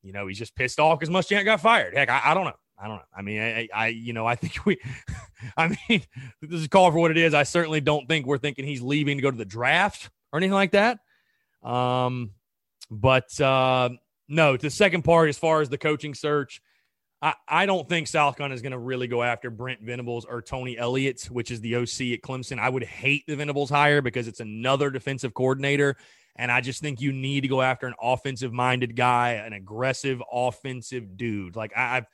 you 0.03 0.13
know, 0.13 0.27
he's 0.27 0.39
just 0.39 0.55
pissed 0.55 0.81
off 0.81 0.99
because 0.99 1.13
Muschamp 1.13 1.45
got 1.45 1.61
fired? 1.61 1.95
Heck, 1.95 2.11
I, 2.11 2.21
I, 2.27 2.35
don't 2.35 2.45
know. 2.45 2.53
I 2.79 2.89
don't 2.89 2.97
know. 2.97 3.03
I 3.17 3.23
mean, 3.23 3.41
I, 3.41 3.69
I, 3.75 3.87
you 3.89 4.13
know, 4.13 4.27
I 4.27 4.35
think 4.37 4.65
we, 4.67 4.79
I 5.57 5.69
mean, 5.69 6.03
this 6.41 6.61
is 6.61 6.69
call 6.69 6.91
for 6.91 6.99
what 6.99 7.11
it 7.11 7.17
is. 7.17 7.35
I 7.35 7.45
certainly 7.45 7.81
don't 7.81 8.07
think 8.09 8.27
we're 8.27 8.39
thinking 8.39 8.65
he's 8.65 8.83
leaving 8.83 9.19
to 9.19 9.23
go 9.23 9.31
to 9.31 9.37
the 9.37 9.45
draft 9.45 10.11
or 10.33 10.39
anything 10.39 10.55
like 10.55 10.73
that. 10.73 10.99
Um, 11.63 12.33
but 12.91 13.41
uh, 13.41 13.91
no, 14.29 14.57
the 14.57 14.71
second 14.71 15.03
part, 15.03 15.29
as 15.29 15.39
far 15.39 15.61
as 15.61 15.69
the 15.69 15.79
coaching 15.79 16.15
search, 16.15 16.61
I, 17.23 17.35
I 17.47 17.67
don't 17.67 17.89
think 17.89 18.09
South 18.09 18.37
Carolina 18.37 18.55
is 18.55 18.63
going 18.63 18.73
to 18.73 18.79
really 18.79 19.07
go 19.07 19.23
after 19.23 19.49
Brent 19.49 19.81
Venables 19.81 20.25
or 20.25 20.43
Tony 20.43 20.77
Elliott, 20.77 21.25
which 21.31 21.53
is 21.53 21.61
the 21.61 21.77
OC 21.77 21.85
at 21.85 22.23
Clemson. 22.23 22.59
I 22.59 22.69
would 22.69 22.83
hate 22.83 23.25
the 23.27 23.37
Venables 23.37 23.71
hire 23.71 24.03
because 24.03 24.27
it's 24.27 24.41
another 24.41 24.91
defensive 24.91 25.33
coordinator. 25.33 25.97
And 26.37 26.51
I 26.51 26.61
just 26.61 26.81
think 26.81 27.01
you 27.01 27.13
need 27.13 27.43
to 27.43 27.49
go 27.49 27.61
after 27.61 27.87
an 27.87 27.95
offensive 28.01 28.53
minded 28.53 28.97
guy, 28.97 29.33
an 29.33 29.53
aggressive 29.53 30.23
offensive 30.33 31.17
dude. 31.17 31.57
Like 31.57 31.73
I, 31.77 31.99
I've 31.99 32.07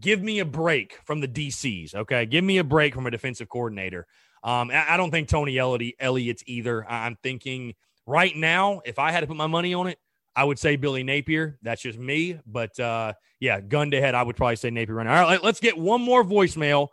give 0.00 0.22
me 0.22 0.38
a 0.38 0.44
break 0.44 1.00
from 1.04 1.20
the 1.20 1.28
DCs. 1.28 1.94
Okay. 1.94 2.26
Give 2.26 2.44
me 2.44 2.58
a 2.58 2.64
break 2.64 2.94
from 2.94 3.06
a 3.06 3.10
defensive 3.10 3.48
coordinator. 3.48 4.06
Um, 4.42 4.70
I 4.72 4.96
don't 4.96 5.10
think 5.10 5.28
Tony 5.28 5.58
Elliott's 5.58 6.44
either. 6.46 6.88
I'm 6.88 7.16
thinking 7.22 7.74
right 8.06 8.34
now, 8.36 8.80
if 8.84 8.98
I 8.98 9.10
had 9.10 9.20
to 9.20 9.26
put 9.26 9.36
my 9.36 9.48
money 9.48 9.74
on 9.74 9.88
it, 9.88 9.98
I 10.36 10.44
would 10.44 10.58
say 10.58 10.76
Billy 10.76 11.02
Napier. 11.02 11.58
That's 11.62 11.82
just 11.82 11.98
me. 11.98 12.38
But 12.46 12.78
uh, 12.78 13.14
yeah, 13.40 13.60
gun 13.60 13.90
to 13.90 14.00
head, 14.00 14.14
I 14.14 14.22
would 14.22 14.36
probably 14.36 14.56
say 14.56 14.70
Napier 14.70 14.94
right. 14.94 15.06
All 15.06 15.28
right, 15.28 15.42
let's 15.42 15.58
get 15.58 15.76
one 15.76 16.00
more 16.00 16.22
voicemail 16.22 16.88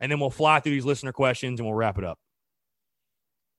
and 0.00 0.10
then 0.10 0.18
we'll 0.18 0.30
fly 0.30 0.58
through 0.60 0.72
these 0.72 0.84
listener 0.84 1.12
questions 1.12 1.60
and 1.60 1.68
we'll 1.68 1.76
wrap 1.76 1.98
it 1.98 2.04
up. 2.04 2.18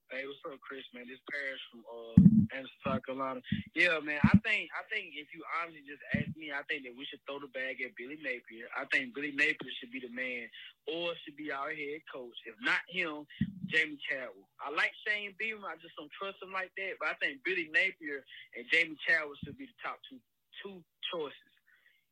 Hey, 0.10 0.26
what's 0.26 0.42
up, 0.42 0.58
Chris? 0.66 0.82
Man, 0.90 1.06
this 1.06 1.22
Paris 1.30 1.62
from 1.70 1.86
uh, 1.86 2.18
Anderson, 2.50 2.82
South 2.82 3.06
Carolina. 3.06 3.46
Yeah, 3.78 4.02
man, 4.02 4.18
I 4.26 4.42
think 4.42 4.66
I 4.74 4.82
think 4.90 5.14
if 5.14 5.30
you 5.38 5.46
honestly 5.54 5.86
just 5.86 6.02
ask 6.18 6.34
me, 6.34 6.50
I 6.50 6.66
think 6.66 6.90
that 6.90 6.98
we 6.98 7.06
should 7.06 7.22
throw 7.30 7.38
the 7.38 7.46
bag 7.54 7.78
at 7.86 7.94
Billy 7.94 8.18
Napier. 8.18 8.66
I 8.74 8.90
think 8.90 9.14
Billy 9.14 9.30
Napier 9.38 9.70
should 9.78 9.94
be 9.94 10.02
the 10.02 10.10
man, 10.10 10.50
or 10.90 11.14
should 11.22 11.38
be 11.38 11.54
our 11.54 11.70
head 11.70 12.02
coach. 12.10 12.34
If 12.50 12.58
not 12.58 12.82
him, 12.90 13.30
Jamey 13.70 14.02
Chadwell. 14.10 14.50
I 14.58 14.74
like 14.74 14.98
Shane 15.06 15.38
Beamer. 15.38 15.70
I 15.70 15.78
just 15.78 15.94
don't 15.94 16.10
trust 16.18 16.42
him 16.42 16.58
like 16.58 16.74
that. 16.74 16.98
But 16.98 17.14
I 17.14 17.16
think 17.22 17.46
Billy 17.46 17.70
Napier 17.70 18.26
and 18.58 18.66
Jamey 18.74 18.98
Chadwell 19.06 19.38
should 19.46 19.62
be 19.62 19.70
the 19.70 19.78
top 19.86 20.02
two 20.10 20.18
two 20.66 20.82
choices. 21.14 21.54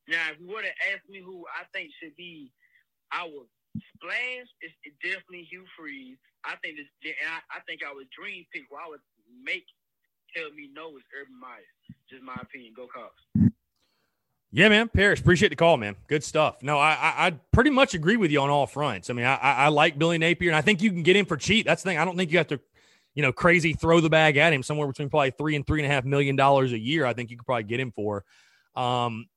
Now, 0.05 0.37
if 0.37 0.37
you 0.37 0.53
were 0.53 0.61
to 0.61 0.75
ask 0.93 1.01
me 1.09 1.17
who 1.17 1.49
I 1.49 1.65
think 1.73 1.89
should 1.97 2.13
be 2.13 2.53
our 3.09 3.49
splash, 3.95 4.47
it's 4.61 4.97
definitely 5.03 5.47
Hugh 5.49 5.65
Freeze. 5.77 6.17
I 6.45 6.55
think 6.63 6.77
this, 6.77 6.87
I, 7.03 7.57
I 7.57 7.59
think 7.67 7.81
our 7.83 8.01
dream 8.17 8.45
pick, 8.53 8.63
I 8.71 8.89
would 8.89 9.01
make 9.43 9.65
tell 10.35 10.51
me 10.51 10.69
no 10.73 10.89
is 10.97 11.03
Urban 11.19 11.39
Meyer. 11.39 11.59
Just 12.09 12.23
my 12.23 12.35
opinion. 12.41 12.73
Go 12.75 12.87
Cubs. 12.87 13.51
Yeah, 14.51 14.69
man. 14.69 14.87
Paris, 14.87 15.19
appreciate 15.19 15.49
the 15.49 15.55
call, 15.55 15.77
man. 15.77 15.95
Good 16.07 16.23
stuff. 16.23 16.63
No, 16.63 16.77
I, 16.77 16.91
I, 16.91 17.27
I 17.27 17.31
pretty 17.51 17.69
much 17.69 17.93
agree 17.93 18.17
with 18.17 18.31
you 18.31 18.39
on 18.41 18.49
all 18.49 18.65
fronts. 18.65 19.09
I 19.09 19.13
mean, 19.13 19.25
I, 19.25 19.35
I 19.35 19.67
like 19.67 19.99
Billy 19.99 20.17
Napier, 20.17 20.49
and 20.49 20.55
I 20.55 20.61
think 20.61 20.81
you 20.81 20.89
can 20.89 21.03
get 21.03 21.15
him 21.15 21.25
for 21.25 21.35
cheap. 21.37 21.65
That's 21.65 21.83
the 21.83 21.89
thing. 21.89 21.97
I 21.97 22.05
don't 22.05 22.15
think 22.15 22.31
you 22.31 22.37
have 22.37 22.47
to, 22.47 22.59
you 23.13 23.23
know, 23.23 23.33
crazy 23.33 23.73
throw 23.73 23.99
the 23.99 24.09
bag 24.09 24.37
at 24.37 24.53
him 24.53 24.63
somewhere 24.63 24.87
between 24.87 25.09
probably 25.09 25.31
three 25.31 25.55
and 25.55 25.67
three 25.67 25.81
and 25.81 25.91
a 25.91 25.93
half 25.93 26.05
million 26.05 26.35
dollars 26.35 26.71
a 26.71 26.79
year. 26.79 27.05
I 27.05 27.13
think 27.13 27.29
you 27.29 27.37
could 27.37 27.45
probably 27.45 27.63
get 27.63 27.79
him 27.79 27.91
for. 27.91 28.23
Um, 28.75 29.27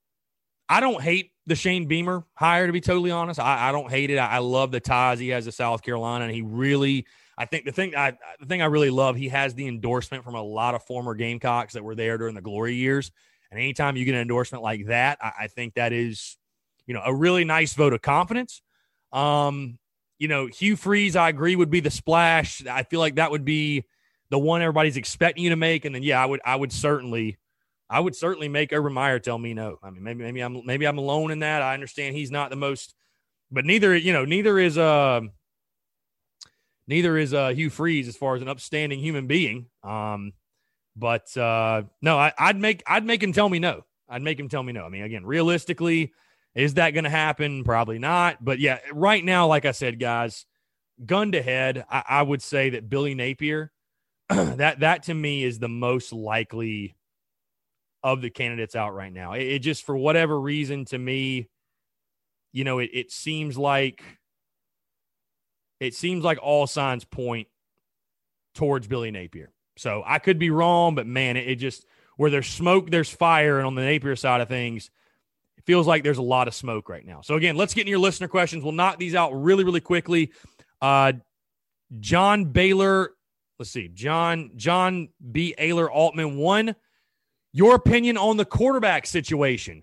I 0.68 0.78
don't 0.78 1.02
hate 1.02 1.32
the 1.50 1.56
Shane 1.56 1.86
Beamer 1.86 2.24
hire, 2.34 2.68
to 2.68 2.72
be 2.72 2.80
totally 2.80 3.10
honest. 3.10 3.40
I, 3.40 3.68
I 3.68 3.72
don't 3.72 3.90
hate 3.90 4.08
it. 4.10 4.18
I, 4.18 4.36
I, 4.36 4.38
love 4.38 4.70
the 4.70 4.78
ties 4.78 5.18
he 5.18 5.30
has 5.30 5.46
to 5.46 5.52
South 5.52 5.82
Carolina, 5.82 6.24
and 6.24 6.32
he 6.32 6.42
really, 6.42 7.06
I 7.36 7.44
think 7.44 7.64
the 7.64 7.72
thing 7.72 7.96
I 7.96 8.12
the 8.38 8.46
thing 8.46 8.62
I 8.62 8.66
really 8.66 8.90
love, 8.90 9.16
he 9.16 9.28
has 9.30 9.52
the 9.54 9.66
endorsement 9.66 10.22
from 10.22 10.36
a 10.36 10.42
lot 10.42 10.76
of 10.76 10.84
former 10.84 11.14
Gamecocks 11.16 11.74
that 11.74 11.82
were 11.82 11.96
there 11.96 12.18
during 12.18 12.36
the 12.36 12.40
glory 12.40 12.76
years. 12.76 13.10
And 13.50 13.58
anytime 13.58 13.96
you 13.96 14.04
get 14.04 14.14
an 14.14 14.20
endorsement 14.20 14.62
like 14.62 14.86
that, 14.86 15.18
I, 15.20 15.32
I 15.40 15.46
think 15.48 15.74
that 15.74 15.92
is, 15.92 16.36
you 16.86 16.94
know, 16.94 17.02
a 17.04 17.12
really 17.12 17.44
nice 17.44 17.74
vote 17.74 17.92
of 17.92 18.00
confidence. 18.00 18.62
Um, 19.12 19.76
you 20.20 20.28
know, 20.28 20.46
Hugh 20.46 20.76
Freeze, 20.76 21.16
I 21.16 21.30
agree, 21.30 21.56
would 21.56 21.70
be 21.70 21.80
the 21.80 21.90
splash. 21.90 22.64
I 22.64 22.84
feel 22.84 23.00
like 23.00 23.16
that 23.16 23.32
would 23.32 23.44
be 23.44 23.86
the 24.28 24.38
one 24.38 24.62
everybody's 24.62 24.96
expecting 24.96 25.42
you 25.42 25.50
to 25.50 25.56
make. 25.56 25.84
And 25.84 25.92
then, 25.92 26.04
yeah, 26.04 26.22
I 26.22 26.26
would, 26.26 26.40
I 26.44 26.54
would 26.54 26.72
certainly 26.72 27.38
I 27.90 27.98
would 27.98 28.14
certainly 28.14 28.48
make 28.48 28.72
Urban 28.72 28.92
Meyer 28.92 29.18
tell 29.18 29.36
me 29.36 29.52
no. 29.52 29.78
I 29.82 29.90
mean, 29.90 30.04
maybe 30.04 30.22
maybe 30.22 30.40
I'm 30.40 30.64
maybe 30.64 30.86
I'm 30.86 30.98
alone 30.98 31.32
in 31.32 31.40
that. 31.40 31.60
I 31.60 31.74
understand 31.74 32.14
he's 32.14 32.30
not 32.30 32.50
the 32.50 32.56
most, 32.56 32.94
but 33.50 33.64
neither 33.64 33.96
you 33.96 34.12
know 34.12 34.24
neither 34.24 34.58
is 34.60 34.78
uh 34.78 35.20
neither 36.86 37.18
is 37.18 37.34
uh 37.34 37.48
Hugh 37.48 37.68
Freeze 37.68 38.06
as 38.06 38.16
far 38.16 38.36
as 38.36 38.42
an 38.42 38.48
upstanding 38.48 39.00
human 39.00 39.26
being. 39.26 39.66
Um, 39.82 40.34
but 40.94 41.36
uh 41.36 41.82
no, 42.00 42.16
I, 42.16 42.32
I'd 42.38 42.56
make 42.56 42.84
I'd 42.86 43.04
make 43.04 43.22
him 43.22 43.32
tell 43.32 43.48
me 43.48 43.58
no. 43.58 43.84
I'd 44.08 44.22
make 44.22 44.38
him 44.38 44.48
tell 44.48 44.62
me 44.62 44.72
no. 44.72 44.84
I 44.84 44.88
mean, 44.88 45.02
again, 45.02 45.26
realistically, 45.26 46.12
is 46.54 46.74
that 46.74 46.90
going 46.90 47.04
to 47.04 47.10
happen? 47.10 47.62
Probably 47.62 47.98
not. 47.98 48.44
But 48.44 48.58
yeah, 48.58 48.80
right 48.92 49.24
now, 49.24 49.46
like 49.46 49.64
I 49.64 49.70
said, 49.70 50.00
guys, 50.00 50.46
gun 51.06 51.30
to 51.32 51.42
head, 51.42 51.84
I, 51.88 52.02
I 52.08 52.22
would 52.22 52.42
say 52.42 52.70
that 52.70 52.88
Billy 52.88 53.14
Napier, 53.14 53.70
that 54.28 54.80
that 54.80 55.04
to 55.04 55.14
me 55.14 55.44
is 55.44 55.58
the 55.58 55.68
most 55.68 56.12
likely 56.12 56.96
of 58.02 58.22
the 58.22 58.30
candidates 58.30 58.74
out 58.74 58.94
right 58.94 59.12
now. 59.12 59.34
It, 59.34 59.42
it 59.42 59.58
just, 59.60 59.84
for 59.84 59.96
whatever 59.96 60.40
reason, 60.40 60.84
to 60.86 60.98
me, 60.98 61.48
you 62.52 62.64
know, 62.64 62.78
it, 62.78 62.90
it 62.92 63.12
seems 63.12 63.56
like 63.56 64.02
it 65.78 65.94
seems 65.94 66.24
like 66.24 66.38
all 66.42 66.66
signs 66.66 67.04
point 67.04 67.48
towards 68.54 68.86
Billy 68.86 69.10
Napier. 69.10 69.52
So 69.76 70.02
I 70.04 70.18
could 70.18 70.38
be 70.38 70.50
wrong, 70.50 70.94
but 70.94 71.06
man, 71.06 71.36
it, 71.36 71.48
it 71.48 71.56
just 71.56 71.86
where 72.16 72.30
there's 72.30 72.48
smoke, 72.48 72.90
there's 72.90 73.08
fire, 73.08 73.58
and 73.58 73.66
on 73.66 73.74
the 73.74 73.82
Napier 73.82 74.16
side 74.16 74.40
of 74.40 74.48
things, 74.48 74.90
it 75.56 75.64
feels 75.64 75.86
like 75.86 76.02
there's 76.02 76.18
a 76.18 76.22
lot 76.22 76.48
of 76.48 76.54
smoke 76.54 76.88
right 76.88 77.06
now. 77.06 77.20
So 77.22 77.36
again, 77.36 77.56
let's 77.56 77.72
get 77.72 77.82
into 77.82 77.90
your 77.90 77.98
listener 77.98 78.28
questions. 78.28 78.62
We'll 78.62 78.72
knock 78.72 78.98
these 78.98 79.14
out 79.14 79.30
really, 79.32 79.64
really 79.64 79.80
quickly. 79.80 80.32
Uh, 80.82 81.14
John 81.98 82.46
Baylor, 82.46 83.12
let's 83.58 83.70
see, 83.70 83.88
John 83.88 84.50
John 84.56 85.08
B. 85.32 85.54
Ayler 85.58 85.88
Altman 85.90 86.36
one. 86.36 86.74
Your 87.52 87.74
opinion 87.74 88.16
on 88.16 88.36
the 88.36 88.44
quarterback 88.44 89.06
situation? 89.06 89.82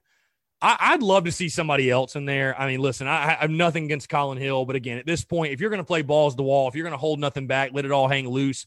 I, 0.60 0.96
would 0.96 1.04
love 1.04 1.26
to 1.26 1.32
see 1.32 1.50
somebody 1.50 1.92
else 1.92 2.16
in 2.16 2.26
there. 2.26 2.60
I 2.60 2.66
mean, 2.66 2.80
listen, 2.80 3.08
I, 3.08 3.26
I 3.26 3.34
have 3.42 3.52
nothing 3.52 3.86
against 3.86 4.10
Collin 4.10 4.40
Hill, 4.40 4.66
but 4.66 4.76
again, 4.76 4.98
at 4.98 5.06
this 5.06 5.24
point, 5.24 5.54
if 5.54 5.62
you're 5.62 5.70
going 5.70 5.82
to 5.82 5.86
play 5.86 6.02
balls 6.02 6.34
to 6.34 6.38
the 6.38 6.44
wall, 6.44 6.68
if 6.68 6.74
you're 6.74 6.84
going 6.84 6.94
to 6.94 6.98
hold 6.98 7.20
nothing 7.20 7.46
back, 7.46 7.72
let 7.74 7.86
it 7.86 7.92
all 7.92 8.08
hang 8.08 8.28
loose, 8.28 8.66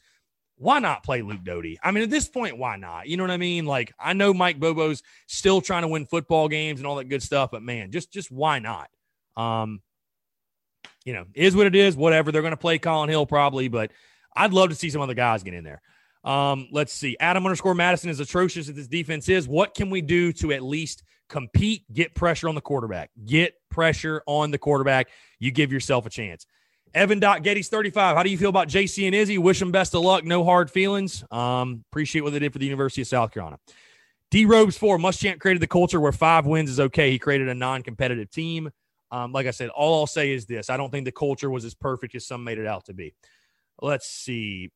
why 0.57 0.78
not 0.78 1.03
play 1.03 1.22
Luke 1.22 1.42
Doty? 1.42 1.78
I 1.82 1.90
mean, 1.90 2.05
at 2.05 2.11
this 2.11 2.28
point, 2.28 2.59
why 2.59 2.76
not? 2.76 3.09
You 3.09 3.16
know 3.16 3.24
what 3.24 3.30
I 3.30 3.38
mean? 3.38 3.64
Like, 3.64 3.92
I 3.98 4.12
know 4.12 4.32
Mike 4.32 4.61
Bobo's 4.61 5.03
still 5.26 5.61
trying 5.61 5.82
to 5.82 5.88
win 5.88 6.07
football 6.07 6.48
games 6.48 6.78
and 6.78 6.86
all 6.86 6.96
that 6.96 7.09
good 7.09 7.22
stuff, 7.22 7.51
but 7.51 7.62
man, 7.62 7.90
just 7.90 8.12
just 8.12 8.30
why 8.30 8.59
not? 8.59 8.88
Um, 9.36 9.80
you 11.05 11.14
know, 11.14 11.24
is 11.34 11.57
what 11.57 11.66
it 11.66 11.74
is. 11.74 11.96
Whatever 11.96 12.30
they're 12.30 12.42
going 12.42 12.53
to 12.53 12.59
play 12.59 12.78
Collin 12.78 13.09
Hill 13.09 13.24
probably, 13.24 13.68
but 13.68 13.90
I'd 14.36 14.53
love 14.53 14.68
to 14.68 14.74
see 14.74 14.90
some 14.90 15.01
other 15.01 15.14
guys 15.14 15.42
get 15.42 15.55
in 15.55 15.64
there. 15.64 15.80
Um, 16.25 16.68
let's 16.71 16.93
see. 16.93 17.16
Adam 17.21 17.47
underscore 17.47 17.75
Madison 17.75 18.11
is 18.11 18.21
atrocious 18.21 18.68
as 18.68 18.75
this 18.75 18.89
defense 18.89 19.29
is. 19.29 19.49
What 19.49 19.75
can 19.75 19.91
we 19.91 20.03
do 20.03 20.33
to 20.35 20.53
at 20.53 20.62
least 20.62 21.03
compete, 21.29 21.85
get 21.93 22.14
pressure 22.14 22.49
on 22.49 22.55
the 22.55 22.61
quarterback? 22.61 23.11
Get 23.25 23.55
pressure 23.71 24.23
on 24.27 24.51
the 24.51 24.59
quarterback. 24.59 25.09
You 25.39 25.51
give 25.51 25.73
yourself 25.73 26.07
a 26.07 26.11
chance. 26.11 26.47
Evan 26.93 27.21
Dot 27.21 27.43
Getty's 27.43 27.68
35. 27.68 28.16
How 28.16 28.23
do 28.23 28.31
you 28.31 28.39
feel 28.39 28.49
about 28.49 28.68
JC 28.68 29.07
and 29.07 29.14
Izzy? 29.14 29.39
Wish 29.39 29.61
them 29.61 29.71
best 29.71 29.95
of 29.95 30.03
luck. 30.03 30.25
No 30.25 30.45
hard 30.45 30.71
feelings. 30.71 31.25
Um, 31.31 31.85
appreciate 31.91 32.23
what 32.23 32.33
they 32.33 32.41
did 32.41 32.53
for 32.53 32.59
the 32.59 32.64
University 32.64 33.03
of 33.03 33.09
South 33.09 33.33
Carolina. 33.33 33.59
D 34.31 34.45
Robes 34.45 34.77
4. 34.77 34.99
Muschamp 34.99 35.41
created 35.41 35.62
the 35.62 35.68
culture 35.68 36.01
where 36.01 36.12
five 36.12 36.47
wins 36.47 36.71
is 36.71 36.81
okay. 36.81 37.11
He 37.11 37.18
created 37.18 37.49
a 37.49 37.55
non 37.55 37.83
competitive 37.83 38.31
team. 38.31 38.71
Um, 39.12 39.33
like 39.33 39.47
I 39.47 39.51
said, 39.51 39.71
all 39.71 40.01
I'll 40.01 40.07
say 40.07 40.33
is 40.33 40.47
this 40.47 40.71
I 40.71 40.77
don't 40.77 40.91
think 40.91 41.05
the 41.05 41.12
culture 41.12 41.51
was 41.51 41.64
as 41.64 41.75
perfect 41.75 42.14
as 42.14 42.27
some 42.27 42.45
made 42.45 42.59
it 42.59 42.66
out 42.66 42.87
to 42.87 42.95
be. 42.95 43.14
Let's 43.81 44.09
see. 44.09 44.71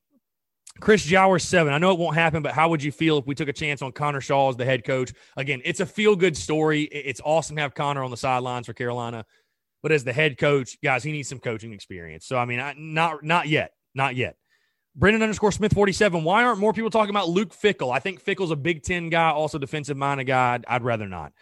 Chris 0.80 1.04
Jowers 1.04 1.44
seven. 1.44 1.72
I 1.72 1.78
know 1.78 1.92
it 1.92 1.98
won't 1.98 2.16
happen, 2.16 2.42
but 2.42 2.52
how 2.52 2.68
would 2.68 2.82
you 2.82 2.92
feel 2.92 3.18
if 3.18 3.26
we 3.26 3.34
took 3.34 3.48
a 3.48 3.52
chance 3.52 3.80
on 3.80 3.92
Connor 3.92 4.20
Shaw 4.20 4.50
as 4.50 4.56
the 4.56 4.64
head 4.64 4.84
coach? 4.84 5.12
Again, 5.36 5.62
it's 5.64 5.80
a 5.80 5.86
feel 5.86 6.16
good 6.16 6.36
story. 6.36 6.82
It's 6.82 7.20
awesome 7.24 7.56
to 7.56 7.62
have 7.62 7.74
Connor 7.74 8.02
on 8.02 8.10
the 8.10 8.16
sidelines 8.16 8.66
for 8.66 8.72
Carolina, 8.72 9.24
but 9.82 9.92
as 9.92 10.04
the 10.04 10.12
head 10.12 10.36
coach, 10.36 10.76
guys, 10.82 11.04
he 11.04 11.12
needs 11.12 11.28
some 11.28 11.38
coaching 11.38 11.72
experience. 11.72 12.26
So 12.26 12.36
I 12.36 12.44
mean, 12.44 12.60
I, 12.60 12.74
not 12.76 13.22
not 13.22 13.48
yet, 13.48 13.72
not 13.94 14.16
yet. 14.16 14.36
Brendan 14.96 15.22
underscore 15.22 15.52
Smith 15.52 15.72
47. 15.72 16.22
Why 16.22 16.44
aren't 16.44 16.60
more 16.60 16.72
people 16.72 16.90
talking 16.90 17.10
about 17.10 17.28
Luke 17.28 17.52
Fickell? 17.52 17.92
I 17.92 17.98
think 17.98 18.20
Fickell's 18.22 18.52
a 18.52 18.56
Big 18.56 18.82
Ten 18.82 19.08
guy, 19.10 19.30
also 19.30 19.58
defensive 19.58 19.96
minded 19.96 20.24
guy. 20.24 20.60
I'd, 20.68 20.84
rather 20.84 21.08
not. 21.08 21.32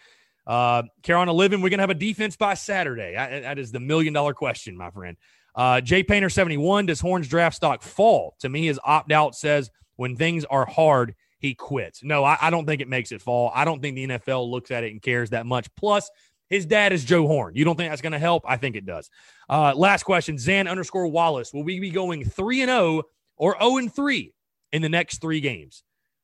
Uh, 0.47 0.83
Carolina 1.03 1.33
living, 1.33 1.61
we're 1.61 1.69
to 1.69 1.77
have 1.77 1.91
a 1.91 1.95
defense 1.95 2.35
by 2.35 2.55
Saturday. 2.55 3.15
I, 3.15 3.41
that 3.41 3.59
is 3.59 3.71
the 3.71 3.79
million 3.79 4.13
dollar 4.13 4.33
question, 4.33 4.75
my 4.75 4.89
friend. 4.89 5.17
Uh, 5.55 5.81
Jay 5.81 6.03
Painter 6.03 6.29
71. 6.29 6.87
Does 6.87 6.99
Horn's 6.99 7.27
draft 7.27 7.55
stock 7.55 7.81
fall? 7.81 8.35
To 8.39 8.49
me, 8.49 8.65
his 8.65 8.79
opt 8.83 9.11
out 9.11 9.35
says 9.35 9.69
when 9.95 10.15
things 10.15 10.45
are 10.45 10.65
hard, 10.65 11.15
he 11.39 11.53
quits. 11.53 12.03
No, 12.03 12.23
I, 12.23 12.37
I, 12.41 12.49
don't 12.49 12.65
think 12.65 12.81
it 12.81 12.87
makes 12.87 13.11
it 13.11 13.21
fall. 13.21 13.51
I 13.53 13.65
don't 13.65 13.81
think 13.81 13.95
the 13.95 14.07
NFL 14.07 14.49
looks 14.49 14.71
at 14.71 14.83
it 14.83 14.91
and 14.91 15.01
cares 15.01 15.31
that 15.31 15.45
much. 15.45 15.67
Plus, 15.75 16.09
his 16.49 16.65
dad 16.65 16.93
is 16.93 17.03
Joe 17.03 17.27
Horn. 17.27 17.55
You 17.55 17.65
don't 17.65 17.75
think 17.75 17.91
that's 17.91 18.01
going 18.01 18.13
to 18.13 18.19
help? 18.19 18.43
I 18.47 18.57
think 18.57 18.75
it 18.75 18.85
does. 18.85 19.09
Uh, 19.49 19.73
last 19.75 20.03
question 20.03 20.37
Zan 20.37 20.67
underscore 20.67 21.07
Wallace. 21.07 21.53
Will 21.53 21.63
we 21.63 21.79
be 21.79 21.89
going 21.89 22.23
3 22.23 22.61
and 22.61 22.69
0 22.69 23.03
or 23.37 23.57
0 23.59 23.77
and 23.77 23.93
3 23.93 24.33
in 24.71 24.81
the 24.81 24.89
next 24.89 25.21
three 25.21 25.39
games, 25.39 25.83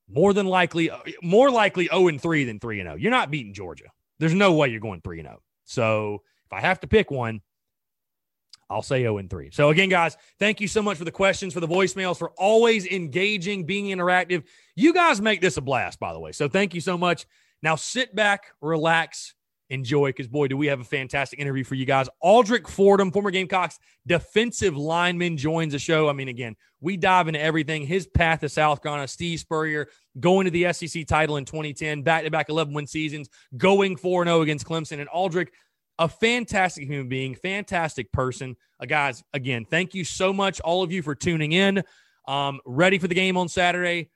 more 0.09 0.33
than 0.33 0.45
likely, 0.45 0.89
more 1.21 1.49
likely 1.51 1.87
0 1.87 2.07
and 2.07 2.21
3 2.21 2.43
than 2.45 2.59
3 2.59 2.79
and 2.81 2.87
0. 2.87 2.95
You're 2.95 3.11
not 3.11 3.31
beating 3.31 3.53
Georgia. 3.53 3.85
There's 4.17 4.33
no 4.33 4.53
way 4.53 4.69
you're 4.69 4.79
going 4.79 5.01
3 5.01 5.19
and 5.19 5.27
0. 5.27 5.41
So 5.65 6.23
if 6.45 6.53
I 6.53 6.61
have 6.61 6.79
to 6.81 6.87
pick 6.87 7.11
one, 7.11 7.41
I'll 8.69 8.81
say 8.81 9.01
0 9.01 9.17
and 9.17 9.29
3. 9.29 9.49
So 9.51 9.69
again, 9.69 9.89
guys, 9.89 10.15
thank 10.37 10.61
you 10.61 10.67
so 10.67 10.81
much 10.81 10.97
for 10.97 11.05
the 11.05 11.11
questions, 11.11 11.53
for 11.53 11.59
the 11.59 11.67
voicemails, 11.67 12.17
for 12.17 12.31
always 12.37 12.85
engaging, 12.85 13.65
being 13.65 13.85
interactive. 13.85 14.43
You 14.75 14.93
guys 14.93 15.19
make 15.19 15.41
this 15.41 15.57
a 15.57 15.61
blast, 15.61 15.99
by 15.99 16.13
the 16.13 16.19
way. 16.19 16.31
So 16.31 16.47
thank 16.47 16.73
you 16.73 16.81
so 16.81 16.97
much. 16.97 17.25
Now 17.63 17.75
sit 17.75 18.15
back, 18.15 18.45
relax, 18.61 19.33
enjoy, 19.69 20.09
because 20.09 20.27
boy, 20.27 20.47
do 20.47 20.57
we 20.57 20.67
have 20.67 20.79
a 20.79 20.83
fantastic 20.83 21.39
interview 21.39 21.63
for 21.63 21.75
you 21.75 21.85
guys. 21.85 22.07
Aldrick 22.23 22.67
Fordham, 22.67 23.11
former 23.11 23.31
Gamecocks 23.31 23.79
defensive 24.07 24.77
lineman, 24.77 25.37
joins 25.37 25.73
the 25.73 25.79
show. 25.79 26.09
I 26.09 26.13
mean, 26.13 26.27
again, 26.27 26.55
we 26.81 26.97
dive 26.97 27.27
into 27.27 27.41
everything. 27.41 27.85
His 27.85 28.07
path 28.07 28.41
to 28.41 28.49
South 28.49 28.81
Carolina, 28.81 29.07
Steve 29.07 29.39
Spurrier 29.39 29.87
going 30.19 30.45
to 30.45 30.51
the 30.51 30.71
SEC 30.73 31.05
title 31.07 31.37
in 31.37 31.45
2010, 31.45 32.01
back 32.01 32.23
to 32.23 32.31
back 32.31 32.49
11 32.49 32.73
win 32.73 32.87
seasons, 32.87 33.29
going 33.57 33.95
4 33.95 34.25
0 34.25 34.41
against 34.41 34.65
Clemson. 34.65 34.99
And 34.99 35.09
Aldrick, 35.09 35.49
a 35.99 36.07
fantastic 36.07 36.87
human 36.87 37.09
being, 37.09 37.35
fantastic 37.35 38.11
person. 38.11 38.55
Uh, 38.79 38.85
guys, 38.85 39.21
again, 39.33 39.65
thank 39.65 39.93
you 39.93 40.05
so 40.05 40.33
much, 40.33 40.59
all 40.61 40.81
of 40.81 40.91
you, 40.91 41.03
for 41.03 41.13
tuning 41.13 41.51
in. 41.51 41.83
Um, 42.27 42.61
ready 42.65 42.97
for 42.97 43.07
the 43.07 43.15
game 43.15 43.37
on 43.37 43.49
Saturday. 43.49 44.09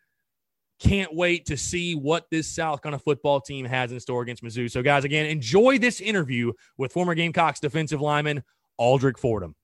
Can't 0.80 1.14
wait 1.14 1.46
to 1.48 1.58
see 1.58 1.94
what 1.94 2.26
this 2.32 2.48
South 2.48 2.82
Carolina 2.82 3.00
football 3.00 3.42
team 3.42 3.66
has 3.66 3.92
in 3.92 4.00
store 4.00 4.22
against 4.22 4.44
Mizzou. 4.44 4.72
So, 4.72 4.82
guys, 4.82 5.04
again, 5.04 5.26
enjoy 5.26 5.78
this 5.78 6.02
interview 6.02 6.54
with 6.78 6.94
former 6.94 7.16
Gamecocks 7.16 7.60
defensive 7.60 8.02
lineman 8.02 8.44
Aldrick 8.80 9.18
Fordham. 9.18 9.56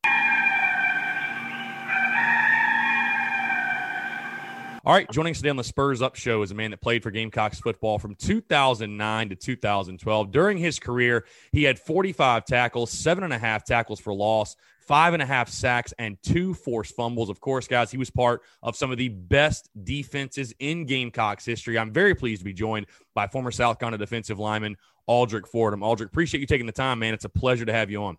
All 4.89 4.95
right, 4.95 5.07
joining 5.11 5.29
us 5.29 5.37
today 5.37 5.51
on 5.51 5.55
the 5.55 5.63
Spurs 5.63 6.01
Up 6.01 6.15
Show 6.15 6.41
is 6.41 6.49
a 6.49 6.55
man 6.55 6.71
that 6.71 6.81
played 6.81 7.03
for 7.03 7.11
Gamecocks 7.11 7.59
football 7.59 7.99
from 7.99 8.15
2009 8.15 9.29
to 9.29 9.35
2012. 9.35 10.31
During 10.31 10.57
his 10.57 10.79
career, 10.79 11.25
he 11.51 11.61
had 11.61 11.77
45 11.77 12.43
tackles, 12.45 12.89
seven 12.89 13.23
and 13.23 13.31
a 13.31 13.37
half 13.37 13.63
tackles 13.63 13.99
for 13.99 14.15
loss, 14.15 14.55
five 14.79 15.13
and 15.13 15.21
a 15.21 15.27
half 15.27 15.47
sacks, 15.47 15.93
and 15.99 16.17
two 16.23 16.55
forced 16.55 16.95
fumbles. 16.95 17.29
Of 17.29 17.39
course, 17.39 17.67
guys, 17.67 17.91
he 17.91 17.99
was 17.99 18.09
part 18.09 18.41
of 18.63 18.75
some 18.75 18.89
of 18.89 18.97
the 18.97 19.09
best 19.09 19.69
defenses 19.83 20.55
in 20.57 20.87
Gamecocks 20.87 21.45
history. 21.45 21.77
I'm 21.77 21.93
very 21.93 22.15
pleased 22.15 22.41
to 22.41 22.45
be 22.45 22.53
joined 22.53 22.87
by 23.13 23.27
former 23.27 23.51
South 23.51 23.77
Carolina 23.77 23.99
defensive 23.99 24.39
lineman 24.39 24.75
Aldrick 25.07 25.45
Fordham. 25.45 25.81
Aldrick, 25.81 26.07
appreciate 26.07 26.41
you 26.41 26.47
taking 26.47 26.65
the 26.65 26.71
time, 26.71 26.97
man. 26.97 27.13
It's 27.13 27.25
a 27.25 27.29
pleasure 27.29 27.65
to 27.65 27.73
have 27.73 27.91
you 27.91 28.03
on. 28.05 28.17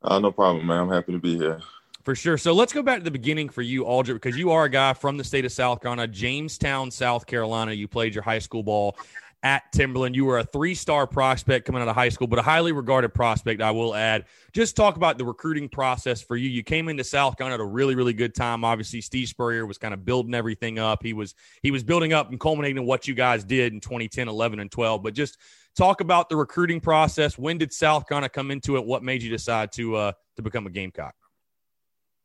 Uh, 0.00 0.18
no 0.18 0.32
problem, 0.32 0.66
man. 0.66 0.80
I'm 0.80 0.90
happy 0.90 1.12
to 1.12 1.18
be 1.18 1.36
here. 1.36 1.60
For 2.04 2.14
sure. 2.14 2.36
So 2.36 2.52
let's 2.52 2.74
go 2.74 2.82
back 2.82 2.98
to 2.98 3.04
the 3.04 3.10
beginning 3.10 3.48
for 3.48 3.62
you, 3.62 3.84
Aldrick, 3.84 4.14
because 4.14 4.36
you 4.36 4.50
are 4.50 4.64
a 4.64 4.68
guy 4.68 4.92
from 4.92 5.16
the 5.16 5.24
state 5.24 5.46
of 5.46 5.52
South 5.52 5.80
Carolina, 5.80 6.06
Jamestown, 6.06 6.90
South 6.90 7.24
Carolina. 7.24 7.72
You 7.72 7.88
played 7.88 8.14
your 8.14 8.22
high 8.22 8.40
school 8.40 8.62
ball 8.62 8.98
at 9.42 9.72
Timberland. 9.72 10.14
You 10.14 10.26
were 10.26 10.38
a 10.38 10.44
three 10.44 10.74
star 10.74 11.06
prospect 11.06 11.64
coming 11.64 11.80
out 11.80 11.88
of 11.88 11.94
high 11.94 12.10
school, 12.10 12.26
but 12.26 12.38
a 12.38 12.42
highly 12.42 12.72
regarded 12.72 13.14
prospect, 13.14 13.62
I 13.62 13.70
will 13.70 13.94
add. 13.94 14.26
Just 14.52 14.76
talk 14.76 14.96
about 14.96 15.16
the 15.16 15.24
recruiting 15.24 15.66
process 15.66 16.20
for 16.20 16.36
you. 16.36 16.50
You 16.50 16.62
came 16.62 16.90
into 16.90 17.04
South 17.04 17.38
Carolina 17.38 17.62
at 17.62 17.66
a 17.66 17.70
really, 17.70 17.94
really 17.94 18.12
good 18.12 18.34
time. 18.34 18.64
Obviously, 18.64 19.00
Steve 19.00 19.28
Spurrier 19.28 19.64
was 19.64 19.78
kind 19.78 19.94
of 19.94 20.04
building 20.04 20.34
everything 20.34 20.78
up. 20.78 21.02
He 21.02 21.14
was 21.14 21.34
he 21.62 21.70
was 21.70 21.82
building 21.82 22.12
up 22.12 22.28
and 22.28 22.38
culminating 22.38 22.76
in 22.76 22.84
what 22.84 23.08
you 23.08 23.14
guys 23.14 23.44
did 23.44 23.72
in 23.72 23.80
2010, 23.80 24.28
11, 24.28 24.60
and 24.60 24.70
12. 24.70 25.02
But 25.02 25.14
just 25.14 25.38
talk 25.74 26.02
about 26.02 26.28
the 26.28 26.36
recruiting 26.36 26.80
process. 26.80 27.38
When 27.38 27.56
did 27.56 27.72
South 27.72 28.06
Carolina 28.06 28.28
come 28.28 28.50
into 28.50 28.76
it? 28.76 28.84
What 28.84 29.02
made 29.02 29.22
you 29.22 29.30
decide 29.30 29.72
to 29.72 29.96
uh, 29.96 30.12
to 30.36 30.42
become 30.42 30.66
a 30.66 30.70
Gamecock? 30.70 31.14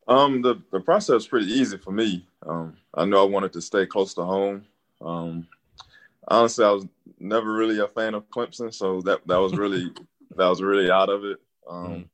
Um, 0.09 0.41
the 0.41 0.59
the 0.71 0.79
process 0.79 1.13
was 1.13 1.27
pretty 1.27 1.45
easy 1.45 1.77
for 1.77 1.91
me. 1.91 2.25
Um, 2.45 2.75
I 2.95 3.05
know 3.05 3.21
I 3.21 3.29
wanted 3.29 3.53
to 3.53 3.61
stay 3.61 3.85
close 3.85 4.15
to 4.15 4.23
home. 4.23 4.65
Um, 5.01 5.47
honestly, 6.27 6.65
I 6.65 6.71
was 6.71 6.87
never 7.19 7.53
really 7.53 7.79
a 7.79 7.87
fan 7.87 8.15
of 8.15 8.27
Clemson, 8.29 8.73
so 8.73 9.01
that 9.01 9.25
that 9.27 9.37
was 9.37 9.55
really 9.55 9.91
that 10.35 10.47
was 10.47 10.63
really 10.63 10.89
out 10.89 11.09
of 11.09 11.23
it. 11.25 11.37
Um, 11.69 11.85
mm. 11.87 12.07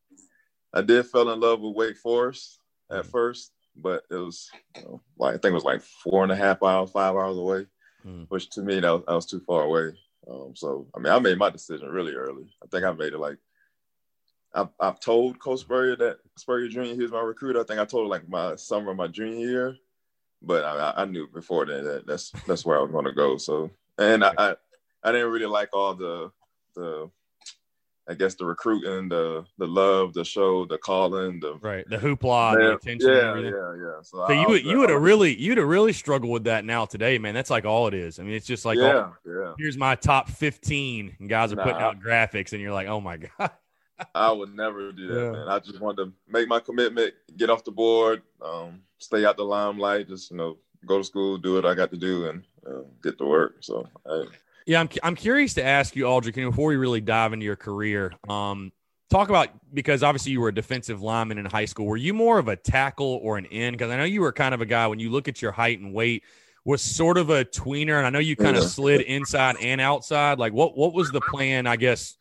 I 0.73 0.81
did 0.81 1.05
fell 1.07 1.29
in 1.31 1.39
love 1.39 1.61
with 1.61 1.73
Wake 1.73 1.97
Forest 1.97 2.59
at 2.91 3.05
mm. 3.05 3.11
first, 3.11 3.53
but 3.77 4.03
it 4.11 4.15
was 4.15 4.51
you 4.75 4.83
know, 4.83 5.01
like 5.17 5.35
I 5.35 5.37
think 5.37 5.51
it 5.51 5.53
was 5.53 5.63
like 5.63 5.81
four 5.81 6.23
and 6.23 6.33
a 6.33 6.35
half 6.35 6.61
hours, 6.63 6.91
five 6.91 7.15
hours 7.15 7.37
away, 7.37 7.65
mm. 8.05 8.25
which 8.27 8.49
to 8.51 8.61
me 8.61 8.81
that 8.81 8.91
was, 8.91 9.03
that 9.07 9.15
was 9.15 9.25
too 9.25 9.39
far 9.39 9.63
away. 9.63 9.97
Um, 10.29 10.51
so 10.53 10.85
I 10.93 10.99
mean, 10.99 11.13
I 11.13 11.19
made 11.19 11.37
my 11.37 11.49
decision 11.49 11.87
really 11.87 12.13
early. 12.13 12.53
I 12.61 12.67
think 12.67 12.83
I 12.83 12.91
made 12.91 13.13
it 13.13 13.19
like 13.19 13.37
I've, 14.56 14.70
I've 14.80 14.99
told 14.99 15.39
Coach 15.39 15.60
Spurrier 15.62 15.95
that 15.97 16.20
Spurrier 16.38 16.70
Jr. 16.70 16.82
he 16.82 17.01
was 17.01 17.12
my 17.12 17.22
recruiter. 17.22 17.60
I 17.60 17.64
think 17.64 17.80
I 17.80 17.86
told 17.86 18.06
him 18.06 18.10
like 18.10 18.28
my 18.30 18.56
summer 18.56 18.91
of 18.91 18.97
my 18.97 19.08
junior 19.08 19.47
year, 19.47 19.78
but 20.41 20.64
I, 20.64 20.93
I 20.95 21.06
knew 21.06 21.28
before 21.28 21.66
that, 21.66 21.84
that 21.84 22.08
that's 22.08 22.32
that's 22.47 22.66
where 22.66 22.78
I 22.78 22.82
was 22.82 22.91
going 22.91 23.06
to 23.06 23.12
go. 23.12 23.38
So 23.38 23.70
and 23.97 24.24
I, 24.24 24.32
I, 24.38 24.56
I 25.03 25.12
didn't 25.12 25.32
really 25.32 25.45
like 25.45 25.70
all 25.74 25.93
the 25.93 26.32
the 26.76 27.10
I 28.08 28.14
guess 28.14 28.36
the 28.36 28.45
recruiting, 28.45 29.10
the 29.10 29.45
the 29.58 29.66
love, 29.66 30.14
the 30.14 30.24
show, 30.24 30.66
the 30.66 30.78
calling, 30.78 31.39
the 31.39 31.56
right, 31.56 31.88
the 31.89 31.97
hoopla, 31.97 32.53
yeah, 32.53 32.68
the 32.68 32.76
attention. 32.76 33.10
Yeah, 33.10 33.36
yeah, 33.39 33.76
yeah. 33.76 34.01
So, 34.03 34.26
so 34.28 34.32
you 34.32 34.47
would 34.47 34.64
you 34.64 34.80
would 34.80 34.89
have 34.91 35.01
really 35.01 35.36
you'd 35.36 35.58
have 35.58 35.68
really 35.68 35.91
struggled 35.91 36.32
with 36.32 36.43
that 36.43 36.66
now 36.66 36.86
today, 36.86 37.18
man. 37.18 37.34
That's 37.34 37.49
like 37.49 37.66
all 37.66 37.88
it 37.88 37.95
is. 37.95 38.20
I 38.20 38.24
mean, 38.24 38.34
it's 38.34 38.45
just 38.45 38.64
like 38.64 38.78
oh, 38.78 38.82
yeah, 38.82 39.32
oh, 39.34 39.41
yeah. 39.43 39.53
Here's 39.58 39.76
my 39.76 39.95
top 39.95 40.30
fifteen, 40.30 41.16
and 41.20 41.28
guys 41.28 41.51
are 41.51 41.56
nah, 41.56 41.64
putting 41.64 41.82
out 41.82 41.99
graphics, 41.99 42.53
and 42.53 42.62
you're 42.62 42.74
like, 42.74 42.88
oh 42.88 43.01
my 43.01 43.18
god. 43.39 43.51
I 44.13 44.31
would 44.31 44.55
never 44.55 44.91
do 44.91 45.07
that, 45.07 45.23
yeah. 45.25 45.31
man. 45.31 45.47
I 45.47 45.59
just 45.59 45.79
wanted 45.79 46.05
to 46.05 46.13
make 46.27 46.47
my 46.47 46.59
commitment, 46.59 47.13
get 47.37 47.49
off 47.49 47.63
the 47.63 47.71
board, 47.71 48.21
um, 48.41 48.81
stay 48.97 49.25
out 49.25 49.37
the 49.37 49.43
limelight, 49.43 50.09
just 50.09 50.31
you 50.31 50.37
know, 50.37 50.57
go 50.85 50.97
to 50.97 51.03
school, 51.03 51.37
do 51.37 51.55
what 51.55 51.65
I 51.65 51.73
got 51.73 51.91
to 51.91 51.97
do, 51.97 52.29
and 52.29 52.43
uh, 52.67 52.83
get 53.03 53.17
to 53.17 53.25
work. 53.25 53.57
So, 53.61 53.87
I, 54.05 54.25
yeah, 54.65 54.79
I'm 54.79 54.89
I'm 55.03 55.15
curious 55.15 55.53
to 55.55 55.63
ask 55.63 55.95
you, 55.95 56.05
Aldrick, 56.05 56.35
before 56.35 56.67
we 56.67 56.75
really 56.75 57.01
dive 57.01 57.33
into 57.33 57.45
your 57.45 57.55
career, 57.55 58.13
um, 58.27 58.71
talk 59.09 59.29
about 59.29 59.49
because 59.73 60.03
obviously 60.03 60.31
you 60.31 60.41
were 60.41 60.49
a 60.49 60.53
defensive 60.53 61.01
lineman 61.01 61.37
in 61.37 61.45
high 61.45 61.65
school. 61.65 61.85
Were 61.85 61.97
you 61.97 62.13
more 62.13 62.39
of 62.39 62.47
a 62.47 62.55
tackle 62.55 63.19
or 63.21 63.37
an 63.37 63.45
end? 63.47 63.77
Because 63.77 63.91
I 63.91 63.97
know 63.97 64.03
you 64.03 64.21
were 64.21 64.31
kind 64.31 64.53
of 64.53 64.61
a 64.61 64.65
guy 64.65 64.87
when 64.87 64.99
you 64.99 65.09
look 65.09 65.27
at 65.27 65.41
your 65.41 65.51
height 65.51 65.79
and 65.79 65.93
weight 65.93 66.23
was 66.65 66.81
sort 66.81 67.17
of 67.17 67.29
a 67.29 67.45
tweener, 67.45 67.97
and 67.97 68.07
I 68.07 68.09
know 68.09 68.19
you 68.19 68.35
kind 68.35 68.57
of 68.57 68.63
slid 68.63 69.01
inside 69.01 69.55
and 69.61 69.79
outside. 69.79 70.39
Like, 70.39 70.53
what 70.53 70.75
what 70.75 70.93
was 70.93 71.11
the 71.11 71.21
plan? 71.21 71.67
I 71.67 71.75
guess 71.75 72.17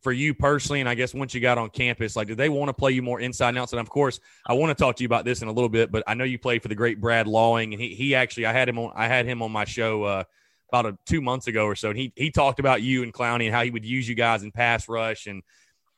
for 0.00 0.12
you 0.12 0.32
personally, 0.32 0.80
and 0.80 0.88
I 0.88 0.94
guess 0.94 1.12
once 1.12 1.34
you 1.34 1.40
got 1.40 1.58
on 1.58 1.70
campus, 1.70 2.14
like, 2.14 2.28
did 2.28 2.36
they 2.36 2.48
want 2.48 2.68
to 2.68 2.72
play 2.72 2.92
you 2.92 3.02
more 3.02 3.20
inside 3.20 3.50
and 3.50 3.58
outside? 3.58 3.78
And 3.78 3.86
of 3.86 3.90
course, 3.90 4.20
I 4.46 4.52
want 4.52 4.76
to 4.76 4.80
talk 4.80 4.96
to 4.96 5.02
you 5.02 5.06
about 5.06 5.24
this 5.24 5.42
in 5.42 5.48
a 5.48 5.52
little 5.52 5.68
bit, 5.68 5.90
but 5.90 6.04
I 6.06 6.14
know 6.14 6.24
you 6.24 6.38
played 6.38 6.62
for 6.62 6.68
the 6.68 6.74
great 6.74 7.00
Brad 7.00 7.26
Lawing, 7.26 7.72
and 7.72 7.82
he 7.82 7.94
he 7.94 8.14
actually 8.14 8.46
I 8.46 8.52
had 8.52 8.68
him 8.68 8.78
on 8.78 8.92
I 8.94 9.08
had 9.08 9.26
him 9.26 9.42
on 9.42 9.50
my 9.50 9.64
show 9.64 10.04
uh, 10.04 10.24
about 10.72 10.86
a, 10.86 10.98
two 11.06 11.20
months 11.20 11.46
ago 11.46 11.64
or 11.64 11.74
so, 11.74 11.90
and 11.90 11.98
he 11.98 12.12
he 12.16 12.30
talked 12.30 12.60
about 12.60 12.82
you 12.82 13.02
and 13.02 13.12
Clowney 13.12 13.46
and 13.46 13.54
how 13.54 13.64
he 13.64 13.70
would 13.70 13.84
use 13.84 14.08
you 14.08 14.14
guys 14.14 14.42
in 14.42 14.52
pass 14.52 14.88
rush 14.88 15.26
and 15.26 15.42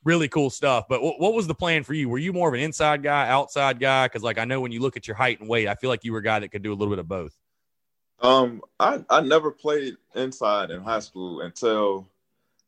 really 0.04 0.28
cool 0.28 0.48
stuff. 0.48 0.86
But 0.88 0.96
w- 0.96 1.16
what 1.18 1.34
was 1.34 1.46
the 1.46 1.54
plan 1.54 1.84
for 1.84 1.92
you? 1.92 2.08
Were 2.08 2.18
you 2.18 2.32
more 2.32 2.48
of 2.48 2.54
an 2.54 2.60
inside 2.60 3.02
guy, 3.02 3.28
outside 3.28 3.78
guy? 3.78 4.06
Because 4.06 4.22
like 4.22 4.38
I 4.38 4.44
know 4.46 4.60
when 4.60 4.72
you 4.72 4.80
look 4.80 4.96
at 4.96 5.06
your 5.06 5.16
height 5.16 5.40
and 5.40 5.48
weight, 5.48 5.68
I 5.68 5.74
feel 5.74 5.90
like 5.90 6.04
you 6.04 6.12
were 6.12 6.18
a 6.18 6.22
guy 6.22 6.38
that 6.38 6.48
could 6.48 6.62
do 6.62 6.72
a 6.72 6.74
little 6.74 6.92
bit 6.92 7.00
of 7.00 7.08
both. 7.08 7.36
Um, 8.22 8.62
I 8.78 9.04
I 9.08 9.20
never 9.20 9.50
played 9.50 9.96
inside 10.14 10.70
in 10.70 10.82
high 10.82 11.00
school 11.00 11.40
until 11.40 12.06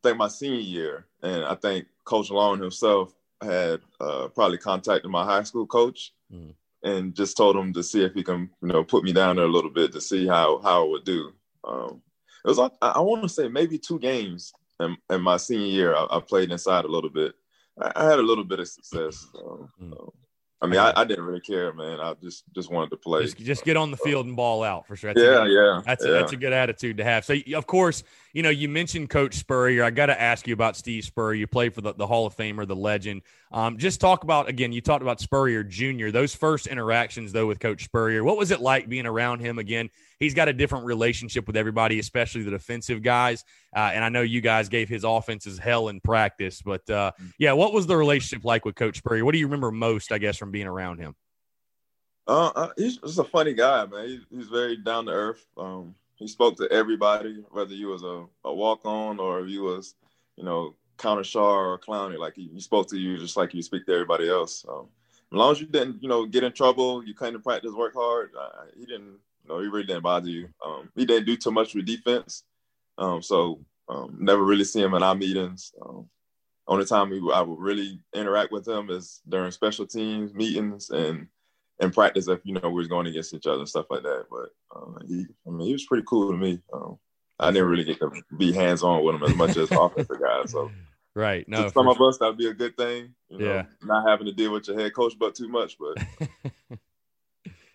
think 0.03 0.17
my 0.17 0.29
senior 0.29 0.61
year 0.61 1.07
and 1.23 1.45
I 1.45 1.55
think 1.55 1.87
Coach 2.05 2.31
Lawing 2.31 2.61
himself 2.61 3.15
had 3.41 3.81
uh, 4.01 4.29
probably 4.29 4.59
contacted 4.59 5.11
my 5.11 5.25
high 5.25 5.43
school 5.43 5.67
coach 5.67 6.13
mm. 6.33 6.55
and 6.83 7.15
just 7.15 7.37
told 7.37 7.57
him 7.57 7.73
to 7.73 7.83
see 7.83 8.05
if 8.05 8.15
he 8.15 8.23
can, 8.23 8.51
you 8.61 8.69
know, 8.69 8.85
put 8.85 9.05
me 9.05 9.13
down 9.13 9.37
there 9.37 9.45
a 9.45 9.49
little 9.49 9.71
bit 9.71 9.93
to 9.93 10.01
see 10.01 10.27
how 10.27 10.61
how 10.63 10.85
I 10.85 10.89
would 10.89 11.05
do. 11.05 11.33
Um, 11.65 12.03
it 12.45 12.49
was 12.49 12.59
I, 12.59 12.71
I 12.81 13.01
want 13.01 13.23
to 13.23 13.29
say 13.29 13.49
maybe 13.49 13.79
two 13.79 13.99
games 13.99 14.53
in, 14.81 14.97
in 15.11 15.23
my 15.23 15.37
senior 15.37 15.67
year. 15.67 15.95
I, 15.95 16.07
I, 16.11 16.21
played 16.21 16.51
inside 16.51 16.85
a 16.85 16.89
little 16.89 17.11
bit. 17.11 17.35
I, 17.81 17.93
I, 17.95 18.05
had 18.05 18.19
a 18.19 18.23
little 18.23 18.45
bit 18.45 18.61
of 18.61 18.69
success. 18.69 19.27
Um, 19.39 19.69
mm. 19.81 19.93
um, 19.93 20.13
I 20.63 20.67
mean, 20.69 20.79
I, 20.79 20.93
I, 20.95 21.05
didn't 21.05 21.25
really 21.25 21.41
care, 21.41 21.73
man. 21.73 21.99
I 21.99 22.15
just 22.23 22.45
just 22.55 22.71
wanted 22.71 22.91
to 22.91 22.97
play. 22.97 23.23
Just, 23.23 23.37
just 23.39 23.65
get 23.65 23.77
on 23.77 23.91
the 23.91 23.97
field 23.97 24.27
and 24.27 24.37
ball 24.37 24.63
out 24.63 24.87
for 24.87 24.95
sure. 24.95 25.13
That's 25.13 25.25
yeah, 25.25 25.45
a, 25.45 25.49
yeah. 25.49 25.83
That's 25.85 26.05
yeah. 26.05 26.11
A, 26.11 26.15
that's 26.15 26.33
a 26.33 26.37
good 26.37 26.53
attitude 26.53 26.99
to 26.99 27.05
have. 27.05 27.25
So, 27.25 27.35
of 27.57 27.67
course, 27.67 28.05
you 28.33 28.45
know, 28.45 28.49
you 28.51 28.69
mentioned 28.69 29.11
Coach 29.11 29.35
Spurrier. 29.35 29.83
I 29.83 29.91
got 29.91 30.07
to 30.07 30.21
ask 30.21 30.47
you 30.47 30.55
about 30.55 30.77
Steve 30.77 31.03
Spurrier. 31.03 31.35
You 31.35 31.49
played 31.49 31.75
for 31.75 31.81
the, 31.81 31.95
the 31.95 32.07
Hall 32.07 32.27
of 32.27 32.37
Famer, 32.37 32.67
the 32.67 32.77
legend. 32.77 33.23
Um, 33.51 33.77
just 33.77 34.01
talk 34.01 34.23
about 34.23 34.49
again. 34.49 34.71
You 34.73 34.81
talked 34.81 35.03
about 35.03 35.21
Spurrier 35.21 35.65
Jr. 35.65 36.11
Those 36.11 36.33
first 36.33 36.69
interactions 36.69 37.33
though 37.33 37.49
with 37.49 37.59
Coach 37.59 37.83
Spurrier. 37.83 38.23
What 38.23 38.39
was 38.39 38.53
it 38.53 38.61
like 38.61 38.89
being 38.89 39.07
around 39.07 39.41
him 39.41 39.59
again? 39.59 39.91
He's 40.23 40.35
got 40.35 40.49
a 40.49 40.53
different 40.53 40.85
relationship 40.85 41.49
with 41.49 41.57
everybody, 41.57 41.99
especially 41.99 42.45
the 42.45 42.53
defensive 42.53 43.03
guys. 43.03 43.45
Uh, 43.75 43.91
and 43.93 44.05
I 44.05 44.09
know 44.09 44.23
you 44.23 44.41
guys 44.41 44.69
gave 44.69 44.89
his 44.89 45.03
offenses 45.03 45.59
hell 45.59 45.89
in 45.89 45.99
practice, 45.99 46.63
but 46.63 46.89
uh, 46.89 47.11
yeah, 47.39 47.55
what 47.55 47.73
was 47.73 47.89
the 47.89 47.97
relationship 47.97 48.45
like 48.45 48.65
with 48.65 48.77
Coach 48.77 48.99
Spurrier? 48.99 49.25
What 49.25 49.33
do 49.33 49.39
you 49.39 49.47
remember 49.47 49.73
most, 49.73 50.13
I 50.13 50.19
guess, 50.19 50.37
from 50.37 50.53
being 50.53 50.69
around 50.69 50.99
him? 50.99 51.17
Uh, 52.29 52.53
uh 52.55 52.69
he's 52.77 52.99
just 52.99 53.19
a 53.19 53.25
funny 53.25 53.53
guy, 53.53 53.85
man. 53.87 54.07
He, 54.07 54.21
he's 54.31 54.47
very 54.47 54.77
down 54.77 55.07
to 55.07 55.13
earth. 55.13 55.45
Um, 55.57 55.97
he 56.15 56.29
spoke 56.29 56.57
to 56.59 56.71
everybody, 56.71 57.43
whether 57.51 57.75
you 57.75 57.89
was 57.89 58.05
a, 58.05 58.25
a 58.45 58.55
walk 58.55 58.83
on 58.85 59.19
or 59.19 59.45
you 59.47 59.65
was, 59.65 59.97
you 60.37 60.45
know, 60.45 60.77
Connor 60.99 61.25
Shaw 61.25 61.57
or 61.57 61.79
Clowney. 61.81 62.17
Like 62.17 62.37
he, 62.37 62.49
he, 62.55 62.61
spoke 62.61 62.89
to 62.91 62.97
you 62.97 63.19
just 63.19 63.37
like 63.37 63.55
you 63.55 63.63
speak 63.63 63.87
to 63.87 63.93
everybody 63.93 64.29
else. 64.29 64.65
Um, 64.69 64.87
as 65.33 65.37
long 65.37 65.51
as 65.51 65.61
you 65.61 65.67
didn't, 65.67 66.01
you 66.01 66.09
know, 66.09 66.27
get 66.27 66.45
in 66.45 66.53
trouble, 66.53 67.05
you 67.05 67.13
came 67.13 67.33
to 67.33 67.41
practice, 67.41 67.73
work 67.73 67.95
hard. 67.95 68.31
Uh, 68.39 68.67
he 68.79 68.87
didn't, 68.87 69.17
know, 69.49 69.61
he 69.61 69.67
really 69.67 69.87
didn't 69.87 70.03
bother 70.03 70.29
you. 70.29 70.49
Um, 70.65 70.91
he 70.95 71.05
didn't 71.05 71.27
do 71.27 71.37
too 71.37 71.51
much 71.51 71.75
with 71.75 71.87
defense, 71.87 72.45
um, 72.99 73.23
so 73.23 73.61
um, 73.89 74.17
never 74.21 74.43
really 74.43 74.65
see 74.65 74.81
him 74.81 74.95
in 74.95 75.03
our 75.03 75.15
meetings. 75.15 75.73
Um, 75.81 76.09
only 76.69 76.85
time 76.85 77.11
we, 77.11 77.21
I 77.33 77.41
would 77.41 77.59
really 77.59 78.01
interact 78.15 78.53
with 78.53 78.67
him 78.67 78.91
is 78.91 79.21
during 79.29 79.51
special 79.51 79.87
teams 79.87 80.33
meetings 80.33 80.91
and 80.91 81.27
in 81.81 81.91
practice 81.91 82.29
if 82.29 82.41
you 82.45 82.55
know 82.55 82.69
we 82.69 82.75
was 82.75 82.87
going 82.87 83.07
against 83.07 83.35
each 83.35 83.47
other 83.47 83.59
and 83.59 83.69
stuff 83.69 83.87
like 83.91 84.03
that. 84.03 84.27
But 84.31 84.51
uh, 84.75 85.05
he, 85.07 85.27
I 85.47 85.51
mean, 85.51 85.67
he 85.67 85.73
was 85.73 85.87
pretty 85.87 86.05
cool 86.07 86.31
to 86.31 86.37
me. 86.37 86.61
Um, 86.73 86.99
I 87.39 87.51
didn't 87.51 87.69
really 87.69 87.85
get 87.85 87.99
to 88.01 88.13
be 88.39 88.53
hands 88.53 88.83
on 88.83 89.05
with 89.05 89.17
him 89.17 89.25
as 89.25 89.35
much 89.35 89.57
as 89.57 89.71
offensive 89.73 90.21
guys. 90.21 90.53
So 90.53 90.71
right, 91.15 91.47
no, 91.49 91.69
some 91.69 91.89
of 91.89 91.97
sure. 91.97 92.09
us 92.09 92.19
that'd 92.19 92.39
be 92.39 92.49
a 92.49 92.55
good 92.55 92.77
thing. 92.77 93.15
You 93.29 93.39
know, 93.39 93.45
yeah, 93.45 93.63
not 93.83 94.09
having 94.09 94.27
to 94.27 94.33
deal 94.33 94.53
with 94.53 94.69
your 94.69 94.79
head 94.79 94.95
coach 94.95 95.15
but 95.19 95.35
too 95.35 95.49
much, 95.49 95.77
but. 95.79 96.05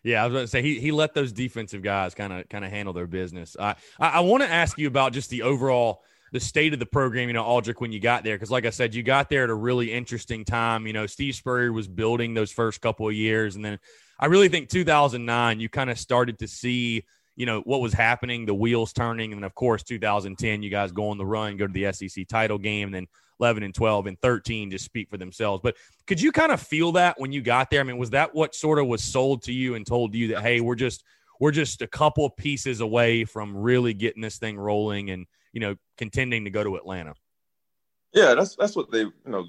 Yeah, 0.08 0.24
I 0.24 0.28
was 0.28 0.34
going 0.34 0.44
to 0.46 0.48
say 0.48 0.62
he 0.62 0.80
he 0.80 0.92
let 0.94 1.14
those 1.14 1.34
defensive 1.34 1.82
guys 1.84 2.16
kind 2.16 2.32
of 2.32 2.48
kind 2.48 2.64
of 2.64 2.72
handle 2.72 2.94
their 2.94 3.08
business. 3.08 3.58
I 3.60 3.76
I, 4.00 4.10
I 4.10 4.20
want 4.22 4.42
to 4.42 4.50
ask 4.50 4.78
you 4.78 4.88
about 4.88 5.12
just 5.12 5.30
the 5.30 5.42
overall 5.42 6.02
the 6.32 6.40
state 6.40 6.72
of 6.72 6.80
the 6.80 6.86
program, 6.86 7.28
you 7.28 7.34
know, 7.34 7.44
Aldrick, 7.44 7.82
when 7.82 7.92
you 7.92 8.00
got 8.00 8.24
there, 8.24 8.36
because 8.36 8.50
like 8.50 8.66
I 8.66 8.70
said, 8.70 8.96
you 8.96 9.04
got 9.04 9.30
there 9.30 9.44
at 9.44 9.50
a 9.50 9.54
really 9.54 9.92
interesting 9.92 10.46
time. 10.46 10.88
You 10.88 10.94
know, 10.94 11.08
Steve 11.08 11.36
Spurrier 11.36 11.74
was 11.74 11.90
building 11.90 12.34
those 12.34 12.54
first 12.54 12.80
couple 12.80 13.06
of 13.08 13.14
years, 13.14 13.58
and 13.58 13.66
then 13.66 13.80
I 14.18 14.28
really 14.28 14.48
think 14.48 14.70
2009 14.70 15.60
you 15.60 15.68
kind 15.68 15.90
of 15.90 16.00
started 16.00 16.40
to 16.40 16.48
see 16.48 17.04
you 17.36 17.46
know 17.46 17.60
what 17.62 17.82
was 17.82 17.92
happening, 17.92 18.46
the 18.46 18.54
wheels 18.54 18.94
turning, 18.94 19.34
and 19.34 19.42
then 19.42 19.46
of 19.46 19.56
course 19.56 19.84
2010 19.84 20.64
you 20.64 20.70
guys 20.70 20.94
go 20.94 21.10
on 21.10 21.18
the 21.18 21.26
run, 21.26 21.58
go 21.58 21.68
to 21.68 21.74
the 21.74 21.92
SEC 21.92 22.26
title 22.30 22.58
game, 22.58 22.88
and 22.88 22.96
then 22.96 23.08
11 23.40 23.64
and 23.64 23.74
12 23.74 24.08
and 24.08 24.20
13 24.20 24.72
just 24.72 24.86
speak 24.86 25.10
for 25.10 25.18
themselves. 25.18 25.62
But 25.64 25.76
could 26.06 26.22
you 26.22 26.32
kind 26.32 26.52
of 26.52 26.62
feel 26.62 26.94
that 26.94 27.20
when 27.20 27.32
you 27.32 27.42
got 27.42 27.70
there? 27.70 27.80
I 27.80 27.84
mean, 27.84 27.98
was 27.98 28.12
that 28.12 28.34
what 28.34 28.56
sort 28.56 28.80
of 28.80 28.88
was 28.88 29.04
sold 29.04 29.44
to 29.44 29.54
you 29.54 29.76
and 29.76 29.86
told 29.86 30.16
you 30.16 30.30
that 30.30 30.42
hey, 30.42 30.62
we're 30.62 30.76
just 30.76 31.04
we're 31.40 31.52
just 31.52 31.82
a 31.82 31.88
couple 31.88 32.30
pieces 32.30 32.82
away 32.82 33.26
from 33.26 33.56
really 33.56 33.94
getting 33.94 34.22
this 34.22 34.38
thing 34.38 34.58
rolling 34.58 35.12
and 35.12 35.26
you 35.54 35.60
know 35.60 35.76
contending 35.98 36.46
to 36.46 36.52
go 36.52 36.64
to 36.64 36.76
Atlanta? 36.76 37.14
Yeah, 38.14 38.34
that's 38.34 38.56
that's 38.56 38.76
what 38.76 38.92
they 38.92 39.02
you 39.02 39.14
know. 39.26 39.48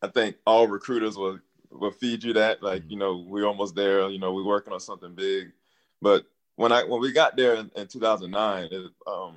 I 0.00 0.08
think 0.08 0.36
all 0.46 0.66
recruiters 0.66 1.16
will 1.16 1.38
will 1.70 1.90
feed 1.90 2.22
you 2.22 2.32
that 2.34 2.62
like 2.62 2.82
mm-hmm. 2.82 2.90
you 2.92 2.98
know 2.98 3.24
we're 3.28 3.46
almost 3.46 3.74
there. 3.74 4.08
You 4.08 4.18
know 4.18 4.32
we're 4.32 4.44
working 4.44 4.72
on 4.72 4.80
something 4.80 5.14
big, 5.14 5.52
but 6.00 6.24
when 6.56 6.72
I 6.72 6.84
when 6.84 7.00
we 7.00 7.12
got 7.12 7.36
there 7.36 7.54
in, 7.54 7.70
in 7.76 7.86
2009, 7.86 8.68
it, 8.70 8.90
um, 9.06 9.36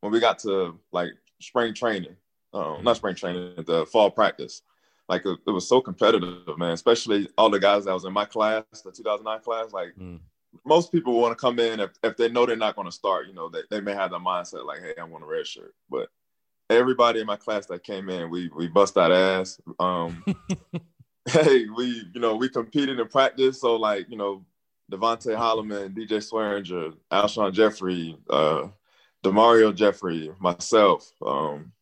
when 0.00 0.12
we 0.12 0.20
got 0.20 0.38
to 0.40 0.78
like 0.92 1.10
spring 1.38 1.74
training, 1.74 2.16
um, 2.52 2.82
not 2.82 2.96
spring 2.96 3.14
training, 3.14 3.54
the 3.66 3.86
fall 3.86 4.10
practice. 4.10 4.62
Like 5.08 5.26
it, 5.26 5.38
it, 5.46 5.50
was 5.50 5.68
so 5.68 5.80
competitive, 5.80 6.56
man. 6.56 6.72
Especially 6.72 7.28
all 7.36 7.50
the 7.50 7.58
guys 7.58 7.84
that 7.84 7.94
was 7.94 8.04
in 8.04 8.12
my 8.12 8.24
class, 8.24 8.64
the 8.84 8.92
2009 8.92 9.40
class. 9.40 9.72
Like 9.72 9.94
mm. 9.98 10.20
most 10.64 10.92
people 10.92 11.20
want 11.20 11.36
to 11.36 11.40
come 11.40 11.58
in 11.58 11.80
if, 11.80 11.90
if 12.04 12.16
they 12.16 12.28
know 12.28 12.46
they're 12.46 12.56
not 12.56 12.76
going 12.76 12.86
to 12.86 12.92
start. 12.92 13.26
You 13.26 13.34
know, 13.34 13.48
they, 13.48 13.62
they 13.70 13.80
may 13.80 13.94
have 13.94 14.10
the 14.10 14.18
mindset 14.18 14.64
like, 14.66 14.80
"Hey, 14.80 14.94
I 15.00 15.04
want 15.04 15.24
a 15.24 15.26
red 15.26 15.46
shirt." 15.46 15.74
But 15.90 16.10
everybody 16.68 17.20
in 17.20 17.26
my 17.26 17.36
class 17.36 17.66
that 17.66 17.82
came 17.82 18.08
in, 18.08 18.30
we 18.30 18.50
we 18.54 18.68
bust 18.68 18.94
that 18.94 19.10
ass. 19.10 19.60
Um, 19.80 20.24
hey, 21.28 21.66
we 21.76 22.04
you 22.14 22.20
know 22.20 22.36
we 22.36 22.48
competed 22.48 23.00
in 23.00 23.08
practice, 23.08 23.60
so 23.60 23.74
like 23.74 24.08
you 24.08 24.16
know 24.16 24.44
DeVonte 24.90 25.36
Holloman, 25.36 25.94
DJ 25.94 26.18
Swearinger, 26.18 26.94
Alshon 27.12 27.52
Jeffery, 27.52 28.16
uh, 28.28 28.68
Damario 29.24 29.74
Jeffery, 29.74 30.30
myself. 30.38 31.10
Um, 31.24 31.72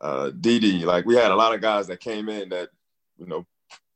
uh, 0.00 0.30
Didi. 0.30 0.84
Like 0.84 1.04
we 1.04 1.16
had 1.16 1.30
a 1.30 1.36
lot 1.36 1.54
of 1.54 1.60
guys 1.60 1.86
that 1.88 2.00
came 2.00 2.28
in 2.28 2.48
that 2.50 2.70
you 3.18 3.26
know 3.26 3.46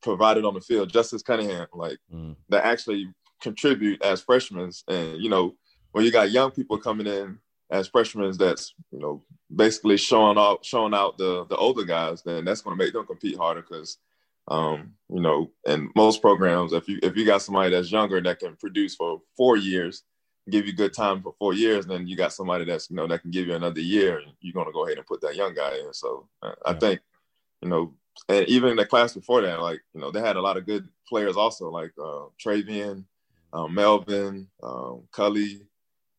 provided 0.02 0.44
on 0.44 0.54
the 0.54 0.60
field. 0.60 0.90
Justice 0.90 1.22
Cunningham, 1.22 1.66
like 1.72 1.98
mm. 2.12 2.36
that 2.48 2.64
actually 2.64 3.08
contribute 3.40 4.02
as 4.02 4.22
freshmen. 4.22 4.70
And 4.88 5.22
you 5.22 5.30
know 5.30 5.54
when 5.92 6.04
you 6.04 6.12
got 6.12 6.30
young 6.30 6.50
people 6.50 6.78
coming 6.78 7.06
in 7.06 7.38
as 7.70 7.88
freshmen, 7.88 8.36
that's 8.36 8.74
you 8.90 8.98
know 8.98 9.22
basically 9.54 9.96
showing 9.96 10.38
out 10.38 10.64
showing 10.64 10.94
out 10.94 11.18
the 11.18 11.46
the 11.46 11.56
older 11.56 11.84
guys. 11.84 12.22
Then 12.22 12.44
that's 12.44 12.60
going 12.60 12.76
to 12.76 12.84
make 12.84 12.92
them 12.92 13.06
compete 13.06 13.36
harder 13.36 13.62
because. 13.62 13.98
Um, 14.46 14.92
you 15.08 15.22
know, 15.22 15.50
and 15.66 15.88
most 15.96 16.20
programs, 16.20 16.74
if 16.74 16.86
you 16.86 16.98
if 17.02 17.16
you 17.16 17.24
got 17.24 17.40
somebody 17.40 17.70
that's 17.70 17.90
younger 17.90 18.20
that 18.20 18.40
can 18.40 18.56
produce 18.56 18.94
for 18.94 19.22
four 19.38 19.56
years, 19.56 20.02
give 20.50 20.66
you 20.66 20.72
good 20.72 20.92
time 20.92 21.22
for 21.22 21.34
four 21.38 21.54
years, 21.54 21.86
then 21.86 22.06
you 22.06 22.16
got 22.16 22.32
somebody 22.32 22.64
that's 22.64 22.90
you 22.90 22.96
know 22.96 23.06
that 23.06 23.22
can 23.22 23.30
give 23.30 23.46
you 23.46 23.54
another 23.54 23.80
year, 23.80 24.18
and 24.18 24.32
you're 24.40 24.52
gonna 24.52 24.72
go 24.72 24.86
ahead 24.86 24.98
and 24.98 25.06
put 25.06 25.20
that 25.22 25.36
young 25.36 25.54
guy 25.54 25.76
in. 25.78 25.92
So 25.92 26.28
uh, 26.42 26.48
yeah. 26.48 26.72
I 26.72 26.74
think 26.74 27.00
you 27.62 27.68
know, 27.68 27.94
and 28.28 28.46
even 28.48 28.70
in 28.70 28.76
the 28.76 28.86
class 28.86 29.14
before 29.14 29.42
that, 29.42 29.60
like 29.60 29.80
you 29.94 30.00
know, 30.00 30.10
they 30.10 30.20
had 30.20 30.36
a 30.36 30.42
lot 30.42 30.56
of 30.56 30.66
good 30.66 30.88
players 31.08 31.36
also, 31.36 31.70
like 31.70 31.92
uh, 31.98 32.26
Travian, 32.42 33.04
um, 33.52 33.74
Melvin, 33.74 34.48
um, 34.62 35.02
Cully, 35.12 35.62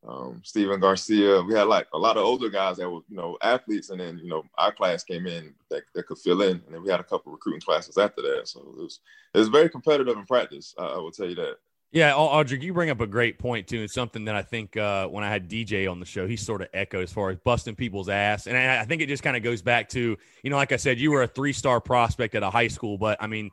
um, 0.07 0.41
Stephen 0.43 0.79
Garcia. 0.79 1.41
We 1.41 1.53
had 1.53 1.67
like 1.67 1.87
a 1.93 1.97
lot 1.97 2.17
of 2.17 2.23
older 2.23 2.49
guys 2.49 2.77
that 2.77 2.89
were 2.89 3.01
you 3.09 3.15
know 3.15 3.37
athletes, 3.41 3.89
and 3.89 3.99
then 3.99 4.19
you 4.19 4.29
know 4.29 4.43
our 4.57 4.71
class 4.71 5.03
came 5.03 5.27
in 5.27 5.53
that, 5.69 5.83
that 5.93 6.07
could 6.07 6.17
fill 6.17 6.41
in, 6.41 6.61
and 6.65 6.73
then 6.73 6.83
we 6.83 6.89
had 6.89 6.99
a 6.99 7.03
couple 7.03 7.31
recruiting 7.31 7.61
classes 7.61 7.97
after 7.97 8.21
that. 8.21 8.47
So 8.47 8.61
it 8.61 8.81
was 8.81 8.99
it 9.33 9.39
was 9.39 9.49
very 9.49 9.69
competitive 9.69 10.17
in 10.17 10.25
practice. 10.25 10.73
I, 10.77 10.85
I 10.85 10.97
will 10.97 11.11
tell 11.11 11.29
you 11.29 11.35
that. 11.35 11.57
Yeah, 11.95 12.11
Aldrick, 12.11 12.61
you 12.61 12.73
bring 12.73 12.89
up 12.89 12.99
a 12.99 13.07
great 13.07 13.39
point 13.39 13.67
too. 13.67 13.83
It's 13.83 13.93
something 13.93 14.25
that 14.25 14.35
I 14.35 14.41
think 14.41 14.75
uh, 14.75 15.07
when 15.07 15.23
I 15.23 15.29
had 15.29 15.49
DJ 15.49 15.89
on 15.89 16.01
the 16.01 16.05
show, 16.05 16.27
he 16.27 16.35
sort 16.35 16.61
of 16.61 16.67
echoed 16.73 17.03
as 17.03 17.13
far 17.13 17.29
as 17.29 17.37
busting 17.37 17.75
people's 17.75 18.09
ass, 18.09 18.47
and 18.47 18.57
I, 18.57 18.83
think 18.83 19.01
it 19.01 19.07
just 19.07 19.23
kind 19.23 19.37
of 19.37 19.43
goes 19.43 19.61
back 19.61 19.87
to 19.91 20.17
you 20.43 20.49
know, 20.49 20.57
like 20.57 20.73
I 20.73 20.75
said, 20.75 20.99
you 20.99 21.11
were 21.11 21.23
a 21.23 21.27
three 21.27 21.53
star 21.53 21.79
prospect 21.79 22.35
at 22.35 22.43
a 22.43 22.49
high 22.49 22.67
school, 22.67 22.97
but 22.97 23.23
I 23.23 23.27
mean, 23.27 23.49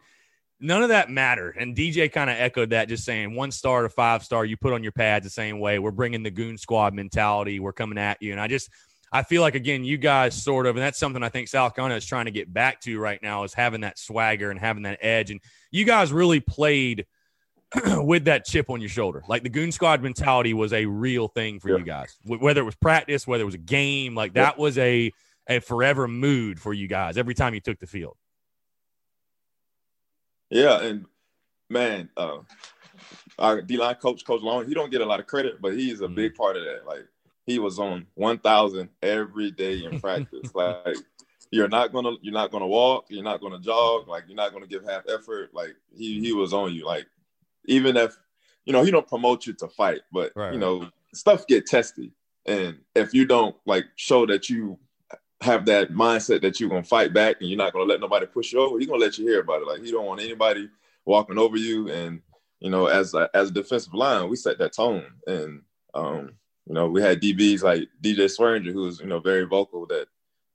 none 0.58 0.82
of 0.82 0.88
that 0.88 1.08
mattered. 1.08 1.56
And 1.56 1.76
DJ 1.76 2.10
kind 2.10 2.28
of 2.28 2.34
echoed 2.36 2.70
that, 2.70 2.88
just 2.88 3.04
saying 3.04 3.32
one 3.36 3.52
star 3.52 3.82
to 3.82 3.88
five 3.88 4.24
star, 4.24 4.44
you 4.44 4.56
put 4.56 4.72
on 4.72 4.82
your 4.82 4.90
pads 4.90 5.22
the 5.22 5.30
same 5.30 5.60
way. 5.60 5.78
We're 5.78 5.92
bringing 5.92 6.24
the 6.24 6.32
goon 6.32 6.58
squad 6.58 6.94
mentality. 6.94 7.60
We're 7.60 7.72
coming 7.72 7.96
at 7.96 8.20
you, 8.20 8.32
and 8.32 8.40
I 8.40 8.48
just 8.48 8.70
I 9.12 9.22
feel 9.22 9.42
like 9.42 9.54
again, 9.54 9.84
you 9.84 9.98
guys 9.98 10.34
sort 10.34 10.66
of, 10.66 10.74
and 10.74 10.82
that's 10.82 10.98
something 10.98 11.22
I 11.22 11.28
think 11.28 11.46
South 11.46 11.76
Carolina 11.76 11.94
is 11.94 12.06
trying 12.06 12.24
to 12.24 12.32
get 12.32 12.52
back 12.52 12.80
to 12.80 12.98
right 12.98 13.22
now 13.22 13.44
is 13.44 13.54
having 13.54 13.82
that 13.82 14.00
swagger 14.00 14.50
and 14.50 14.58
having 14.58 14.82
that 14.82 14.98
edge, 15.00 15.30
and 15.30 15.40
you 15.70 15.84
guys 15.84 16.12
really 16.12 16.40
played 16.40 17.06
with 18.04 18.24
that 18.26 18.44
chip 18.44 18.70
on 18.70 18.80
your 18.80 18.90
shoulder. 18.90 19.22
Like 19.28 19.42
the 19.42 19.48
goon 19.48 19.72
squad 19.72 20.02
mentality 20.02 20.54
was 20.54 20.72
a 20.72 20.86
real 20.86 21.28
thing 21.28 21.60
for 21.60 21.70
yeah. 21.70 21.76
you 21.78 21.84
guys. 21.84 22.16
Whether 22.24 22.60
it 22.60 22.64
was 22.64 22.74
practice, 22.74 23.26
whether 23.26 23.42
it 23.42 23.46
was 23.46 23.54
a 23.54 23.58
game, 23.58 24.14
like 24.14 24.34
that 24.34 24.56
yeah. 24.56 24.62
was 24.62 24.78
a 24.78 25.12
a 25.48 25.60
forever 25.60 26.06
mood 26.06 26.60
for 26.60 26.72
you 26.72 26.86
guys 26.86 27.16
every 27.16 27.34
time 27.34 27.54
you 27.54 27.60
took 27.60 27.78
the 27.78 27.86
field. 27.86 28.16
Yeah, 30.50 30.82
and 30.82 31.06
man, 31.70 32.10
uh, 32.16 32.38
our 33.38 33.62
D 33.62 33.76
line 33.76 33.94
coach, 33.96 34.24
Coach 34.24 34.42
Lawing, 34.42 34.68
he 34.68 34.74
don't 34.74 34.90
get 34.90 35.00
a 35.00 35.06
lot 35.06 35.20
of 35.20 35.26
credit, 35.26 35.60
but 35.60 35.72
he's 35.72 36.00
a 36.00 36.08
mm 36.08 36.14
big 36.14 36.34
part 36.34 36.56
of 36.56 36.64
that. 36.64 36.86
Like 36.86 37.06
he 37.46 37.58
was 37.58 37.78
on 37.78 38.06
one 38.14 38.38
thousand 38.38 38.90
every 39.02 39.50
day 39.50 39.84
in 39.84 39.98
practice. 40.00 40.50
like 40.54 40.96
you're 41.50 41.68
not 41.68 41.92
gonna 41.92 42.12
you're 42.20 42.34
not 42.34 42.50
gonna 42.50 42.66
walk, 42.66 43.06
you're 43.08 43.24
not 43.24 43.40
gonna 43.40 43.60
jog, 43.60 44.08
like 44.08 44.24
you're 44.26 44.36
not 44.36 44.52
gonna 44.52 44.66
give 44.66 44.84
half 44.84 45.02
effort. 45.08 45.54
Like 45.54 45.74
he 45.90 46.20
he 46.20 46.32
was 46.32 46.52
on 46.52 46.74
you. 46.74 46.84
Like 46.84 47.06
even 47.66 47.96
if 47.96 48.16
you 48.64 48.72
know 48.72 48.82
he 48.82 48.90
don't 48.90 49.06
promote 49.06 49.46
you 49.46 49.52
to 49.54 49.68
fight, 49.68 50.02
but 50.12 50.32
right, 50.34 50.52
you 50.52 50.58
know 50.58 50.80
right. 50.80 50.90
stuff 51.14 51.46
get 51.46 51.66
testy, 51.66 52.12
and 52.46 52.78
if 52.94 53.14
you 53.14 53.24
don't 53.24 53.56
like 53.66 53.84
show 53.96 54.26
that 54.26 54.48
you 54.48 54.78
have 55.42 55.66
that 55.66 55.92
mindset 55.92 56.40
that 56.42 56.60
you're 56.60 56.70
gonna 56.70 56.82
fight 56.82 57.12
back 57.12 57.36
and 57.40 57.48
you're 57.48 57.58
not 57.58 57.72
gonna 57.72 57.84
let 57.84 58.00
nobody 58.00 58.26
push 58.26 58.52
you 58.52 58.60
over, 58.60 58.78
he's 58.78 58.88
gonna 58.88 59.00
let 59.00 59.18
you 59.18 59.26
hear 59.26 59.40
about 59.40 59.62
it. 59.62 59.68
Like 59.68 59.82
he 59.82 59.90
don't 59.90 60.06
want 60.06 60.20
anybody 60.20 60.68
walking 61.04 61.38
over 61.38 61.56
you, 61.56 61.90
and 61.90 62.20
you 62.60 62.70
know 62.70 62.86
as 62.86 63.14
a, 63.14 63.28
as 63.34 63.50
a 63.50 63.52
defensive 63.52 63.94
line, 63.94 64.28
we 64.28 64.36
set 64.36 64.58
that 64.58 64.74
tone, 64.74 65.04
and 65.26 65.62
um, 65.94 66.32
you 66.66 66.74
know 66.74 66.88
we 66.88 67.02
had 67.02 67.20
DBs 67.20 67.62
like 67.62 67.88
DJ 68.02 68.26
Swearinger, 68.26 68.72
who 68.72 68.82
was 68.82 69.00
you 69.00 69.06
know 69.06 69.20
very 69.20 69.44
vocal 69.44 69.86
that 69.86 70.06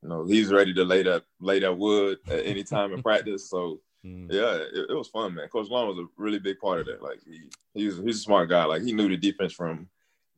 you 0.01 0.09
know 0.09 0.25
he's 0.25 0.51
ready 0.51 0.73
to 0.73 0.83
lay 0.83 1.03
that 1.03 1.23
lay 1.39 1.59
that 1.59 1.77
wood 1.77 2.19
at 2.29 2.45
any 2.45 2.63
time 2.63 2.93
in 2.93 3.01
practice. 3.03 3.49
So 3.49 3.81
Mm. 4.07 4.31
Yeah, 4.31 4.55
it, 4.55 4.89
it, 4.89 4.93
was 4.93 5.07
fun, 5.07 5.35
man. 5.35 5.47
Coach 5.49 5.69
Lawing 5.69 5.89
was 5.89 5.97
a 5.97 6.07
really 6.17 6.39
big 6.39 6.59
part 6.59 6.79
of 6.79 6.85
that. 6.85 7.03
Like 7.03 7.19
he, 7.25 7.41
he's 7.73 7.97
he's 7.97 8.17
a 8.17 8.21
smart 8.21 8.49
guy. 8.49 8.63
Like 8.65 8.83
he 8.83 8.93
knew 8.93 9.09
the 9.09 9.17
defense 9.17 9.53
from 9.53 9.87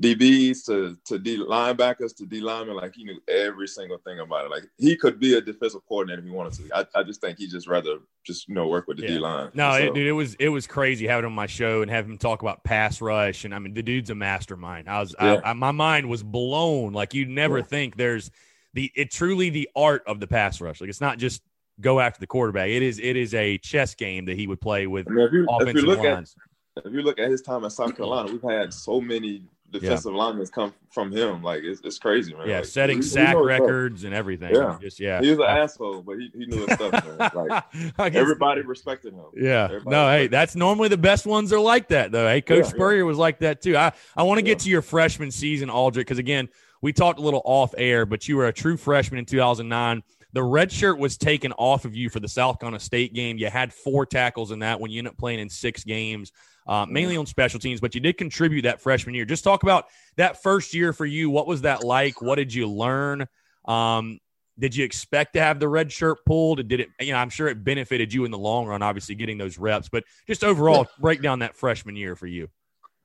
DBs 0.01 0.65
to 0.65 0.97
to 1.05 1.19
D 1.19 1.37
linebackers 1.37 2.15
to 2.17 2.25
D 2.25 2.39
linemen. 2.39 2.75
Like 2.75 2.95
he 2.95 3.03
knew 3.03 3.19
every 3.27 3.67
single 3.67 3.97
thing 3.97 4.19
about 4.19 4.45
it. 4.45 4.51
Like 4.51 4.63
he 4.77 4.95
could 4.95 5.19
be 5.19 5.35
a 5.35 5.41
defensive 5.41 5.81
coordinator 5.87 6.19
if 6.19 6.25
he 6.25 6.31
wanted 6.31 6.53
to. 6.53 6.75
I, 6.75 6.99
I 6.99 7.03
just 7.03 7.21
think 7.21 7.37
he 7.37 7.47
just 7.47 7.67
rather 7.67 7.97
just 8.25 8.47
you 8.47 8.55
know 8.55 8.67
work 8.67 8.87
with 8.87 8.97
the 8.97 9.03
yeah. 9.03 9.09
D 9.09 9.19
line. 9.19 9.51
No, 9.53 9.71
so, 9.71 9.77
it, 9.77 9.93
dude, 9.93 10.07
it 10.07 10.13
was 10.13 10.35
it 10.35 10.49
was 10.49 10.67
crazy 10.67 11.05
having 11.05 11.25
him 11.25 11.31
on 11.31 11.35
my 11.35 11.47
show 11.47 11.81
and 11.81 11.91
having 11.91 12.13
him 12.13 12.17
talk 12.17 12.41
about 12.41 12.63
pass 12.63 13.01
rush. 13.01 13.45
And 13.45 13.53
I 13.53 13.59
mean, 13.59 13.73
the 13.73 13.83
dude's 13.83 14.09
a 14.09 14.15
mastermind. 14.15 14.89
I 14.89 14.99
was 15.01 15.15
yeah. 15.19 15.41
I, 15.43 15.51
I, 15.51 15.53
my 15.53 15.71
mind 15.71 16.09
was 16.09 16.23
blown. 16.23 16.93
Like 16.93 17.13
you'd 17.13 17.29
never 17.29 17.59
yeah. 17.59 17.65
think 17.65 17.97
there's 17.97 18.31
the 18.73 18.91
it 18.95 19.11
truly 19.11 19.49
the 19.49 19.69
art 19.75 20.03
of 20.07 20.19
the 20.19 20.27
pass 20.27 20.61
rush. 20.61 20.79
Like 20.79 20.89
it's 20.89 21.01
not 21.01 21.17
just 21.17 21.41
go 21.79 21.99
after 21.99 22.19
the 22.19 22.27
quarterback. 22.27 22.69
It 22.69 22.81
is 22.81 22.99
it 22.99 23.15
is 23.15 23.33
a 23.33 23.57
chess 23.57 23.95
game 23.95 24.25
that 24.25 24.37
he 24.37 24.47
would 24.47 24.61
play 24.61 24.87
with 24.87 25.07
I 25.07 25.11
mean, 25.11 25.25
if 25.25 25.33
you, 25.33 25.47
offensive 25.49 25.75
if 25.75 25.81
you 25.81 25.87
look 25.87 25.99
lines. 25.99 26.35
At, 26.77 26.85
if 26.85 26.93
you 26.93 27.01
look 27.01 27.19
at 27.19 27.29
his 27.29 27.41
time 27.41 27.65
at 27.65 27.71
South 27.71 27.95
Carolina, 27.95 28.31
we've 28.31 28.41
had 28.41 28.73
so 28.73 29.01
many 29.01 29.43
defensive 29.71 30.13
yeah. 30.13 30.17
linemen 30.17 30.47
come 30.47 30.73
from 30.91 31.11
him. 31.11 31.43
Like 31.43 31.63
it's, 31.63 31.81
it's 31.83 31.99
crazy, 31.99 32.33
man. 32.33 32.47
Yeah, 32.47 32.57
like, 32.57 32.65
setting 32.65 32.97
he, 32.97 33.03
sack 33.03 33.35
he 33.35 33.41
records 33.41 34.03
and 34.03 34.13
everything. 34.13 34.53
Yeah, 34.53 34.77
just 34.81 34.99
yeah. 34.99 35.21
He 35.21 35.29
was 35.29 35.39
an 35.39 35.45
asshole, 35.45 36.01
but 36.01 36.17
he, 36.17 36.31
he 36.33 36.45
knew 36.45 36.65
his 36.65 36.75
stuff. 36.75 37.33
Man. 37.33 37.91
Like 37.97 38.15
everybody 38.15 38.61
respected 38.61 39.13
him. 39.13 39.25
Yeah. 39.35 39.65
Everybody 39.65 39.89
no, 39.89 40.09
hey, 40.09 40.27
that's 40.27 40.55
normally 40.55 40.89
the 40.89 40.97
best 40.97 41.25
ones 41.25 41.51
are 41.53 41.59
like 41.59 41.89
that 41.89 42.11
though. 42.11 42.27
Hey, 42.27 42.41
Coach 42.41 42.65
Yeah, 42.65 42.69
Spurrier 42.69 42.99
yeah. 42.99 43.03
was 43.03 43.17
like 43.17 43.39
that 43.39 43.61
too. 43.61 43.77
I 43.77 43.91
I 44.15 44.23
want 44.23 44.37
to 44.37 44.41
get 44.41 44.59
to 44.59 44.69
your 44.69 44.81
freshman 44.81 45.31
season, 45.31 45.69
Aldrick, 45.69 45.95
because 45.95 46.17
again, 46.17 46.49
we 46.81 46.93
talked 46.93 47.19
a 47.19 47.21
little 47.21 47.41
off 47.45 47.73
air, 47.77 48.05
but 48.05 48.27
you 48.27 48.37
were 48.37 48.47
a 48.47 48.53
true 48.53 48.77
freshman 48.77 49.19
in 49.19 49.25
2009. 49.25 50.03
The 50.33 50.43
red 50.43 50.71
shirt 50.71 50.99
was 50.99 51.17
taken 51.17 51.51
off 51.53 51.85
of 51.85 51.95
you 51.95 52.09
for 52.09 52.19
the 52.19 52.27
South 52.27 52.59
Carolina 52.59 52.79
State 52.79 53.13
game. 53.13 53.37
You 53.37 53.49
had 53.49 53.73
four 53.73 54.05
tackles 54.05 54.51
in 54.51 54.59
that 54.59 54.79
when 54.79 54.91
you 54.91 54.99
ended 54.99 55.13
up 55.13 55.17
playing 55.17 55.39
in 55.39 55.49
six 55.49 55.83
games, 55.83 56.31
uh, 56.67 56.85
mainly 56.87 57.17
on 57.17 57.25
special 57.25 57.59
teams, 57.59 57.81
but 57.81 57.95
you 57.95 58.01
did 58.01 58.17
contribute 58.17 58.61
that 58.63 58.81
freshman 58.81 59.15
year. 59.15 59.25
Just 59.25 59.43
talk 59.43 59.63
about 59.63 59.85
that 60.17 60.43
first 60.43 60.73
year 60.73 60.93
for 60.93 61.05
you. 61.05 61.29
What 61.29 61.47
was 61.47 61.61
that 61.61 61.83
like? 61.83 62.21
What 62.21 62.35
did 62.35 62.53
you 62.53 62.67
learn? 62.67 63.27
Um, 63.65 64.19
did 64.59 64.75
you 64.75 64.83
expect 64.83 65.33
to 65.33 65.41
have 65.41 65.59
the 65.59 65.67
red 65.67 65.91
shirt 65.91 66.23
pulled? 66.25 66.67
Did 66.67 66.81
it, 66.81 66.89
you 66.99 67.13
know, 67.13 67.17
I'm 67.17 67.29
sure 67.29 67.47
it 67.47 67.63
benefited 67.63 68.13
you 68.13 68.25
in 68.25 68.31
the 68.31 68.37
long 68.37 68.67
run, 68.67 68.81
obviously 68.83 69.15
getting 69.15 69.37
those 69.37 69.57
reps, 69.57 69.89
but 69.89 70.03
just 70.27 70.43
overall, 70.43 70.87
break 70.99 71.21
down 71.21 71.39
that 71.39 71.55
freshman 71.55 71.95
year 71.95 72.15
for 72.15 72.27
you. 72.27 72.49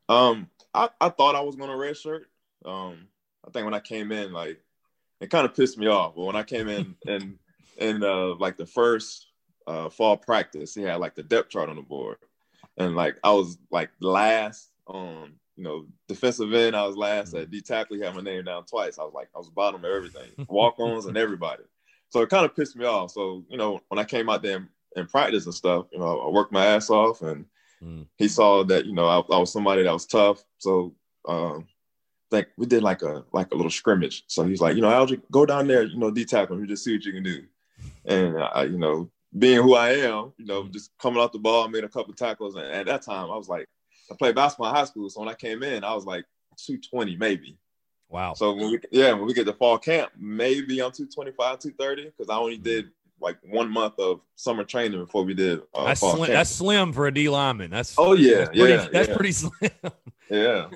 Um, 0.08 0.50
I, 0.74 0.90
I 1.00 1.08
thought 1.08 1.36
I 1.36 1.40
was 1.40 1.56
gonna 1.56 1.72
redshirt. 1.72 2.24
Um, 2.64 3.08
I 3.46 3.50
think 3.50 3.64
when 3.64 3.74
I 3.74 3.80
came 3.80 4.10
in, 4.10 4.32
like 4.32 4.60
it 5.24 5.30
kind 5.30 5.46
of 5.46 5.54
pissed 5.56 5.78
me 5.78 5.86
off. 5.86 6.14
But 6.14 6.24
when 6.24 6.36
I 6.36 6.42
came 6.42 6.68
in 6.68 6.94
and 7.06 7.38
in 7.78 8.04
uh 8.04 8.34
like 8.36 8.56
the 8.56 8.66
first 8.66 9.26
uh 9.66 9.88
fall 9.88 10.16
practice, 10.16 10.74
he 10.74 10.82
had 10.82 10.96
like 11.00 11.14
the 11.14 11.22
depth 11.22 11.50
chart 11.50 11.68
on 11.68 11.76
the 11.76 11.82
board, 11.82 12.18
and 12.76 12.94
like 12.94 13.16
I 13.24 13.32
was 13.32 13.58
like 13.70 13.90
last 14.00 14.70
on 14.86 15.32
you 15.56 15.64
know 15.64 15.86
defensive 16.08 16.52
end. 16.52 16.76
I 16.76 16.86
was 16.86 16.96
last 16.96 17.34
at 17.34 17.50
D 17.50 17.60
tackle. 17.62 17.96
He 17.96 18.02
had 18.02 18.14
my 18.14 18.20
name 18.20 18.44
down 18.44 18.64
twice. 18.66 18.98
I 18.98 19.04
was 19.04 19.14
like 19.14 19.28
I 19.34 19.38
was 19.38 19.48
bottom 19.48 19.84
of 19.84 19.90
everything, 19.90 20.30
walk 20.48 20.78
ons 20.78 21.06
and 21.06 21.16
everybody. 21.16 21.64
So 22.10 22.20
it 22.20 22.28
kind 22.28 22.44
of 22.44 22.54
pissed 22.54 22.76
me 22.76 22.84
off. 22.84 23.10
So 23.12 23.44
you 23.48 23.56
know 23.56 23.80
when 23.88 23.98
I 23.98 24.04
came 24.04 24.28
out 24.28 24.42
there 24.42 24.58
in, 24.58 24.68
in 24.96 25.06
practice 25.06 25.46
and 25.46 25.54
stuff, 25.54 25.86
you 25.90 25.98
know 25.98 26.20
I 26.20 26.28
worked 26.28 26.52
my 26.52 26.66
ass 26.66 26.90
off 26.90 27.22
and 27.22 27.46
Mm. 27.82 28.06
he 28.16 28.28
saw 28.28 28.64
that 28.64 28.86
you 28.86 28.94
know 28.94 29.06
I, 29.06 29.18
I 29.34 29.38
was 29.38 29.52
somebody 29.52 29.82
that 29.82 29.92
was 29.92 30.06
tough. 30.06 30.42
So 30.58 30.94
um, 31.28 31.66
like 32.34 32.48
we 32.56 32.66
did 32.66 32.82
like 32.82 33.02
a 33.02 33.24
like 33.32 33.52
a 33.52 33.56
little 33.56 33.70
scrimmage. 33.70 34.24
So 34.26 34.44
he's 34.44 34.60
like, 34.60 34.76
you 34.76 34.82
know, 34.82 34.90
Aldrick, 34.90 35.22
go 35.30 35.46
down 35.46 35.66
there, 35.66 35.84
you 35.84 35.98
know, 35.98 36.10
D 36.10 36.24
tackle, 36.24 36.56
and 36.56 36.68
just 36.68 36.84
see 36.84 36.94
what 36.94 37.04
you 37.04 37.12
can 37.12 37.22
do. 37.22 37.42
And 38.04 38.38
I, 38.38 38.64
you 38.64 38.78
know, 38.78 39.10
being 39.36 39.62
who 39.62 39.74
I 39.74 39.90
am, 39.90 40.32
you 40.36 40.44
know, 40.44 40.68
just 40.68 40.90
coming 40.98 41.20
off 41.20 41.32
the 41.32 41.38
ball, 41.38 41.64
I 41.64 41.68
made 41.68 41.84
a 41.84 41.88
couple 41.88 42.12
tackles, 42.14 42.56
and 42.56 42.66
at 42.66 42.86
that 42.86 43.02
time 43.02 43.30
I 43.30 43.36
was 43.36 43.48
like, 43.48 43.66
I 44.10 44.14
played 44.14 44.34
basketball 44.34 44.68
in 44.68 44.74
high 44.74 44.84
school, 44.84 45.08
so 45.08 45.20
when 45.20 45.28
I 45.28 45.34
came 45.34 45.62
in, 45.62 45.84
I 45.84 45.94
was 45.94 46.04
like 46.04 46.24
220 46.58 47.16
maybe. 47.16 47.56
Wow. 48.08 48.34
So 48.34 48.52
when 48.52 48.70
we 48.70 48.78
yeah, 48.92 49.12
when 49.12 49.26
we 49.26 49.34
get 49.34 49.46
to 49.46 49.52
fall 49.52 49.78
camp, 49.78 50.12
maybe 50.16 50.80
I'm 50.80 50.92
225, 50.92 51.58
230, 51.58 52.04
because 52.04 52.28
I 52.28 52.36
only 52.36 52.56
mm-hmm. 52.56 52.62
did 52.62 52.90
like 53.24 53.38
one 53.42 53.70
month 53.70 53.98
of 53.98 54.20
summer 54.36 54.62
training 54.62 55.00
before 55.00 55.24
we 55.24 55.34
did 55.34 55.60
uh, 55.74 55.86
that's, 55.86 56.00
fall 56.00 56.16
slim, 56.16 56.30
that's 56.30 56.50
slim 56.50 56.92
for 56.92 57.06
a 57.06 57.12
D 57.12 57.28
lineman. 57.28 57.70
That's 57.70 57.94
Oh 57.98 58.12
yeah, 58.12 58.44
that's 58.44 58.50
pretty, 58.50 58.72
yeah, 58.74 58.88
that's 58.92 59.08
yeah. 59.08 59.14
pretty 59.16 59.32
slim. 59.32 59.70
Yeah. 60.30 60.68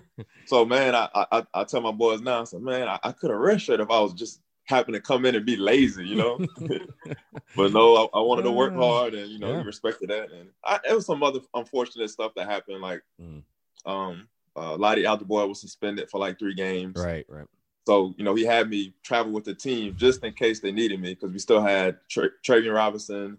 So 0.46 0.64
man, 0.64 0.94
I 0.94 1.08
I, 1.14 1.42
I 1.54 1.64
tell 1.64 1.80
my 1.80 1.90
boys 1.92 2.20
now, 2.20 2.40
I 2.40 2.44
said, 2.44 2.60
man, 2.62 2.88
I, 2.88 2.98
I 3.02 3.12
could 3.12 3.30
have 3.30 3.38
redshirt 3.38 3.80
if 3.80 3.90
I 3.90 4.00
was 4.00 4.12
just 4.14 4.40
happen 4.64 4.92
to 4.92 5.00
come 5.00 5.24
in 5.24 5.34
and 5.34 5.46
be 5.46 5.56
lazy, 5.56 6.06
you 6.06 6.16
know. 6.16 6.38
but 7.56 7.72
no, 7.72 7.96
I, 7.96 8.18
I 8.18 8.20
wanted 8.20 8.42
to 8.42 8.50
work 8.52 8.74
hard, 8.74 9.14
and 9.14 9.30
you 9.30 9.38
know, 9.38 9.48
Yeah. 9.52 9.62
respected 9.62 10.10
that. 10.10 10.30
And 10.32 10.50
I, 10.64 10.78
it 10.88 10.94
was 10.94 11.06
some 11.06 11.22
other 11.22 11.40
unfortunate 11.54 12.10
stuff 12.10 12.32
that 12.36 12.48
happened, 12.48 12.80
like 12.82 13.02
Mm. 13.20 13.42
um, 13.86 14.28
uh, 14.56 14.76
Ladi 14.76 15.04
Ajiboye 15.04 15.48
was 15.48 15.60
suspended 15.60 16.10
for 16.10 16.18
like 16.18 16.38
three 16.38 16.54
games. 16.54 16.96
right, 16.98 17.24
right. 17.28 17.46
So 17.88 18.12
you 18.18 18.24
know, 18.24 18.34
he 18.34 18.44
had 18.44 18.68
me 18.68 18.92
travel 19.02 19.32
with 19.32 19.44
the 19.44 19.54
team 19.54 19.96
just 19.96 20.22
in 20.22 20.34
case 20.34 20.60
they 20.60 20.72
needed 20.72 21.00
me 21.00 21.14
because 21.14 21.32
we 21.32 21.38
still 21.38 21.62
had 21.62 21.96
Tra- 22.06 22.28
Travian 22.46 22.74
Robinson, 22.74 23.38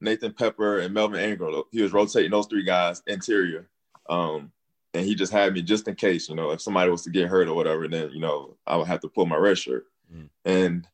Nathan 0.00 0.32
Pepper, 0.32 0.78
and 0.78 0.94
Melvin 0.94 1.18
Ingram. 1.18 1.64
He 1.72 1.82
was 1.82 1.92
rotating 1.92 2.30
those 2.30 2.46
three 2.46 2.62
guys 2.62 3.02
interior. 3.08 3.68
Um, 4.08 4.52
and 4.94 5.04
he 5.04 5.16
just 5.16 5.32
had 5.32 5.52
me 5.54 5.62
just 5.62 5.88
in 5.88 5.96
case, 5.96 6.28
you 6.28 6.36
know, 6.36 6.52
if 6.52 6.60
somebody 6.60 6.88
was 6.88 7.02
to 7.02 7.10
get 7.10 7.28
hurt 7.28 7.48
or 7.48 7.54
whatever, 7.54 7.88
then 7.88 8.10
you 8.12 8.20
know 8.20 8.54
I 8.64 8.76
would 8.76 8.86
have 8.86 9.00
to 9.00 9.08
pull 9.08 9.26
my 9.26 9.34
red 9.34 9.58
shirt. 9.58 9.86
Mm. 10.14 10.28
And 10.44 10.88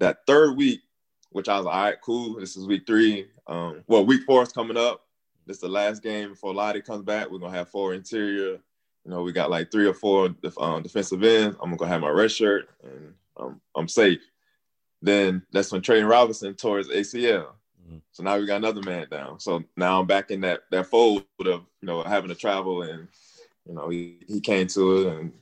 that 0.00 0.26
third 0.26 0.56
week, 0.56 0.80
which 1.30 1.48
I 1.48 1.58
was 1.58 1.66
like, 1.66 1.74
all 1.76 1.82
right, 1.84 2.00
cool. 2.02 2.40
This 2.40 2.56
is 2.56 2.66
week 2.66 2.88
three. 2.88 3.28
Um, 3.46 3.84
well, 3.86 4.04
week 4.04 4.22
four 4.26 4.42
is 4.42 4.50
coming 4.50 4.76
up. 4.76 5.04
This 5.46 5.58
is 5.58 5.60
the 5.60 5.68
last 5.68 6.02
game 6.02 6.30
before 6.30 6.54
Lottie 6.54 6.82
comes 6.82 7.04
back. 7.04 7.30
We're 7.30 7.38
gonna 7.38 7.56
have 7.56 7.68
four 7.68 7.94
interior. 7.94 8.58
You 9.04 9.10
know, 9.10 9.22
we 9.22 9.32
got 9.32 9.50
like 9.50 9.70
three 9.70 9.86
or 9.86 9.94
four 9.94 10.34
um, 10.58 10.82
defensive 10.82 11.22
ends. 11.22 11.56
I'm 11.62 11.76
gonna 11.76 11.90
have 11.90 12.00
my 12.00 12.08
red 12.08 12.32
shirt, 12.32 12.70
and 12.82 13.14
um, 13.36 13.60
I'm 13.76 13.88
safe. 13.88 14.20
Then 15.02 15.42
that's 15.52 15.70
when 15.70 15.82
Trey 15.82 16.02
Robinson 16.02 16.54
tore 16.54 16.78
his 16.78 16.88
ACL. 16.88 17.48
Mhm. 17.86 18.00
So 18.12 18.22
now 18.22 18.38
we 18.38 18.46
got 18.46 18.56
another 18.56 18.80
man 18.82 19.06
down. 19.10 19.40
So 19.40 19.62
now 19.76 20.00
I'm 20.00 20.06
back 20.06 20.30
in 20.30 20.40
that 20.40 20.62
that 20.70 20.86
fold 20.86 21.24
of 21.40 21.66
you 21.80 21.86
know 21.86 22.02
having 22.02 22.30
to 22.30 22.34
travel, 22.34 22.82
and 22.82 23.08
you 23.68 23.74
know 23.74 23.90
he, 23.90 24.20
he 24.26 24.40
came 24.40 24.66
to 24.68 24.96
it 24.98 25.06
and 25.14 25.32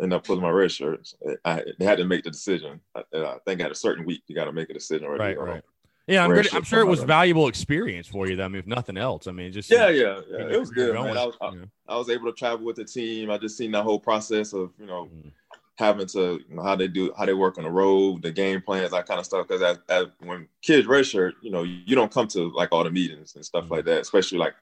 ended 0.00 0.16
up 0.16 0.24
putting 0.24 0.42
my 0.42 0.50
red 0.50 0.70
shirt. 0.70 1.12
I, 1.44 1.62
I 1.80 1.84
had 1.84 1.98
to 1.98 2.04
make 2.04 2.22
the 2.22 2.30
decision. 2.30 2.80
I, 2.94 3.02
I 3.14 3.36
think 3.44 3.60
at 3.60 3.72
a 3.72 3.74
certain 3.74 4.04
week 4.04 4.22
you 4.28 4.36
got 4.36 4.44
to 4.44 4.52
make 4.52 4.70
a 4.70 4.74
decision. 4.74 5.08
Right, 5.08 5.38
right. 5.38 5.64
Yeah, 6.08 6.24
I'm, 6.24 6.32
good. 6.32 6.52
I'm 6.54 6.62
sure 6.64 6.80
it 6.80 6.86
was 6.86 7.02
valuable 7.02 7.48
experience 7.48 8.06
for 8.06 8.26
you. 8.26 8.34
Though, 8.36 8.46
I 8.46 8.48
mean, 8.48 8.60
if 8.60 8.66
nothing 8.66 8.96
else, 8.96 9.26
I 9.26 9.32
mean, 9.32 9.52
just 9.52 9.70
Yeah, 9.70 9.88
yeah, 9.90 10.20
yeah. 10.30 10.48
It 10.48 10.58
was 10.58 10.70
good, 10.70 10.94
going, 10.94 11.16
I 11.16 11.26
was, 11.26 11.36
I. 11.40 11.52
I 11.86 11.96
was 11.96 12.08
able 12.08 12.26
to 12.26 12.32
travel 12.32 12.64
with 12.64 12.76
the 12.76 12.84
team. 12.84 13.30
I 13.30 13.38
just 13.38 13.56
seen 13.56 13.72
that 13.72 13.82
whole 13.84 14.00
process 14.00 14.52
of 14.52 14.72
you 14.78 14.86
know 14.86 15.04
Mm. 15.06 15.30
having 15.78 16.06
to 16.08 16.40
you 16.48 16.56
know, 16.56 16.62
how 16.62 16.74
they 16.76 16.88
do 16.88 17.12
how 17.16 17.26
they 17.26 17.34
work 17.34 17.58
on 17.58 17.64
the 17.64 17.70
road, 17.70 18.22
the 18.22 18.32
game 18.32 18.62
plans, 18.62 18.90
that 18.90 19.06
kind 19.06 19.20
of 19.20 19.26
stuff. 19.26 19.46
Because 19.46 19.62
as, 19.62 19.78
as 19.88 20.06
when 20.20 20.48
kids 20.62 20.88
redshirt, 20.88 21.32
you 21.42 21.50
know, 21.50 21.62
you 21.62 21.94
don't 21.94 22.12
come 22.12 22.26
to 22.28 22.50
like 22.52 22.70
all 22.72 22.84
the 22.84 22.90
meetings 22.90 23.34
and 23.36 23.44
stuff 23.44 23.64
Mm. 23.66 23.70
like 23.70 23.84
that. 23.84 24.00
Especially 24.00 24.38
like 24.38 24.54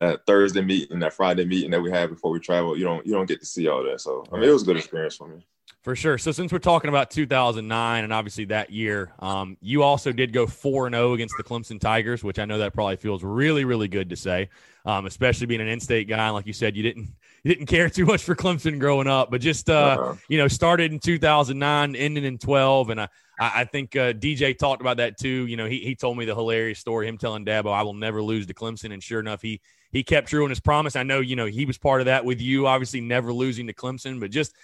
that 0.00 0.24
Thursday 0.26 0.62
meeting, 0.62 1.00
that 1.00 1.12
Friday 1.12 1.44
meeting 1.44 1.70
that 1.72 1.82
we 1.82 1.90
had 1.90 2.08
before 2.08 2.30
we 2.30 2.40
travel. 2.40 2.78
You 2.78 2.84
don't 2.84 3.04
you 3.06 3.12
don't 3.12 3.26
get 3.26 3.40
to 3.40 3.46
see 3.46 3.68
all 3.68 3.82
that. 3.84 4.00
So 4.00 4.24
I 4.32 4.36
mean, 4.36 4.48
it 4.48 4.52
was 4.52 4.62
a 4.62 4.66
good 4.66 4.76
experience 4.78 5.16
for 5.16 5.28
me. 5.28 5.44
For 5.88 5.96
sure. 5.96 6.18
So 6.18 6.32
since 6.32 6.52
we're 6.52 6.58
talking 6.58 6.90
about 6.90 7.10
2009 7.10 8.04
and 8.04 8.12
obviously 8.12 8.44
that 8.44 8.68
year, 8.68 9.10
um, 9.20 9.56
you 9.62 9.82
also 9.82 10.12
did 10.12 10.34
go 10.34 10.46
four 10.46 10.86
and 10.86 10.94
zero 10.94 11.14
against 11.14 11.34
the 11.38 11.42
Clemson 11.42 11.80
Tigers, 11.80 12.22
which 12.22 12.38
I 12.38 12.44
know 12.44 12.58
that 12.58 12.74
probably 12.74 12.96
feels 12.96 13.24
really, 13.24 13.64
really 13.64 13.88
good 13.88 14.10
to 14.10 14.16
say, 14.16 14.50
um, 14.84 15.06
especially 15.06 15.46
being 15.46 15.62
an 15.62 15.68
in-state 15.68 16.06
guy. 16.06 16.26
And 16.26 16.34
like 16.34 16.46
you 16.46 16.52
said, 16.52 16.76
you 16.76 16.82
didn't 16.82 17.08
you 17.42 17.54
didn't 17.54 17.68
care 17.68 17.88
too 17.88 18.04
much 18.04 18.22
for 18.22 18.34
Clemson 18.36 18.78
growing 18.78 19.06
up, 19.06 19.30
but 19.30 19.40
just 19.40 19.70
uh, 19.70 19.96
Uh-huh. 19.98 20.14
you 20.28 20.36
know 20.36 20.46
started 20.46 20.92
in 20.92 20.98
2009, 20.98 21.96
ended 21.96 22.24
in 22.24 22.36
12, 22.36 22.90
and 22.90 23.00
I 23.00 23.08
I 23.40 23.60
I 23.60 23.64
think 23.64 23.96
uh, 23.96 24.12
DJ 24.12 24.58
talked 24.58 24.82
about 24.82 24.98
that 24.98 25.16
too. 25.16 25.46
You 25.46 25.56
know, 25.56 25.64
he 25.64 25.78
he 25.78 25.94
told 25.94 26.18
me 26.18 26.26
the 26.26 26.34
hilarious 26.34 26.80
story, 26.80 27.08
him 27.08 27.16
telling 27.16 27.46
Dabo, 27.46 27.72
"I 27.72 27.80
will 27.80 27.94
never 27.94 28.20
lose 28.22 28.44
to 28.48 28.52
Clemson," 28.52 28.92
and 28.92 29.02
sure 29.02 29.20
enough, 29.20 29.40
he 29.40 29.62
he 29.90 30.02
kept 30.02 30.28
true 30.28 30.44
on 30.44 30.50
his 30.50 30.60
promise. 30.60 30.96
I 30.96 31.02
know, 31.02 31.20
you 31.20 31.34
know, 31.34 31.46
he 31.46 31.64
was 31.64 31.78
part 31.78 32.02
of 32.02 32.04
that 32.04 32.26
with 32.26 32.42
you, 32.42 32.66
obviously 32.66 33.00
never 33.00 33.32
losing 33.32 33.68
to 33.68 33.72
Clemson, 33.72 34.20
but 34.20 34.30
just 34.30 34.54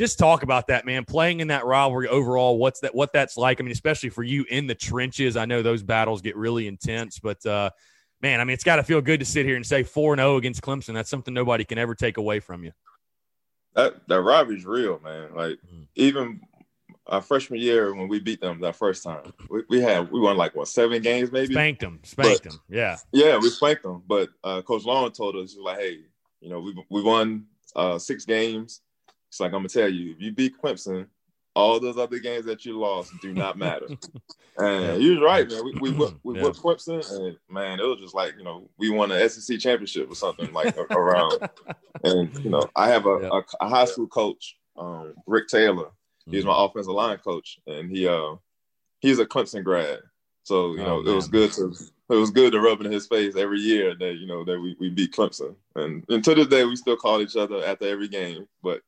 just 0.00 0.18
talk 0.18 0.42
about 0.42 0.68
that, 0.68 0.86
man. 0.86 1.04
Playing 1.04 1.40
in 1.40 1.48
that 1.48 1.66
rivalry 1.66 2.08
overall, 2.08 2.56
what's 2.56 2.80
that? 2.80 2.94
What 2.94 3.12
that's 3.12 3.36
like? 3.36 3.60
I 3.60 3.62
mean, 3.62 3.70
especially 3.70 4.08
for 4.08 4.22
you 4.22 4.46
in 4.48 4.66
the 4.66 4.74
trenches. 4.74 5.36
I 5.36 5.44
know 5.44 5.60
those 5.60 5.82
battles 5.82 6.22
get 6.22 6.36
really 6.36 6.66
intense, 6.66 7.18
but 7.18 7.44
uh, 7.44 7.68
man, 8.22 8.40
I 8.40 8.44
mean, 8.44 8.54
it's 8.54 8.64
got 8.64 8.76
to 8.76 8.82
feel 8.82 9.02
good 9.02 9.20
to 9.20 9.26
sit 9.26 9.44
here 9.44 9.56
and 9.56 9.66
say 9.66 9.82
four 9.82 10.14
and 10.14 10.18
zero 10.20 10.38
against 10.38 10.62
Clemson. 10.62 10.94
That's 10.94 11.10
something 11.10 11.34
nobody 11.34 11.66
can 11.66 11.76
ever 11.76 11.94
take 11.94 12.16
away 12.16 12.40
from 12.40 12.64
you. 12.64 12.72
That 13.74 14.08
that 14.08 14.22
rivalry's 14.22 14.64
real, 14.64 14.98
man. 15.00 15.34
Like 15.34 15.58
Mm. 15.70 15.86
even 15.96 16.40
our 17.06 17.20
freshman 17.20 17.60
year 17.60 17.94
when 17.94 18.08
we 18.08 18.20
beat 18.20 18.40
them 18.40 18.58
that 18.62 18.76
first 18.76 19.04
time, 19.04 19.34
we, 19.50 19.64
we 19.68 19.80
had 19.82 20.10
we 20.10 20.18
won 20.18 20.38
like 20.38 20.56
what 20.56 20.68
seven 20.68 21.02
games 21.02 21.30
maybe. 21.30 21.52
Spanked 21.52 21.82
them, 21.82 22.00
spanked 22.04 22.44
them. 22.44 22.58
Yeah, 22.70 22.96
Yeah, 23.12 23.36
we 23.36 23.50
spanked 23.50 23.82
them. 23.82 24.02
But 24.06 24.30
uh, 24.42 24.62
Coach 24.62 24.84
Lawing 24.84 25.12
told 25.12 25.36
us, 25.36 25.54
like, 25.60 25.78
hey, 25.78 25.98
you 26.40 26.48
know, 26.48 26.60
we 26.60 26.74
we 26.88 27.02
won 27.02 27.44
uh, 27.76 27.98
six 27.98 28.24
games. 28.24 28.80
It's 29.30 29.40
like 29.40 29.52
I'm 29.52 29.60
gonna 29.60 29.68
tell 29.68 29.88
you, 29.88 30.12
if 30.12 30.20
you 30.20 30.32
beat 30.32 30.60
Clemson, 30.60 31.06
all 31.54 31.78
those 31.80 31.96
other 31.96 32.18
games 32.18 32.44
that 32.46 32.64
you 32.64 32.78
lost 32.78 33.12
do 33.20 33.32
not 33.32 33.56
matter. 33.56 33.86
and 34.58 35.00
was 35.00 35.20
right, 35.20 35.48
man. 35.48 35.64
We 35.64 35.74
we, 35.80 35.90
we 36.24 36.34
Yeah. 36.34 36.42
whipped 36.42 36.58
Clemson, 36.58 37.08
and 37.10 37.36
man, 37.48 37.78
it 37.80 37.84
was 37.84 38.00
just 38.00 38.14
like 38.14 38.34
you 38.36 38.44
know, 38.44 38.68
we 38.76 38.90
won 38.90 39.12
an 39.12 39.28
SEC 39.28 39.58
championship 39.60 40.10
or 40.10 40.14
something 40.16 40.52
like 40.52 40.76
around. 40.76 41.40
And 42.02 42.34
you 42.42 42.50
know, 42.50 42.66
I 42.74 42.88
have 42.88 43.04
a, 43.04 43.18
Yeah. 43.20 43.28
a, 43.60 43.66
a 43.66 43.68
high 43.68 43.84
school 43.84 44.06
coach, 44.06 44.56
um, 44.78 45.12
Rick 45.26 45.48
Taylor. 45.48 45.90
He's 46.30 46.44
Mm-hmm. 46.44 46.48
my 46.48 46.64
offensive 46.64 46.94
line 46.94 47.18
coach, 47.18 47.58
and 47.66 47.90
he 47.94 48.08
uh 48.08 48.36
he's 49.00 49.18
a 49.18 49.26
Clemson 49.26 49.62
grad. 49.62 49.98
So 50.44 50.72
you 50.72 50.80
Oh, 50.80 51.02
know, 51.02 51.10
it 51.12 51.14
was 51.14 51.28
good 51.28 51.52
to 51.52 51.74
it 52.08 52.14
was 52.14 52.30
good 52.30 52.52
to 52.52 52.60
rub 52.60 52.80
in 52.80 52.90
his 52.90 53.06
face 53.06 53.36
every 53.36 53.60
year 53.60 53.94
that 53.96 54.14
you 54.14 54.26
know 54.26 54.44
that 54.46 54.58
we, 54.58 54.76
we 54.80 54.88
beat 54.88 55.12
Clemson, 55.12 55.54
and, 55.76 56.04
and 56.08 56.24
to 56.24 56.34
this 56.34 56.46
day 56.46 56.64
we 56.64 56.74
still 56.74 56.96
call 56.96 57.20
each 57.20 57.36
other 57.36 57.62
after 57.64 57.86
every 57.86 58.08
game. 58.08 58.46
But 58.62 58.80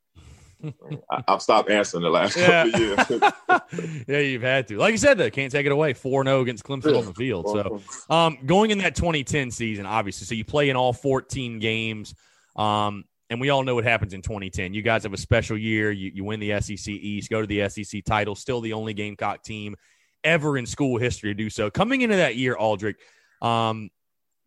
I, 1.11 1.23
I've 1.29 1.43
stopped 1.43 1.71
answering 1.71 2.03
the 2.03 2.11
last 2.11 2.37
Yeah. 2.37 2.65
couple 2.71 2.99
of 2.99 3.11
years. 3.11 4.05
yeah, 4.09 4.19
you've 4.19 4.43
had 4.43 4.69
to. 4.69 4.79
Like 4.79 4.93
you 4.93 4.99
said, 4.99 5.19
though, 5.19 5.31
can't 5.31 5.51
take 5.53 5.67
it 5.67 5.73
away. 5.73 5.93
4 5.95 6.25
0 6.25 6.41
against 6.41 6.65
Clemson 6.65 6.99
on 6.99 7.07
the 7.07 7.15
field. 7.15 7.49
So, 7.49 7.81
um, 8.15 8.39
going 8.47 8.71
in 8.71 8.79
that 8.79 8.95
2010 8.95 9.51
season, 9.51 9.87
obviously, 9.87 10.27
so 10.27 10.35
you 10.35 10.45
play 10.45 10.71
in 10.71 10.77
all 10.77 10.93
14 10.93 11.59
games. 11.59 12.15
Um, 12.57 13.05
and 13.31 13.41
we 13.41 13.49
all 13.49 13.63
know 13.63 13.75
what 13.75 13.85
happens 13.85 14.13
in 14.13 14.21
2010. 14.21 14.75
You 14.75 14.83
guys 14.83 15.05
have 15.05 15.15
a 15.15 15.19
special 15.19 15.57
year. 15.57 15.91
You, 15.91 16.11
you 16.15 16.23
win 16.25 16.39
the 16.39 16.61
SEC 16.61 16.89
East, 16.89 17.31
go 17.31 17.41
to 17.41 17.47
the 17.47 17.67
SEC 17.69 18.05
title, 18.05 18.35
still 18.35 18.61
the 18.61 18.75
only 18.75 18.93
Gamecock 18.93 19.43
team 19.43 19.75
ever 20.23 20.59
in 20.59 20.67
school 20.67 20.99
history 20.99 21.31
to 21.31 21.35
do 21.35 21.49
so. 21.49 21.71
Coming 21.71 22.03
into 22.03 22.17
that 22.17 22.37
year, 22.37 22.55
Aldrick, 22.55 22.97
um, 23.41 23.91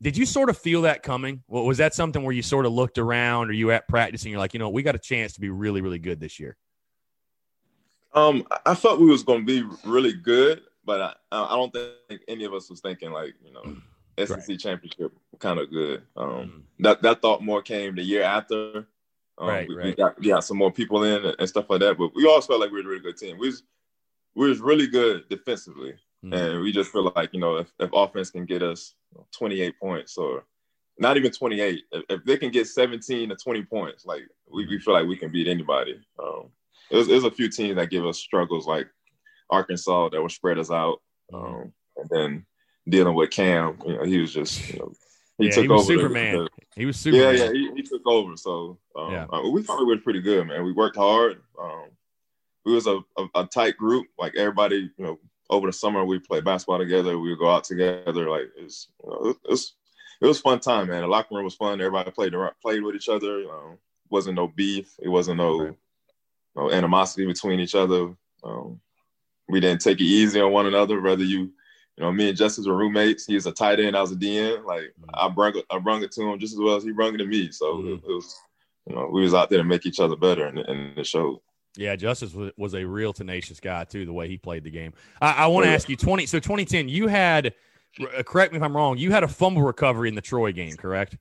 did 0.05 0.15
you 0.15 0.27
sort 0.27 0.51
of 0.51 0.57
feel 0.59 0.83
that 0.83 1.01
coming? 1.01 1.41
Well, 1.47 1.65
was 1.65 1.79
that 1.79 1.95
something 1.95 2.21
where 2.21 2.31
you 2.31 2.43
sort 2.43 2.67
of 2.67 2.71
looked 2.71 2.99
around 2.99 3.49
or 3.49 3.53
you 3.53 3.71
at 3.71 3.87
practice 3.87 4.21
and 4.21 4.29
you're 4.29 4.39
like, 4.39 4.53
you 4.53 4.59
know, 4.59 4.69
we 4.69 4.83
got 4.83 4.93
a 4.93 4.99
chance 4.99 5.33
to 5.33 5.41
be 5.41 5.49
really, 5.49 5.81
really 5.81 5.97
good 5.97 6.19
this 6.19 6.39
year? 6.39 6.57
Um, 8.13 8.45
I 8.67 8.75
felt 8.75 8.99
we 8.99 9.07
was 9.07 9.23
going 9.23 9.39
to 9.39 9.45
be 9.47 9.67
really 9.83 10.13
good, 10.13 10.61
but 10.85 11.01
I, 11.01 11.15
I 11.31 11.55
don't 11.55 11.73
think 11.73 12.21
any 12.27 12.43
of 12.43 12.53
us 12.53 12.69
was 12.69 12.81
thinking 12.81 13.09
like, 13.09 13.33
you 13.43 13.51
know, 13.51 13.77
SEC 14.23 14.37
right. 14.47 14.59
championship 14.59 15.11
kind 15.39 15.59
of 15.59 15.71
good. 15.71 16.03
Um, 16.15 16.27
mm-hmm. 16.29 16.83
that 16.83 17.01
that 17.01 17.23
thought 17.23 17.41
more 17.41 17.63
came 17.63 17.95
the 17.95 18.03
year 18.03 18.21
after. 18.21 18.85
Um, 19.39 19.47
right, 19.47 19.67
we, 19.67 19.75
right. 19.75 19.85
we, 19.85 19.95
got, 19.95 20.19
we 20.19 20.27
got 20.27 20.43
some 20.43 20.57
more 20.57 20.71
people 20.71 21.03
in 21.03 21.33
and, 21.39 21.49
stuff 21.49 21.67
like 21.67 21.79
that, 21.79 21.97
but 21.97 22.13
we 22.13 22.27
all 22.27 22.41
felt 22.41 22.59
like 22.59 22.69
we 22.69 22.83
were 22.83 22.87
a 22.87 22.91
really 22.91 23.01
good 23.01 23.17
team. 23.17 23.39
We 23.39 23.47
was 23.47 23.63
we 24.35 24.47
was 24.47 24.59
really 24.59 24.85
good 24.85 25.27
defensively, 25.29 25.95
mm-hmm. 26.25 26.33
and 26.33 26.61
we 26.61 26.71
just 26.71 26.91
feel 26.91 27.11
like 27.15 27.29
you 27.33 27.39
know 27.39 27.57
if, 27.57 27.71
if 27.79 27.89
offense 27.93 28.31
can 28.31 28.45
get 28.45 28.63
us 28.63 28.95
28 29.31 29.79
points 29.79 30.17
or 30.17 30.45
not 30.97 31.17
even 31.17 31.31
28, 31.31 31.83
if, 31.91 32.03
if, 32.09 32.23
they 32.23 32.37
can 32.37 32.51
get 32.51 32.67
17 32.67 33.27
to 33.27 33.35
20 33.35 33.63
points, 33.63 34.05
like 34.05 34.23
we, 34.49 34.65
we 34.65 34.79
feel 34.79 34.93
like 34.93 35.05
we 35.05 35.17
can 35.17 35.29
beat 35.29 35.47
anybody. 35.47 35.99
Um, 36.17 36.49
there's, 36.89 37.07
there's 37.07 37.25
a 37.25 37.31
few 37.31 37.49
teams 37.49 37.75
that 37.75 37.89
give 37.89 38.05
us 38.05 38.17
struggles, 38.17 38.65
like 38.65 38.87
Arkansas, 39.49 40.09
that 40.09 40.21
will 40.21 40.29
spread 40.29 40.57
us 40.57 40.71
out, 40.71 41.01
mm-hmm. 41.33 41.55
um, 41.55 41.73
and 41.97 42.09
then 42.09 42.45
dealing 42.87 43.15
with 43.15 43.31
Cam, 43.31 43.77
you 43.85 43.97
know, 43.97 44.03
he 44.03 44.19
was 44.19 44.33
just, 44.33 44.69
you 44.69 44.79
know, 44.79 44.93
he 45.37 45.45
yeah, 45.45 45.51
took 45.51 45.63
he 45.63 45.67
was 45.67 45.81
over. 45.81 45.99
Superman. 45.99 46.35
The, 46.35 46.49
he 46.75 46.85
was 46.85 46.97
Superman. 46.97 47.35
Yeah, 47.35 47.43
yeah, 47.43 47.51
he, 47.51 47.71
he 47.75 47.83
took 47.83 48.05
over. 48.07 48.37
So 48.37 48.77
um, 48.95 49.11
yeah. 49.11 49.25
uh, 49.25 49.49
we 49.49 49.63
thought 49.63 49.79
we 49.79 49.85
were 49.85 49.97
pretty 49.97 50.21
good, 50.21 50.47
man. 50.47 50.63
We 50.63 50.71
worked 50.71 50.95
hard. 50.95 51.41
Um, 51.61 51.89
we 52.63 52.73
was 52.73 52.87
a, 52.87 52.99
a, 53.17 53.25
a, 53.35 53.45
tight 53.45 53.77
group. 53.77 54.07
Like 54.17 54.35
everybody, 54.37 54.89
you 54.97 55.05
know, 55.05 55.19
over 55.49 55.67
the 55.67 55.73
summer 55.73 56.03
we 56.03 56.19
played 56.19 56.45
basketball 56.45 56.79
together. 56.79 57.17
We 57.17 57.29
would 57.29 57.39
go 57.39 57.49
out 57.49 57.63
together. 57.63 58.29
Like 58.29 58.51
it's, 58.57 58.87
you 59.03 59.09
know, 59.09 59.29
it, 59.29 59.37
was 59.49 59.73
it 60.21 60.25
was 60.25 60.39
fun 60.39 60.59
time, 60.59 60.87
man. 60.87 61.01
The 61.01 61.07
locker 61.07 61.35
room 61.35 61.45
was 61.45 61.55
fun. 61.55 61.81
Everybody 61.81 62.11
played 62.11 62.33
played 62.61 62.83
with 62.83 62.95
each 62.95 63.09
other. 63.09 63.43
Um, 63.49 63.77
wasn't 64.09 64.35
no 64.35 64.47
beef. 64.47 64.93
It 64.99 65.09
wasn't 65.09 65.37
no 65.37 65.65
right. 65.65 65.75
no 66.55 66.71
animosity 66.71 67.25
between 67.25 67.59
each 67.59 67.75
other. 67.75 68.15
Um, 68.43 68.79
we 69.47 69.59
didn't 69.59 69.81
take 69.81 69.99
it 69.99 70.05
easy 70.05 70.41
on 70.41 70.51
one 70.51 70.65
another. 70.65 71.01
Whether 71.01 71.23
you 71.23 71.51
you 71.97 72.03
know, 72.03 72.11
me 72.11 72.29
and 72.29 72.37
Justice 72.37 72.67
were 72.67 72.75
roommates. 72.75 73.25
He 73.25 73.35
was 73.35 73.45
a 73.45 73.51
tight 73.51 73.79
end. 73.79 73.95
I 73.95 74.01
was 74.01 74.11
a 74.11 74.15
DN. 74.15 74.65
Like 74.65 74.81
mm-hmm. 74.81 75.09
I 75.13 75.29
brung 75.29 75.57
it, 75.57 75.65
I 75.69 75.79
brung 75.79 76.03
it 76.03 76.11
to 76.13 76.23
him 76.23 76.39
just 76.39 76.53
as 76.53 76.59
well 76.59 76.75
as 76.75 76.83
he 76.83 76.91
brung 76.91 77.15
it 77.15 77.19
to 77.19 77.25
me. 77.25 77.51
So 77.51 77.75
mm-hmm. 77.75 77.87
it, 77.87 77.93
it, 78.09 78.13
was, 78.13 78.41
you 78.85 78.95
know, 78.95 79.09
we 79.11 79.21
was 79.21 79.33
out 79.33 79.49
there 79.49 79.59
to 79.59 79.63
make 79.63 79.85
each 79.85 79.99
other 79.99 80.15
better, 80.15 80.45
and, 80.45 80.59
and 80.59 80.97
it 80.97 81.07
showed. 81.07 81.39
Yeah, 81.77 81.95
Justice 81.95 82.33
was, 82.33 82.51
was 82.57 82.73
a 82.75 82.83
real 82.83 83.13
tenacious 83.13 83.59
guy 83.59 83.83
too. 83.83 84.05
The 84.05 84.13
way 84.13 84.27
he 84.27 84.37
played 84.37 84.63
the 84.63 84.71
game. 84.71 84.93
I, 85.21 85.31
I 85.31 85.47
want 85.47 85.65
to 85.65 85.71
oh, 85.71 85.75
ask 85.75 85.89
you 85.89 85.95
twenty. 85.95 86.25
So 86.25 86.39
twenty 86.39 86.65
ten, 86.65 86.89
you 86.89 87.07
had. 87.07 87.53
Uh, 87.99 88.23
correct 88.23 88.51
me 88.51 88.57
if 88.57 88.63
I'm 88.63 88.75
wrong. 88.75 88.97
You 88.97 89.11
had 89.11 89.23
a 89.23 89.27
fumble 89.27 89.61
recovery 89.61 90.09
in 90.09 90.15
the 90.15 90.21
Troy 90.21 90.51
game, 90.51 90.75
correct? 90.75 91.17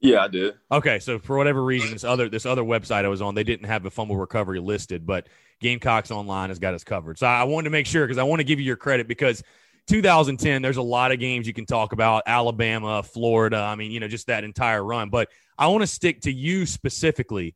Yeah, 0.00 0.24
I 0.24 0.28
did. 0.28 0.54
Okay, 0.72 0.98
so 0.98 1.18
for 1.18 1.36
whatever 1.36 1.62
reason, 1.62 1.90
this 1.90 2.04
other 2.04 2.28
this 2.28 2.46
other 2.46 2.62
website 2.62 3.04
I 3.04 3.08
was 3.08 3.20
on, 3.20 3.34
they 3.34 3.44
didn't 3.44 3.66
have 3.66 3.84
a 3.84 3.90
fumble 3.90 4.16
recovery 4.16 4.58
listed, 4.58 5.06
but 5.06 5.28
Gamecocks 5.60 6.10
Online 6.10 6.48
has 6.48 6.58
got 6.58 6.72
us 6.72 6.84
covered. 6.84 7.18
So 7.18 7.26
I 7.26 7.44
wanted 7.44 7.64
to 7.64 7.70
make 7.70 7.86
sure 7.86 8.06
because 8.06 8.16
I 8.16 8.22
want 8.22 8.40
to 8.40 8.44
give 8.44 8.58
you 8.58 8.64
your 8.64 8.76
credit 8.76 9.06
because 9.06 9.42
2010, 9.88 10.62
there's 10.62 10.78
a 10.78 10.82
lot 10.82 11.12
of 11.12 11.18
games 11.18 11.46
you 11.46 11.52
can 11.52 11.66
talk 11.66 11.92
about 11.92 12.22
Alabama, 12.26 13.02
Florida. 13.02 13.58
I 13.58 13.74
mean, 13.74 13.90
you 13.90 14.00
know, 14.00 14.08
just 14.08 14.28
that 14.28 14.42
entire 14.42 14.82
run. 14.82 15.10
But 15.10 15.28
I 15.58 15.66
want 15.66 15.82
to 15.82 15.86
stick 15.86 16.22
to 16.22 16.32
you 16.32 16.64
specifically 16.64 17.54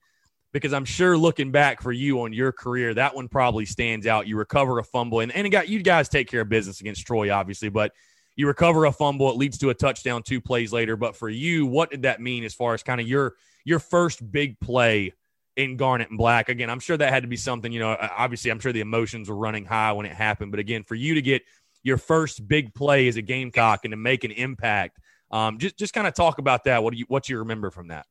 because 0.54 0.72
I'm 0.72 0.84
sure 0.84 1.18
looking 1.18 1.50
back 1.50 1.82
for 1.82 1.90
you 1.90 2.22
on 2.22 2.32
your 2.32 2.52
career, 2.52 2.94
that 2.94 3.14
one 3.14 3.28
probably 3.28 3.66
stands 3.66 4.06
out. 4.06 4.28
You 4.28 4.38
recover 4.38 4.78
a 4.78 4.84
fumble, 4.84 5.20
and, 5.20 5.32
and 5.32 5.46
it 5.46 5.50
got 5.50 5.68
you 5.68 5.82
guys 5.82 6.08
take 6.08 6.30
care 6.30 6.42
of 6.42 6.48
business 6.48 6.80
against 6.80 7.04
Troy, 7.04 7.30
obviously, 7.30 7.68
but 7.68 7.92
you 8.36 8.46
recover 8.46 8.84
a 8.86 8.92
fumble, 8.92 9.30
it 9.30 9.36
leads 9.36 9.58
to 9.58 9.70
a 9.70 9.74
touchdown 9.74 10.22
two 10.22 10.40
plays 10.40 10.72
later. 10.72 10.96
But 10.96 11.16
for 11.16 11.28
you, 11.28 11.66
what 11.66 11.90
did 11.90 12.02
that 12.02 12.20
mean 12.20 12.44
as 12.44 12.54
far 12.54 12.72
as 12.72 12.84
kind 12.84 13.00
of 13.00 13.08
your 13.08 13.34
your 13.64 13.80
first 13.80 14.30
big 14.30 14.58
play 14.60 15.12
in 15.56 15.76
Garnet 15.76 16.08
and 16.08 16.18
Black. 16.18 16.48
Again, 16.48 16.70
I'm 16.70 16.80
sure 16.80 16.96
that 16.96 17.12
had 17.12 17.22
to 17.22 17.28
be 17.28 17.36
something, 17.36 17.72
you 17.72 17.80
know, 17.80 17.96
obviously 18.00 18.50
I'm 18.50 18.60
sure 18.60 18.72
the 18.72 18.80
emotions 18.80 19.28
were 19.28 19.36
running 19.36 19.64
high 19.64 19.92
when 19.92 20.06
it 20.06 20.12
happened. 20.12 20.50
But 20.50 20.60
again, 20.60 20.84
for 20.84 20.94
you 20.94 21.14
to 21.14 21.22
get 21.22 21.42
your 21.82 21.96
first 21.96 22.46
big 22.46 22.74
play 22.74 23.08
as 23.08 23.16
a 23.16 23.22
Gamecock 23.22 23.84
and 23.84 23.92
to 23.92 23.96
make 23.96 24.24
an 24.24 24.30
impact, 24.32 24.98
um, 25.30 25.58
just 25.58 25.76
just 25.76 25.94
kind 25.94 26.06
of 26.06 26.14
talk 26.14 26.38
about 26.38 26.64
that. 26.64 26.82
What 26.82 26.92
do 26.92 26.98
you 26.98 27.06
what 27.08 27.24
do 27.24 27.32
you 27.32 27.40
remember 27.40 27.70
from 27.70 27.88
that? 27.88 28.06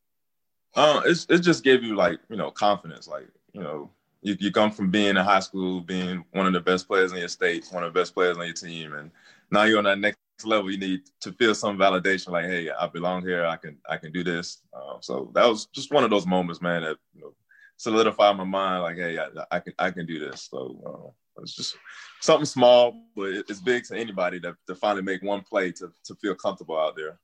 Uh, 0.75 1.01
it's 1.05 1.25
it 1.29 1.39
just 1.39 1.63
gave 1.63 1.83
you 1.83 1.95
like, 1.95 2.19
you 2.29 2.35
know, 2.35 2.51
confidence. 2.51 3.07
Like, 3.07 3.27
you 3.53 3.61
know, 3.61 3.89
you, 4.21 4.35
you 4.39 4.51
come 4.51 4.71
from 4.71 4.89
being 4.89 5.09
in 5.09 5.15
high 5.17 5.39
school, 5.39 5.81
being 5.81 6.25
one 6.31 6.47
of 6.47 6.53
the 6.53 6.59
best 6.59 6.87
players 6.87 7.11
in 7.11 7.19
your 7.19 7.27
state, 7.27 7.67
one 7.71 7.83
of 7.83 7.93
the 7.93 7.99
best 7.99 8.13
players 8.13 8.37
on 8.37 8.45
your 8.45 8.53
team, 8.53 8.93
and 8.93 9.11
now 9.51 9.63
you're 9.63 9.77
on 9.77 9.83
that 9.83 9.99
next 9.99 10.17
level. 10.43 10.71
You 10.71 10.79
need 10.79 11.01
to 11.21 11.31
feel 11.33 11.53
some 11.53 11.77
validation, 11.77 12.29
like, 12.29 12.45
hey, 12.45 12.69
I 12.71 12.87
belong 12.87 13.21
here. 13.21 13.45
I 13.45 13.57
can 13.57 13.77
I 13.87 13.97
can 13.97 14.11
do 14.11 14.23
this. 14.23 14.63
Uh, 14.73 14.97
so 14.99 15.31
that 15.35 15.45
was 15.45 15.67
just 15.67 15.91
one 15.91 16.03
of 16.03 16.09
those 16.09 16.25
moments, 16.25 16.61
man, 16.61 16.81
that 16.81 16.97
you 17.13 17.21
know, 17.21 17.33
solidified 17.77 18.37
my 18.37 18.43
mind. 18.43 18.83
Like, 18.83 18.97
hey, 18.97 19.19
I, 19.19 19.27
I 19.51 19.59
can 19.59 19.73
I 19.77 19.91
can 19.91 20.05
do 20.05 20.19
this. 20.19 20.49
So 20.49 21.13
uh, 21.37 21.41
it's 21.41 21.55
just 21.55 21.77
something 22.21 22.45
small, 22.45 23.05
but 23.15 23.29
it's 23.47 23.59
big 23.59 23.83
to 23.85 23.97
anybody 23.97 24.39
to, 24.39 24.55
to 24.67 24.75
finally 24.75 25.03
make 25.03 25.21
one 25.21 25.41
play 25.41 25.71
to 25.73 25.91
to 26.05 26.15
feel 26.15 26.35
comfortable 26.35 26.79
out 26.79 26.95
there. 26.95 27.19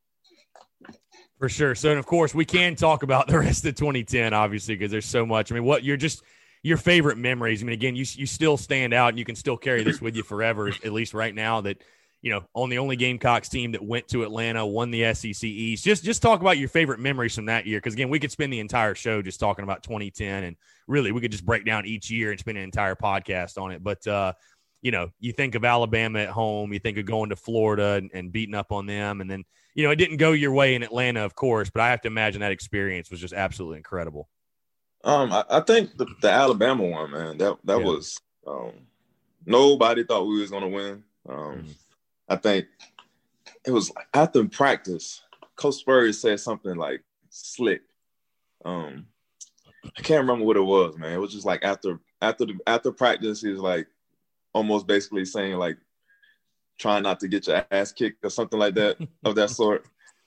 For 1.40 1.48
sure. 1.48 1.74
So, 1.74 1.90
and 1.90 1.98
of 1.98 2.06
course, 2.06 2.36
we 2.36 2.46
can 2.46 2.76
talk 2.76 3.02
about 3.04 3.28
the 3.28 3.40
rest 3.40 3.66
of 3.66 3.76
2010, 3.76 4.34
obviously, 4.34 4.76
because 4.76 4.92
there's 4.92 5.06
so 5.06 5.26
much. 5.26 5.52
I 5.52 5.56
mean, 5.56 5.64
what 5.64 5.84
you're 5.84 5.98
just 5.98 6.22
your 6.62 6.78
favorite 6.78 7.18
memories. 7.18 7.64
I 7.64 7.66
mean, 7.66 7.74
again, 7.74 7.96
you 7.96 8.06
you 8.16 8.26
still 8.26 8.58
stand 8.58 8.94
out, 8.94 9.10
and 9.10 9.18
you 9.18 9.26
can 9.26 9.36
still 9.36 9.58
carry 9.58 9.84
this 9.84 10.02
with 10.02 10.16
you 10.16 10.24
forever, 10.24 10.68
at 10.68 10.92
least 10.92 11.14
right 11.14 11.34
now. 11.34 11.62
That 11.62 11.82
you 12.22 12.32
know, 12.32 12.44
on 12.54 12.70
the 12.70 12.80
only 12.80 12.98
Gamecocks 12.98 13.48
team 13.48 13.72
that 13.72 13.82
went 13.82 14.10
to 14.10 14.24
Atlanta, 14.24 14.66
won 14.66 14.92
the 14.92 15.14
SEC 15.14 15.46
East. 15.46 15.86
Just 15.86 16.04
just 16.04 16.22
talk 16.22 16.42
about 16.42 16.58
your 16.58 16.68
favorite 16.68 17.00
memories 17.00 17.36
from 17.36 17.46
that 17.46 17.66
year, 17.66 17.78
because 17.78 17.94
again, 17.94 18.10
we 18.10 18.20
could 18.20 18.32
spend 18.32 18.52
the 18.52 18.60
entire 18.60 18.94
show 18.94 19.22
just 19.22 19.40
talking 19.40 19.64
about 19.64 19.84
2010, 19.84 20.44
and 20.44 20.58
really, 20.88 21.14
we 21.14 21.22
could 21.22 21.32
just 21.32 21.46
break 21.46 21.66
down 21.66 21.86
each 21.86 22.12
year 22.12 22.32
and 22.32 22.40
spend 22.40 22.58
an 22.58 22.66
entire 22.66 22.96
podcast 22.96 23.58
on 23.58 23.72
it. 23.72 23.82
But 23.82 24.06
uh, 24.06 24.34
you 24.82 24.92
know, 24.92 25.10
you 25.20 25.34
think 25.34 25.56
of 25.56 25.66
Alabama 25.66 26.20
at 26.20 26.30
home, 26.30 26.74
you 26.74 26.80
think 26.80 26.98
of 26.98 27.06
going 27.06 27.30
to 27.30 27.36
Florida 27.36 27.94
and, 27.94 28.10
and 28.14 28.32
beating 28.32 28.56
up 28.56 28.72
on 28.72 28.86
them, 28.86 29.22
and 29.22 29.30
then 29.30 29.44
you 29.76 29.84
know, 29.84 29.92
it 29.92 29.98
didn't 29.98 30.18
go 30.18 30.32
your 30.32 30.52
way 30.52 30.76
in 30.76 30.84
Atlanta, 30.84 31.24
of 31.24 31.36
course, 31.36 31.70
but 31.70 31.82
I 31.82 31.90
have 31.90 32.02
to 32.02 32.08
imagine 32.08 32.42
that 32.42 32.52
experience 32.52 33.12
was 33.12 33.20
just 33.20 33.34
absolutely 33.34 33.78
incredible. 33.78 34.28
Um, 35.04 35.32
I, 35.32 35.46
I 35.50 35.60
think 35.62 35.96
the, 35.98 36.06
the, 36.22 36.30
Alabama 36.30 36.84
one, 36.84 37.12
man, 37.12 37.38
that 37.38 37.58
that 37.64 37.80
yeah. 37.80 37.86
was 37.86 38.20
um, 38.46 38.74
nobody 39.46 40.04
thought 40.04 40.28
we 40.28 40.42
was 40.42 40.52
gonna 40.52 40.68
win. 40.68 41.04
Um, 41.28 41.38
mm-hmm. 41.38 41.72
I 42.28 42.36
think 42.36 42.66
it 43.66 43.72
was 43.72 43.92
after 44.14 44.44
practice. 44.46 45.22
Coach 45.56 45.76
Spurrier 45.76 46.14
said 46.14 46.40
something 46.40 46.76
like 46.76 47.04
slick. 47.30 47.82
Um, 48.66 49.06
I 49.86 50.02
can't 50.02 50.22
remember 50.22 50.46
what 50.46 50.58
it 50.58 50.62
was, 50.62 50.98
man. 50.98 51.14
It 51.14 51.22
was 51.22 51.34
just 51.34 51.46
like 51.46 51.64
after 51.64 52.00
after 52.22 52.46
the 52.46 52.58
after 52.68 52.92
practice, 52.92 53.42
he 53.42 53.50
was 53.50 53.62
like 53.62 53.88
almost 54.54 54.88
basically 54.88 55.26
saying 55.26 55.56
like 55.56 55.78
trying 56.80 57.04
not 57.04 57.20
to 57.20 57.28
get 57.28 57.48
your 57.48 57.66
ass 57.72 57.92
kicked 57.92 58.26
or 58.26 58.30
something 58.30 58.58
like 58.60 58.76
that 58.76 58.98
of 59.24 59.36
that 59.36 59.50
sort. 59.50 59.86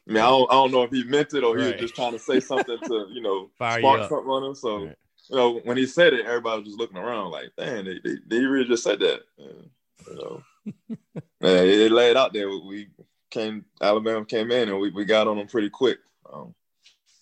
I 0.09 0.13
mean, 0.13 0.23
I 0.23 0.27
don't, 0.27 0.51
I 0.51 0.55
don't 0.55 0.73
know 0.73 0.83
if 0.83 0.91
he 0.91 1.05
meant 1.05 1.33
it 1.33 1.45
or 1.45 1.57
he 1.57 1.65
right. 1.65 1.73
was 1.73 1.81
just 1.81 1.95
trying 1.95 2.13
to 2.13 2.19
say 2.19 2.41
something 2.41 2.79
to, 2.87 3.07
you 3.11 3.23
know, 3.23 3.51
Fire 3.59 3.81
spark 3.81 4.09
something 4.09 4.31
on 4.31 4.45
him. 4.45 4.55
So, 4.55 4.87
right. 4.87 4.97
you 5.31 5.37
know, 5.37 5.61
when 5.65 5.77
he 5.77 5.87
said 5.87 6.13
it, 6.13 6.27
everybody 6.27 6.61
was 6.61 6.69
just 6.69 6.79
looking 6.79 6.97
around 6.97 7.31
like, 7.31 7.53
damn, 7.57 7.85
they, 7.85 8.01
they, 8.03 8.17
they 8.27 8.41
really 8.41 8.67
just 8.67 8.83
said 8.83 8.99
that. 8.99 9.21
And, 9.39 9.71
you 10.09 10.15
know, 10.17 10.43
yeah, 11.41 11.61
it 11.61 11.93
laid 11.93 12.17
out 12.17 12.33
there. 12.33 12.49
We 12.49 12.89
came, 13.31 13.65
Alabama 13.81 14.25
came 14.25 14.51
in 14.51 14.69
and 14.69 14.81
we, 14.81 14.91
we 14.91 15.05
got 15.05 15.29
on 15.29 15.37
them 15.37 15.47
pretty 15.47 15.71
quick. 15.71 15.99
Um, 16.33 16.53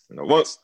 you 0.09 0.17
know, 0.17 0.25
once 0.25 0.59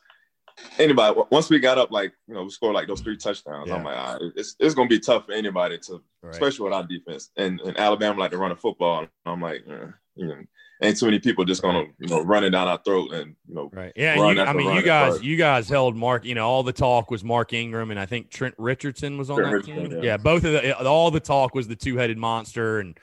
anybody, 0.79 1.19
once 1.31 1.49
we 1.49 1.59
got 1.59 1.77
up, 1.77 1.91
like, 1.91 2.13
you 2.27 2.33
know, 2.33 2.43
we 2.43 2.49
scored 2.49 2.75
like 2.75 2.87
those 2.87 3.01
three 3.01 3.17
touchdowns. 3.17 3.67
Yeah. 3.67 3.75
I'm 3.75 3.83
like, 3.83 3.95
right, 3.95 4.31
it's, 4.35 4.55
it's 4.59 4.75
to 4.75 4.87
be 4.87 4.99
tough 4.99 5.25
for 5.25 5.33
anybody 5.33 5.77
to, 5.79 6.01
right. 6.21 6.33
especially 6.33 6.65
with 6.65 6.73
our 6.73 6.83
defense. 6.83 7.31
And, 7.37 7.59
and 7.61 7.77
Alabama 7.77 8.19
like 8.19 8.31
to 8.31 8.37
run 8.37 8.51
a 8.51 8.55
football. 8.55 9.07
I'm 9.25 9.41
like, 9.41 9.63
eh, 9.69 9.87
you 10.15 10.27
know, 10.27 10.37
ain't 10.81 10.97
too 10.97 11.05
many 11.05 11.19
people 11.19 11.43
just 11.43 11.61
gonna 11.61 11.85
you 11.99 12.07
know 12.07 12.21
running 12.21 12.51
down 12.51 12.67
our 12.67 12.79
throat 12.83 13.11
and 13.13 13.35
you 13.47 13.55
know 13.55 13.69
right 13.73 13.93
yeah 13.95 14.15
you, 14.15 14.41
I 14.41 14.53
mean 14.53 14.73
you 14.73 14.83
guys 14.83 15.21
you 15.23 15.35
guys 15.35 15.67
held 15.67 15.95
Mark 15.95 16.25
you 16.25 16.35
know 16.35 16.47
all 16.47 16.63
the 16.63 16.73
talk 16.73 17.09
was 17.09 17.23
Mark 17.23 17.53
Ingram 17.53 17.91
and 17.91 17.99
I 17.99 18.05
think 18.05 18.29
Trent 18.29 18.55
Richardson 18.57 19.17
was 19.17 19.29
on 19.29 19.37
Trent 19.37 19.65
that 19.65 19.65
team 19.65 19.91
yeah. 19.91 19.99
yeah. 20.01 20.17
both 20.17 20.43
of 20.43 20.53
the 20.53 20.77
all 20.87 21.11
the 21.11 21.19
talk 21.19 21.55
was 21.55 21.67
the 21.67 21.75
two 21.75 21.97
headed 21.97 22.17
monster 22.17 22.79
and 22.79 22.97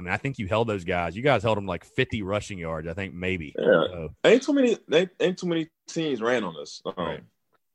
I 0.00 0.04
mean 0.04 0.14
I 0.14 0.16
think 0.16 0.38
you 0.38 0.46
held 0.46 0.68
those 0.68 0.84
guys 0.84 1.16
you 1.16 1.22
guys 1.22 1.42
held 1.42 1.56
them 1.56 1.66
like 1.66 1.84
50 1.84 2.22
rushing 2.22 2.58
yards 2.58 2.88
I 2.88 2.94
think 2.94 3.14
maybe 3.14 3.54
yeah 3.58 3.84
so. 3.88 4.08
ain't 4.24 4.42
too 4.42 4.52
many 4.52 4.78
ain't, 4.92 5.10
ain't 5.20 5.38
too 5.38 5.46
many 5.46 5.68
teams 5.86 6.20
ran 6.20 6.44
on 6.44 6.56
us 6.56 6.82
um, 6.86 6.94
right. 6.96 7.20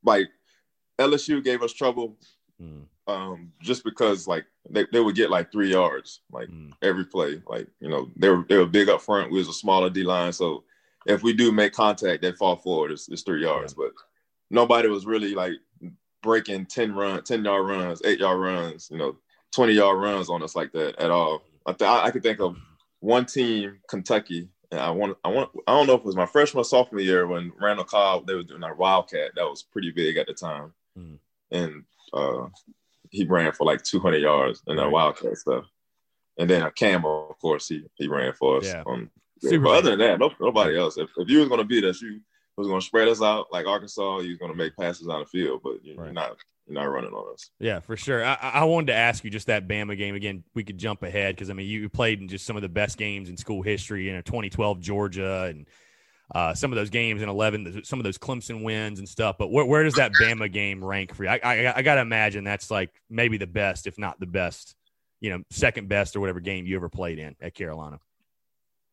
like 0.03 0.27
LSU 0.99 1.43
gave 1.43 1.61
us 1.61 1.73
trouble 1.73 2.17
hmm 2.59 2.83
um, 3.07 3.51
just 3.61 3.83
because 3.83 4.27
like 4.27 4.45
they, 4.69 4.85
they 4.91 4.99
would 4.99 5.15
get 5.15 5.29
like 5.29 5.51
three 5.51 5.71
yards 5.71 6.21
like 6.31 6.49
mm. 6.49 6.71
every 6.81 7.05
play. 7.05 7.41
Like 7.47 7.67
you 7.79 7.89
know 7.89 8.09
they 8.15 8.29
were 8.29 8.45
they 8.49 8.57
were 8.57 8.65
big 8.65 8.89
up 8.89 9.01
front. 9.01 9.31
We 9.31 9.37
was 9.37 9.47
a 9.47 9.53
smaller 9.53 9.89
D 9.89 10.03
line, 10.03 10.33
so 10.33 10.63
if 11.05 11.21
we 11.21 11.33
do 11.33 11.51
make 11.51 11.73
contact, 11.73 12.21
they 12.21 12.31
fall 12.31 12.55
forward. 12.55 12.91
It's, 12.91 13.07
it's 13.09 13.21
three 13.21 13.43
yards. 13.43 13.75
Yeah. 13.77 13.89
nobody 14.49 14.87
was 14.87 15.05
really 15.05 15.35
like 15.35 15.53
breaking 16.23 16.65
10 16.65 16.95
run, 16.95 17.23
10 17.23 17.45
yard 17.45 17.67
runs, 17.67 18.01
eight 18.03 18.19
yard 18.19 18.39
runs, 18.39 18.89
you 18.91 18.97
know, 18.97 19.15
20 19.53 19.73
yard 19.73 20.01
runs 20.01 20.29
on 20.29 20.41
us 20.41 20.55
like 20.55 20.71
that 20.71 20.99
at 20.99 21.11
all. 21.11 21.43
I, 21.65 21.73
th- 21.73 21.89
I 21.89 22.11
could 22.11 22.23
think 22.23 22.39
of 22.39 22.55
one 22.99 23.25
team, 23.25 23.79
Kentucky, 23.87 24.49
and 24.71 24.79
I 24.79 24.89
want, 24.91 25.17
I 25.23 25.29
want, 25.29 25.49
I 25.67 25.75
don't 25.75 25.87
know 25.87 25.93
if 25.93 26.01
it 26.01 26.05
was 26.05 26.15
my 26.15 26.25
freshman 26.25 26.61
or 26.61 26.65
sophomore 26.65 27.01
year 27.01 27.27
when 27.27 27.51
Randall 27.59 27.85
Cobb 27.85 28.27
they 28.27 28.35
were 28.35 28.43
doing 28.43 28.61
that 28.61 28.77
Wildcat 28.77 29.31
that 29.35 29.43
was 29.43 29.63
pretty 29.63 29.91
big 29.91 30.17
at 30.17 30.27
the 30.27 30.33
time, 30.33 30.73
mm. 30.97 31.17
and 31.51 31.83
uh, 32.13 32.47
he 33.09 33.25
ran 33.25 33.51
for 33.51 33.65
like 33.65 33.83
200 33.83 34.17
yards 34.17 34.61
in 34.67 34.75
that 34.75 34.83
right. 34.83 34.91
Wildcat 34.91 35.37
stuff, 35.37 35.65
and 36.37 36.49
then 36.49 36.63
a 36.63 36.71
Campbell, 36.71 37.27
of 37.29 37.39
course, 37.39 37.67
he 37.67 37.83
he 37.95 38.07
ran 38.07 38.33
for 38.33 38.57
us. 38.57 38.65
Yeah. 38.65 38.83
Um, 38.85 39.11
but 39.41 39.67
other 39.67 39.91
than 39.91 39.99
that, 39.99 40.19
no, 40.19 40.31
nobody 40.39 40.77
else. 40.77 40.97
If, 40.97 41.09
if 41.17 41.29
you 41.29 41.39
was 41.39 41.49
going 41.49 41.59
to 41.59 41.65
beat 41.65 41.83
us, 41.83 42.01
you 42.01 42.21
was 42.57 42.67
going 42.67 42.79
to 42.79 42.85
spread 42.85 43.07
us 43.07 43.21
out 43.21 43.47
like 43.51 43.67
Arkansas. 43.67 44.19
You 44.19 44.29
was 44.29 44.37
going 44.37 44.51
to 44.51 44.57
make 44.57 44.75
passes 44.75 45.07
on 45.07 45.19
the 45.19 45.25
field, 45.25 45.61
but 45.63 45.83
you're 45.83 45.97
right. 45.97 46.13
not 46.13 46.37
not 46.67 46.83
running 46.83 47.11
on 47.11 47.33
us. 47.33 47.49
Yeah, 47.59 47.79
for 47.79 47.95
sure. 47.95 48.23
I, 48.23 48.35
I, 48.35 48.63
wanted 48.63 48.87
to 48.87 48.95
ask 48.95 49.23
you 49.23 49.29
just 49.29 49.47
that 49.47 49.67
Bama 49.67 49.97
game 49.97 50.15
again. 50.15 50.43
We 50.53 50.63
could 50.63 50.77
jump 50.77 51.03
ahead 51.03 51.35
because 51.35 51.49
I 51.49 51.53
mean 51.53 51.67
you 51.67 51.89
played 51.89 52.21
in 52.21 52.27
just 52.27 52.45
some 52.45 52.55
of 52.55 52.61
the 52.61 52.69
best 52.69 52.97
games 52.97 53.29
in 53.29 53.37
school 53.37 53.61
history. 53.61 54.05
You 54.05 54.13
know, 54.13 54.21
2012 54.21 54.79
Georgia 54.79 55.43
and 55.43 55.67
uh, 56.33 56.53
some 56.53 56.71
of 56.71 56.75
those 56.75 56.89
games 56.89 57.21
in 57.21 57.29
11, 57.29 57.83
some 57.83 57.99
of 57.99 58.03
those 58.03 58.17
Clemson 58.17 58.63
wins 58.63 58.99
and 58.99 59.07
stuff. 59.07 59.35
But 59.37 59.51
where, 59.51 59.65
where 59.65 59.83
does 59.83 59.95
that 59.95 60.11
Bama 60.13 60.51
game 60.51 60.83
rank 60.83 61.13
for 61.13 61.23
you? 61.23 61.29
I, 61.29 61.39
I, 61.43 61.77
I 61.77 61.81
got 61.83 61.95
to 61.95 62.01
imagine 62.01 62.43
that's 62.43 62.71
like 62.71 62.89
maybe 63.09 63.37
the 63.37 63.47
best, 63.47 63.85
if 63.85 63.99
not 63.99 64.19
the 64.19 64.25
best, 64.25 64.75
you 65.21 65.29
know, 65.29 65.43
second 65.51 65.87
best 65.87 66.15
or 66.15 66.19
whatever 66.19 66.39
game 66.39 66.65
you 66.65 66.75
ever 66.77 66.89
played 66.89 67.19
in 67.19 67.35
at 67.41 67.53
Carolina. 67.53 67.99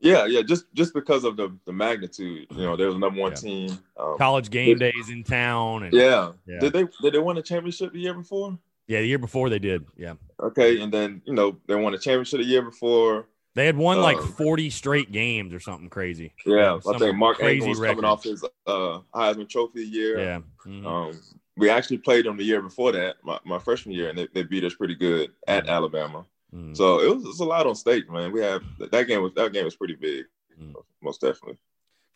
Yeah, 0.02 0.26
yeah, 0.26 0.42
just 0.42 0.64
just 0.74 0.92
because 0.94 1.22
of 1.22 1.36
the 1.36 1.56
the 1.64 1.72
magnitude, 1.72 2.48
you 2.50 2.64
know, 2.64 2.76
there 2.76 2.88
was 2.88 2.98
number 2.98 3.20
one 3.20 3.30
yeah. 3.32 3.36
team. 3.36 3.78
Um, 3.96 4.18
College 4.18 4.50
game 4.50 4.76
days 4.76 5.08
in 5.08 5.22
town. 5.22 5.84
And, 5.84 5.94
yeah. 5.94 6.32
yeah. 6.44 6.58
Did 6.58 6.72
they 6.72 6.86
did 7.00 7.14
they 7.14 7.20
win 7.20 7.38
a 7.38 7.42
championship 7.42 7.92
the 7.92 8.00
year 8.00 8.14
before? 8.14 8.58
Yeah, 8.88 9.00
the 9.00 9.06
year 9.06 9.18
before 9.18 9.48
they 9.48 9.60
did. 9.60 9.86
Yeah. 9.96 10.14
Okay, 10.40 10.80
and 10.80 10.92
then 10.92 11.22
you 11.24 11.34
know 11.34 11.56
they 11.68 11.76
won 11.76 11.94
a 11.94 11.98
championship 11.98 12.40
the 12.40 12.46
year 12.46 12.62
before. 12.62 13.28
They 13.54 13.66
had 13.66 13.76
won 13.76 13.98
uh, 13.98 14.02
like 14.02 14.18
forty 14.18 14.70
straight 14.70 15.12
games 15.12 15.54
or 15.54 15.60
something 15.60 15.88
crazy. 15.88 16.32
Yeah, 16.44 16.80
I 16.88 16.98
think 16.98 17.16
Mark 17.16 17.38
Crazy 17.38 17.68
was 17.68 17.78
coming 17.78 18.04
off 18.04 18.24
his 18.24 18.44
uh, 18.66 18.98
Heisman 19.14 19.48
Trophy 19.48 19.84
year. 19.84 20.18
Yeah. 20.18 20.40
Mm-hmm. 20.66 20.86
Um, 20.86 21.20
we 21.56 21.70
actually 21.70 21.98
played 21.98 22.24
them 22.24 22.38
the 22.38 22.44
year 22.44 22.62
before 22.62 22.92
that, 22.92 23.16
my, 23.22 23.38
my 23.44 23.58
freshman 23.58 23.94
year, 23.94 24.08
and 24.08 24.18
they, 24.18 24.26
they 24.32 24.42
beat 24.42 24.64
us 24.64 24.74
pretty 24.74 24.94
good 24.94 25.30
at. 25.46 25.68
Alabama. 25.68 26.24
Mm. 26.54 26.76
So 26.76 27.00
it 27.00 27.14
was, 27.14 27.24
it 27.24 27.28
was, 27.28 27.40
a 27.40 27.44
lot 27.44 27.66
on 27.66 27.74
stake, 27.74 28.10
man. 28.10 28.30
We 28.32 28.40
have 28.42 28.62
that 28.78 29.06
game 29.06 29.22
was 29.22 29.32
that 29.34 29.52
game 29.52 29.64
was 29.64 29.76
pretty 29.76 29.94
big, 29.94 30.26
mm. 30.60 30.74
most 31.02 31.20
definitely. 31.20 31.58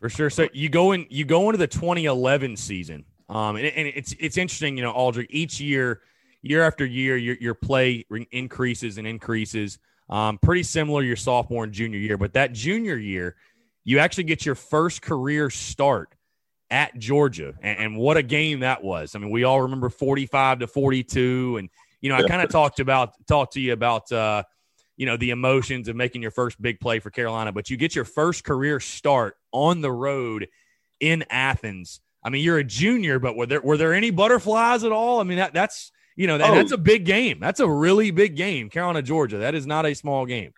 For 0.01 0.11
sure. 0.11 0.31
So 0.31 0.49
you 0.53 0.69
go 0.69 0.93
in 0.93 1.07
you 1.09 1.25
go 1.25 1.49
into 1.49 1.59
the 1.59 1.67
2011 1.67 2.57
season, 2.57 3.05
um, 3.29 3.57
and, 3.57 3.67
and 3.67 3.89
it's 3.89 4.15
it's 4.19 4.37
interesting, 4.37 4.77
you 4.77 4.83
know, 4.83 4.93
Aldrick. 4.93 5.29
Each 5.31 5.59
year, 5.59 6.03
year 6.43 6.63
after 6.63 6.85
year, 6.85 7.17
your 7.17 7.37
your 7.37 7.55
play 7.55 8.05
increases 8.31 8.99
and 8.99 9.07
increases. 9.07 9.79
Um, 10.09 10.39
pretty 10.39 10.63
similar 10.63 11.03
your 11.03 11.17
sophomore 11.17 11.65
and 11.65 11.73
junior 11.73 11.99
year, 11.99 12.17
but 12.17 12.35
that 12.35 12.53
junior 12.53 12.97
year, 12.97 13.37
you 13.85 13.99
actually 13.99 14.25
get 14.25 14.47
your 14.47 14.55
first 14.55 15.03
career 15.03 15.51
start 15.51 16.15
at 16.71 16.97
Georgia, 16.99 17.55
and, 17.63 17.79
and 17.79 17.97
what 17.97 18.17
a 18.17 18.23
game 18.23 18.61
that 18.61 18.85
was. 18.85 19.15
I 19.15 19.19
mean, 19.19 19.31
we 19.31 19.45
all 19.45 19.63
remember 19.63 19.89
45 19.89 20.61
to 20.61 20.67
42, 20.67 21.57
and 21.57 21.71
you 22.01 22.10
know, 22.10 22.16
I 22.16 22.23
kind 22.27 22.43
of 22.43 22.51
talked 22.51 22.81
about 22.81 23.14
talked 23.27 23.55
to 23.55 23.60
you 23.60 23.73
about 23.73 24.10
uh, 24.12 24.43
you 24.97 25.06
know 25.06 25.16
the 25.16 25.31
emotions 25.31 25.89
of 25.89 25.97
making 25.97 26.23
your 26.23 26.31
first 26.31 26.60
big 26.60 26.81
play 26.81 26.98
for 26.98 27.10
Carolina, 27.10 27.52
but 27.52 27.70
you 27.70 27.77
get 27.77 27.94
your 27.94 28.05
first 28.05 28.44
career 28.44 28.81
start 28.81 29.36
on 29.52 29.81
the 29.81 29.93
road 29.93 30.48
in 31.01 31.24
Athens. 31.31 32.01
I 32.23 32.31
mean, 32.31 32.43
you're 32.43 32.59
a 32.59 32.64
junior, 32.64 33.18
but 33.18 33.36
were 33.36 33.47
there 33.47 33.60
were 33.60 33.77
there 33.77 33.94
any 33.94 34.10
butterflies 34.10 34.85
at 34.85 34.93
all? 34.93 35.20
I 35.20 35.24
mean, 35.24 35.39
that 35.39 35.55
that's 35.55 35.93
you 36.16 36.27
know 36.27 36.39
that, 36.39 36.51
oh. 36.51 36.55
that's 36.55 36.73
a 36.73 36.78
big 36.78 37.05
game. 37.05 37.39
That's 37.40 37.60
a 37.60 37.68
really 37.68 38.10
big 38.10 38.36
game, 38.36 38.68
Carolina, 38.70 39.02
Georgia. 39.02 39.39
That 39.39 39.55
is 39.55 39.66
not 39.66 39.86
a 39.86 39.94
small 39.94 40.27
game. 40.27 40.52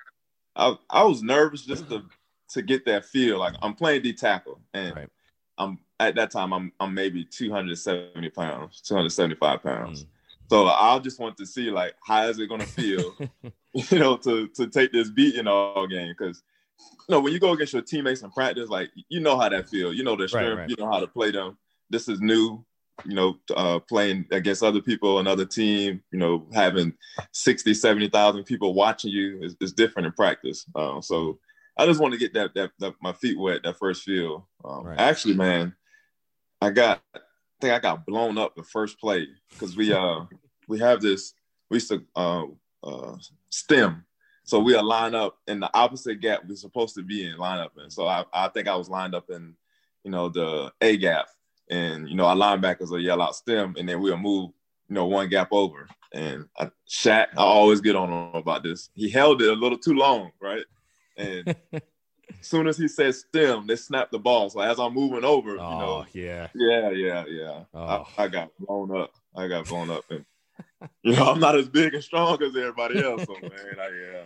I 0.56 0.77
I 0.89 1.05
was 1.05 1.23
nervous 1.23 1.62
just 1.62 1.89
to 1.90 2.05
to 2.51 2.62
get 2.62 2.85
that 2.86 3.05
feel. 3.05 3.39
Like 3.39 3.55
I'm 3.62 3.74
playing 3.74 4.02
D 4.02 4.12
tackle, 4.12 4.60
and 4.73 4.97
right. 4.97 5.09
I'm 5.59 5.78
at 6.01 6.15
that 6.15 6.31
time 6.31 6.52
I'm 6.52 6.73
I'm 6.81 6.94
maybe 6.94 7.24
270 7.24 8.31
pounds, 8.31 8.81
275 8.82 9.62
pounds. 9.62 10.05
Mm. 10.05 10.09
So 10.49 10.66
I 10.66 10.99
just 11.01 11.20
want 11.20 11.37
to 11.39 11.47
see 11.47 11.70
like 11.70 11.95
how 12.05 12.27
is 12.27 12.39
it 12.39 12.49
gonna 12.49 12.66
feel, 12.66 13.15
you 13.75 13.99
know, 13.99 14.16
to 14.19 14.49
to 14.49 14.66
take 14.69 14.93
this 14.93 15.11
beating 15.11 15.47
all 15.47 15.87
game 15.87 16.15
because 16.16 16.43
you 16.81 17.15
know 17.15 17.20
when 17.20 17.33
you 17.33 17.39
go 17.39 17.53
against 17.53 17.73
your 17.73 17.83
teammates 17.83 18.23
in 18.23 18.31
practice, 18.31 18.69
like 18.69 18.91
you 19.09 19.20
know 19.20 19.39
how 19.39 19.49
that 19.49 19.69
feel, 19.69 19.93
you 19.93 20.05
know 20.05 20.16
their 20.16 20.29
strength, 20.29 20.49
right, 20.49 20.59
right. 20.61 20.70
you 20.70 20.77
know 20.79 20.91
how 20.91 21.01
to 21.01 21.07
play 21.07 21.31
them. 21.31 21.59
This 21.91 22.09
is 22.09 22.20
new, 22.20 22.65
you 23.05 23.15
know, 23.15 23.39
uh, 23.57 23.79
playing 23.79 24.27
against 24.31 24.62
other 24.62 24.81
people, 24.81 25.19
another 25.19 25.45
team, 25.45 26.03
you 26.11 26.19
know, 26.19 26.47
having 26.53 26.93
60, 27.33 27.73
70,000 27.75 28.45
people 28.45 28.75
watching 28.75 29.11
you 29.11 29.41
is, 29.43 29.57
is 29.61 29.73
different 29.73 30.07
in 30.07 30.12
practice. 30.12 30.66
Uh, 30.75 31.01
so 31.01 31.39
I 31.77 31.87
just 31.87 32.01
want 32.01 32.12
to 32.12 32.19
get 32.19 32.35
that, 32.35 32.55
that, 32.55 32.73
that, 32.81 32.95
my 33.01 33.12
feet 33.12 33.39
wet, 33.39 33.62
that 33.65 33.79
first 33.79 34.03
feel. 34.03 34.49
Um, 34.65 34.85
right. 34.85 34.99
Actually, 34.99 35.35
man, 35.35 35.75
I 36.61 36.70
got 36.70 37.03
think 37.60 37.74
I 37.74 37.78
got 37.78 38.06
blown 38.06 38.39
up 38.39 38.55
the 38.55 38.62
first 38.62 38.98
play 39.01 39.26
because 39.51 39.76
we 39.76 39.93
uh 39.93 40.20
we 40.66 40.78
have 40.78 41.01
this 41.01 41.35
we 41.70 41.76
used 41.76 41.90
to 41.90 42.02
uh, 42.16 42.44
uh, 42.82 43.16
stem, 43.51 44.05
so 44.44 44.59
we 44.59 44.74
are 44.74 44.82
lined 44.82 45.14
up 45.14 45.36
in 45.47 45.60
the 45.60 45.70
opposite 45.74 46.20
gap 46.20 46.43
we're 46.48 46.56
supposed 46.56 46.94
to 46.94 47.02
be 47.02 47.26
in 47.26 47.36
line 47.36 47.60
up 47.60 47.72
in. 47.82 47.90
So 47.90 48.06
I, 48.06 48.24
I 48.32 48.48
think 48.48 48.68
I 48.68 48.76
was 48.76 48.89
lined 48.89 49.14
up 49.14 49.28
in 49.30 49.55
you 50.05 50.10
know 50.10 50.28
the 50.28 50.72
A 50.80 50.97
gap, 50.97 51.26
and 51.70 52.09
you 52.09 52.14
know 52.14 52.26
our 52.26 52.36
linebackers 52.36 52.90
will 52.90 53.01
yell 53.01 53.20
out 53.20 53.36
stem, 53.36 53.74
and 53.78 53.89
then 53.89 54.01
we'll 54.01 54.16
move 54.16 54.51
you 54.89 54.94
know 54.94 55.06
one 55.06 55.28
gap 55.28 55.48
over. 55.52 55.89
And 56.14 56.47
I, 56.59 56.70
Shaq, 56.89 57.26
I 57.36 57.43
always 57.43 57.82
get 57.82 57.97
on 57.97 58.09
him 58.09 58.35
about 58.35 58.62
this. 58.62 58.89
He 58.94 59.10
held 59.10 59.43
it 59.43 59.51
a 59.51 59.55
little 59.55 59.78
too 59.78 59.94
long, 59.94 60.30
right? 60.40 60.64
And 61.18 61.55
as 62.41 62.47
soon 62.47 62.67
as 62.67 62.77
he 62.77 62.89
says 62.89 63.21
stem, 63.21 63.67
they 63.67 63.77
snap 63.77 64.11
the 64.11 64.19
ball. 64.19 64.51
So 64.51 64.61
as 64.61 64.79
I'm 64.79 64.95
moving 64.95 65.25
over, 65.25 65.51
oh, 65.51 65.53
you 65.53 65.59
know, 65.59 66.05
oh, 66.05 66.07
yeah, 66.13 66.49
yeah, 66.55 66.91
yeah, 66.91 67.25
yeah, 67.29 67.61
oh. 67.75 68.07
I, 68.17 68.25
I, 68.25 68.29
got 68.29 68.51
blown 68.59 68.97
up. 68.97 69.13
I 69.37 69.49
got 69.49 69.67
blown 69.67 69.91
up, 69.91 70.05
and 70.11 70.25
you 71.03 71.15
know, 71.15 71.31
I'm 71.31 71.41
not 71.41 71.57
as 71.57 71.69
big 71.69 71.95
and 71.95 72.03
strong 72.03 72.43
as 72.43 72.57
everybody 72.57 73.03
else. 73.03 73.25
So 73.25 73.35
man, 73.43 73.53
I, 73.53 73.89
yeah. 73.89 74.23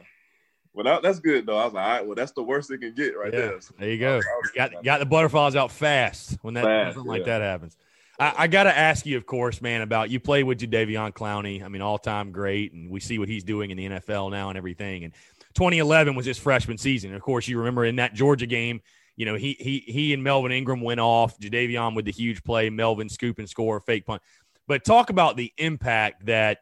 Well, 0.74 0.84
that, 0.84 1.02
that's 1.02 1.20
good 1.20 1.46
though. 1.46 1.58
I 1.58 1.64
was 1.64 1.74
like, 1.74 1.84
all 1.84 1.90
right, 1.90 2.06
well, 2.06 2.14
that's 2.14 2.32
the 2.32 2.42
worst 2.42 2.70
it 2.70 2.78
can 2.78 2.94
get 2.94 3.16
right 3.16 3.32
yeah, 3.32 3.40
there. 3.40 3.60
So, 3.60 3.74
there 3.78 3.90
you 3.90 3.98
go. 3.98 4.20
got 4.54 4.82
got 4.82 4.98
the 4.98 5.06
butterflies 5.06 5.54
out 5.54 5.70
fast 5.70 6.38
when 6.42 6.54
that 6.54 6.64
fast, 6.64 6.94
something 6.94 7.12
yeah. 7.12 7.18
like 7.18 7.26
that 7.26 7.42
happens. 7.42 7.76
I, 8.18 8.34
I 8.38 8.46
got 8.46 8.64
to 8.64 8.76
ask 8.76 9.06
you, 9.06 9.16
of 9.16 9.26
course, 9.26 9.60
man, 9.60 9.80
about 9.80 10.10
you 10.10 10.20
play 10.20 10.42
with 10.42 10.60
Jadeveon 10.60 11.12
Clowney. 11.12 11.62
I 11.62 11.68
mean, 11.68 11.82
all 11.82 11.98
time 11.98 12.30
great, 12.30 12.72
and 12.72 12.90
we 12.90 13.00
see 13.00 13.18
what 13.18 13.28
he's 13.28 13.44
doing 13.44 13.70
in 13.70 13.76
the 13.76 13.88
NFL 13.88 14.30
now 14.30 14.48
and 14.48 14.58
everything. 14.58 15.04
And 15.04 15.12
2011 15.54 16.14
was 16.14 16.26
his 16.26 16.38
freshman 16.38 16.78
season. 16.78 17.14
Of 17.14 17.22
course, 17.22 17.48
you 17.48 17.58
remember 17.58 17.84
in 17.84 17.96
that 17.96 18.14
Georgia 18.14 18.46
game, 18.46 18.80
you 19.16 19.26
know, 19.26 19.34
he 19.34 19.56
he 19.58 19.80
he 19.86 20.12
and 20.14 20.22
Melvin 20.22 20.52
Ingram 20.52 20.80
went 20.80 21.00
off. 21.00 21.38
Jadeveon 21.38 21.94
with 21.94 22.04
the 22.04 22.12
huge 22.12 22.42
play, 22.42 22.70
Melvin 22.70 23.08
scoop 23.08 23.38
and 23.38 23.48
score, 23.48 23.80
fake 23.80 24.06
punt. 24.06 24.22
But 24.66 24.84
talk 24.84 25.10
about 25.10 25.36
the 25.36 25.52
impact 25.58 26.26
that 26.26 26.58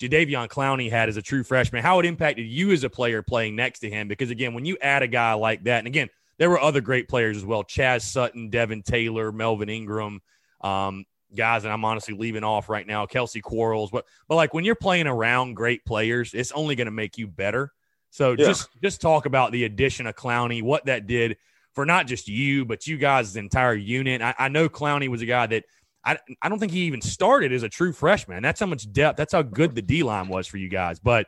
Jadeveon 0.00 0.48
Clowney 0.48 0.90
had 0.90 1.08
as 1.08 1.16
a 1.16 1.22
true 1.22 1.42
freshman, 1.42 1.82
how 1.82 1.98
it 2.00 2.06
impacted 2.06 2.46
you 2.46 2.72
as 2.72 2.84
a 2.84 2.90
player 2.90 3.22
playing 3.22 3.56
next 3.56 3.80
to 3.80 3.90
him. 3.90 4.08
Because 4.08 4.30
again, 4.30 4.52
when 4.54 4.64
you 4.64 4.76
add 4.80 5.02
a 5.02 5.08
guy 5.08 5.34
like 5.34 5.64
that, 5.64 5.78
and 5.78 5.86
again, 5.86 6.08
there 6.38 6.50
were 6.50 6.60
other 6.60 6.80
great 6.80 7.08
players 7.08 7.36
as 7.36 7.44
well: 7.44 7.64
Chaz 7.64 8.02
Sutton, 8.02 8.50
Devin 8.50 8.82
Taylor, 8.82 9.32
Melvin 9.32 9.68
Ingram. 9.68 10.20
Um, 10.60 11.06
guys 11.34 11.62
that 11.62 11.72
I'm 11.72 11.84
honestly 11.84 12.14
leaving 12.14 12.44
off 12.44 12.68
right 12.68 12.86
now, 12.86 13.06
Kelsey 13.06 13.40
Quarles. 13.40 13.90
But 13.90 14.06
but 14.28 14.34
like 14.34 14.52
when 14.52 14.64
you're 14.64 14.74
playing 14.74 15.06
around 15.06 15.54
great 15.54 15.84
players, 15.84 16.34
it's 16.34 16.52
only 16.52 16.74
going 16.74 16.86
to 16.86 16.92
make 16.92 17.18
you 17.18 17.26
better. 17.26 17.72
So 18.16 18.30
yeah. 18.30 18.46
just 18.46 18.70
just 18.82 19.02
talk 19.02 19.26
about 19.26 19.52
the 19.52 19.64
addition 19.64 20.06
of 20.06 20.16
Clowney, 20.16 20.62
what 20.62 20.86
that 20.86 21.06
did 21.06 21.36
for 21.74 21.84
not 21.84 22.06
just 22.06 22.28
you, 22.28 22.64
but 22.64 22.86
you 22.86 22.96
guys, 22.96 23.34
the 23.34 23.40
entire 23.40 23.74
unit. 23.74 24.22
I, 24.22 24.34
I 24.38 24.48
know 24.48 24.70
Clowney 24.70 25.08
was 25.08 25.20
a 25.20 25.26
guy 25.26 25.46
that 25.48 25.64
I, 26.02 26.16
I 26.40 26.48
don't 26.48 26.58
think 26.58 26.72
he 26.72 26.84
even 26.84 27.02
started 27.02 27.52
as 27.52 27.62
a 27.62 27.68
true 27.68 27.92
freshman. 27.92 28.42
That's 28.42 28.58
how 28.58 28.64
much 28.64 28.90
depth, 28.90 29.18
that's 29.18 29.34
how 29.34 29.42
good 29.42 29.74
the 29.74 29.82
D 29.82 30.02
line 30.02 30.28
was 30.28 30.46
for 30.46 30.56
you 30.56 30.70
guys. 30.70 30.98
But 30.98 31.26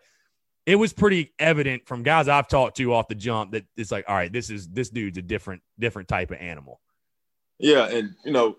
it 0.64 0.76
was 0.76 0.94
pretty 0.94 1.34
evident 1.38 1.86
from 1.86 2.04
guys 2.04 2.26
I've 2.26 2.48
talked 2.48 2.78
to 2.78 2.94
off 2.94 3.06
the 3.06 3.14
jump 3.14 3.52
that 3.52 3.66
it's 3.76 3.92
like, 3.92 4.06
all 4.08 4.14
right, 4.14 4.32
this 4.32 4.48
is 4.48 4.66
this 4.68 4.88
dude's 4.88 5.18
a 5.18 5.22
different 5.22 5.60
different 5.78 6.08
type 6.08 6.30
of 6.30 6.38
animal. 6.38 6.80
Yeah, 7.58 7.86
and 7.86 8.14
you 8.24 8.32
know, 8.32 8.56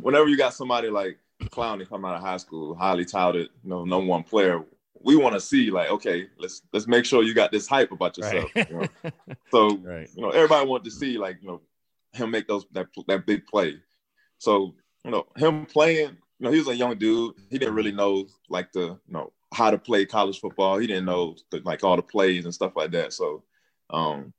whenever 0.00 0.26
you 0.26 0.36
got 0.36 0.54
somebody 0.54 0.90
like 0.90 1.18
Clowney 1.44 1.88
come 1.88 2.04
out 2.04 2.16
of 2.16 2.20
high 2.20 2.38
school, 2.38 2.74
highly 2.74 3.04
touted, 3.04 3.48
you 3.62 3.70
know, 3.70 3.84
number 3.84 4.08
one 4.08 4.24
player, 4.24 4.64
we 5.02 5.16
want 5.16 5.34
to 5.34 5.40
see 5.40 5.70
like, 5.70 5.90
okay, 5.90 6.28
let's 6.38 6.62
let's 6.72 6.86
make 6.86 7.04
sure 7.04 7.22
you 7.22 7.34
got 7.34 7.50
this 7.50 7.66
hype 7.66 7.92
about 7.92 8.16
yourself. 8.18 8.50
Right. 8.54 8.70
You 8.70 8.76
know? 8.76 9.10
so 9.50 9.76
right. 9.78 10.08
you 10.14 10.22
know, 10.22 10.30
everybody 10.30 10.66
wanted 10.66 10.84
to 10.84 10.90
see 10.90 11.18
like 11.18 11.38
you 11.40 11.48
know 11.48 11.60
him 12.12 12.30
make 12.30 12.46
those 12.46 12.66
that 12.72 12.88
that 13.08 13.26
big 13.26 13.46
play. 13.46 13.80
So 14.38 14.74
you 15.04 15.10
know 15.10 15.26
him 15.36 15.66
playing. 15.66 16.16
You 16.38 16.46
know, 16.46 16.52
he 16.52 16.58
was 16.58 16.68
a 16.68 16.76
young 16.76 16.96
dude. 16.96 17.34
He 17.50 17.58
didn't 17.58 17.74
really 17.74 17.92
know 17.92 18.26
like 18.48 18.72
the 18.72 18.80
you 18.80 18.98
know 19.08 19.32
how 19.52 19.70
to 19.70 19.78
play 19.78 20.04
college 20.06 20.38
football. 20.38 20.78
He 20.78 20.86
didn't 20.86 21.06
know 21.06 21.36
the, 21.50 21.60
like 21.64 21.82
all 21.82 21.96
the 21.96 22.02
plays 22.02 22.44
and 22.44 22.54
stuff 22.54 22.72
like 22.76 22.92
that. 22.92 23.12
So, 23.12 23.42
um, 23.90 24.32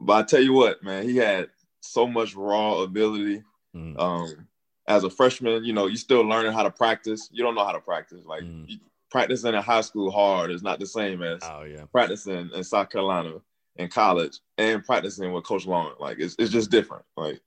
but 0.00 0.12
I 0.14 0.22
tell 0.22 0.40
you 0.42 0.52
what, 0.52 0.82
man, 0.82 1.08
he 1.08 1.16
had 1.16 1.48
so 1.80 2.06
much 2.06 2.34
raw 2.34 2.80
ability. 2.80 3.42
Mm. 3.74 3.98
Um, 3.98 4.46
as 4.88 5.04
a 5.04 5.10
freshman, 5.10 5.64
you 5.64 5.72
know, 5.72 5.86
you 5.86 5.96
still 5.96 6.22
learning 6.22 6.52
how 6.52 6.62
to 6.62 6.70
practice. 6.70 7.28
You 7.32 7.42
don't 7.42 7.54
know 7.54 7.64
how 7.64 7.72
to 7.72 7.80
practice. 7.80 8.24
Like 8.24 8.44
Mm. 8.44 8.68
you, 8.68 8.78
practicing 9.10 9.54
in 9.54 9.62
high 9.62 9.80
school 9.80 10.10
hard 10.10 10.50
is 10.50 10.62
not 10.62 10.78
the 10.78 10.86
same 10.86 11.22
as 11.22 11.40
Oh 11.42 11.62
yeah. 11.62 11.84
practicing 11.92 12.50
in 12.54 12.64
South 12.64 12.90
Carolina 12.90 13.34
in 13.76 13.88
college 13.88 14.38
and 14.58 14.84
practicing 14.84 15.32
with 15.32 15.44
Coach 15.44 15.66
Lawing. 15.66 15.94
Like 15.98 16.18
it's 16.18 16.34
it's 16.38 16.50
just 16.52 16.70
different. 16.70 17.04
Like 17.16 17.40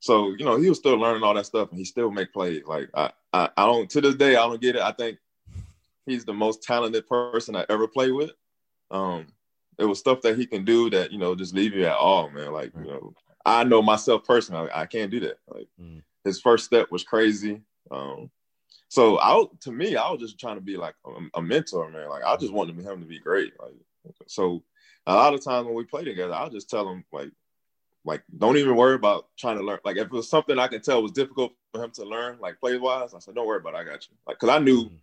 so, 0.00 0.34
you 0.38 0.44
know, 0.44 0.56
he 0.58 0.68
was 0.68 0.78
still 0.78 0.96
learning 0.96 1.22
all 1.22 1.34
that 1.34 1.46
stuff 1.46 1.70
and 1.70 1.78
he 1.78 1.84
still 1.84 2.10
make 2.10 2.32
plays. 2.32 2.62
Like 2.66 2.90
I, 2.94 3.10
I, 3.32 3.48
I 3.56 3.66
don't 3.66 3.88
to 3.90 4.00
this 4.00 4.16
day 4.16 4.36
I 4.36 4.46
don't 4.46 4.60
get 4.60 4.76
it. 4.76 4.82
I 4.82 4.92
think 4.92 5.18
he's 6.06 6.24
the 6.24 6.34
most 6.34 6.62
talented 6.62 7.06
person 7.06 7.56
I 7.56 7.64
ever 7.68 7.86
played 7.88 8.12
with. 8.12 8.32
Um 8.90 9.26
it 9.78 9.84
was 9.84 9.98
stuff 9.98 10.20
that 10.22 10.38
he 10.38 10.46
can 10.46 10.64
do 10.64 10.88
that, 10.90 11.10
you 11.10 11.18
know, 11.18 11.34
just 11.34 11.54
leave 11.54 11.74
you 11.74 11.84
at 11.84 11.96
all, 11.96 12.30
man. 12.30 12.52
Like, 12.52 12.72
you 12.78 12.86
know, 12.86 13.12
I 13.44 13.64
know 13.64 13.82
myself 13.82 14.22
personally, 14.24 14.70
I, 14.72 14.86
can't 14.86 15.10
do 15.10 15.18
that. 15.20 15.38
Like 15.48 15.66
Mm. 15.80 16.02
his 16.24 16.40
first 16.40 16.64
step 16.64 16.90
was 16.90 17.02
crazy. 17.04 17.60
Um 17.90 18.30
so 18.88 19.18
I 19.20 19.44
to 19.60 19.72
me, 19.72 19.96
I 19.96 20.10
was 20.10 20.20
just 20.20 20.38
trying 20.38 20.56
to 20.56 20.60
be 20.60 20.76
like 20.76 20.94
a, 21.06 21.38
a 21.38 21.42
mentor, 21.42 21.90
man. 21.90 22.08
Like 22.08 22.24
I 22.24 22.36
just 22.36 22.52
wanted 22.52 22.76
him 22.78 23.00
to 23.00 23.06
be 23.06 23.18
great. 23.18 23.52
Like 23.60 23.74
so 24.26 24.62
a 25.06 25.14
lot 25.14 25.34
of 25.34 25.44
times 25.44 25.66
when 25.66 25.74
we 25.74 25.84
play 25.84 26.04
together, 26.04 26.34
I'll 26.34 26.50
just 26.50 26.70
tell 26.70 26.88
him 26.88 27.04
like 27.12 27.30
like 28.04 28.22
don't 28.38 28.56
even 28.58 28.76
worry 28.76 28.94
about 28.94 29.28
trying 29.38 29.58
to 29.58 29.64
learn. 29.64 29.78
Like 29.84 29.96
if 29.96 30.06
it 30.06 30.12
was 30.12 30.28
something 30.28 30.58
I 30.58 30.68
can 30.68 30.82
tell 30.82 31.02
was 31.02 31.12
difficult 31.12 31.52
for 31.72 31.82
him 31.82 31.90
to 31.92 32.04
learn, 32.04 32.38
like 32.40 32.60
play 32.60 32.76
wise, 32.76 33.14
I 33.14 33.18
said, 33.18 33.34
Don't 33.34 33.46
worry 33.46 33.58
about 33.58 33.74
it, 33.74 33.78
I 33.78 33.84
got 33.84 34.06
you. 34.08 34.16
Like 34.26 34.38
cause 34.38 34.50
I 34.50 34.58
knew 34.58 34.84
Mm. 34.84 34.98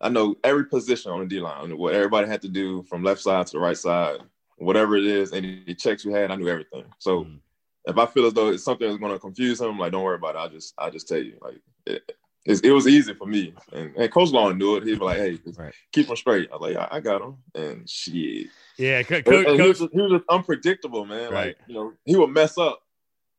I 0.00 0.08
know 0.08 0.36
every 0.44 0.66
position 0.66 1.10
on 1.10 1.20
the 1.20 1.26
D 1.26 1.40
line, 1.40 1.76
what 1.76 1.92
everybody 1.92 2.28
had 2.28 2.42
to 2.42 2.48
do 2.48 2.84
from 2.84 3.02
left 3.02 3.20
side 3.20 3.46
to 3.48 3.52
the 3.54 3.58
right 3.58 3.76
side, 3.76 4.20
whatever 4.56 4.96
it 4.96 5.04
is, 5.04 5.32
any 5.32 5.74
checks 5.74 6.04
we 6.04 6.12
had, 6.12 6.30
I 6.30 6.36
knew 6.36 6.48
everything. 6.48 6.84
So 6.98 7.24
Mm. 7.24 7.40
if 7.86 7.98
I 7.98 8.06
feel 8.06 8.26
as 8.26 8.32
though 8.32 8.48
it's 8.50 8.62
something 8.62 8.86
that's 8.86 9.00
going 9.00 9.12
to 9.12 9.18
confuse 9.18 9.60
him, 9.60 9.76
like 9.78 9.90
don't 9.90 10.04
worry 10.04 10.14
about 10.14 10.36
it. 10.36 10.38
I 10.38 10.48
just 10.48 10.74
I 10.78 10.90
just 10.90 11.08
tell 11.08 11.18
you, 11.18 11.36
like 11.42 11.60
it, 11.86 12.16
it's, 12.48 12.60
it 12.62 12.70
was 12.70 12.86
easy 12.88 13.14
for 13.14 13.26
me. 13.26 13.54
And, 13.72 13.94
and 13.96 14.10
Coach 14.12 14.30
Lawing 14.30 14.58
knew 14.58 14.76
it. 14.76 14.82
He'd 14.84 14.98
be 14.98 15.04
like, 15.04 15.18
"Hey, 15.18 15.38
Right. 15.56 15.72
keep 15.92 16.08
him 16.08 16.16
straight." 16.16 16.48
I 16.52 16.56
was 16.56 16.74
like, 16.74 16.76
"I, 16.92 16.96
I 16.96 17.00
got 17.00 17.22
him." 17.22 17.36
And 17.54 17.88
shit, 17.88 18.48
Yeah, 18.76 19.02
co- 19.04 19.16
and- 19.16 19.24
co- 19.24 19.38
and 19.38 19.46
he, 19.50 19.56
coach. 19.58 19.68
was 19.68 19.78
just, 19.80 19.92
he 19.92 20.00
was 20.00 20.12
just 20.12 20.24
unpredictable, 20.28 21.04
man. 21.04 21.30
Right. 21.32 21.46
Like 21.48 21.58
you 21.68 21.74
know, 21.74 21.92
he 22.04 22.16
would 22.16 22.30
mess 22.30 22.58
up, 22.58 22.80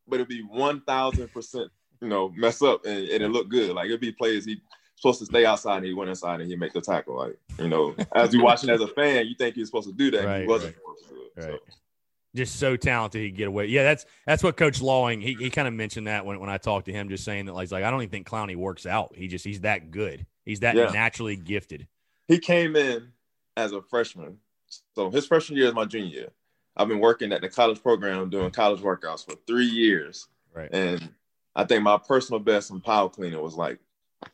but 0.07 0.15
it'd 0.15 0.27
be 0.29 0.41
one 0.43 0.81
thousand 0.81 1.27
percent, 1.33 1.69
you 2.01 2.07
know, 2.07 2.29
mess 2.35 2.61
up, 2.61 2.85
and, 2.85 3.09
and 3.09 3.23
it 3.23 3.29
looked 3.29 3.49
good. 3.49 3.71
Like 3.75 3.87
it'd 3.87 3.99
be 3.99 4.11
plays 4.11 4.45
he 4.45 4.61
supposed 4.95 5.19
to 5.19 5.25
stay 5.25 5.45
outside, 5.45 5.77
and 5.77 5.85
he 5.85 5.93
went 5.93 6.09
inside, 6.09 6.41
and 6.41 6.49
he 6.49 6.55
make 6.55 6.73
the 6.73 6.81
tackle. 6.81 7.17
Like 7.17 7.37
you 7.57 7.67
know, 7.69 7.95
as 8.15 8.33
you 8.33 8.43
watching 8.43 8.69
as 8.69 8.81
a 8.81 8.87
fan, 8.87 9.25
you 9.27 9.35
think 9.35 9.55
he's 9.55 9.67
supposed 9.67 9.87
to 9.87 9.93
do 9.93 10.11
that, 10.11 10.25
Right, 10.25 10.41
he 10.41 10.47
wasn't 10.47 10.75
right. 10.75 10.81
supposed 10.81 11.09
to 11.09 11.15
do 11.15 11.21
it. 11.21 11.51
Right. 11.51 11.59
So, 11.67 11.75
just 12.35 12.57
so 12.59 12.75
talented 12.75 13.21
he 13.21 13.29
could 13.29 13.37
get 13.37 13.47
away. 13.47 13.65
Yeah, 13.67 13.83
that's 13.83 14.05
that's 14.25 14.43
what 14.43 14.55
Coach 14.57 14.81
Lawing 14.81 15.21
he, 15.21 15.33
he 15.33 15.49
kind 15.49 15.67
of 15.67 15.73
mentioned 15.73 16.07
that 16.07 16.25
when, 16.25 16.39
when 16.39 16.49
I 16.49 16.57
talked 16.57 16.85
to 16.85 16.91
him, 16.93 17.09
just 17.09 17.23
saying 17.23 17.45
that 17.45 17.53
like, 17.53 17.63
he's 17.63 17.71
like 17.71 17.83
I 17.83 17.91
don't 17.91 18.01
even 18.01 18.11
think 18.11 18.27
Clowney 18.27 18.55
works 18.55 18.85
out. 18.85 19.15
He 19.15 19.27
just 19.27 19.45
he's 19.45 19.61
that 19.61 19.91
good. 19.91 20.25
He's 20.45 20.59
that 20.61 20.75
Yeah. 20.75 20.89
naturally 20.91 21.35
gifted. 21.35 21.87
he 22.27 22.37
came 22.39 22.75
in 22.75 23.11
as 23.57 23.71
a 23.71 23.81
freshman. 23.81 24.37
So 24.95 25.09
his 25.09 25.25
freshman 25.25 25.57
year 25.57 25.67
is 25.67 25.73
my 25.73 25.85
junior 25.85 26.07
year. 26.07 26.29
I've 26.77 26.87
been 26.87 26.99
working 26.99 27.31
at 27.33 27.41
the 27.41 27.49
college 27.49 27.81
program 27.81 28.29
doing 28.29 28.51
college 28.51 28.81
workouts 28.81 29.25
for 29.25 29.35
three 29.47 29.65
years. 29.65 30.27
Right. 30.53 30.69
And 30.71 31.09
I 31.55 31.65
think 31.65 31.83
my 31.83 31.97
personal 31.97 32.39
best 32.39 32.69
in 32.71 32.79
power 32.79 33.09
cleaning 33.09 33.41
was 33.41 33.55
like 33.55 33.79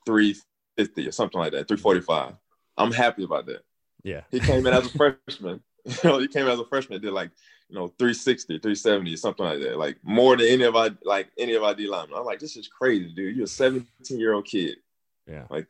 350 0.06 1.08
or 1.08 1.12
something 1.12 1.40
like 1.40 1.52
that, 1.54 1.68
345. 1.68 2.34
I'm 2.78 2.92
happy 2.92 3.24
about 3.24 3.46
that. 3.48 3.64
Yeah. 4.04 4.22
He 4.32 4.40
came 4.40 4.66
in 4.68 4.74
as 4.74 4.86
a 4.86 4.90
freshman. 4.98 5.62
You 5.86 5.96
know, 6.04 6.20
he 6.20 6.28
came 6.28 6.48
as 6.48 6.60
a 6.60 6.66
freshman, 6.66 7.02
did 7.02 7.14
like, 7.14 7.32
you 7.70 7.76
know, 7.76 7.88
360, 8.00 8.60
370, 8.60 9.16
something 9.16 9.46
like 9.46 9.60
that. 9.62 9.78
Like 9.78 9.98
more 10.04 10.38
than 10.38 10.48
any 10.48 10.64
of 10.64 10.76
our 10.76 10.90
like 11.04 11.30
any 11.38 11.56
of 11.56 11.64
our 11.64 11.74
D 11.74 11.88
linemen. 11.88 12.18
I'm 12.18 12.26
like, 12.26 12.40
this 12.40 12.56
is 12.58 12.68
crazy, 12.68 13.12
dude. 13.16 13.36
You're 13.36 13.46
a 13.46 13.48
17 13.48 13.86
year 14.20 14.34
old 14.34 14.46
kid. 14.46 14.78
Yeah. 15.28 15.46
Like 15.50 15.68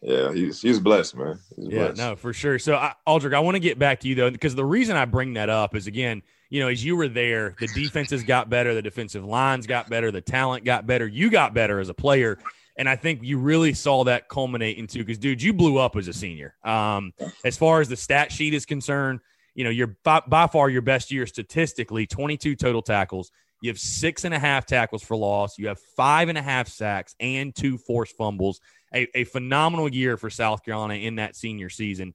yeah, 0.00 0.32
he's 0.32 0.60
he's 0.60 0.78
blessed, 0.80 1.16
man. 1.16 1.38
He's 1.56 1.68
Yeah, 1.68 1.78
blessed. 1.86 1.98
no, 1.98 2.16
for 2.16 2.32
sure. 2.32 2.58
So, 2.58 2.74
I, 2.74 2.94
Aldrick, 3.06 3.34
I 3.34 3.40
want 3.40 3.56
to 3.56 3.60
get 3.60 3.78
back 3.78 4.00
to 4.00 4.08
you 4.08 4.14
though, 4.14 4.30
because 4.30 4.54
the 4.54 4.64
reason 4.64 4.96
I 4.96 5.04
bring 5.04 5.34
that 5.34 5.48
up 5.48 5.74
is 5.74 5.86
again, 5.86 6.22
you 6.50 6.60
know, 6.60 6.68
as 6.68 6.84
you 6.84 6.96
were 6.96 7.08
there, 7.08 7.54
the 7.58 7.66
defenses 7.68 8.22
got 8.22 8.48
better, 8.48 8.74
the 8.74 8.82
defensive 8.82 9.24
lines 9.24 9.66
got 9.66 9.88
better, 9.88 10.10
the 10.10 10.20
talent 10.20 10.64
got 10.64 10.86
better, 10.86 11.06
you 11.06 11.30
got 11.30 11.54
better 11.54 11.80
as 11.80 11.88
a 11.88 11.94
player, 11.94 12.38
and 12.76 12.88
I 12.88 12.96
think 12.96 13.22
you 13.22 13.38
really 13.38 13.72
saw 13.72 14.04
that 14.04 14.28
culminate 14.28 14.76
into 14.78 14.98
because, 14.98 15.18
dude, 15.18 15.42
you 15.42 15.52
blew 15.52 15.78
up 15.78 15.96
as 15.96 16.08
a 16.08 16.12
senior. 16.12 16.54
Um, 16.62 17.12
as 17.44 17.56
far 17.56 17.80
as 17.80 17.88
the 17.88 17.96
stat 17.96 18.30
sheet 18.30 18.54
is 18.54 18.64
concerned, 18.66 19.20
you 19.54 19.64
know, 19.64 19.70
you're 19.70 19.96
by, 20.04 20.22
by 20.26 20.46
far 20.46 20.70
your 20.70 20.82
best 20.82 21.10
year 21.10 21.26
statistically, 21.26 22.06
22 22.06 22.56
total 22.56 22.82
tackles. 22.82 23.30
You 23.60 23.70
have 23.70 23.78
six 23.78 24.24
and 24.24 24.34
a 24.34 24.38
half 24.38 24.66
tackles 24.66 25.02
for 25.02 25.16
loss. 25.16 25.58
You 25.58 25.68
have 25.68 25.78
five 25.96 26.28
and 26.28 26.36
a 26.36 26.42
half 26.42 26.68
sacks 26.68 27.14
and 27.20 27.54
two 27.54 27.78
forced 27.78 28.16
fumbles. 28.16 28.60
A, 28.94 29.06
a 29.14 29.24
phenomenal 29.24 29.88
year 29.88 30.16
for 30.16 30.30
South 30.30 30.64
Carolina 30.64 30.94
in 30.94 31.16
that 31.16 31.36
senior 31.36 31.70
season. 31.70 32.14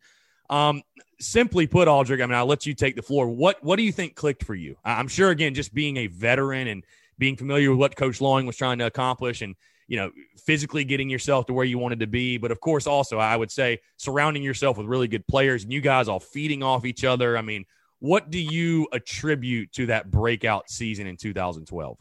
Um, 0.50 0.84
simply 1.20 1.68
put, 1.68 1.88
Aldrick, 1.88 2.22
I 2.22 2.26
mean, 2.26 2.36
I'll 2.36 2.46
let 2.46 2.66
you 2.66 2.74
take 2.74 2.96
the 2.96 3.02
floor. 3.02 3.28
What 3.28 3.64
what 3.64 3.78
do 3.78 3.84
you 3.84 3.92
think 3.92 4.16
clicked 4.16 4.46
for 4.46 4.56
you? 4.56 4.78
I'm 4.86 5.08
sure 5.08 5.30
again, 5.30 5.54
just 5.54 5.74
being 5.74 5.98
a 5.98 6.08
veteran 6.08 6.68
and 6.68 6.84
being 7.18 7.36
familiar 7.36 7.72
with 7.72 7.80
what 7.80 7.96
Coach 7.96 8.22
Lawing 8.22 8.46
was 8.46 8.56
trying 8.56 8.78
to 8.80 8.86
accomplish, 8.86 9.42
and 9.42 9.56
you 9.88 9.98
know, 9.98 10.12
physically 10.46 10.84
getting 10.84 11.10
yourself 11.10 11.46
to 11.48 11.54
where 11.54 11.66
you 11.66 11.78
wanted 11.78 12.00
to 12.02 12.08
be, 12.08 12.38
but 12.38 12.52
of 12.52 12.60
course, 12.60 12.88
also 12.88 13.18
I 13.18 13.36
would 13.36 13.52
say 13.52 13.80
surrounding 13.98 14.44
yourself 14.44 14.78
with 14.78 14.88
really 14.88 15.08
good 15.08 15.26
players 15.28 15.64
and 15.64 15.72
you 15.72 15.82
guys 15.82 16.08
all 16.08 16.20
feeding 16.20 16.62
off 16.62 16.86
each 16.86 17.04
other. 17.04 17.38
I 17.38 17.42
mean, 17.42 17.66
what 18.00 18.30
do 18.30 18.40
you 18.40 18.88
attribute 18.92 19.72
to 19.74 19.88
that 19.88 20.12
breakout 20.12 20.70
season 20.70 21.08
in 21.08 21.18
2012? 21.18 21.98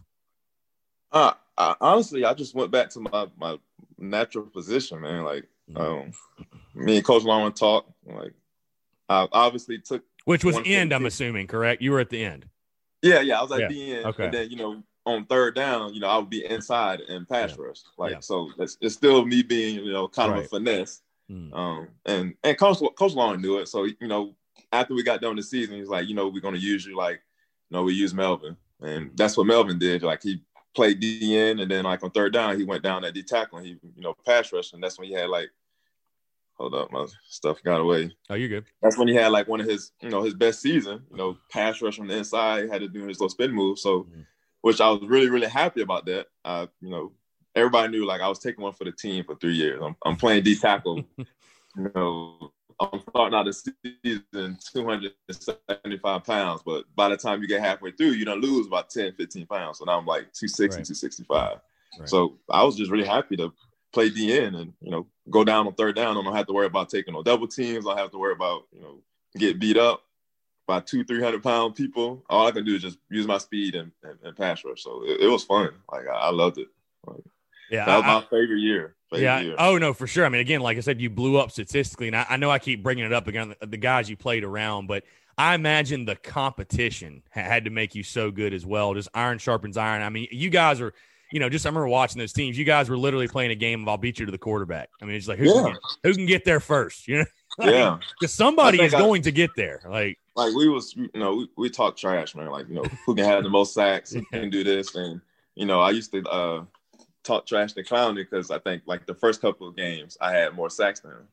Uh, 1.12 1.32
I, 1.56 1.74
honestly, 1.80 2.24
I 2.24 2.34
just 2.34 2.54
went 2.54 2.70
back 2.70 2.90
to 2.90 3.00
my 3.00 3.28
my 3.38 3.58
natural 3.98 4.46
position, 4.46 5.00
man. 5.00 5.24
Like, 5.24 5.44
um, 5.74 6.12
me 6.74 6.96
and 6.96 7.06
Coach 7.06 7.22
Lawing 7.22 7.52
talked. 7.52 7.90
Like, 8.04 8.34
I 9.08 9.26
obviously 9.32 9.78
took. 9.78 10.04
Which 10.24 10.44
was 10.44 10.58
end, 10.66 10.92
I'm 10.92 11.06
assuming, 11.06 11.46
correct? 11.46 11.80
You 11.80 11.92
were 11.92 12.00
at 12.00 12.10
the 12.10 12.24
end. 12.24 12.46
Yeah, 13.00 13.20
yeah, 13.20 13.38
I 13.38 13.42
was 13.42 13.52
at 13.52 13.60
Yeah, 13.60 13.68
the 13.68 13.94
end, 13.94 14.06
okay. 14.06 14.24
and 14.24 14.34
then 14.34 14.50
you 14.50 14.56
know, 14.56 14.82
on 15.06 15.24
third 15.26 15.54
down, 15.54 15.94
you 15.94 16.00
know, 16.00 16.08
I 16.08 16.18
would 16.18 16.28
be 16.28 16.44
inside 16.44 17.00
and 17.00 17.28
pass 17.28 17.56
rush. 17.56 17.78
Like, 17.96 18.12
Yeah. 18.12 18.20
so 18.20 18.50
that's 18.58 18.76
it's 18.80 18.94
still 18.94 19.24
me 19.24 19.42
being, 19.42 19.76
you 19.76 19.92
know, 19.92 20.08
kind 20.08 20.32
of 20.32 20.38
a 20.38 20.48
finesse. 20.48 21.02
Mm. 21.30 21.54
Um, 21.54 21.88
and 22.04 22.34
and 22.44 22.58
Coach 22.58 22.78
Coach 22.96 23.14
Lawing 23.14 23.40
knew 23.40 23.58
it. 23.58 23.68
So 23.68 23.84
you 23.84 23.96
know, 24.08 24.34
after 24.72 24.94
we 24.94 25.02
got 25.02 25.20
done 25.20 25.36
the 25.36 25.42
season, 25.42 25.76
he's 25.76 25.88
like, 25.88 26.08
you 26.08 26.14
know, 26.14 26.28
we're 26.28 26.40
gonna 26.40 26.58
use 26.58 26.84
you 26.84 26.96
like, 26.96 27.22
you 27.70 27.76
know, 27.76 27.84
we 27.84 27.94
use 27.94 28.12
Melvin, 28.12 28.56
and 28.80 29.10
that's 29.14 29.36
what 29.36 29.46
Melvin 29.46 29.78
did. 29.78 30.02
Like 30.02 30.22
he 30.22 30.42
played 30.74 31.00
DN, 31.00 31.62
and 31.62 31.70
then 31.70 31.84
like 31.84 32.02
on 32.04 32.10
third 32.10 32.32
down, 32.32 32.58
he 32.58 32.64
went 32.64 32.82
down 32.82 33.04
at 33.04 33.14
D 33.14 33.22
tackle, 33.22 33.58
and 33.58 33.66
he 33.66 33.72
you 33.96 34.02
know 34.02 34.14
pass 34.24 34.52
rush, 34.52 34.72
and 34.72 34.82
that's 34.82 34.98
when 34.98 35.08
he 35.08 35.14
had 35.14 35.28
like, 35.30 35.50
hold 36.54 36.74
up, 36.74 36.90
my 36.92 37.06
stuff 37.28 37.62
got 37.64 37.80
away. 37.80 38.14
Oh, 38.30 38.34
you're 38.34 38.48
good. 38.48 38.64
That's 38.82 38.96
when 38.98 39.08
he 39.08 39.14
had 39.14 39.32
like 39.32 39.48
one 39.48 39.60
of 39.60 39.66
his 39.66 39.92
you 40.00 40.10
know 40.10 40.22
his 40.22 40.34
best 40.34 40.60
season. 40.60 41.02
You 41.10 41.16
know, 41.16 41.38
pass 41.50 41.80
rush 41.82 41.96
from 41.96 42.08
the 42.08 42.16
inside, 42.16 42.68
had 42.70 42.80
to 42.82 42.88
do 42.88 43.06
his 43.06 43.18
little 43.18 43.30
spin 43.30 43.52
move. 43.52 43.78
So, 43.78 44.04
Mhm. 44.04 44.26
Which 44.62 44.80
I 44.80 44.90
was 44.90 45.02
really 45.02 45.28
really 45.30 45.48
happy 45.48 45.82
about 45.82 46.06
that. 46.06 46.26
Uh, 46.44 46.66
you 46.80 46.90
know. 46.90 47.12
Everybody 47.54 47.90
knew 47.90 48.04
like 48.04 48.20
I 48.20 48.28
was 48.28 48.38
taking 48.38 48.62
one 48.62 48.74
for 48.74 48.84
the 48.84 48.92
team 48.92 49.24
for 49.24 49.34
three 49.34 49.54
years. 49.54 49.80
I'm, 49.82 49.96
I'm 50.04 50.16
playing 50.16 50.42
D 50.42 50.56
tackle 50.56 51.02
you 51.76 51.90
know, 51.94 52.52
I'm 52.80 53.00
starting 53.10 53.38
out 53.38 53.46
the 53.46 53.52
season 53.52 54.58
275 54.72 56.24
pounds, 56.24 56.62
but 56.64 56.84
by 56.94 57.08
the 57.08 57.16
time 57.16 57.40
you 57.40 57.48
get 57.48 57.60
halfway 57.60 57.92
through, 57.92 58.10
you 58.10 58.24
don't 58.24 58.40
lose 58.40 58.66
about 58.66 58.90
10, 58.90 59.14
15 59.14 59.46
pounds. 59.46 59.78
So 59.78 59.84
now 59.84 59.98
I'm 59.98 60.06
like 60.06 60.32
260, 60.32 60.62
Right. 60.64 60.70
265. 60.84 61.58
Right. 61.98 62.08
So 62.08 62.38
I 62.50 62.64
was 62.64 62.76
just 62.76 62.90
really 62.90 63.06
happy 63.06 63.36
to 63.36 63.52
play 63.92 64.10
DN 64.10 64.60
and, 64.60 64.72
you 64.80 64.90
know, 64.90 65.06
go 65.30 65.44
down 65.44 65.66
on 65.66 65.74
third 65.74 65.96
down. 65.96 66.16
I 66.16 66.22
don't 66.22 66.36
have 66.36 66.46
to 66.46 66.52
worry 66.52 66.66
about 66.66 66.90
taking 66.90 67.14
no 67.14 67.22
double 67.22 67.48
teams. 67.48 67.86
I 67.86 67.90
don't 67.90 67.98
have 67.98 68.10
to 68.10 68.18
worry 68.18 68.34
about, 68.34 68.64
you 68.72 68.80
know, 68.80 69.00
get 69.38 69.58
beat 69.58 69.76
up 69.76 70.02
by 70.66 70.80
two, 70.80 71.04
300 71.04 71.42
pound 71.42 71.74
people. 71.74 72.24
All 72.28 72.46
I 72.46 72.50
can 72.50 72.64
do 72.64 72.74
is 72.74 72.82
just 72.82 72.98
use 73.10 73.26
my 73.26 73.38
speed 73.38 73.74
and, 73.74 73.92
and, 74.02 74.18
and 74.22 74.36
pass 74.36 74.64
rush. 74.64 74.82
So 74.82 75.02
it, 75.04 75.20
it 75.22 75.28
was 75.28 75.44
fun. 75.44 75.70
Like 75.92 76.06
I, 76.08 76.12
I 76.14 76.30
loved 76.30 76.58
it. 76.58 76.68
Yeah. 77.70 77.84
That 77.84 77.96
was 77.96 78.04
I- 78.04 78.14
my 78.14 78.20
favorite 78.22 78.60
year. 78.60 78.94
Favorite 79.10 79.24
yeah. 79.24 79.40
year. 79.40 79.54
Oh 79.58 79.78
no, 79.78 79.92
for 79.94 80.08
sure. 80.08 80.26
I 80.26 80.28
mean, 80.28 80.40
again, 80.40 80.60
like 80.60 80.76
I 80.76 80.80
said, 80.80 81.00
you 81.00 81.08
blew 81.08 81.36
up 81.36 81.52
statistically, 81.52 82.08
and 82.08 82.16
I, 82.16 82.26
I 82.30 82.36
know 82.38 82.50
I 82.50 82.58
keep 82.58 82.82
bringing 82.82 83.04
it 83.04 83.12
up 83.12 83.28
again. 83.28 83.54
The, 83.60 83.66
the 83.66 83.76
guys 83.76 84.10
you 84.10 84.16
played 84.16 84.42
around, 84.42 84.88
but 84.88 85.04
I 85.38 85.54
imagine 85.54 86.06
the 86.06 86.16
competition 86.16 87.22
ha- 87.32 87.42
had 87.42 87.66
to 87.66 87.70
make 87.70 87.94
you 87.94 88.02
so 88.02 88.32
good 88.32 88.52
as 88.52 88.66
well. 88.66 88.94
Just 88.94 89.08
iron 89.14 89.38
sharpens 89.38 89.76
iron. 89.76 90.02
I 90.02 90.08
mean, 90.08 90.26
you 90.32 90.50
guys 90.50 90.80
are. 90.80 90.92
You 91.32 91.38
know, 91.40 91.48
just 91.48 91.66
I 91.66 91.68
remember 91.68 91.86
watching 91.88 92.18
those 92.18 92.32
teams. 92.32 92.56
You 92.58 92.64
guys 92.64 92.88
were 92.88 92.96
literally 92.98 93.28
playing 93.28 93.50
a 93.52 93.56
game 93.56 93.82
of 93.82 93.88
"I'll 93.88 93.96
beat 93.96 94.18
you 94.18 94.26
to 94.26 94.32
the 94.32 94.38
quarterback." 94.38 94.88
I 95.00 95.04
mean, 95.04 95.14
it's 95.14 95.28
like 95.28 95.38
who, 95.38 95.52
can, 95.52 95.64
get, 95.72 95.76
who 96.02 96.14
can 96.14 96.26
get 96.26 96.44
there 96.44 96.58
first? 96.60 97.06
You 97.06 97.18
know, 97.18 97.24
Like, 97.58 97.70
yeah. 97.70 97.98
because 98.18 98.32
somebody 98.34 98.80
is 98.82 98.92
I- 98.92 98.98
going 98.98 99.22
to 99.22 99.30
get 99.32 99.50
there. 99.56 99.82
Like, 99.88 100.18
like 100.36 100.54
we 100.54 100.68
was 100.68 100.94
you 100.96 101.08
know 101.14 101.34
we, 101.36 101.48
we 101.56 101.70
talk 101.70 101.96
trash 101.96 102.34
man 102.34 102.46
like 102.48 102.68
you 102.68 102.74
know 102.74 102.90
who 103.06 103.14
can 103.14 103.24
have 103.24 103.42
the 103.42 103.48
most 103.50 103.74
sacks 103.74 104.12
who 104.12 104.22
can 104.32 104.50
do 104.50 104.62
this 104.62 104.94
and 104.94 105.20
you 105.54 105.66
know 105.66 105.80
i 105.80 105.90
used 105.90 106.12
to 106.12 106.22
uh 106.28 106.64
talk 107.24 107.46
trash 107.46 107.72
to 107.72 107.82
clowney 107.82 108.16
because 108.16 108.50
i 108.50 108.58
think 108.58 108.82
like 108.86 109.06
the 109.06 109.14
first 109.14 109.40
couple 109.40 109.66
of 109.66 109.74
games 109.76 110.16
i 110.20 110.30
had 110.30 110.54
more 110.54 110.70
sacks 110.70 111.00
than 111.00 111.10
him 111.12 111.28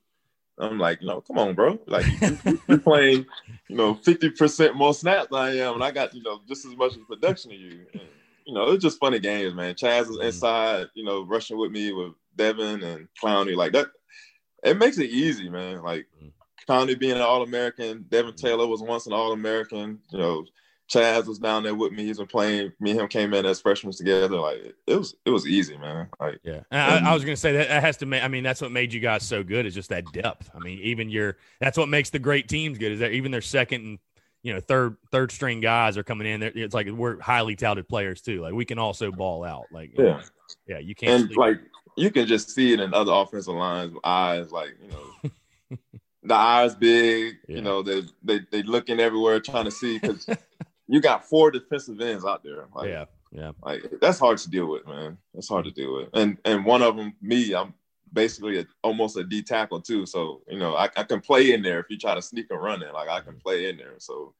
i'm 0.59 0.79
like 0.79 1.01
you 1.01 1.07
know 1.07 1.21
come 1.21 1.37
on 1.37 1.53
bro 1.53 1.77
like 1.87 2.05
you- 2.45 2.59
you're 2.67 2.77
playing 2.91 3.25
you 3.69 3.75
know 3.75 3.93
50% 3.93 4.75
more 4.75 4.93
snaps 4.93 5.27
than 5.31 5.39
i 5.39 5.57
am 5.57 5.75
and 5.75 5.83
i 5.83 5.91
got 5.91 6.13
you 6.15 6.23
know 6.23 6.41
just 6.47 6.65
as 6.65 6.75
much 6.75 6.93
as 6.95 7.03
production 7.07 7.51
as 7.51 7.59
you 7.59 7.85
and 7.93 8.01
you 8.45 8.53
know, 8.53 8.71
it's 8.71 8.83
just 8.83 8.99
funny 8.99 9.19
games, 9.19 9.53
man. 9.53 9.73
Chaz 9.73 10.07
was 10.09 10.17
Mhm. 10.17 10.25
inside, 10.25 10.87
you 10.95 11.05
know, 11.05 11.23
rushing 11.23 11.57
with 11.57 11.71
me 11.71 11.93
with 11.93 12.11
Devin 12.35 12.83
and 12.83 13.07
Clowney. 13.23 13.55
Like 13.55 13.71
that, 13.71 13.87
it 14.65 14.77
makes 14.77 14.97
it 14.97 15.09
easy, 15.09 15.47
man. 15.49 15.81
Like 15.81 16.07
Clowney 16.67 16.97
being 16.97 17.13
an 17.15 17.21
All 17.21 17.43
American, 17.43 18.05
Devin 18.09 18.33
Mhm. 18.33 18.37
Taylor 18.37 18.67
was 18.67 18.81
once 18.81 19.05
an 19.07 19.13
All 19.13 19.31
American. 19.33 19.99
You 20.11 20.17
know, 20.17 20.45
Chaz 20.91 21.25
was 21.25 21.39
down 21.39 21.63
there 21.63 21.73
with 21.75 21.91
me. 21.93 22.03
He's 22.05 22.17
been 22.17 22.27
playing. 22.27 22.71
Me 22.79 22.91
and 22.91 22.99
him 22.99 23.07
came 23.07 23.33
in 23.33 23.45
as 23.45 23.61
freshmen 23.61 23.93
together. 23.93 24.37
Like 24.37 24.75
it 24.85 24.95
was, 24.95 25.15
it 25.25 25.29
was 25.29 25.47
easy, 25.47 25.77
man. 25.77 26.07
Like 26.19 26.39
Yeah, 26.43 26.61
and 26.71 27.05
I, 27.05 27.11
I 27.11 27.13
was 27.13 27.23
going 27.23 27.35
to 27.35 27.39
say 27.39 27.53
that, 27.53 27.67
that 27.69 27.81
has 27.83 27.97
to 27.97 28.05
make. 28.05 28.23
I 28.23 28.27
mean, 28.27 28.43
that's 28.43 28.61
what 28.61 28.71
made 28.71 28.93
you 28.93 28.99
guys 28.99 29.23
so 29.23 29.43
good 29.43 29.65
is 29.65 29.73
just 29.73 29.89
that 29.89 30.05
depth. 30.11 30.49
I 30.53 30.59
mean, 30.59 30.79
even 30.79 31.09
your 31.09 31.37
that's 31.59 31.77
what 31.77 31.89
makes 31.89 32.09
the 32.09 32.19
great 32.19 32.47
teams 32.49 32.77
good 32.77 32.91
is 32.91 32.99
that 32.99 33.11
even 33.11 33.31
their 33.31 33.41
second 33.41 33.81
and 33.85 33.99
you 34.43 34.53
know 34.53 34.59
third 34.59 34.97
third 35.11 35.31
string 35.31 35.61
guys 35.61 35.97
are 35.97 36.03
coming 36.03 36.27
in. 36.27 36.41
They're, 36.41 36.51
it's 36.53 36.73
like 36.75 36.87
we're 36.89 37.19
highly 37.21 37.55
touted 37.55 37.87
players 37.87 38.21
too. 38.21 38.41
Like 38.41 38.53
we 38.53 38.65
can 38.65 38.77
also 38.77 39.09
ball 39.09 39.43
out. 39.45 39.65
Like 39.71 39.97
you 39.97 40.03
know, 40.03 40.19
yeah, 40.67 40.75
yeah, 40.75 40.79
you 40.79 40.95
can't. 40.95 41.13
and 41.13 41.25
sleep. 41.27 41.37
like 41.37 41.59
you 41.95 42.11
can 42.11 42.27
just 42.27 42.49
see 42.51 42.73
it 42.73 42.81
in 42.81 42.93
other 42.93 43.13
offensive 43.13 43.53
lines 43.55 43.95
eyes. 44.03 44.51
Like 44.51 44.75
you 44.83 44.89
know, 44.91 45.77
the 46.23 46.35
eyes 46.35 46.75
big. 46.75 47.37
Yeah. 47.47 47.55
You 47.57 47.61
know, 47.61 47.81
they 47.81 48.03
they 48.23 48.39
they 48.51 48.63
looking 48.63 48.99
everywhere 48.99 49.39
trying 49.39 49.65
to 49.65 49.71
see 49.71 49.99
because 49.99 50.27
you 50.87 51.01
got 51.01 51.25
four 51.25 51.51
defensive 51.51 51.99
ends 52.01 52.25
out 52.25 52.43
there. 52.43 52.65
Like, 52.73 52.89
yeah, 52.89 53.05
yeah, 53.31 53.51
Like 53.61 53.83
that's 54.01 54.19
hard 54.19 54.37
to 54.39 54.49
deal 54.49 54.67
with, 54.67 54.87
man. 54.87 55.17
That's 55.33 55.49
hard 55.49 55.65
to 55.65 55.71
deal 55.71 55.95
with. 55.95 56.09
And 56.13 56.37
and 56.45 56.65
one 56.65 56.81
of 56.81 56.95
them, 56.95 57.13
me, 57.21 57.53
I'm 57.53 57.73
basically 58.11 58.59
a, 58.59 58.67
almost 58.83 59.17
a 59.17 59.23
D 59.23 59.41
tackle 59.41 59.81
too. 59.81 60.05
So 60.05 60.41
you 60.47 60.59
know, 60.59 60.75
I, 60.75 60.89
I 60.95 61.03
can 61.03 61.19
play 61.19 61.53
in 61.53 61.61
there 61.61 61.79
if 61.79 61.87
you 61.89 61.97
try 61.97 62.15
to 62.15 62.21
sneak 62.21 62.47
and 62.49 62.61
run 62.61 62.83
it. 62.83 62.93
Like 62.93 63.09
I 63.09 63.19
can 63.21 63.33
mm-hmm. 63.33 63.41
play 63.41 63.69
in 63.69 63.77
there. 63.77 63.95
So 63.97 64.33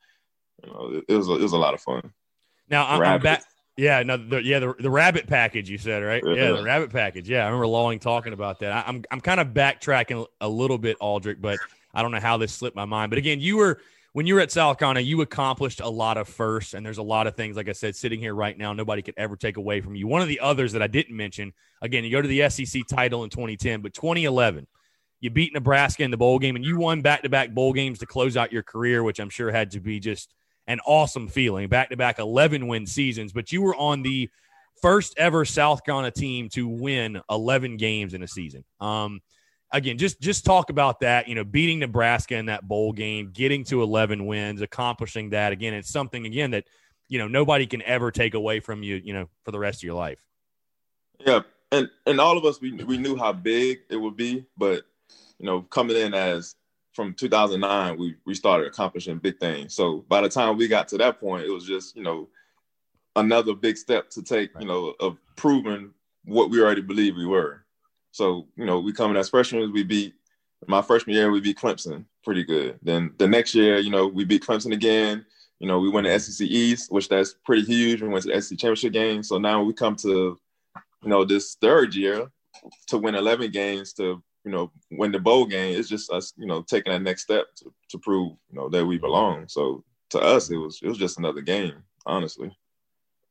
you 0.64 0.72
know, 0.72 0.91
it, 0.93 1.05
it 1.10 1.15
was 1.15 1.30
a, 1.30 1.34
it 1.34 1.41
was 1.41 1.53
a 1.53 1.57
lot 1.57 1.73
of 1.73 1.81
fun. 1.81 2.14
Now 2.69 2.88
I'm, 2.88 3.01
I'm 3.01 3.22
back. 3.22 3.43
Yeah, 3.75 4.03
no, 4.03 4.17
the, 4.17 4.43
yeah, 4.43 4.59
the, 4.59 4.75
the 4.79 4.89
rabbit 4.89 5.25
package 5.25 5.69
you 5.69 5.79
said 5.79 6.03
right? 6.03 6.21
Yeah, 6.25 6.51
the 6.51 6.63
rabbit 6.63 6.91
package. 6.91 7.27
Yeah, 7.27 7.43
I 7.43 7.45
remember 7.45 7.67
Lawing 7.67 7.99
talking 7.99 8.33
about 8.33 8.59
that. 8.59 8.71
I, 8.71 8.83
I'm 8.87 9.03
I'm 9.09 9.19
kind 9.19 9.39
of 9.39 9.47
backtracking 9.47 10.25
a 10.41 10.47
little 10.47 10.77
bit, 10.77 10.99
Aldrick, 10.99 11.41
but 11.41 11.57
I 11.93 12.01
don't 12.01 12.11
know 12.11 12.19
how 12.19 12.37
this 12.37 12.53
slipped 12.53 12.75
my 12.75 12.85
mind. 12.85 13.09
But 13.09 13.17
again, 13.17 13.39
you 13.39 13.57
were 13.57 13.81
when 14.13 14.27
you 14.27 14.35
were 14.35 14.41
at 14.41 14.51
South 14.51 14.77
Carolina, 14.77 14.99
you 14.99 15.21
accomplished 15.21 15.81
a 15.81 15.89
lot 15.89 16.17
of 16.17 16.27
firsts, 16.27 16.75
and 16.75 16.85
there's 16.85 16.99
a 16.99 17.03
lot 17.03 17.25
of 17.25 17.35
things. 17.35 17.57
Like 17.57 17.67
I 17.67 17.71
said, 17.71 17.95
sitting 17.95 18.19
here 18.19 18.35
right 18.35 18.55
now, 18.55 18.73
nobody 18.73 19.01
could 19.01 19.15
ever 19.17 19.35
take 19.35 19.57
away 19.57 19.81
from 19.81 19.95
you. 19.95 20.07
One 20.07 20.21
of 20.21 20.27
the 20.27 20.39
others 20.39 20.73
that 20.73 20.83
I 20.83 20.87
didn't 20.87 21.17
mention, 21.17 21.51
again, 21.81 22.03
you 22.03 22.11
go 22.11 22.21
to 22.21 22.27
the 22.27 22.47
SEC 22.49 22.83
title 22.87 23.23
in 23.23 23.31
2010, 23.31 23.81
but 23.81 23.93
2011. 23.93 24.67
You 25.19 25.29
beat 25.29 25.53
Nebraska 25.53 26.03
in 26.03 26.11
the 26.11 26.17
bowl 26.17 26.37
game, 26.37 26.57
and 26.57 26.65
you 26.65 26.77
won 26.77 27.01
back-to-back 27.01 27.51
bowl 27.51 27.71
games 27.71 27.99
to 27.99 28.05
close 28.05 28.35
out 28.35 28.51
your 28.51 28.61
career, 28.61 29.03
which 29.03 29.19
I'm 29.19 29.29
sure 29.29 29.51
had 29.51 29.71
to 29.71 29.79
be 29.79 29.99
just 30.01 30.33
an 30.68 30.80
awesome 30.85 31.27
feeling. 31.27 31.68
Back-to-back 31.68 32.19
11 32.19 32.68
win 32.68 32.85
seasons, 32.85 33.34
but 33.34 33.52
you 33.52 33.61
were 33.61 33.76
on 33.76 34.02
the 34.02 34.30
first 34.81 35.14
ever 35.18 35.45
South 35.45 35.84
Carolina 35.84 36.11
team 36.11 36.49
to 36.49 36.68
win 36.68 37.22
11 37.30 37.77
games 37.77 38.14
in 38.14 38.23
a 38.23 38.27
season. 38.27 38.64
Um, 38.80 39.22
again, 39.72 39.98
just 39.98 40.22
just 40.22 40.45
talk 40.45 40.69
about 40.69 41.02
that. 41.02 41.27
You 41.27 41.35
know, 41.35 41.44
beating 41.44 41.80
Nebraska 41.80 42.35
in 42.35 42.45
that 42.45 42.68
bowl 42.68 42.94
game, 42.94 43.31
getting 43.34 43.64
to 43.65 43.81
11 43.81 44.26
wins, 44.26 44.61
accomplishing 44.61 45.31
that. 45.31 45.52
Again, 45.52 45.73
it's 45.73 45.90
something 45.91 46.26
again 46.26 46.52
that 46.52 46.65
you 47.10 47.19
know 47.19 47.27
nobody 47.27 47.65
can 47.65 47.81
ever 47.81 48.11
take 48.11 48.34
away 48.34 48.60
from 48.60 48.84
you. 48.84 49.02
You 49.03 49.14
know, 49.14 49.30
for 49.44 49.52
the 49.52 49.60
rest 49.60 49.80
of 49.80 49.84
your 49.84 49.95
life. 49.95 50.23
Yeah, 51.19 51.41
and 51.72 51.90
and 52.06 52.22
all 52.22 52.38
of 52.38 52.45
us 52.45 52.61
we 52.61 52.72
we 52.72 52.98
knew 52.98 53.18
how 53.18 53.34
big 53.34 53.81
it 53.90 53.98
would 53.98 54.15
be, 54.15 54.45
but 54.57 54.84
you 55.40 55.45
know, 55.45 55.61
coming 55.61 55.98
in 55.98 56.14
as 56.14 56.56
from 56.93 57.13
2009, 57.13 57.97
we 57.97 58.15
we 58.25 58.33
started 58.33 58.67
accomplishing 58.67 59.17
big 59.17 59.39
things. 59.39 59.73
So 59.73 60.05
by 60.07 60.21
the 60.21 60.29
time 60.29 60.57
we 60.57 60.67
got 60.67 60.87
to 60.89 60.97
that 60.99 61.19
point, 61.19 61.45
it 61.45 61.51
was 61.51 61.65
just 61.65 61.95
you 61.95 62.03
know 62.03 62.29
another 63.15 63.53
big 63.53 63.77
step 63.77 64.09
to 64.11 64.23
take. 64.23 64.51
You 64.59 64.67
know, 64.67 64.93
of 64.99 65.17
proving 65.35 65.91
what 66.25 66.49
we 66.49 66.61
already 66.61 66.81
believed 66.81 67.17
we 67.17 67.25
were. 67.25 67.65
So 68.11 68.47
you 68.55 68.65
know, 68.65 68.79
we 68.79 68.93
coming 68.93 69.17
as 69.17 69.29
freshmen, 69.29 69.71
we 69.71 69.83
beat 69.83 70.13
my 70.67 70.81
freshman 70.81 71.15
year, 71.15 71.31
we 71.31 71.41
beat 71.41 71.57
Clemson 71.57 72.05
pretty 72.23 72.43
good. 72.43 72.79
Then 72.81 73.13
the 73.17 73.27
next 73.27 73.53
year, 73.53 73.79
you 73.79 73.89
know, 73.89 74.07
we 74.07 74.23
beat 74.23 74.45
Clemson 74.45 74.73
again. 74.73 75.25
You 75.59 75.67
know, 75.67 75.79
we 75.79 75.89
went 75.89 76.07
to 76.07 76.19
SEC 76.19 76.45
East, 76.47 76.91
which 76.91 77.09
that's 77.09 77.35
pretty 77.45 77.63
huge. 77.63 78.01
We 78.01 78.07
went 78.07 78.23
to 78.23 78.31
the 78.31 78.41
SEC 78.41 78.57
championship 78.57 78.93
game. 78.93 79.23
So 79.23 79.37
now 79.37 79.63
we 79.63 79.73
come 79.73 79.95
to 79.97 80.37
you 81.03 81.09
know, 81.09 81.25
this 81.25 81.55
third 81.55 81.93
year 81.93 82.31
to 82.87 82.97
win 82.97 83.15
11 83.15 83.51
games 83.51 83.93
to, 83.93 84.23
you 84.45 84.51
know, 84.51 84.71
win 84.91 85.11
the 85.11 85.19
bowl 85.19 85.45
game. 85.45 85.77
It's 85.77 85.89
just 85.89 86.11
us, 86.11 86.33
you 86.37 86.45
know, 86.45 86.61
taking 86.61 86.91
that 86.91 87.01
next 87.01 87.23
step 87.23 87.45
to, 87.57 87.73
to 87.89 87.97
prove, 87.97 88.33
you 88.51 88.55
know, 88.59 88.69
that 88.69 88.85
we 88.85 88.97
belong. 88.97 89.47
So 89.47 89.83
to 90.09 90.19
us, 90.19 90.49
it 90.49 90.57
was, 90.57 90.79
it 90.83 90.87
was 90.87 90.97
just 90.97 91.17
another 91.19 91.41
game, 91.41 91.83
honestly. 92.05 92.55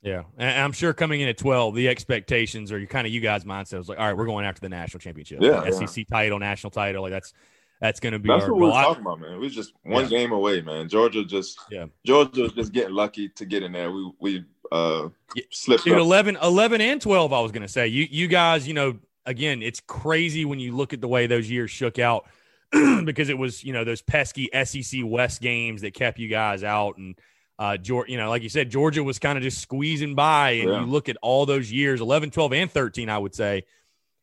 Yeah, 0.03 0.23
and 0.37 0.61
I'm 0.61 0.73
sure 0.73 0.93
coming 0.93 1.21
in 1.21 1.29
at 1.29 1.39
12, 1.39 1.77
the 1.77 1.89
expectations 1.89 2.73
or 2.73 2.85
kind 2.87 3.07
of 3.07 3.13
you 3.13 3.21
guys' 3.21 3.45
mindset 3.45 3.79
was 3.79 3.89
like, 3.89 4.01
all 4.01 4.07
right, 4.07 4.17
we're 4.17 4.27
going 4.27 4.45
after 4.45 4.61
the 4.61 4.69
national 4.69 4.99
championship, 5.01 5.39
Yeah, 5.41 5.61
Like, 5.61 5.73
yeah. 5.81 5.87
SEC 5.87 6.07
title, 6.09 6.41
national 6.41 6.73
title, 6.73 7.03
like 7.03 7.13
that's 7.13 7.33
that's 7.81 7.99
going 8.01 8.13
to 8.13 8.19
be 8.21 8.29
That's 8.29 8.45
our 8.45 8.53
what 8.55 8.61
were 8.61 8.71
talking 8.71 9.03
about, 9.03 9.21
man. 9.21 9.33
We 9.33 9.45
was 9.47 9.55
just 9.55 9.73
one 9.83 10.05
Yeah. 10.05 10.09
game 10.11 10.33
away, 10.33 10.61
man. 10.63 10.89
Georgia 10.89 11.25
just, 11.25 11.61
Yeah. 11.71 11.87
Georgia 12.07 12.43
was 12.43 12.53
just 12.53 12.73
getting 12.73 12.95
lucky 12.95 13.29
to 13.31 13.45
get 13.45 13.63
in 13.65 13.73
there. 13.73 13.91
We, 13.91 14.13
we, 14.21 14.45
uh, 14.71 15.09
slipped 15.51 15.85
Dude, 15.85 15.95
up. 15.95 15.99
11, 16.01 16.39
11 16.43 16.81
and 16.81 17.01
12, 17.01 17.33
I 17.33 17.41
was 17.41 17.51
going 17.53 17.63
to 17.63 17.69
say. 17.69 17.89
You 17.89 18.07
you 18.11 18.27
guys, 18.29 18.67
you 18.67 18.75
know, 18.75 18.99
again, 19.27 19.63
it's 19.63 19.81
crazy 19.81 20.45
when 20.45 20.59
you 20.59 20.75
look 20.77 20.93
at 20.93 21.01
the 21.01 21.09
way 21.09 21.27
those 21.27 21.51
years 21.51 21.71
shook 21.71 21.99
out 21.99 22.27
because 23.05 23.29
it 23.29 23.39
was, 23.39 23.63
you 23.63 23.73
know, 23.73 23.85
those 23.85 24.03
pesky 24.03 24.49
SEC 24.65 25.01
West 25.05 25.41
games 25.41 25.83
that 25.83 25.95
kept 25.95 26.19
you 26.19 26.29
guys 26.29 26.65
out. 26.65 26.97
And, 26.99 27.19
uh, 27.59 27.77
Georgia, 27.77 28.11
you 28.11 28.19
know, 28.19 28.29
like 28.29 28.43
you 28.43 28.49
said, 28.49 28.71
Georgia 28.71 29.05
was 29.05 29.19
kind 29.19 29.37
of 29.37 29.43
just 29.45 29.59
squeezing 29.61 30.15
by. 30.15 30.51
And 30.53 30.69
Yeah. 30.71 30.81
you 30.81 30.87
look 30.87 31.09
at 31.09 31.17
all 31.23 31.47
those 31.47 31.71
years 31.71 32.01
11, 32.01 32.31
12, 32.31 32.53
and 32.53 32.71
13, 32.71 33.09
I 33.09 33.19
would 33.19 33.35
say. 33.35 33.65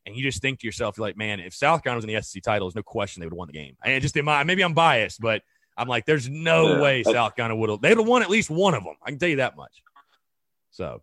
And 0.06 0.16
you 0.16 0.24
just 0.24 0.42
think 0.42 0.60
to 0.62 0.66
yourself, 0.68 0.98
you're 0.98 1.06
like, 1.06 1.18
man, 1.18 1.40
if 1.40 1.54
South 1.54 1.84
Carolina 1.84 1.98
was 1.98 2.06
in 2.06 2.14
the 2.16 2.22
SEC 2.22 2.42
title, 2.42 2.68
there's 2.68 2.76
no 2.76 2.84
question 2.84 3.20
they 3.22 3.28
would 3.28 3.34
have 3.34 3.38
won 3.38 3.48
the 3.48 3.54
game. 3.54 3.76
And 3.84 4.02
just 4.02 4.18
in 4.18 4.26
my, 4.26 4.44
maybe 4.44 4.64
I'm 4.64 4.74
biased, 4.74 5.22
but 5.22 5.44
I'm 5.78 5.88
like, 5.88 6.06
there's 6.06 6.28
no 6.28 6.74
Yeah. 6.74 6.82
way 6.82 7.04
South 7.04 7.36
Carolina 7.36 7.56
would 7.58 7.70
have. 7.70 7.82
They'd 7.82 7.98
have 7.98 8.08
won 8.08 8.24
at 8.24 8.30
least 8.30 8.50
one 8.50 8.74
of 8.74 8.84
them. 8.84 8.96
I 9.04 9.12
can 9.12 9.20
tell 9.20 9.30
you 9.30 9.36
that 9.38 9.56
much. 9.56 9.84
So 10.72 11.02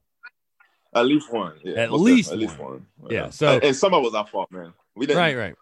At 0.97 1.06
least 1.06 1.32
one. 1.32 1.52
Yeah, 1.62 1.74
At 1.82 1.93
least 1.93 2.32
at 2.32 2.39
least 2.39 2.59
one. 2.59 2.86
one. 2.98 3.12
Yeah, 3.12 3.31
so- 3.31 3.60
and, 3.62 3.77
some 3.77 3.93
of 3.94 4.01
it 4.01 4.05
was 4.05 4.14
our 4.14 4.27
fault, 4.27 4.51
man. 4.51 4.73
We 4.94 5.06
didn't, 5.06 5.18
right, 5.18 5.36
right. 5.36 5.55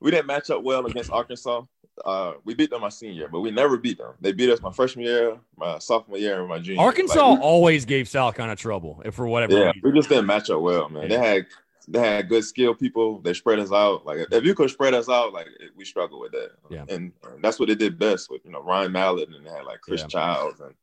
we 0.00 0.10
didn't 0.10 0.26
match 0.26 0.48
up 0.50 0.62
well 0.62 0.86
against 0.86 1.10
Arkansas. 1.12 1.62
Uh, 2.04 2.34
we 2.44 2.54
beat 2.54 2.70
them 2.70 2.80
my 2.80 2.88
senior 2.88 3.14
year, 3.14 3.28
but 3.30 3.40
we 3.40 3.50
never 3.50 3.76
beat 3.76 3.98
them. 3.98 4.12
They 4.20 4.32
beat 4.32 4.48
us 4.50 4.62
my 4.62 4.70
freshman 4.72 5.04
year, 5.04 5.36
my 5.56 5.78
sophomore 5.78 6.16
year, 6.18 6.38
and 6.40 6.48
my 6.48 6.58
junior. 6.58 6.74
year. 6.80 6.80
Arkansas 6.86 7.30
Like, 7.32 7.40
always 7.40 7.84
gave 7.84 8.08
South 8.08 8.34
kind 8.34 8.50
of 8.52 8.58
trouble 8.58 9.02
if 9.04 9.14
for 9.14 9.26
whatever 9.26 9.52
yeah, 9.58 9.66
reason. 9.66 9.80
we 9.82 9.92
just 9.92 10.08
didn't 10.08 10.26
match 10.26 10.48
up 10.48 10.60
well, 10.60 10.88
man. 10.88 11.02
Yeah. 11.02 11.08
They 11.08 11.18
had 11.28 11.46
they 11.88 11.98
had 11.98 12.28
good 12.28 12.44
skill 12.44 12.74
people. 12.74 13.18
They 13.20 13.34
spread 13.34 13.58
us 13.58 13.72
out. 13.72 14.06
Like 14.06 14.18
if 14.30 14.44
you 14.44 14.54
could 14.54 14.70
spread 14.70 14.94
us 14.94 15.08
out, 15.08 15.32
like 15.32 15.48
we 15.76 15.84
struggle 15.84 16.20
with 16.20 16.32
that. 16.32 16.50
Yeah. 16.70 16.84
and 16.88 17.12
that's 17.42 17.58
what 17.58 17.68
they 17.68 17.74
did 17.74 17.98
best 17.98 18.30
with 18.30 18.42
you 18.44 18.52
know 18.52 18.62
Ryan 18.62 18.92
Mallett, 18.92 19.28
and 19.30 19.44
they 19.44 19.50
had 19.50 19.64
like 19.64 19.80
Chris 19.80 20.02
Yeah. 20.02 20.06
Childs, 20.06 20.60
and 20.60 20.74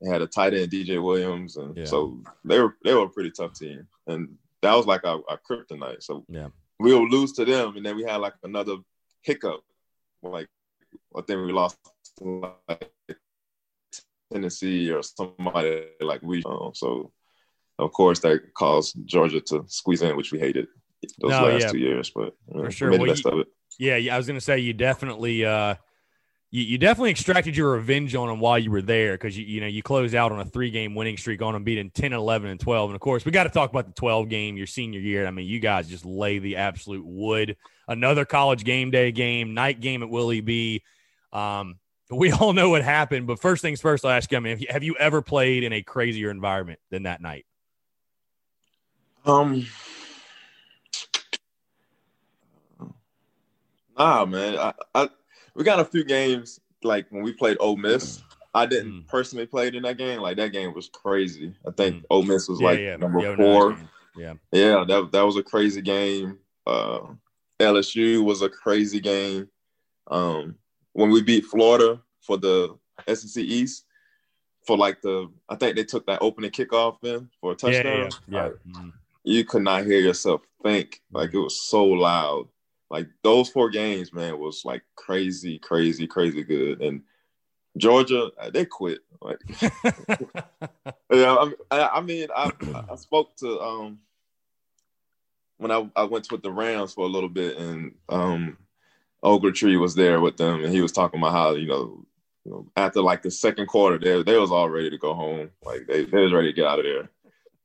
they 0.00 0.08
had 0.08 0.22
a 0.22 0.26
tight 0.26 0.54
end 0.54 0.70
DJ 0.70 1.02
Williams, 1.02 1.56
and 1.56 1.76
Yeah. 1.76 1.84
so 1.84 2.22
they 2.44 2.58
were 2.60 2.76
they 2.84 2.94
were 2.94 3.04
a 3.04 3.08
pretty 3.08 3.30
tough 3.30 3.54
team, 3.54 3.86
and 4.06 4.36
that 4.62 4.74
was 4.74 4.86
like 4.86 5.04
our, 5.04 5.20
our 5.28 5.38
kryptonite. 5.48 6.02
So 6.02 6.24
Yeah. 6.28 6.48
we 6.78 6.92
will 6.94 7.08
lose 7.08 7.32
to 7.34 7.44
them, 7.44 7.76
and 7.76 7.84
then 7.84 7.96
we 7.96 8.04
had 8.04 8.16
like 8.16 8.34
another 8.42 8.76
hiccup, 9.22 9.62
like 10.22 10.48
I 11.16 11.20
think 11.22 11.44
we 11.46 11.52
lost 11.52 11.78
to, 12.18 12.52
like 12.68 12.92
Tennessee 14.32 14.90
or 14.90 15.02
somebody 15.02 15.84
like 16.00 16.22
we. 16.22 16.42
uh, 16.46 16.70
so 16.72 17.12
of 17.78 17.92
course 17.92 18.20
that 18.20 18.40
caused 18.54 18.94
Georgia 19.06 19.40
to 19.40 19.64
squeeze 19.66 20.02
in, 20.02 20.16
which 20.16 20.32
we 20.32 20.38
hated 20.38 20.68
those 21.18 21.30
No, 21.30 21.44
last 21.44 21.62
yeah. 21.62 21.70
two 21.72 21.78
years. 21.78 22.10
But 22.14 22.34
know, 22.48 22.64
For 22.64 22.70
sure. 22.70 22.90
made 22.90 22.96
the 23.00 23.02
Well, 23.04 23.12
best 23.12 23.24
you- 23.24 23.30
of 23.32 23.38
it. 23.40 23.48
Yeah, 23.78 23.96
yeah, 23.96 24.14
I 24.14 24.18
was 24.18 24.26
gonna 24.26 24.40
say 24.40 24.58
you 24.58 24.72
definitely 24.74 25.44
uh 25.44 25.74
you, 26.50 26.62
you 26.62 26.78
definitely 26.78 27.10
extracted 27.10 27.56
your 27.56 27.72
revenge 27.72 28.14
on 28.14 28.28
them 28.28 28.40
while 28.40 28.58
you 28.58 28.70
were 28.70 28.82
there 28.82 29.14
because 29.14 29.38
you 29.38 29.44
you 29.44 29.60
know 29.60 29.66
you 29.66 29.82
closed 29.82 30.14
out 30.14 30.32
on 30.32 30.40
a 30.40 30.44
three 30.44 30.70
game 30.70 30.94
winning 30.94 31.16
streak 31.16 31.42
on 31.42 31.54
them 31.54 31.64
beating 31.64 31.90
10 31.90 32.12
11 32.12 32.50
and 32.50 32.60
12 32.60 32.90
and 32.90 32.94
of 32.94 33.00
course 33.00 33.24
we 33.24 33.32
got 33.32 33.44
to 33.44 33.50
talk 33.50 33.70
about 33.70 33.86
the 33.86 33.92
12 33.92 34.28
game 34.28 34.56
your 34.56 34.66
senior 34.66 35.00
year. 35.00 35.26
I 35.26 35.30
mean 35.30 35.46
you 35.46 35.60
guys 35.60 35.88
just 35.88 36.04
lay 36.04 36.38
the 36.38 36.56
absolute 36.56 37.04
wood. 37.04 37.56
Another 37.86 38.24
college 38.24 38.64
game 38.64 38.90
day 38.90 39.12
game 39.12 39.54
night 39.54 39.80
game 39.80 40.02
at 40.02 40.10
willie 40.10 40.40
b. 40.40 40.82
Um 41.32 41.78
we 42.10 42.32
all 42.32 42.52
know 42.52 42.70
what 42.70 42.82
happened 42.82 43.26
but 43.26 43.40
first 43.40 43.62
things 43.62 43.80
first 43.80 44.04
i'll 44.04 44.10
ask 44.10 44.32
you 44.32 44.36
i 44.36 44.40
mean 44.40 44.50
have 44.50 44.60
you, 44.60 44.66
have 44.68 44.82
you 44.82 44.96
ever 44.98 45.22
played 45.22 45.62
in 45.62 45.72
a 45.72 45.80
crazier 45.80 46.30
environment 46.30 46.80
than 46.90 47.04
that 47.04 47.22
night? 47.22 47.46
Um, 49.24 49.66
nah, 53.98 54.24
man. 54.24 54.56
I, 54.56 54.72
I 54.94 55.08
we 55.60 55.64
got 55.64 55.78
a 55.78 55.84
few 55.84 56.04
games 56.04 56.58
like 56.82 57.06
when 57.10 57.22
we 57.22 57.34
played 57.34 57.58
Ole 57.60 57.76
Miss. 57.76 58.22
I 58.54 58.64
didn't 58.64 58.92
Mm. 59.04 59.06
personally 59.08 59.44
play 59.46 59.68
in 59.68 59.82
that 59.82 59.98
game. 59.98 60.20
Like 60.20 60.38
that 60.38 60.52
game 60.52 60.72
was 60.74 60.88
crazy. 60.88 61.54
I 61.68 61.70
think 61.70 61.96
Mm. 61.96 62.06
Ole 62.08 62.22
Miss 62.22 62.48
was 62.48 62.60
yeah 62.62 62.66
like 62.66 62.78
yeah 62.80 62.96
number 62.96 63.20
Yo, 63.20 63.36
four. 63.36 63.78
yeah 64.16 64.34
Yeah, 64.52 64.84
that 64.88 65.12
that 65.12 65.22
was 65.22 65.36
a 65.36 65.42
crazy 65.42 65.82
game. 65.82 66.38
Uh, 66.66 67.00
LSU 67.60 68.24
was 68.24 68.40
a 68.40 68.48
crazy 68.48 69.00
game. 69.00 69.48
Um, 70.10 70.56
when 70.94 71.10
we 71.10 71.20
beat 71.22 71.44
Florida 71.44 72.00
for 72.22 72.38
the 72.38 72.74
SEC 73.06 73.42
East, 73.44 73.84
for 74.66 74.78
like 74.78 75.02
the 75.02 75.30
I 75.50 75.56
think 75.56 75.76
they 75.76 75.84
took 75.84 76.06
that 76.06 76.22
opening 76.22 76.50
kickoff 76.52 77.04
in 77.04 77.28
for 77.38 77.52
a 77.52 77.54
touchdown. 77.54 77.84
Yeah, 77.84 77.98
yeah, 78.04 78.10
yeah. 78.28 78.42
Like, 78.44 78.52
Mm-hmm. 78.66 78.88
you 79.24 79.44
could 79.44 79.62
not 79.62 79.84
hear 79.84 80.00
yourself 80.00 80.40
think. 80.62 81.02
Like 81.12 81.34
it 81.34 81.38
was 81.38 81.60
so 81.60 81.84
loud. 81.84 82.48
Like 82.90 83.08
those 83.22 83.48
four 83.48 83.70
games, 83.70 84.12
man, 84.12 84.38
was 84.38 84.64
like 84.64 84.82
crazy, 84.96 85.58
crazy, 85.58 86.06
crazy 86.06 86.42
good. 86.42 86.82
And 86.82 87.02
Georgia, 87.76 88.30
uh, 88.38 88.50
they 88.50 88.64
quit. 88.64 88.98
Like, 89.22 89.38
yeah, 91.12 91.36
I, 91.36 91.52
I, 91.70 91.88
I 91.96 92.00
mean, 92.00 92.28
I, 92.34 92.50
I 92.90 92.96
spoke 92.96 93.36
to 93.36 93.60
um 93.60 93.98
when 95.58 95.70
I, 95.70 95.88
I 95.94 96.04
went 96.04 96.32
with 96.32 96.42
the 96.42 96.50
Rams 96.50 96.94
for 96.94 97.04
a 97.04 97.08
little 97.10 97.28
bit, 97.28 97.56
and 97.58 97.94
um 98.08 98.56
Ogletree 99.22 99.78
was 99.78 99.94
there 99.94 100.20
with 100.20 100.36
them, 100.36 100.64
and 100.64 100.72
he 100.72 100.80
was 100.80 100.92
talking 100.92 101.20
about 101.20 101.32
how 101.32 101.54
you 101.54 101.68
know, 101.68 102.04
you 102.44 102.50
know 102.50 102.66
after 102.76 103.02
like 103.02 103.22
the 103.22 103.30
second 103.30 103.66
quarter, 103.66 103.98
they 103.98 104.22
they 104.22 104.38
was 104.38 104.50
all 104.50 104.68
ready 104.68 104.90
to 104.90 104.98
go 104.98 105.14
home. 105.14 105.50
Like 105.64 105.86
they, 105.86 106.04
they 106.04 106.22
was 106.22 106.32
ready 106.32 106.48
to 106.48 106.56
get 106.56 106.66
out 106.66 106.80
of 106.80 106.84
there. 106.84 107.08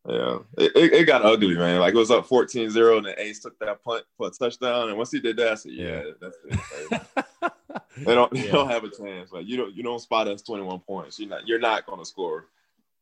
Yeah, 0.07 0.37
it, 0.57 0.71
it, 0.75 0.93
it 0.93 1.03
got 1.05 1.25
ugly, 1.25 1.55
man. 1.55 1.79
Like 1.79 1.93
it 1.93 1.97
was 1.97 2.11
up 2.11 2.27
14-0, 2.27 2.97
and 2.97 3.05
then 3.07 3.15
Ace 3.17 3.39
took 3.39 3.57
that 3.59 3.83
punt 3.83 4.03
for 4.17 4.27
a 4.27 4.29
touchdown. 4.31 4.89
And 4.89 4.97
once 4.97 5.11
he 5.11 5.19
did 5.19 5.37
that, 5.37 5.51
I 5.53 5.55
said, 5.55 5.71
"Yeah, 5.71 6.03
that's 6.21 6.37
it." 6.45 6.59
Like, 7.41 7.53
they 7.97 8.13
don't, 8.15 8.31
they 8.31 8.45
Yeah. 8.45 8.51
don't 8.51 8.69
have 8.69 8.83
a 8.83 8.89
chance. 8.89 9.31
Like 9.31 9.47
you 9.47 9.57
don't, 9.57 9.73
you 9.75 9.81
don't 9.83 9.99
spot 9.99 10.27
us 10.27 10.41
twenty-one 10.43 10.79
points. 10.81 11.19
You're 11.19 11.29
not, 11.29 11.47
you're 11.47 11.59
not 11.59 11.85
going 11.87 11.99
to 11.99 12.05
score 12.05 12.45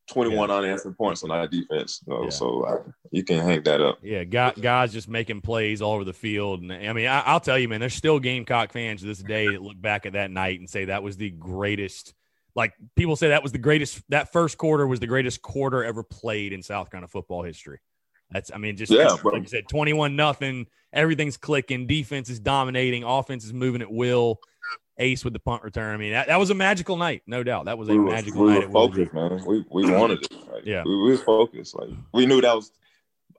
twenty-one 0.08 0.50
unanswered 0.50 0.96
points 0.96 1.22
on 1.24 1.30
our 1.30 1.46
defense. 1.46 2.02
Yeah. 2.06 2.28
So 2.30 2.84
you 3.10 3.22
can 3.22 3.40
hang 3.40 3.62
that 3.64 3.80
up. 3.82 3.98
Yeah, 4.02 4.24
guy, 4.24 4.52
guys 4.58 4.92
just 4.92 5.08
making 5.08 5.42
plays 5.42 5.82
all 5.82 5.92
over 5.94 6.04
the 6.04 6.12
field. 6.14 6.62
And 6.62 6.72
I 6.72 6.92
mean, 6.94 7.06
I, 7.06 7.20
I'll 7.20 7.40
tell 7.40 7.58
you, 7.58 7.68
man, 7.68 7.80
there's 7.80 7.94
still 7.94 8.18
Gamecock 8.18 8.72
fans 8.72 9.00
to 9.02 9.06
this 9.06 9.18
day 9.22 9.48
that 9.48 9.60
look 9.62 9.80
back 9.80 10.06
at 10.06 10.14
that 10.14 10.30
night 10.30 10.58
and 10.58 10.68
say 10.70 10.86
that 10.86 11.02
was 11.02 11.16
the 11.18 11.30
greatest. 11.30 12.14
Like 12.56 12.74
people 12.96 13.16
say 13.16 13.28
that 13.28 13.42
was 13.42 13.52
the 13.52 13.58
greatest. 13.58 14.00
That 14.10 14.32
first 14.32 14.58
quarter 14.58 14.86
was 14.86 15.00
the 15.00 15.06
greatest 15.06 15.42
quarter 15.42 15.82
ever 15.84 16.02
played 16.02 16.52
in 16.52 16.62
South 16.62 16.90
Carolina 16.90 17.08
football 17.08 17.42
history. 17.42 17.80
That's, 18.30 18.50
I 18.52 18.58
mean, 18.58 18.76
just 18.76 18.90
Yeah, 18.92 19.02
it's- 19.02 19.20
bro. 19.20 19.32
like 19.32 19.42
you 19.42 19.48
said, 19.48 19.68
21 19.68 20.16
nothing. 20.16 20.66
Everything's 20.92 21.36
clicking. 21.36 21.86
Defense 21.86 22.30
is 22.30 22.38
dominating. 22.40 23.02
Offense 23.04 23.44
is 23.44 23.52
moving 23.52 23.82
at 23.82 23.90
will. 23.90 24.38
Ace 24.98 25.24
with 25.24 25.32
the 25.32 25.40
punt 25.40 25.64
return. 25.64 25.92
I 25.92 25.96
mean, 25.98 26.12
that, 26.12 26.28
that 26.28 26.38
was 26.38 26.50
a 26.50 26.54
magical 26.54 26.96
night, 26.96 27.22
no 27.26 27.42
doubt. 27.42 27.64
That 27.64 27.76
was 27.76 27.88
a 27.88 27.94
were, 27.96 28.04
magical 28.12 28.44
we 28.44 28.52
night. 28.52 28.66
were 28.68 28.72
focused, 28.72 29.12
man. 29.12 29.42
We 29.44 29.64
we 29.68 29.90
wanted 29.90 30.22
it. 30.22 30.32
Like, 30.52 30.64
Yeah. 30.64 30.84
we, 30.86 30.96
we 30.96 31.10
were 31.10 31.16
focused. 31.16 31.74
Like 31.74 31.90
we 32.12 32.24
knew 32.26 32.40
that 32.40 32.54
was 32.54 32.70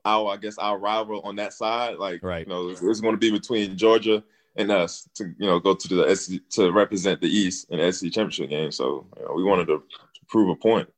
our, 0.04 0.28
I 0.34 0.36
guess, 0.36 0.58
our 0.58 0.78
rival 0.78 1.20
on 1.24 1.36
that 1.36 1.54
side. 1.54 1.96
Like, 1.96 2.22
Right. 2.22 2.46
you 2.46 2.52
know, 2.52 2.68
it 2.68 2.82
was 2.82 3.00
going 3.00 3.14
to 3.14 3.18
be 3.18 3.30
between 3.30 3.74
Georgia 3.76 4.22
and 4.56 4.70
us 4.70 5.08
to, 5.14 5.24
you 5.38 5.46
know, 5.46 5.60
go 5.60 5.74
to 5.74 5.88
the 5.94 6.14
SC, 6.16 6.34
to 6.50 6.72
represent 6.72 7.20
the 7.20 7.28
East 7.28 7.68
in 7.70 7.78
the 7.78 7.92
SC 7.92 8.04
championship 8.06 8.50
game. 8.50 8.72
So 8.72 9.06
you 9.18 9.24
know, 9.24 9.34
we 9.34 9.44
wanted 9.44 9.66
to, 9.66 9.78
to 9.78 10.20
prove 10.28 10.48
a 10.50 10.56
point. 10.56 10.88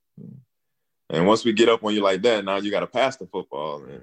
And 1.10 1.26
once 1.26 1.44
we 1.44 1.52
get 1.52 1.68
up 1.68 1.82
on 1.85 1.94
you 1.94 2.02
like 2.02 2.22
that, 2.22 2.44
now 2.44 2.56
you 2.56 2.70
got 2.70 2.80
to 2.80 2.86
pass 2.86 3.16
the 3.16 3.26
football. 3.26 3.82
And, 3.85 4.02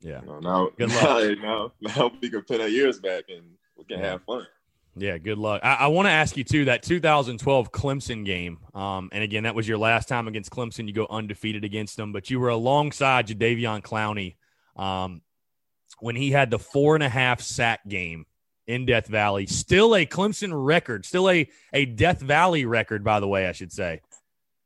Yeah. 0.00 0.20
you 0.22 0.26
know, 0.26 0.40
now, 0.40 0.70
Good 0.78 0.88
luck. 1.02 1.38
now, 1.40 1.72
now 1.80 2.10
we 2.20 2.30
can 2.30 2.42
put 2.42 2.60
our 2.60 2.68
years 2.68 2.98
back 3.00 3.24
and 3.28 3.42
we 3.76 3.84
can 3.84 3.98
have 4.00 4.22
fun. 4.24 4.46
Yeah, 4.96 5.16
good 5.18 5.38
luck. 5.38 5.60
I, 5.62 5.74
I 5.74 5.86
want 5.88 6.06
to 6.06 6.10
ask 6.10 6.36
you 6.36 6.42
too 6.42 6.64
that 6.64 6.82
2012 6.82 7.70
Clemson 7.70 8.24
game. 8.24 8.58
Um, 8.74 9.10
and 9.12 9.22
again, 9.22 9.44
that 9.44 9.54
was 9.54 9.68
your 9.68 9.78
last 9.78 10.08
time 10.08 10.26
against 10.26 10.50
Clemson. 10.50 10.88
You 10.88 10.92
go 10.92 11.06
undefeated 11.08 11.62
against 11.64 11.96
them, 11.96 12.12
but 12.12 12.30
you 12.30 12.40
were 12.40 12.48
alongside 12.48 13.28
Jadeveon 13.28 13.82
Clowney 13.82 14.34
um, 14.82 15.22
when 16.00 16.16
he 16.16 16.30
had 16.30 16.50
the 16.50 16.58
four 16.58 16.94
and 16.94 17.04
a 17.04 17.08
half 17.08 17.40
sack 17.40 17.80
game 17.88 18.26
in 18.66 18.86
Death 18.86 19.06
Valley. 19.06 19.46
Still 19.46 19.96
a 19.96 20.06
Clemson 20.06 20.52
record, 20.52 21.04
still 21.04 21.28
a 21.28 21.48
a 21.72 21.86
Death 21.86 22.20
Valley 22.20 22.64
record, 22.64 23.02
by 23.02 23.20
the 23.20 23.28
way, 23.28 23.46
I 23.46 23.52
should 23.52 23.72
say. 23.72 24.02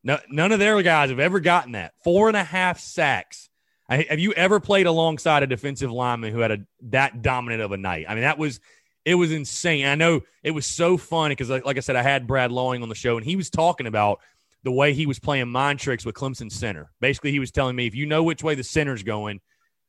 No, 0.04 0.18
none 0.28 0.52
of 0.52 0.58
their 0.58 0.80
guys 0.82 1.10
have 1.10 1.20
ever 1.20 1.40
gotten 1.40 1.72
that 1.72 1.94
four 2.02 2.28
and 2.28 2.36
a 2.36 2.44
half 2.44 2.80
sacks. 2.80 3.48
I, 3.88 4.06
have 4.08 4.18
you 4.18 4.32
ever 4.32 4.58
played 4.58 4.86
alongside 4.86 5.42
a 5.42 5.46
defensive 5.46 5.92
lineman 5.92 6.32
who 6.32 6.40
had 6.40 6.50
a 6.50 6.58
that 6.90 7.22
dominant 7.22 7.62
of 7.62 7.72
a 7.72 7.76
night? 7.76 8.06
I 8.08 8.14
mean, 8.14 8.22
that 8.22 8.38
was 8.38 8.60
it 9.04 9.14
was 9.14 9.32
insane. 9.32 9.86
I 9.86 9.94
know 9.94 10.20
it 10.42 10.52
was 10.52 10.66
so 10.66 10.96
fun 10.96 11.30
because, 11.30 11.50
like, 11.50 11.64
like 11.64 11.76
I 11.76 11.80
said, 11.80 11.96
I 11.96 12.02
had 12.02 12.26
Brad 12.26 12.52
Lawing 12.52 12.82
on 12.82 12.88
the 12.88 12.94
show, 12.94 13.16
and 13.16 13.26
he 13.26 13.36
was 13.36 13.50
talking 13.50 13.86
about 13.86 14.20
the 14.64 14.72
way 14.72 14.92
he 14.92 15.06
was 15.06 15.18
playing 15.18 15.48
mind 15.48 15.80
tricks 15.80 16.04
with 16.04 16.14
Clemson 16.14 16.50
center. 16.50 16.90
Basically, 17.00 17.32
he 17.32 17.40
was 17.40 17.50
telling 17.50 17.74
me 17.74 17.86
if 17.86 17.94
you 17.94 18.06
know 18.06 18.22
which 18.22 18.42
way 18.42 18.54
the 18.54 18.64
center's 18.64 19.02
going, 19.02 19.40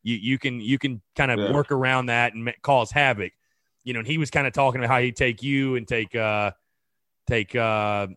you 0.03 0.15
you 0.15 0.37
can 0.37 0.61
you 0.61 0.77
can 0.77 1.01
kind 1.15 1.31
of 1.31 1.39
Yeah. 1.39 1.51
work 1.53 1.71
around 1.71 2.07
that 2.07 2.33
and 2.33 2.53
cause 2.61 2.91
havoc. 2.91 3.31
You 3.83 3.93
know, 3.93 3.99
and 3.99 4.07
he 4.07 4.17
was 4.17 4.29
kind 4.29 4.47
of 4.47 4.53
talking 4.53 4.79
about 4.79 4.89
how 4.93 4.99
he'd 5.01 5.15
take 5.15 5.41
you 5.43 5.75
and 5.75 5.87
take 5.87 6.15
uh 6.15 6.51
take 7.27 7.55
uh 7.55 8.07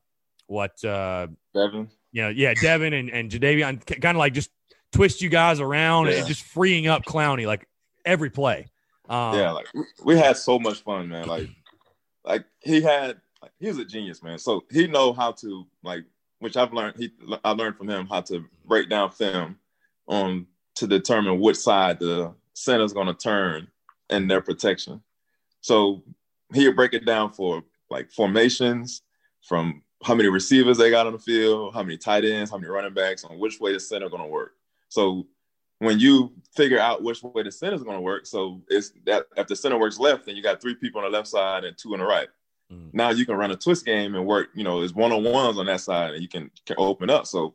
what 0.47 0.83
uh 0.85 1.27
Devin. 1.55 1.89
you 2.13 2.23
know, 2.23 2.29
yeah, 2.29 2.55
Devin 2.55 2.93
and, 2.93 3.11
and 3.11 3.31
Jadeveon 3.31 3.85
kind 4.01 4.17
of 4.17 4.19
like 4.19 4.33
just 4.33 4.51
twist 4.93 5.21
you 5.23 5.29
guys 5.29 5.59
around 5.61 6.07
Yeah. 6.07 6.19
and 6.19 6.27
just 6.27 6.43
freeing 6.43 6.87
up 6.87 7.05
Clowney 7.05 7.47
like 7.47 7.67
every 8.05 8.31
play. 8.31 8.67
Um, 9.09 9.37
yeah, 9.39 9.51
like 9.53 9.67
we- 10.05 10.17
had 10.17 10.37
so 10.37 10.59
much 10.59 10.83
fun, 10.83 11.09
man. 11.09 11.27
Like, 11.29 11.49
like 12.25 12.45
he 12.61 12.81
had, 12.81 13.21
like, 13.41 13.53
he 13.61 13.69
was 13.69 13.79
a 13.79 13.85
genius, 13.85 14.21
man. 14.23 14.37
So 14.39 14.65
he 14.71 14.87
know 14.89 15.13
how 15.13 15.31
to 15.33 15.65
like, 15.85 16.05
which 16.41 16.57
I've 16.57 16.73
learned. 16.73 16.97
He, 16.99 17.11
I 17.45 17.51
learned 17.53 17.77
from 17.77 17.89
him 17.89 18.07
how 18.09 18.21
to 18.23 18.45
break 18.65 18.89
down 18.89 19.11
film, 19.13 19.59
um, 20.09 20.47
to 20.77 20.87
determine 20.87 21.41
which 21.41 21.57
side 21.57 21.99
the 21.99 22.33
center's 22.55 22.93
going 22.93 23.07
to 23.07 23.15
turn 23.15 23.69
in 24.11 24.29
their 24.29 24.41
protection. 24.41 25.03
So 25.61 26.03
he'll 26.55 26.73
break 26.75 26.95
it 26.95 27.05
down 27.05 27.33
for 27.33 27.63
like 27.91 28.11
formations, 28.11 29.03
from 29.43 29.83
how 30.05 30.15
many 30.15 30.29
receivers 30.29 30.79
they 30.79 30.91
got 30.91 31.07
on 31.07 31.13
the 31.13 31.19
field, 31.19 31.75
how 31.75 31.83
many 31.83 31.97
tight 31.97 32.25
ends, 32.25 32.51
how 32.51 32.59
many 32.59 32.71
running 32.71 32.95
backs, 32.95 33.25
on 33.25 33.39
which 33.39 33.61
way 33.61 33.73
the 33.73 33.81
center 33.81 34.07
is 34.07 34.11
going 34.11 34.23
to 34.23 34.29
work. 34.29 34.53
So 34.89 35.27
when 35.79 35.99
you 35.99 36.33
figure 36.55 36.79
out 36.79 37.03
which 37.03 37.23
way 37.23 37.43
the 37.43 37.53
center 37.53 37.75
is 37.75 37.83
going 37.83 37.97
to 37.97 38.03
work, 38.03 38.27
so 38.27 38.63
it's 38.69 38.93
that 39.07 39.27
if 39.37 39.47
the 39.47 39.57
center 39.57 39.79
works 39.79 39.99
left, 39.99 40.27
then 40.27 40.37
you 40.37 40.43
got 40.43 40.61
three 40.61 40.75
people 40.75 41.01
on 41.01 41.11
the 41.11 41.17
left 41.17 41.29
side 41.29 41.65
and 41.65 41.77
two 41.77 41.93
on 41.93 42.01
the 42.01 42.05
right. 42.05 42.29
Mhm. 42.73 42.93
Now 42.93 43.11
you 43.11 43.25
can 43.27 43.37
run 43.37 43.51
a 43.51 43.57
twist 43.57 43.85
game 43.85 44.15
and 44.15 44.27
work. 44.27 44.49
You 44.55 44.65
know, 44.65 44.83
it's 44.83 44.95
one 44.95 45.13
on 45.13 45.23
ones 45.23 45.59
on 45.59 45.67
that 45.67 45.81
side, 45.81 46.15
and 46.15 46.23
you 46.23 46.29
can, 46.29 46.51
can 46.65 46.77
open 46.79 47.11
up. 47.11 47.27
So 47.27 47.55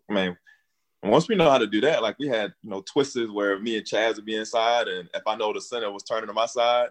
man, 1.02 1.12
once 1.12 1.28
we 1.28 1.36
know 1.36 1.50
how 1.50 1.58
to 1.58 1.68
do 1.68 1.82
that, 1.82 2.02
like 2.02 2.18
we 2.20 2.28
had, 2.28 2.54
you 2.62 2.70
know, 2.70 2.82
twists 2.82 3.18
where 3.32 3.60
me 3.60 3.78
and 3.78 3.86
Chaz 3.86 4.16
would 4.16 4.26
be 4.26 4.36
inside, 4.36 4.88
and 4.88 5.10
if 5.14 5.24
I 5.26 5.36
know 5.36 5.54
the 5.54 5.62
center 5.62 5.92
was 5.92 6.04
turning 6.04 6.28
to 6.28 6.34
my 6.34 6.46
side, 6.46 6.90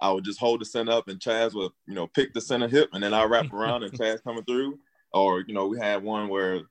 I 0.00 0.10
would 0.10 0.24
just 0.24 0.40
hold 0.40 0.60
the 0.60 0.64
center 0.64 0.92
up, 0.92 1.08
and 1.08 1.20
Chaz 1.20 1.54
would, 1.54 1.72
you 1.86 1.94
know, 1.94 2.06
pick 2.06 2.32
the 2.32 2.40
center 2.40 2.68
hip, 2.68 2.90
and 2.92 3.02
then 3.02 3.14
I 3.14 3.24
wrap 3.24 3.52
around 3.52 3.82
and 3.82 3.92
Chaz 3.92 4.22
coming 4.22 4.44
through. 4.44 4.78
Or 5.12 5.40
you 5.40 5.52
know, 5.52 5.66
we 5.66 5.78
had 5.78 6.02
one 6.02 6.28
where, 6.28 6.54
you 6.54 6.68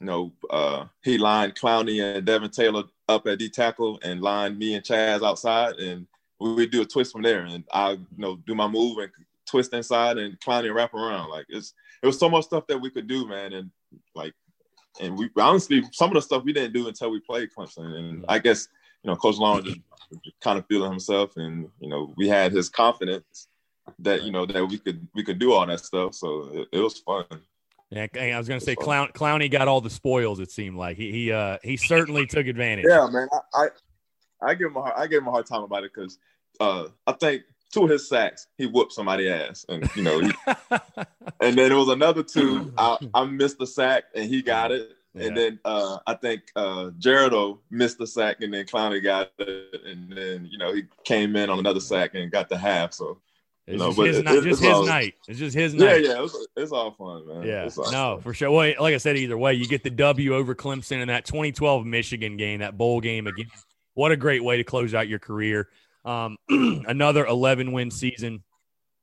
know, 0.00 0.32
uh, 0.50 0.86
he 1.04 1.18
lined 1.18 1.54
Clowney 1.54 2.02
and 2.02 2.26
Devin 2.26 2.50
Taylor 2.50 2.84
up 3.08 3.26
at 3.26 3.38
D 3.38 3.48
tackle 3.48 4.00
and 4.02 4.22
lined 4.22 4.58
me 4.58 4.74
and 4.74 4.84
Chaz 4.84 5.22
outside, 5.22 5.76
and 5.76 6.06
we 6.40 6.54
would 6.54 6.70
do 6.70 6.82
a 6.82 6.86
twist 6.86 7.12
from 7.12 7.22
there, 7.22 7.44
and 7.44 7.64
I, 7.72 7.92
you 7.92 8.06
know, 8.16 8.36
do 8.46 8.54
my 8.54 8.66
move 8.66 8.98
and 8.98 9.12
twist 9.46 9.74
inside 9.74 10.18
and 10.18 10.40
Clowney 10.40 10.74
wrap 10.74 10.94
around. 10.94 11.28
Like 11.28 11.46
it's 11.50 11.74
it 12.02 12.06
was 12.06 12.18
so 12.18 12.28
much 12.28 12.44
stuff 12.44 12.66
that 12.66 12.80
we 12.80 12.90
could 12.90 13.06
do, 13.06 13.28
man, 13.28 13.52
and 13.52 13.70
like, 14.14 14.34
and 15.00 15.16
we 15.16 15.30
honestly 15.36 15.82
some 15.92 16.10
of 16.10 16.14
the 16.14 16.22
stuff 16.22 16.44
we 16.44 16.52
didn't 16.52 16.72
do 16.72 16.88
until 16.88 17.10
we 17.10 17.20
played 17.20 17.50
Clemson, 17.56 17.94
and 17.98 18.24
I 18.28 18.38
guess 18.38 18.68
you 19.02 19.10
know 19.10 19.16
Coach 19.16 19.36
Lawing 19.36 19.64
just 19.64 19.80
kind 20.40 20.58
of 20.58 20.66
feeling 20.66 20.90
himself, 20.90 21.36
and 21.36 21.68
you 21.80 21.88
know 21.88 22.12
we 22.16 22.28
had 22.28 22.52
his 22.52 22.68
confidence 22.68 23.48
that 23.98 24.22
you 24.22 24.30
know 24.30 24.46
that 24.46 24.64
we 24.66 24.78
could 24.78 25.06
we 25.14 25.24
could 25.24 25.38
do 25.38 25.52
all 25.52 25.66
that 25.66 25.80
stuff, 25.80 26.14
so 26.14 26.50
it, 26.52 26.68
it 26.72 26.80
was 26.80 26.98
fun. 26.98 27.24
Yeah, 27.90 28.06
I 28.14 28.38
was 28.38 28.48
going 28.48 28.58
to 28.58 28.64
say 28.64 28.74
Clown, 28.74 29.08
Clowney 29.08 29.50
got 29.50 29.68
all 29.68 29.82
the 29.82 29.90
spoils. 29.90 30.40
It 30.40 30.50
seemed 30.50 30.76
like 30.76 30.96
he 30.96 31.12
he 31.12 31.32
uh, 31.32 31.58
he 31.62 31.76
certainly 31.76 32.26
took 32.26 32.46
advantage. 32.46 32.86
Yeah, 32.88 33.06
man. 33.10 33.28
I, 33.54 33.64
I 33.64 33.68
I 34.42 34.54
give 34.54 34.68
him 34.68 34.76
a 34.76 34.82
hard, 34.82 34.94
I 34.96 35.06
give 35.06 35.22
him 35.22 35.28
a 35.28 35.30
hard 35.30 35.46
time 35.46 35.62
about 35.62 35.84
it 35.84 35.92
because 35.94 36.18
uh, 36.58 36.86
I 37.06 37.12
think 37.12 37.42
two 37.72 37.84
of 37.84 37.90
his 37.90 38.08
sacks 38.08 38.46
he 38.58 38.66
whooped 38.66 38.92
somebody 38.92 39.28
ass, 39.28 39.64
and 39.68 39.88
you 39.96 40.02
know, 40.02 40.20
he, 40.20 40.30
and 41.40 41.56
then 41.58 41.72
it 41.72 41.74
was 41.74 41.88
another 41.88 42.22
two 42.22 42.72
I, 42.78 42.98
I 43.14 43.24
missed 43.40 43.58
the 43.58 43.66
sack 43.66 44.04
and 44.14 44.28
he 44.28 44.42
got 44.42 44.70
it, 44.72 44.90
Yeah. 45.14 45.26
and 45.26 45.36
then 45.36 45.58
uh, 45.64 45.98
I 46.06 46.14
think 46.14 46.42
uh, 46.56 46.90
Gerardo 46.98 47.60
missed 47.70 47.98
the 47.98 48.06
sack 48.06 48.36
and 48.42 48.52
then 48.54 48.66
Clowney 48.66 49.02
got 49.02 49.30
it, 49.38 49.80
and 49.84 50.12
then 50.16 50.46
you 50.50 50.58
know 50.58 50.72
he 50.72 50.84
came 51.04 51.34
in 51.36 51.50
on 51.50 51.58
another 51.58 51.80
sack 51.80 52.14
and 52.14 52.30
got 52.30 52.48
the 52.48 52.58
half. 52.58 52.92
So 52.92 53.20
It's 53.66 53.78
No, 53.78 53.86
just 53.88 53.96
but 53.96 54.06
his, 54.06 54.18
it- 54.18 54.24
night, 54.24 54.34
it- 54.34 54.42
just 54.42 54.46
it's 54.48 54.60
his 54.60 54.70
all- 54.74 54.86
night. 54.86 55.14
It's 55.28 55.38
just 55.38 55.56
his 55.56 55.74
yeah, 55.74 55.86
night. 55.86 56.04
yeah, 56.04 56.18
it 56.18 56.22
was, 56.22 56.48
it's 56.56 56.72
all 56.72 56.90
fun, 56.92 57.26
man. 57.28 57.42
Yeah, 57.46 57.64
It's 57.64 57.78
all 57.78 57.90
no, 57.92 58.14
fun. 58.16 58.20
for 58.22 58.34
sure. 58.34 58.50
Well, 58.50 58.72
like 58.80 58.94
I 58.94 58.98
said, 58.98 59.16
either 59.16 59.38
way, 59.38 59.54
you 59.54 59.66
get 59.66 59.82
the 59.82 59.90
W 59.90 60.34
over 60.34 60.54
Clemson 60.54 61.00
in 61.00 61.08
that 61.08 61.24
2012 61.26 61.86
Michigan 61.86 62.36
game, 62.36 62.60
that 62.60 62.76
bowl 62.76 63.00
game 63.00 63.26
again. 63.26 63.46
What 63.94 64.10
a 64.10 64.16
great 64.16 64.42
way 64.42 64.56
to 64.56 64.64
close 64.64 64.94
out 64.94 65.06
your 65.08 65.18
career. 65.18 65.68
Um, 66.04 66.36
another 66.48 67.26
11 67.26 67.72
win 67.72 67.90
season. 67.90 68.42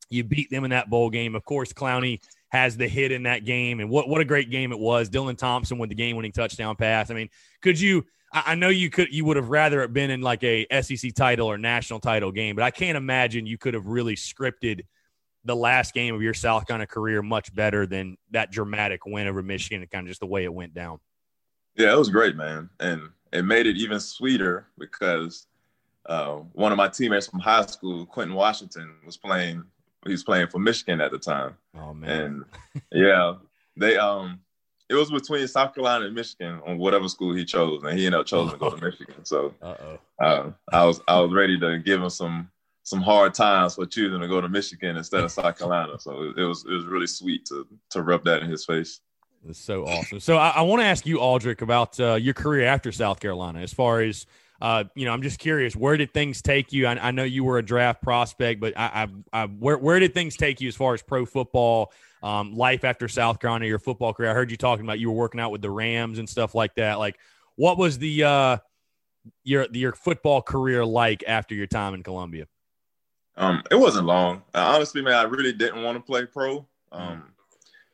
You 0.10 0.24
beat 0.24 0.50
them 0.50 0.64
in 0.64 0.72
that 0.72 0.90
bowl 0.90 1.10
game. 1.10 1.36
Of 1.36 1.46
course, 1.46 1.72
Clowney 1.72 2.20
has 2.50 2.76
the 2.76 2.88
hit 2.88 3.12
in 3.12 3.24
that 3.24 3.46
game, 3.46 3.80
and 3.80 3.90
what 3.90 4.10
what 4.10 4.22
a 4.22 4.26
great 4.26 4.50
game 4.50 4.72
it 4.72 4.80
was. 4.80 5.10
Dylan 5.10 5.38
Thompson 5.38 5.78
with 5.78 5.90
the 5.90 5.96
game 5.96 6.16
winning 6.16 6.32
touchdown 6.32 6.76
pass. 6.76 7.12
I 7.12 7.14
mean, 7.14 7.30
could 7.62 7.80
you? 7.80 8.06
I 8.32 8.56
know 8.56 8.70
you 8.70 8.90
could. 8.90 9.14
You 9.14 9.26
would 9.26 9.38
have 9.38 9.50
rather 9.50 9.84
it 9.84 9.94
been 9.94 10.10
in 10.10 10.22
like 10.22 10.44
a 10.44 10.66
SEC 10.82 11.14
title 11.14 11.48
or 11.48 11.58
national 11.58 12.00
title 12.00 12.32
game, 12.32 12.56
but 12.56 12.64
I 12.64 12.72
can't 12.72 12.98
imagine 12.98 13.46
you 13.46 13.60
could 13.60 13.76
have 13.76 13.86
really 13.86 14.16
scripted 14.16 14.82
the 15.46 15.56
last 15.56 15.94
game 15.94 16.14
of 16.14 16.22
your 16.22 16.34
South 16.34 16.68
Carolina 16.68 16.88
career 16.88 17.22
much 17.22 17.54
better 17.54 17.86
than 17.86 18.18
that 18.32 18.52
dramatic 18.52 19.06
win 19.06 19.28
over 19.28 19.42
Michigan 19.42 19.82
and 19.82 19.90
kind 19.90 20.06
of 20.06 20.10
just 20.10 20.20
the 20.20 20.28
way 20.28 20.44
it 20.44 20.54
went 20.54 20.74
down? 20.74 21.00
Yeah, 21.76 21.94
it 21.94 21.98
was 21.98 22.10
great, 22.10 22.36
man. 22.36 22.70
And 22.80 23.10
it 23.32 23.44
made 23.44 23.66
it 23.66 23.78
even 23.78 24.00
sweeter 24.00 24.68
because 24.78 25.48
uh, 26.10 26.38
one 26.54 26.72
of 26.72 26.78
my 26.78 26.88
teammates 26.88 27.28
from 27.28 27.40
high 27.40 27.66
school, 27.68 28.06
Quinton 28.08 28.36
Washington, 28.36 28.96
was 29.06 29.16
playing. 29.16 29.64
He 30.06 30.12
was 30.12 30.24
playing 30.24 30.48
for 30.48 30.60
Michigan 30.60 31.02
at 31.02 31.12
the 31.12 31.20
time. 31.20 31.56
Oh 31.78 31.94
man! 31.94 32.10
And 32.10 32.46
yeah, 32.92 33.36
they 33.78 33.96
um, 33.98 34.40
it 34.90 34.96
was 34.96 35.12
between 35.12 35.48
South 35.48 35.76
Carolina 35.76 36.06
and 36.06 36.16
Michigan 36.16 36.62
on 36.66 36.80
whatever 36.80 37.08
school 37.08 37.36
he 37.36 37.46
chose, 37.46 37.84
and 37.84 37.98
he 37.98 38.08
ended 38.08 38.22
up 38.22 38.26
choosing 38.26 38.52
to 38.52 38.58
go 38.58 38.72
to 38.72 38.82
Michigan. 38.84 39.24
So 39.24 39.54
uh, 39.62 40.50
I 40.72 40.84
was 40.84 41.00
I 41.08 41.20
was 41.20 41.32
ready 41.32 41.60
to 41.60 41.78
give 41.78 42.02
him 42.02 42.10
some 42.10 42.50
some 42.82 43.02
hard 43.02 43.36
times 43.36 43.76
for 43.76 43.86
choosing 43.86 44.20
to 44.20 44.28
go 44.28 44.42
to 44.42 44.50
Michigan 44.50 44.98
instead 44.98 45.24
of 45.24 45.32
South 45.32 45.60
Carolina. 45.60 46.00
So 46.00 46.34
it 46.36 46.44
was 46.44 46.66
it 46.66 46.74
was 46.74 46.86
really 46.86 47.08
sweet 47.08 47.46
to 47.48 47.68
to 47.92 48.02
rub 48.02 48.24
that 48.24 48.42
in 48.42 48.50
his 48.50 48.66
face. 48.66 49.00
It's 49.48 49.60
so 49.60 49.86
awesome. 49.86 50.20
So 50.20 50.38
I, 50.38 50.50
I 50.50 50.62
want 50.64 50.82
to 50.82 50.86
ask 50.86 51.06
you, 51.06 51.18
Aldrick, 51.20 51.62
about 51.62 52.00
uh, 52.00 52.16
your 52.16 52.34
career 52.34 52.66
after 52.66 52.92
South 52.92 53.20
Carolina. 53.20 53.60
As 53.60 53.74
far 53.74 54.02
as 54.02 54.26
uh, 54.62 54.84
you 54.94 55.06
know, 55.06 55.14
I'm 55.14 55.22
just 55.22 55.40
curious, 55.40 55.76
where 55.76 55.96
did 55.96 56.14
things 56.14 56.42
take 56.42 56.74
you? 56.74 56.86
I, 56.86 57.08
I 57.08 57.12
know 57.12 57.24
you 57.24 57.44
were 57.44 57.58
a 57.58 57.66
draft 57.66 58.02
prospect, 58.02 58.60
but 58.60 58.78
I, 58.78 59.08
I, 59.34 59.44
I, 59.44 59.46
where 59.46 59.78
where 59.78 60.00
did 60.00 60.14
things 60.14 60.36
take 60.36 60.60
you 60.60 60.68
as 60.68 60.76
far 60.76 60.94
as 60.94 61.02
pro 61.02 61.26
football, 61.26 61.94
um, 62.22 62.54
life 62.54 62.84
after 62.84 63.08
South 63.08 63.40
Carolina, 63.40 63.68
your 63.68 63.80
football 63.80 64.14
career? 64.14 64.32
I 64.32 64.34
heard 64.34 64.52
you 64.52 64.58
talking 64.58 64.86
about 64.86 65.00
you 65.00 65.10
were 65.10 65.18
working 65.18 65.40
out 65.40 65.52
with 65.52 65.62
the 65.62 65.72
Rams 65.72 66.20
and 66.20 66.28
stuff 66.28 66.56
like 66.56 66.76
that. 66.76 67.00
Like, 67.00 67.18
what 67.56 67.78
was 67.78 67.98
the 67.98 68.24
uh, 68.24 68.58
your 69.44 69.68
your 69.72 69.94
football 69.94 70.42
career 70.42 70.86
like 70.86 71.24
after 71.26 71.56
your 71.56 71.68
time 71.68 71.94
in 71.94 72.04
Columbia? 72.04 72.48
Um, 73.38 73.64
it 73.72 73.76
wasn't 73.76 74.06
long. 74.06 74.44
Uh, 74.54 74.74
honestly, 74.76 75.02
man, 75.02 75.14
I 75.14 75.24
really 75.24 75.54
didn't 75.54 75.82
want 75.82 75.98
to 75.98 76.04
play 76.04 76.26
pro. 76.26 76.68
Um, 76.92 77.24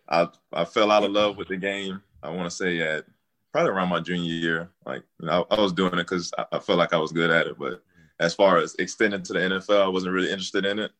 I 0.09 0.27
I 0.51 0.65
fell 0.65 0.89
out 0.89 1.03
of 1.03 1.11
love 1.11 1.37
with 1.37 1.49
the 1.49 1.57
game. 1.57 2.01
I 2.23 2.29
want 2.29 2.49
to 2.49 2.55
say 2.55 2.79
at 2.79 3.05
probably 3.56 3.72
around 3.72 3.88
my 3.88 4.02
junior 4.02 4.34
year. 4.34 4.69
Like 4.86 5.03
you 5.22 5.27
know, 5.27 5.48
I, 5.49 5.56
I 5.56 5.61
was 5.61 5.72
doing 5.72 5.94
it 5.94 5.95
because 5.98 6.30
I, 6.38 6.45
I, 6.52 6.60
felt 6.60 6.77
like 6.77 6.91
I 6.91 6.98
was 6.98 7.14
good 7.14 7.30
at 7.30 7.48
it. 7.48 7.57
But 7.57 7.82
as 8.19 8.36
far 8.36 8.57
as 8.57 8.76
extending 8.80 9.23
to 9.23 9.34
the 9.34 9.40
NFL, 9.40 9.82
I 9.82 9.88
wasn't 9.88 10.11
really 10.11 10.30
interested 10.30 10.65
in 10.65 10.77
it. 10.77 10.91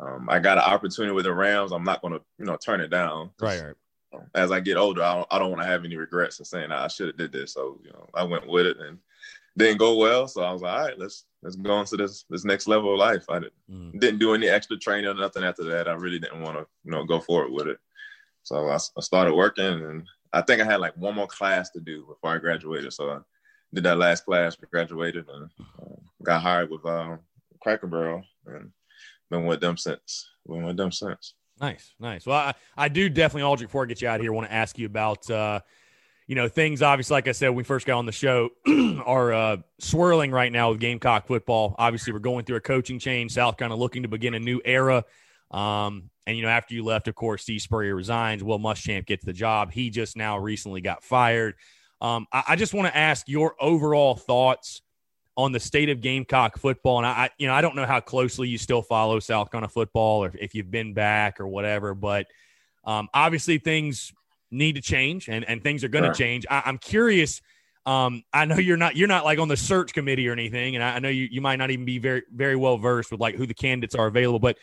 Um, 0.00 0.28
I 0.28 0.38
got 0.38 0.58
an 0.58 0.64
opportunity 0.64 1.14
with 1.14 1.24
the 1.24 1.32
Rams. 1.32 1.72
I'm 1.72 1.82
not 1.82 2.02
going 2.02 2.12
to 2.12 2.20
you 2.38 2.44
know 2.44 2.58
turn 2.58 2.82
it 2.82 2.88
down. 2.88 3.30
Right. 3.40 3.62
right. 3.64 4.22
As 4.34 4.52
I 4.52 4.60
get 4.60 4.76
older, 4.76 5.02
I 5.02 5.14
don't, 5.14 5.26
I 5.30 5.38
don't 5.38 5.50
want 5.50 5.62
to 5.62 5.66
have 5.66 5.84
any 5.84 5.96
regrets 5.96 6.38
of 6.40 6.46
saying 6.46 6.70
I 6.70 6.88
should 6.88 7.06
have 7.06 7.16
did 7.16 7.32
this. 7.32 7.54
So 7.54 7.80
you 7.82 7.90
know, 7.90 8.06
I 8.12 8.22
went 8.22 8.46
with 8.46 8.66
it 8.66 8.78
and 8.80 8.98
didn't 9.56 9.78
go 9.78 9.96
well. 9.96 10.28
So 10.28 10.42
I 10.42 10.52
was 10.52 10.60
like, 10.60 10.78
all 10.78 10.84
right, 10.84 10.98
let's 10.98 11.24
let's 11.42 11.56
go 11.56 11.72
on 11.72 11.86
to 11.86 11.96
this 11.96 12.26
this 12.28 12.44
next 12.44 12.68
level 12.68 12.92
of 12.92 12.98
life. 12.98 13.24
I 13.30 13.38
didn't, 13.38 13.54
mm. 13.70 13.98
didn't 13.98 14.18
do 14.18 14.34
any 14.34 14.48
extra 14.48 14.76
training 14.76 15.06
or 15.06 15.14
nothing 15.14 15.42
after 15.42 15.64
that. 15.64 15.88
I 15.88 15.94
really 15.94 16.18
didn't 16.18 16.42
want 16.42 16.58
to 16.58 16.66
you 16.84 16.90
know 16.90 17.04
go 17.04 17.18
forward 17.18 17.50
with 17.50 17.66
it. 17.66 17.78
So 18.42 18.68
I, 18.68 18.74
I, 18.74 19.00
started 19.00 19.34
working, 19.34 19.64
and 19.64 20.06
I 20.34 20.42
think 20.42 20.60
I 20.60 20.64
had 20.64 20.80
like 20.80 20.96
one 20.96 21.14
more 21.14 21.28
class 21.28 21.70
to 21.70 21.80
do 21.80 22.04
before 22.06 22.34
I 22.34 22.38
graduated. 22.38 22.92
So 22.92 23.10
I 23.10 23.18
did 23.72 23.84
that 23.84 23.98
last 23.98 24.24
class, 24.24 24.56
graduated, 24.56 25.26
and 25.28 25.50
uh, 25.80 25.94
got 26.22 26.42
hired 26.42 26.70
with 26.70 26.84
um, 26.84 27.20
Cracker 27.62 27.86
Barrel, 27.86 28.24
and 28.46 28.70
been 29.30 29.46
with 29.46 29.60
them 29.60 29.76
since. 29.76 30.28
Been 30.46 30.64
with 30.64 30.76
them 30.76 30.90
since. 30.90 31.34
Nice, 31.60 31.94
nice. 32.00 32.26
Well, 32.26 32.36
I, 32.36 32.54
I 32.76 32.88
do 32.88 33.08
definitely, 33.08 33.48
Aldrick, 33.48 33.68
before 33.68 33.84
I 33.84 33.86
get 33.86 34.02
you 34.02 34.08
out 34.08 34.20
here, 34.20 34.32
want 34.32 34.48
to 34.48 34.52
ask 34.52 34.76
you 34.76 34.86
about, 34.86 35.30
uh, 35.30 35.60
you 36.26 36.34
know, 36.34 36.48
things 36.48 36.82
obviously, 36.82 37.14
like 37.14 37.28
I 37.28 37.32
said, 37.32 37.50
when 37.50 37.58
we 37.58 37.64
first 37.64 37.86
got 37.86 37.98
on 37.98 38.06
the 38.06 38.12
show, 38.12 38.50
are 39.06 39.32
uh, 39.32 39.56
swirling 39.78 40.32
right 40.32 40.50
now 40.50 40.70
with 40.70 40.80
Gamecock 40.80 41.28
football. 41.28 41.76
Obviously, 41.78 42.12
we're 42.12 42.18
going 42.18 42.44
through 42.44 42.56
a 42.56 42.60
coaching 42.60 42.98
change. 42.98 43.32
South 43.32 43.56
kind 43.56 43.72
of 43.72 43.78
looking 43.78 44.02
to 44.02 44.08
begin 44.08 44.34
a 44.34 44.40
new 44.40 44.60
era. 44.64 45.04
Um, 45.52 46.10
and, 46.26 46.36
you 46.36 46.42
know, 46.42 46.48
after 46.48 46.74
you 46.74 46.84
left, 46.84 47.08
of 47.08 47.14
course, 47.14 47.42
Steve 47.42 47.60
Spurrier 47.60 47.94
resigns. 47.94 48.42
Will 48.42 48.58
Muschamp 48.58 49.06
gets 49.06 49.24
the 49.24 49.32
job. 49.32 49.72
He 49.72 49.90
just 49.90 50.16
now 50.16 50.38
recently 50.38 50.80
got 50.80 51.02
fired. 51.04 51.54
Um, 52.00 52.26
I, 52.32 52.44
I, 52.48 52.56
just 52.56 52.74
want 52.74 52.88
to 52.88 52.96
ask 52.96 53.28
your 53.28 53.54
overall 53.60 54.14
thoughts 54.14 54.82
on 55.36 55.52
the 55.52 55.60
state 55.60 55.88
of 55.88 56.00
Gamecock 56.00 56.58
football. 56.58 56.98
And 56.98 57.06
I, 57.06 57.30
you 57.38 57.46
know, 57.46 57.54
I 57.54 57.60
don't 57.60 57.76
know 57.76 57.86
how 57.86 58.00
closely 58.00 58.48
you 58.48 58.58
still 58.58 58.82
follow 58.82 59.20
South 59.20 59.50
Carolina 59.50 59.68
football 59.68 60.24
or 60.24 60.32
if 60.38 60.54
you've 60.54 60.70
been 60.70 60.94
back 60.94 61.40
or 61.40 61.46
whatever, 61.46 61.94
but 61.94 62.26
um, 62.84 63.08
obviously 63.14 63.58
things 63.58 64.12
need 64.50 64.76
to 64.76 64.82
change 64.82 65.28
and, 65.28 65.44
and 65.44 65.62
things 65.62 65.84
are 65.84 65.88
going 65.88 66.04
to 66.04 66.08
sure. 66.08 66.14
change. 66.14 66.46
I, 66.50 66.62
am 66.66 66.78
curious. 66.78 67.40
Um, 67.86 68.22
I 68.32 68.44
know 68.44 68.56
you're 68.56 68.76
not 68.76 68.96
you're 68.96 69.08
not 69.08 69.24
like 69.24 69.38
on 69.38 69.48
the 69.48 69.56
search 69.56 69.92
committee 69.92 70.28
or 70.28 70.32
anything, 70.32 70.74
and 70.74 70.84
I, 70.84 70.96
I 70.96 70.98
know 71.00 71.10
you, 71.10 71.28
you 71.30 71.40
might 71.40 71.56
not 71.56 71.70
even 71.70 71.84
be 71.84 71.98
very 71.98 72.22
very 72.32 72.56
well 72.56 72.78
versed 72.78 73.10
with 73.10 73.20
like 73.20 73.34
who 73.34 73.46
the 73.46 73.54
candidates 73.54 73.94
are 73.94 74.06
available. 74.06 74.38
But 74.38 74.56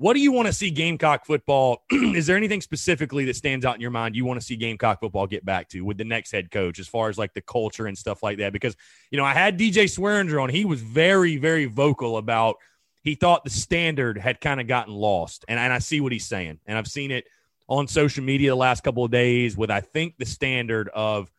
what 0.00 0.14
do 0.14 0.20
you 0.20 0.32
want 0.32 0.46
to 0.46 0.52
see 0.54 0.70
Gamecock 0.70 1.26
football? 1.26 1.84
is 1.90 2.26
there 2.26 2.34
anything 2.34 2.62
specifically 2.62 3.26
that 3.26 3.36
stands 3.36 3.66
out 3.66 3.74
in 3.74 3.82
your 3.82 3.90
mind 3.90 4.16
you 4.16 4.24
want 4.24 4.40
to 4.40 4.46
see 4.46 4.56
Gamecock 4.56 4.98
football 4.98 5.26
get 5.26 5.44
back 5.44 5.68
to 5.68 5.82
with 5.82 5.98
the 5.98 6.06
next 6.06 6.32
head 6.32 6.50
coach 6.50 6.78
as 6.78 6.88
far 6.88 7.10
as 7.10 7.18
like 7.18 7.34
the 7.34 7.42
culture 7.42 7.84
and 7.84 7.98
stuff 7.98 8.22
like 8.22 8.38
that? 8.38 8.54
Because, 8.54 8.74
you 9.10 9.18
know, 9.18 9.26
I 9.26 9.34
had 9.34 9.58
DJ 9.58 9.84
Swearinger 9.84 10.42
on. 10.42 10.48
He 10.48 10.64
was 10.64 10.80
very, 10.80 11.36
very 11.36 11.66
vocal 11.66 12.16
about 12.16 12.56
he 13.02 13.14
thought 13.14 13.44
the 13.44 13.50
standard 13.50 14.16
had 14.16 14.40
kind 14.40 14.58
of 14.58 14.66
gotten 14.66 14.94
lost. 14.94 15.44
And, 15.48 15.60
and 15.60 15.70
I 15.70 15.80
see 15.80 16.00
what 16.00 16.12
he's 16.12 16.24
saying. 16.24 16.60
And 16.64 16.78
I've 16.78 16.88
seen 16.88 17.10
it 17.10 17.26
on 17.68 17.86
social 17.86 18.24
media 18.24 18.52
the 18.52 18.56
last 18.56 18.82
couple 18.82 19.04
of 19.04 19.10
days 19.10 19.54
with, 19.54 19.70
I 19.70 19.82
think, 19.82 20.16
the 20.16 20.24
standard 20.24 20.88
of 20.88 21.30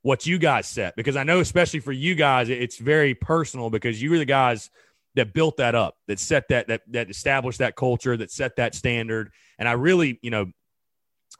what 0.00 0.24
you 0.24 0.38
guys 0.38 0.66
set. 0.66 0.96
Because 0.96 1.16
I 1.16 1.24
know, 1.24 1.40
especially 1.40 1.80
for 1.80 1.92
you 1.92 2.14
guys, 2.14 2.48
it's 2.48 2.78
very 2.78 3.14
personal 3.14 3.68
because 3.68 4.00
you 4.00 4.08
were 4.08 4.18
the 4.18 4.24
guys– 4.24 4.70
that 5.16 5.32
built 5.32 5.56
that 5.56 5.74
up, 5.74 5.96
that 6.06 6.18
set 6.18 6.48
that 6.48 6.68
that 6.68 6.82
that 6.88 7.10
established 7.10 7.58
that 7.58 7.74
culture, 7.74 8.16
that 8.16 8.30
set 8.30 8.56
that 8.56 8.74
standard. 8.74 9.32
And 9.58 9.68
I 9.68 9.72
really, 9.72 10.18
you 10.22 10.30
know, 10.30 10.52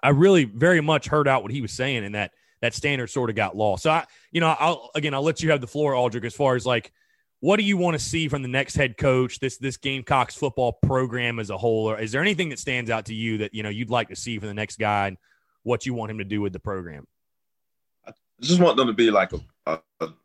I 0.03 0.11
really 0.11 0.45
very 0.45 0.81
much 0.81 1.07
heard 1.07 1.29
out 1.29 1.43
what 1.43 1.53
he 1.53 1.61
was 1.61 1.73
saying, 1.73 2.05
and 2.05 2.15
that 2.15 2.33
that 2.63 2.75
standard 2.75 3.09
sort 3.09 3.31
of 3.31 3.37
got 3.37 3.57
lost. 3.57 3.85
So 3.85 3.91
I, 3.91 4.07
you 4.33 4.41
know, 4.41 4.55
I'll 4.59 4.91
again, 4.95 5.15
I'll 5.15 5.23
let 5.23 5.43
you 5.43 5.51
have 5.51 5.61
the 5.61 5.67
floor, 5.67 5.93
Aldrick, 5.93 6.25
as 6.25 6.35
far 6.35 6.57
as 6.57 6.67
like 6.67 6.93
what 7.41 7.59
do 7.59 7.65
you 7.65 7.77
want 7.77 7.95
to 7.99 8.03
see 8.03 8.29
from 8.29 8.43
the 8.43 8.49
next 8.49 8.77
head 8.77 8.97
coach, 8.97 9.39
this 9.39 9.59
this 9.59 9.77
Gamecocks 9.77 10.35
football 10.35 10.73
program 10.83 11.39
as 11.39 11.51
a 11.51 11.59
whole, 11.59 11.91
or 11.91 12.01
is 12.01 12.13
there 12.13 12.23
anything 12.23 12.49
that 12.49 12.59
stands 12.59 12.91
out 12.91 13.07
to 13.07 13.15
you 13.15 13.39
that 13.39 13.55
you 13.55 13.63
know 13.63 13.69
you'd 13.69 13.91
like 13.91 14.09
to 14.09 14.17
see 14.17 14.39
from 14.39 14.49
the 14.49 14.55
next 14.55 14.79
guy 14.79 15.09
and 15.09 15.19
what 15.63 15.85
you 15.85 15.95
want 15.95 16.11
him 16.11 16.19
to 16.19 16.25
do 16.25 16.41
with 16.41 16.53
the 16.53 16.59
program? 16.59 17.07
I 18.07 18.13
just 18.41 18.61
want 18.61 18.77
them 18.77 18.87
to 18.87 18.93
be 18.93 19.11
like 19.11 19.33
a, 19.33 19.41
a, 19.67 19.79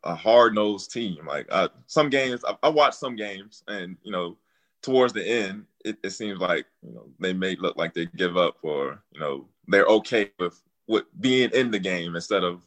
a 0.04 0.14
hard 0.14 0.54
nosed 0.54 0.92
team. 0.92 1.26
Like 1.26 1.46
uh, 1.50 1.68
some 1.86 2.10
games, 2.10 2.44
I, 2.46 2.56
I 2.62 2.68
watched 2.68 2.96
some 2.96 3.16
games, 3.16 3.62
and 3.68 3.96
you 4.02 4.12
know, 4.12 4.36
towards 4.82 5.12
the 5.12 5.26
end, 5.26 5.64
it, 5.84 5.98
it, 6.02 6.10
seems 6.10 6.40
like 6.40 6.66
you 6.86 6.94
know 6.94 7.06
they 7.18 7.32
may 7.32 7.56
look 7.56 7.76
like 7.76 7.94
they 7.94 8.06
give 8.06 8.36
up, 8.36 8.56
or 8.62 9.02
you 9.12 9.20
know, 9.20 9.46
they're 9.68 9.86
okay 9.86 10.30
with 10.38 10.60
with 10.86 11.04
being 11.20 11.50
in 11.50 11.70
the 11.70 11.78
game 11.78 12.14
instead 12.14 12.44
of 12.44 12.62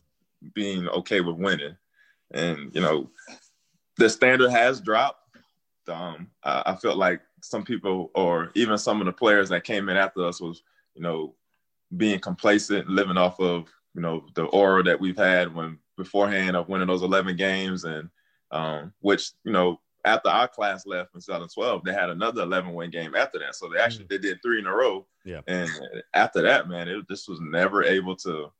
being 0.53 0.87
okay 0.89 1.21
with 1.21 1.35
winning. 1.37 1.75
And 2.31 2.73
you 2.73 2.81
know, 2.81 3.09
the 3.97 4.09
standard 4.09 4.51
has 4.51 4.81
dropped. 4.81 5.21
Um, 5.87 6.29
I, 6.43 6.63
I 6.65 6.75
felt 6.75 6.97
like 6.97 7.21
some 7.41 7.63
people, 7.63 8.11
or 8.15 8.51
even 8.55 8.77
some 8.77 8.99
of 8.99 9.05
the 9.05 9.13
players 9.13 9.49
that 9.49 9.63
came 9.63 9.87
in 9.89 9.97
after 9.97 10.25
us, 10.25 10.41
was 10.41 10.63
you 10.95 11.01
know 11.01 11.35
being 11.95 12.19
complacent, 12.19 12.89
living 12.89 13.17
off 13.17 13.39
of 13.39 13.69
you 13.93 14.01
know 14.01 14.25
the 14.35 14.43
aura 14.45 14.83
that 14.83 14.99
we've 14.99 15.17
had 15.17 15.53
when 15.53 15.77
beforehand 15.97 16.55
of 16.55 16.69
winning 16.69 16.87
those 16.87 17.03
11 17.03 17.35
games 17.35 17.83
and 17.83 18.09
um, 18.51 18.93
which 18.99 19.31
you 19.43 19.51
know 19.51 19.79
after 20.05 20.29
our 20.29 20.47
class 20.47 20.85
left 20.85 21.15
in 21.15 21.21
2012 21.21 21.83
they 21.83 21.93
had 21.93 22.09
another 22.09 22.43
11 22.43 22.73
win 22.73 22.91
game 22.91 23.15
after 23.15 23.39
that. 23.39 23.55
So 23.55 23.69
they 23.69 23.79
actually 23.79 24.05
they 24.09 24.17
did 24.17 24.41
three 24.41 24.59
in 24.59 24.67
a 24.67 24.71
row. 24.71 25.05
Yeah. 25.23 25.41
And 25.47 25.69
after 26.13 26.41
that 26.43 26.69
man 26.69 26.87
it 26.87 27.07
just 27.09 27.27
was 27.27 27.39
never 27.41 27.83
able 27.83 28.15
to 28.17 28.51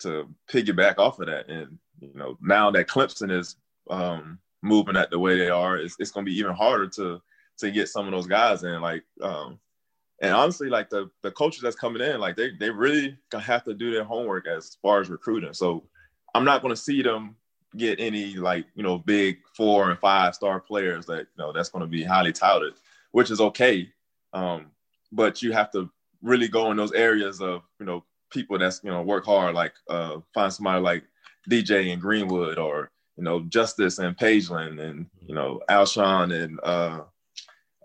to 0.00 0.28
piggyback 0.50 0.98
off 0.98 1.20
of 1.20 1.26
that. 1.26 1.48
And 1.48 1.78
you 2.00 2.12
know 2.14 2.38
now 2.40 2.70
that 2.70 2.88
clemson 2.88 3.30
is 3.30 3.56
um, 3.90 4.38
moving 4.62 4.96
at 4.96 5.10
the 5.10 5.18
way 5.18 5.36
they 5.36 5.50
are 5.50 5.76
it's, 5.76 5.96
it's 5.98 6.10
going 6.10 6.24
to 6.24 6.30
be 6.30 6.38
even 6.38 6.54
harder 6.54 6.88
to 6.88 7.20
to 7.58 7.70
get 7.70 7.88
some 7.88 8.06
of 8.06 8.12
those 8.12 8.26
guys 8.26 8.64
in. 8.64 8.80
Like 8.80 9.04
um, 9.22 9.58
and 10.20 10.34
honestly, 10.34 10.68
like 10.68 10.90
the 10.90 11.10
the 11.22 11.30
coaches 11.30 11.62
that's 11.62 11.76
coming 11.76 12.02
in, 12.02 12.20
like 12.20 12.36
they 12.36 12.50
they 12.58 12.70
really 12.70 13.16
have 13.32 13.64
to 13.64 13.74
do 13.74 13.90
their 13.90 14.04
homework 14.04 14.46
as 14.46 14.76
far 14.82 15.00
as 15.00 15.08
recruiting. 15.08 15.54
So 15.54 15.84
I'm 16.34 16.44
not 16.44 16.62
going 16.62 16.74
to 16.74 16.80
see 16.80 17.02
them 17.02 17.36
get 17.76 18.00
any 18.00 18.34
like 18.34 18.66
you 18.74 18.82
know 18.82 18.98
big 18.98 19.38
four 19.54 19.90
and 19.90 19.98
five 19.98 20.34
star 20.34 20.60
players 20.60 21.06
that 21.06 21.20
you 21.20 21.38
know 21.38 21.52
that's 21.52 21.68
going 21.68 21.82
to 21.82 21.88
be 21.88 22.02
highly 22.02 22.32
touted, 22.32 22.74
which 23.12 23.30
is 23.30 23.40
okay. 23.40 23.88
Um, 24.32 24.66
but 25.12 25.42
you 25.42 25.52
have 25.52 25.70
to 25.72 25.90
really 26.22 26.48
go 26.48 26.70
in 26.70 26.76
those 26.76 26.92
areas 26.92 27.40
of 27.40 27.62
you 27.78 27.86
know 27.86 28.04
people 28.30 28.58
that's 28.58 28.80
you 28.82 28.90
know 28.90 29.02
work 29.02 29.24
hard, 29.24 29.54
like 29.54 29.74
uh, 29.88 30.18
find 30.34 30.52
somebody 30.52 30.80
like 30.80 31.04
DJ 31.48 31.92
and 31.92 32.00
Greenwood 32.00 32.58
or 32.58 32.90
you 33.16 33.24
know 33.24 33.40
Justice 33.40 33.98
and 33.98 34.16
Pageland 34.16 34.80
and 34.80 35.06
you 35.26 35.34
know 35.34 35.60
Alshon 35.68 36.32
and 36.44 36.60
uh, 36.62 37.00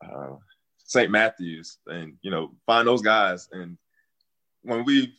uh, 0.04 0.36
St. 0.84 1.12
Matthews 1.12 1.78
and 1.88 2.14
you 2.22 2.32
know 2.32 2.52
find 2.66 2.88
those 2.88 3.02
guys. 3.02 3.50
And 3.52 3.78
when 4.64 4.84
we 4.86 5.14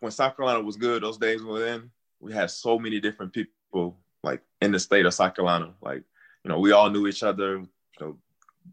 when 0.00 0.12
South 0.12 0.36
Carolina 0.36 0.62
was 0.62 0.76
good, 0.76 1.02
those 1.02 1.18
days 1.18 1.42
were 1.42 1.66
in 1.66 1.90
we 2.22 2.32
had 2.32 2.50
so 2.50 2.78
many 2.78 3.00
different 3.00 3.32
people 3.32 3.98
like 4.22 4.40
in 4.60 4.70
the 4.70 4.78
state 4.78 5.04
of 5.04 5.12
South 5.12 5.34
Carolina. 5.34 5.74
Like, 5.82 6.02
you 6.44 6.48
know, 6.48 6.58
we 6.60 6.72
all 6.72 6.88
knew 6.88 7.06
each 7.06 7.22
other. 7.22 7.58
You 7.58 7.68
know, 8.00 8.16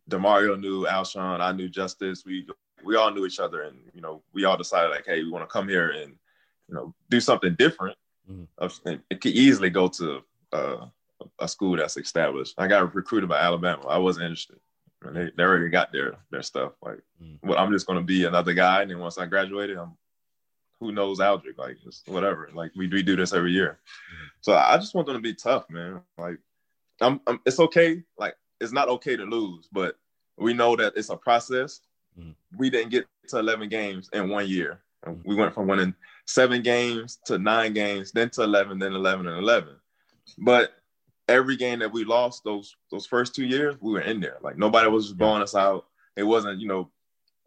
Damario 0.09 0.57
knew 0.57 0.85
Alshon, 0.85 1.41
I 1.41 1.51
knew 1.51 1.67
Justice. 1.67 2.23
We 2.25 2.47
we 2.83 2.95
all 2.95 3.11
knew 3.11 3.25
each 3.25 3.39
other, 3.39 3.63
and 3.63 3.77
you 3.93 4.01
know, 4.01 4.21
we 4.33 4.45
all 4.45 4.55
decided 4.55 4.91
like, 4.91 5.05
hey, 5.05 5.23
we 5.23 5.31
want 5.31 5.43
to 5.43 5.51
come 5.51 5.67
here 5.67 5.89
and 5.89 6.13
you 6.67 6.75
know 6.75 6.93
do 7.09 7.19
something 7.19 7.55
different. 7.57 7.97
Mm-hmm. 8.31 8.93
It 9.09 9.21
could 9.21 9.33
easily 9.33 9.71
go 9.71 9.87
to 9.87 10.21
uh, 10.53 10.85
a 11.39 11.47
school 11.47 11.75
that's 11.75 11.97
established. 11.97 12.53
I 12.57 12.67
got 12.67 12.93
recruited 12.93 13.27
by 13.27 13.39
Alabama. 13.39 13.87
I 13.87 13.97
wasn't 13.97 14.25
interested. 14.25 14.57
They, 15.01 15.31
they 15.35 15.43
already 15.43 15.69
got 15.69 15.91
their 15.91 16.17
their 16.29 16.43
stuff. 16.43 16.73
Like, 16.81 16.99
mm. 17.23 17.39
well, 17.41 17.57
I'm 17.57 17.71
just 17.71 17.87
gonna 17.87 18.03
be 18.03 18.25
another 18.25 18.53
guy, 18.53 18.83
and 18.83 18.91
then 18.91 18.99
once 18.99 19.17
I 19.17 19.25
graduated, 19.25 19.77
I'm 19.77 19.93
who 20.79 20.91
knows 20.91 21.19
Aldrick, 21.19 21.57
like 21.57 21.77
just 21.83 22.07
whatever. 22.07 22.49
Like 22.53 22.71
we, 22.75 22.87
we 22.87 23.03
do 23.03 23.15
this 23.15 23.33
every 23.33 23.51
year. 23.51 23.79
Mm. 23.79 24.29
So 24.41 24.55
I 24.55 24.77
just 24.77 24.95
want 24.95 25.07
them 25.07 25.15
to 25.15 25.21
be 25.21 25.33
tough, 25.33 25.69
man. 25.69 26.01
Like, 26.17 26.37
I'm, 27.01 27.19
I'm, 27.27 27.39
it's 27.45 27.59
okay. 27.59 28.03
Like 28.17 28.35
it's 28.59 28.71
not 28.71 28.89
okay 28.89 29.15
to 29.15 29.23
lose, 29.23 29.67
but 29.71 29.95
we 30.37 30.53
know 30.53 30.75
that 30.75 30.93
it's 30.95 31.09
a 31.09 31.17
process. 31.17 31.81
Mm. 32.17 32.35
We 32.57 32.69
didn't 32.69 32.91
get 32.91 33.05
to 33.29 33.39
11 33.39 33.69
games 33.69 34.09
in 34.13 34.29
one 34.29 34.47
year. 34.47 34.81
Mm. 35.05 35.21
We 35.25 35.35
went 35.35 35.53
from 35.53 35.67
winning 35.67 35.93
seven 36.25 36.61
games 36.61 37.19
to 37.25 37.37
nine 37.37 37.73
games, 37.73 38.11
then 38.11 38.29
to 38.31 38.43
11, 38.43 38.79
then 38.79 38.93
11 38.93 39.27
and 39.27 39.37
11. 39.37 39.75
But 40.37 40.73
every 41.27 41.55
game 41.55 41.79
that 41.79 41.91
we 41.91 42.03
lost 42.03 42.43
those 42.43 42.75
those 42.91 43.05
first 43.05 43.35
two 43.35 43.45
years, 43.45 43.75
we 43.79 43.91
were 43.91 44.01
in 44.01 44.19
there. 44.19 44.37
Like 44.41 44.57
nobody 44.57 44.89
was 44.89 45.13
blowing 45.13 45.43
us 45.43 45.55
out. 45.55 45.85
It 46.15 46.23
wasn't, 46.23 46.59
you 46.59 46.67
know, 46.67 46.89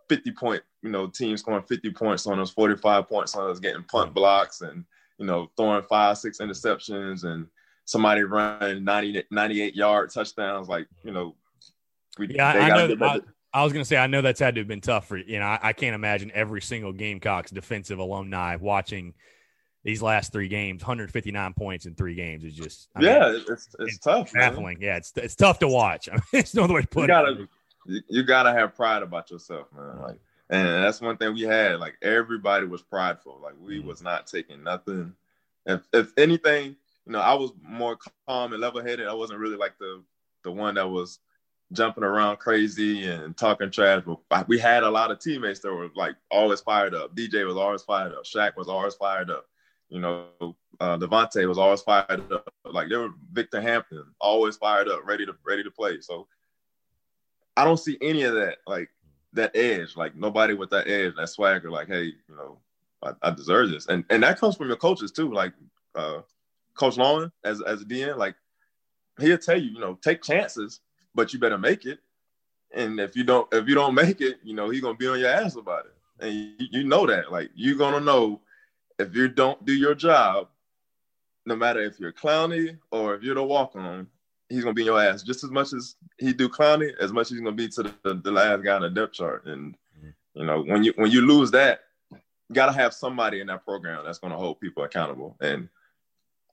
50 0.08 0.32
point, 0.32 0.62
you 0.82 0.90
know, 0.90 1.06
teams 1.06 1.40
scoring 1.40 1.62
50 1.62 1.90
points 1.92 2.26
on 2.26 2.40
us, 2.40 2.50
45 2.50 3.08
points 3.08 3.34
on 3.34 3.50
us, 3.50 3.58
getting 3.58 3.82
punt 3.84 4.10
mm. 4.10 4.14
blocks 4.14 4.60
and, 4.60 4.84
you 5.18 5.26
know, 5.26 5.50
throwing 5.56 5.82
five, 5.84 6.18
six 6.18 6.38
interceptions 6.38 7.24
and 7.24 7.46
somebody 7.84 8.22
running 8.22 8.84
90, 8.84 9.24
98 9.30 9.74
yard 9.74 10.10
touchdowns. 10.10 10.68
Like, 10.68 10.86
you 11.04 11.12
know, 11.12 11.34
we, 12.18 12.28
yeah, 12.28 12.48
I 12.48 12.68
know. 12.68 12.96
I, 13.06 13.20
I, 13.54 13.64
was 13.64 13.72
going 13.72 13.82
to 13.82 13.88
say, 13.88 13.96
I 13.96 14.06
know 14.06 14.20
that's 14.20 14.40
had 14.40 14.54
to 14.56 14.60
have 14.60 14.68
been 14.68 14.80
tough 14.80 15.08
for, 15.08 15.16
you 15.16 15.38
know, 15.38 15.46
I, 15.46 15.58
I 15.62 15.72
can't 15.72 15.94
imagine 15.94 16.30
every 16.34 16.60
single 16.60 16.92
Gamecocks 16.92 17.50
defensive 17.50 17.98
alumni 17.98 18.56
watching– 18.56 19.14
these 19.84 20.02
last 20.02 20.32
three 20.32 20.48
games, 20.48 20.82
159 20.82 21.54
points 21.54 21.86
in 21.86 21.94
three 21.94 22.14
games 22.14 22.44
is 22.44 22.54
just 22.54 22.88
I 22.94 23.02
yeah, 23.02 23.18
mean, 23.18 23.34
it's, 23.40 23.50
it's, 23.50 23.76
it's 23.80 23.98
tough, 23.98 24.32
baffling. 24.32 24.78
Man. 24.78 24.88
Yeah, 24.88 24.96
it's 24.96 25.12
it's 25.16 25.34
tough 25.34 25.58
to 25.60 25.68
watch. 25.68 26.08
I 26.12 26.14
mean, 26.14 26.22
it's 26.32 26.54
no 26.54 26.64
other 26.64 26.74
way 26.74 26.82
to 26.82 26.88
put 26.88 27.02
you 27.02 27.06
gotta, 27.08 27.48
it. 27.86 28.04
You, 28.08 28.22
gotta 28.22 28.52
have 28.52 28.76
pride 28.76 29.02
about 29.02 29.30
yourself, 29.30 29.66
man. 29.76 30.00
Like, 30.00 30.20
and 30.52 30.84
that's 30.84 31.00
one 31.00 31.16
thing 31.16 31.32
we 31.32 31.42
had. 31.42 31.80
Like 31.80 31.96
everybody 32.02 32.66
was 32.66 32.82
prideful. 32.82 33.40
Like 33.42 33.54
we 33.58 33.78
mm-hmm. 33.78 33.88
was 33.88 34.02
not 34.02 34.26
taking 34.26 34.62
nothing. 34.62 35.14
If 35.64 35.80
if 35.94 36.12
anything, 36.18 36.76
you 37.06 37.12
know, 37.12 37.20
I 37.20 37.32
was 37.34 37.52
more 37.62 37.96
calm 38.28 38.52
and 38.52 38.60
level 38.60 38.82
headed. 38.82 39.08
I 39.08 39.14
wasn't 39.14 39.40
really 39.40 39.56
like 39.56 39.78
the 39.78 40.02
the 40.44 40.52
one 40.52 40.74
that 40.74 40.88
was 40.88 41.20
jumping 41.72 42.04
around 42.04 42.36
crazy 42.36 43.06
and 43.06 43.34
talking 43.34 43.70
trash. 43.70 44.02
But 44.28 44.46
we 44.46 44.58
had 44.58 44.82
a 44.82 44.90
lot 44.90 45.10
of 45.10 45.20
teammates 45.20 45.60
that 45.60 45.72
were 45.72 45.88
like 45.96 46.16
always 46.30 46.60
fired 46.60 46.94
up. 46.94 47.16
DJ 47.16 47.46
was 47.46 47.56
always 47.56 47.82
fired 47.82 48.12
up. 48.12 48.24
Shaq 48.24 48.54
was 48.54 48.68
always 48.68 48.94
fired 48.94 49.30
up. 49.30 49.46
You 49.88 50.00
know, 50.00 50.26
uh, 50.80 50.98
DeVonte 50.98 51.48
was 51.48 51.58
always 51.58 51.80
fired 51.80 52.30
up. 52.30 52.52
Like 52.66 52.90
they 52.90 52.96
were 52.96 53.14
Victor 53.32 53.62
Hampton, 53.62 54.04
always 54.20 54.56
fired 54.58 54.88
up, 54.88 55.00
ready 55.06 55.24
to 55.24 55.34
ready 55.46 55.64
to 55.64 55.70
play. 55.70 56.02
So 56.02 56.26
I 57.56 57.64
don't 57.64 57.78
see 57.78 57.96
any 58.02 58.24
of 58.24 58.34
that, 58.34 58.58
like 58.66 58.90
that 59.34 59.56
edge, 59.56 59.96
like 59.96 60.14
nobody 60.14 60.54
with 60.54 60.70
that 60.70 60.88
edge, 60.88 61.14
that 61.16 61.28
swagger. 61.28 61.70
Like, 61.70 61.88
hey, 61.88 62.04
you 62.04 62.36
know, 62.36 62.58
I, 63.02 63.12
I 63.22 63.30
deserve 63.30 63.70
this, 63.70 63.86
and 63.88 64.04
and 64.10 64.22
that 64.22 64.38
comes 64.38 64.56
from 64.56 64.68
your 64.68 64.76
coaches 64.76 65.12
too. 65.12 65.32
Like 65.32 65.52
uh, 65.94 66.20
Coach 66.74 66.96
Lawing, 66.96 67.32
as 67.44 67.60
as 67.62 67.82
a 67.82 67.84
DN, 67.84 68.16
like 68.16 68.34
he'll 69.20 69.38
tell 69.38 69.58
you, 69.58 69.70
you 69.70 69.80
know, 69.80 69.98
take 70.02 70.22
chances, 70.22 70.80
but 71.14 71.32
you 71.32 71.38
better 71.38 71.58
make 71.58 71.84
it. 71.84 71.98
And 72.74 72.98
if 73.00 73.16
you 73.16 73.24
don't, 73.24 73.52
if 73.52 73.68
you 73.68 73.74
don't 73.74 73.94
make 73.94 74.20
it, 74.20 74.38
you 74.42 74.54
know, 74.54 74.70
he's 74.70 74.80
gonna 74.80 74.96
be 74.96 75.08
on 75.08 75.20
your 75.20 75.30
ass 75.30 75.56
about 75.56 75.86
it. 75.86 75.94
And 76.20 76.34
you, 76.34 76.80
you 76.80 76.84
know 76.84 77.06
that, 77.06 77.30
like 77.32 77.50
you're 77.54 77.76
gonna 77.76 78.00
know 78.00 78.40
if 78.98 79.14
you 79.14 79.28
don't 79.28 79.64
do 79.64 79.74
your 79.74 79.94
job, 79.94 80.48
no 81.44 81.56
matter 81.56 81.80
if 81.80 81.98
you're 81.98 82.12
Clowney 82.12 82.78
or 82.90 83.14
if 83.14 83.22
you're 83.22 83.34
the 83.34 83.42
walk 83.42 83.74
on, 83.74 84.06
he's 84.52 84.64
gonna 84.64 84.74
be 84.74 84.82
in 84.82 84.86
your 84.86 85.02
ass 85.02 85.22
just 85.22 85.44
as 85.44 85.50
much 85.50 85.72
as 85.72 85.96
he 86.18 86.32
do 86.32 86.48
Clowney, 86.48 86.92
as 87.00 87.12
much 87.12 87.26
as 87.26 87.30
he's 87.30 87.40
gonna 87.40 87.52
be 87.52 87.68
to 87.68 87.82
the, 87.82 88.14
the 88.14 88.30
last 88.30 88.62
guy 88.62 88.74
on 88.74 88.82
the 88.82 88.90
depth 88.90 89.14
chart. 89.14 89.46
And 89.46 89.74
mm-hmm. 89.98 90.10
you 90.34 90.44
know, 90.44 90.62
when 90.62 90.84
you 90.84 90.92
when 90.96 91.10
you 91.10 91.22
lose 91.22 91.50
that, 91.52 91.80
you 92.10 92.18
gotta 92.52 92.72
have 92.72 92.92
somebody 92.92 93.40
in 93.40 93.46
that 93.48 93.64
program 93.64 94.04
that's 94.04 94.18
gonna 94.18 94.36
hold 94.36 94.60
people 94.60 94.84
accountable. 94.84 95.36
And 95.40 95.68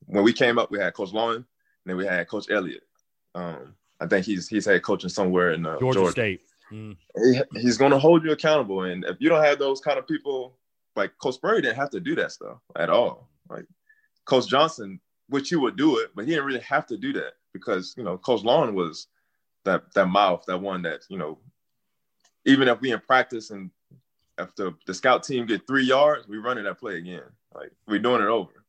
when 0.06 0.24
we 0.24 0.34
came 0.34 0.58
up, 0.58 0.72
we 0.72 0.80
had 0.80 0.94
Coach 0.94 1.12
Lawing, 1.12 1.36
and 1.36 1.46
then 1.86 1.98
we 1.98 2.06
had 2.06 2.28
Coach 2.28 2.50
Elliott. 2.50 2.84
Um, 3.36 3.76
I 4.00 4.08
think 4.08 4.26
he's 4.26 4.48
he's 4.48 4.66
had 4.66 4.82
coaching 4.82 5.10
somewhere 5.10 5.52
in 5.52 5.66
uh, 5.66 5.78
Georgia, 5.80 6.00
Georgia, 6.00 6.12
State. 6.12 6.42
Mm. 6.72 6.98
He, 7.16 7.42
he's 7.60 7.78
going 7.78 7.92
to 7.92 8.00
hold 8.00 8.24
you 8.24 8.32
accountable, 8.32 8.84
and 8.84 9.04
if 9.06 9.18
you 9.20 9.28
don't 9.28 9.44
have 9.44 9.60
those 9.60 9.82
kind 9.82 9.98
of 9.98 10.08
people 10.08 10.56
like 10.96 11.12
Coach 11.18 11.36
Spurrier 11.36 11.62
didn't 11.62 11.78
have 11.78 11.90
to 11.92 12.00
do 12.00 12.16
that 12.16 12.32
stuff 12.32 12.58
at 12.76 12.90
all. 12.90 13.30
Like 13.50 13.66
Coach 14.26 14.48
Johnson, 14.48 15.00
which 15.28 15.50
he 15.50 15.56
would 15.56 15.76
do 15.76 15.98
it, 16.00 16.12
but 16.16 16.26
he 16.26 16.32
didn't 16.32 16.46
really 16.46 16.60
have 16.60 16.86
to 16.88 16.98
do 16.98 17.14
that 17.14 17.34
because 17.54 17.94
you 17.98 18.04
know 18.04 18.18
Coach 18.18 18.44
Lawing 18.44 18.76
was 18.76 19.08
that 19.66 19.94
that 19.94 20.08
mouth, 20.08 20.44
that 20.48 20.60
one 20.60 20.82
that 20.84 21.02
you 21.10 21.18
know, 21.18 21.38
even 22.46 22.68
if 22.68 22.80
we 22.82 22.92
in 22.92 23.00
practice 23.00 23.52
and 23.52 23.72
if 24.38 24.56
the, 24.56 24.74
the 24.86 24.94
scout 24.94 25.24
team 25.24 25.46
get 25.46 25.68
three 25.68 25.84
yards, 25.84 26.28
we 26.28 26.38
running 26.38 26.64
that 26.64 26.80
play 26.80 26.98
again. 26.98 27.24
Like 27.54 27.72
we're 27.88 28.00
doing 28.00 28.22
it 28.22 28.28
over, 28.28 28.64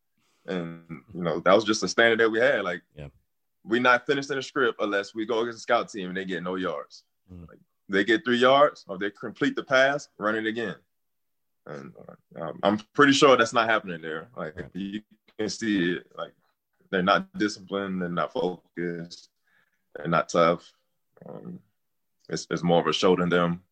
and 0.47 0.83
you 1.15 1.23
know 1.23 1.41
that 1.41 1.55
was 1.55 1.65
just 1.65 1.83
a 1.83 1.89
standard 1.89 2.21
that 2.21 2.31
we 2.31 2.41
had. 2.41 2.63
Like 2.63 2.83
yeah. 2.97 3.09
we're 3.65 3.81
not 3.81 4.07
finishing 4.07 4.37
the 4.37 4.43
script 4.43 4.81
unless 4.81 5.15
we 5.15 5.27
go 5.27 5.41
against 5.41 5.59
the 5.59 5.63
scout 5.63 5.91
team 5.91 6.09
and 6.09 6.17
they 6.17 6.25
get 6.25 6.43
no 6.43 6.57
yards. 6.57 7.05
Mm. 7.33 7.49
Like, 7.49 7.59
they 7.89 8.05
get 8.05 8.25
three 8.25 8.39
yards 8.39 8.85
or 8.87 8.99
they 8.99 9.11
complete 9.11 9.57
the 9.57 9.65
pass, 9.65 10.09
run 10.17 10.37
it 10.37 10.47
again 10.47 10.77
and 11.67 11.93
um, 12.41 12.59
I'm 12.63 12.79
pretty 12.95 13.13
sure 13.13 13.37
that's 13.37 13.53
not 13.53 13.69
happening 13.69 14.01
there. 14.01 14.29
Like 14.37 14.55
you 14.75 15.03
can 15.39 15.49
see 15.49 15.93
it. 15.93 16.07
Like 16.17 16.33
they're 16.91 17.03
not 17.03 17.33
disciplined, 17.39 18.03
they're 18.03 18.09
not 18.09 18.33
focused, 18.33 19.31
they're 19.97 20.09
not 20.09 20.29
tough. 20.29 20.73
Um, 21.29 21.61
it's, 22.29 22.47
it's 22.51 22.63
more 22.63 22.81
of 22.81 22.87
a 22.87 22.93
show 22.93 23.17
than 23.17 23.29
them, 23.29 23.63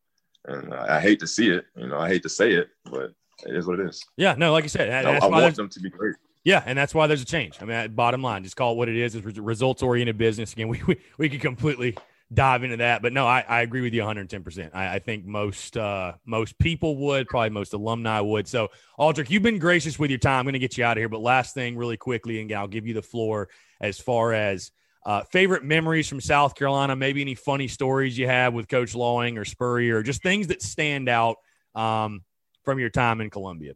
and 0.47 0.75
I, 0.75 0.97
I, 0.97 1.01
hate 1.01 1.21
to 1.21 1.27
see 1.27 1.51
it. 1.51 1.67
You 1.77 1.89
know, 1.89 1.99
I 1.99 2.09
hate 2.09 2.23
to 2.25 2.29
say 2.29 2.53
it, 2.53 2.71
but 2.85 3.13
it 3.47 3.55
is 3.55 3.67
what 3.67 3.81
it 3.81 3.89
is. 3.89 4.05
Yeah, 4.17 4.35
no, 4.37 4.53
like 4.53 4.65
you 4.65 4.69
said, 4.69 5.07
I, 5.07 5.17
I 5.17 5.27
want 5.27 5.57
them 5.57 5.69
to 5.69 5.81
be 5.81 5.91
great. 5.91 6.17
Yeah, 6.45 6.63
and 6.65 6.79
that's 6.79 6.95
why 6.95 7.07
there's 7.07 7.23
a 7.23 7.27
change. 7.27 7.59
I 7.61 7.65
mean, 7.65 7.95
bottom 7.95 8.23
line, 8.23 8.43
just 8.43 8.57
call 8.57 8.73
it 8.73 8.77
what 8.77 8.89
it 8.89 8.97
is. 8.97 9.15
It's 9.15 9.39
results 9.39 9.83
oriented 9.83 10.19
business. 10.19 10.53
Again, 10.53 10.69
we, 10.69 10.83
we 10.87 10.99
we 11.19 11.29
could 11.29 11.41
completely 11.41 11.97
dive 12.33 12.63
into 12.63 12.79
that. 12.79 13.03
But 13.03 13.13
no, 13.13 13.27
I, 13.27 13.45
I 13.49 13.63
agree 13.63 13.81
with 13.81 13.95
you 13.95 14.03
110%. 14.03 14.71
I, 14.75 14.97
I 14.97 14.99
think 14.99 15.25
most 15.25 15.77
uh, 15.77 16.13
most 16.25 16.59
people 16.59 16.97
would, 16.97 17.29
probably 17.29 17.51
most 17.51 17.73
alumni 17.73 18.21
would. 18.21 18.47
So, 18.47 18.69
Aldrick, 18.99 19.31
you've 19.31 19.43
been 19.43 19.59
gracious 19.59 19.99
with 19.99 20.11
your 20.11 20.19
time. 20.19 20.41
I'm 20.41 20.45
going 20.45 20.53
to 20.55 20.59
get 20.59 20.77
you 20.77 20.85
out 20.85 20.97
of 20.97 21.01
here. 21.01 21.09
But 21.09 21.21
last 21.21 21.55
thing, 21.55 21.77
really 21.77 21.97
quickly, 21.97 22.41
and 22.41 22.53
I'll 22.53 22.69
give 22.69 22.87
you 22.87 22.95
the 22.95 23.03
floor 23.03 23.49
as 23.81 23.99
far 23.99 24.33
as 24.33 24.71
uh, 25.07 25.23
favorite 25.25 25.65
memories 25.65 26.09
from 26.09 26.21
South 26.21 26.55
Carolina, 26.55 26.95
maybe 26.95 27.21
any 27.21 27.35
funny 27.35 27.69
stories 27.69 28.19
you 28.19 28.27
have 28.27 28.53
with 28.53 28.69
Coach 28.69 28.95
Lawing 28.95 29.39
or 29.39 29.45
Spurrier, 29.45 29.99
or 29.99 30.03
just 30.03 30.23
things 30.23 30.49
that 30.49 30.61
stand 30.61 31.09
out 31.09 31.37
um, 31.75 32.23
from 32.65 32.79
your 32.79 32.91
time 32.91 33.21
in 33.21 33.31
Columbia. 33.31 33.73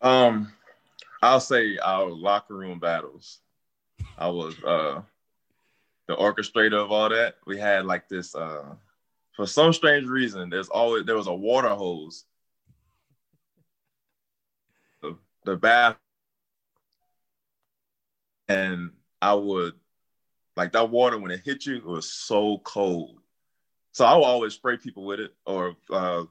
Um, 0.00 0.52
I'll 1.22 1.40
say 1.40 1.78
our 1.78 2.10
locker 2.10 2.54
room 2.54 2.78
battles. 2.78 3.38
I 4.18 4.28
was 4.28 4.62
uh 4.62 5.02
the 6.06 6.16
orchestrator 6.16 6.82
of 6.82 6.92
all 6.92 7.08
that, 7.08 7.36
we 7.46 7.58
had 7.58 7.86
like 7.86 8.08
this 8.08 8.34
uh 8.34 8.74
for 9.32 9.46
some 9.46 9.72
strange 9.72 10.06
reason, 10.06 10.48
there's 10.48 10.68
always 10.68 11.04
there 11.04 11.16
was 11.16 11.26
a 11.26 11.34
water 11.34 11.70
hose. 11.70 12.24
The, 15.02 15.16
the 15.44 15.56
bath 15.56 15.96
and 18.48 18.90
I 19.20 19.34
would 19.34 19.74
like 20.56 20.72
that 20.72 20.90
water 20.90 21.18
when 21.18 21.30
it 21.30 21.40
hit 21.44 21.66
you 21.66 21.76
it 21.76 21.84
was 21.84 22.12
so 22.12 22.58
cold. 22.58 23.18
So 23.92 24.04
I 24.04 24.14
would 24.14 24.24
always 24.24 24.54
spray 24.54 24.76
people 24.76 25.04
with 25.04 25.20
it 25.20 25.34
or 25.46 25.76
uh 25.90 26.24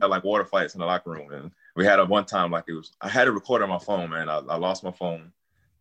like 0.00 0.24
water 0.24 0.44
fights 0.44 0.74
in 0.74 0.80
the 0.80 0.86
locker 0.86 1.10
room. 1.10 1.32
And 1.32 1.50
we 1.76 1.84
had 1.84 2.00
a 2.00 2.04
one 2.04 2.24
time 2.24 2.50
like 2.50 2.64
it 2.68 2.74
was 2.74 2.92
I 3.00 3.08
had 3.08 3.28
it 3.28 3.32
recorded 3.32 3.64
on 3.64 3.70
my 3.70 3.78
phone, 3.78 4.10
man. 4.10 4.28
I, 4.28 4.38
I 4.38 4.56
lost 4.56 4.82
my 4.82 4.92
phone 4.92 5.32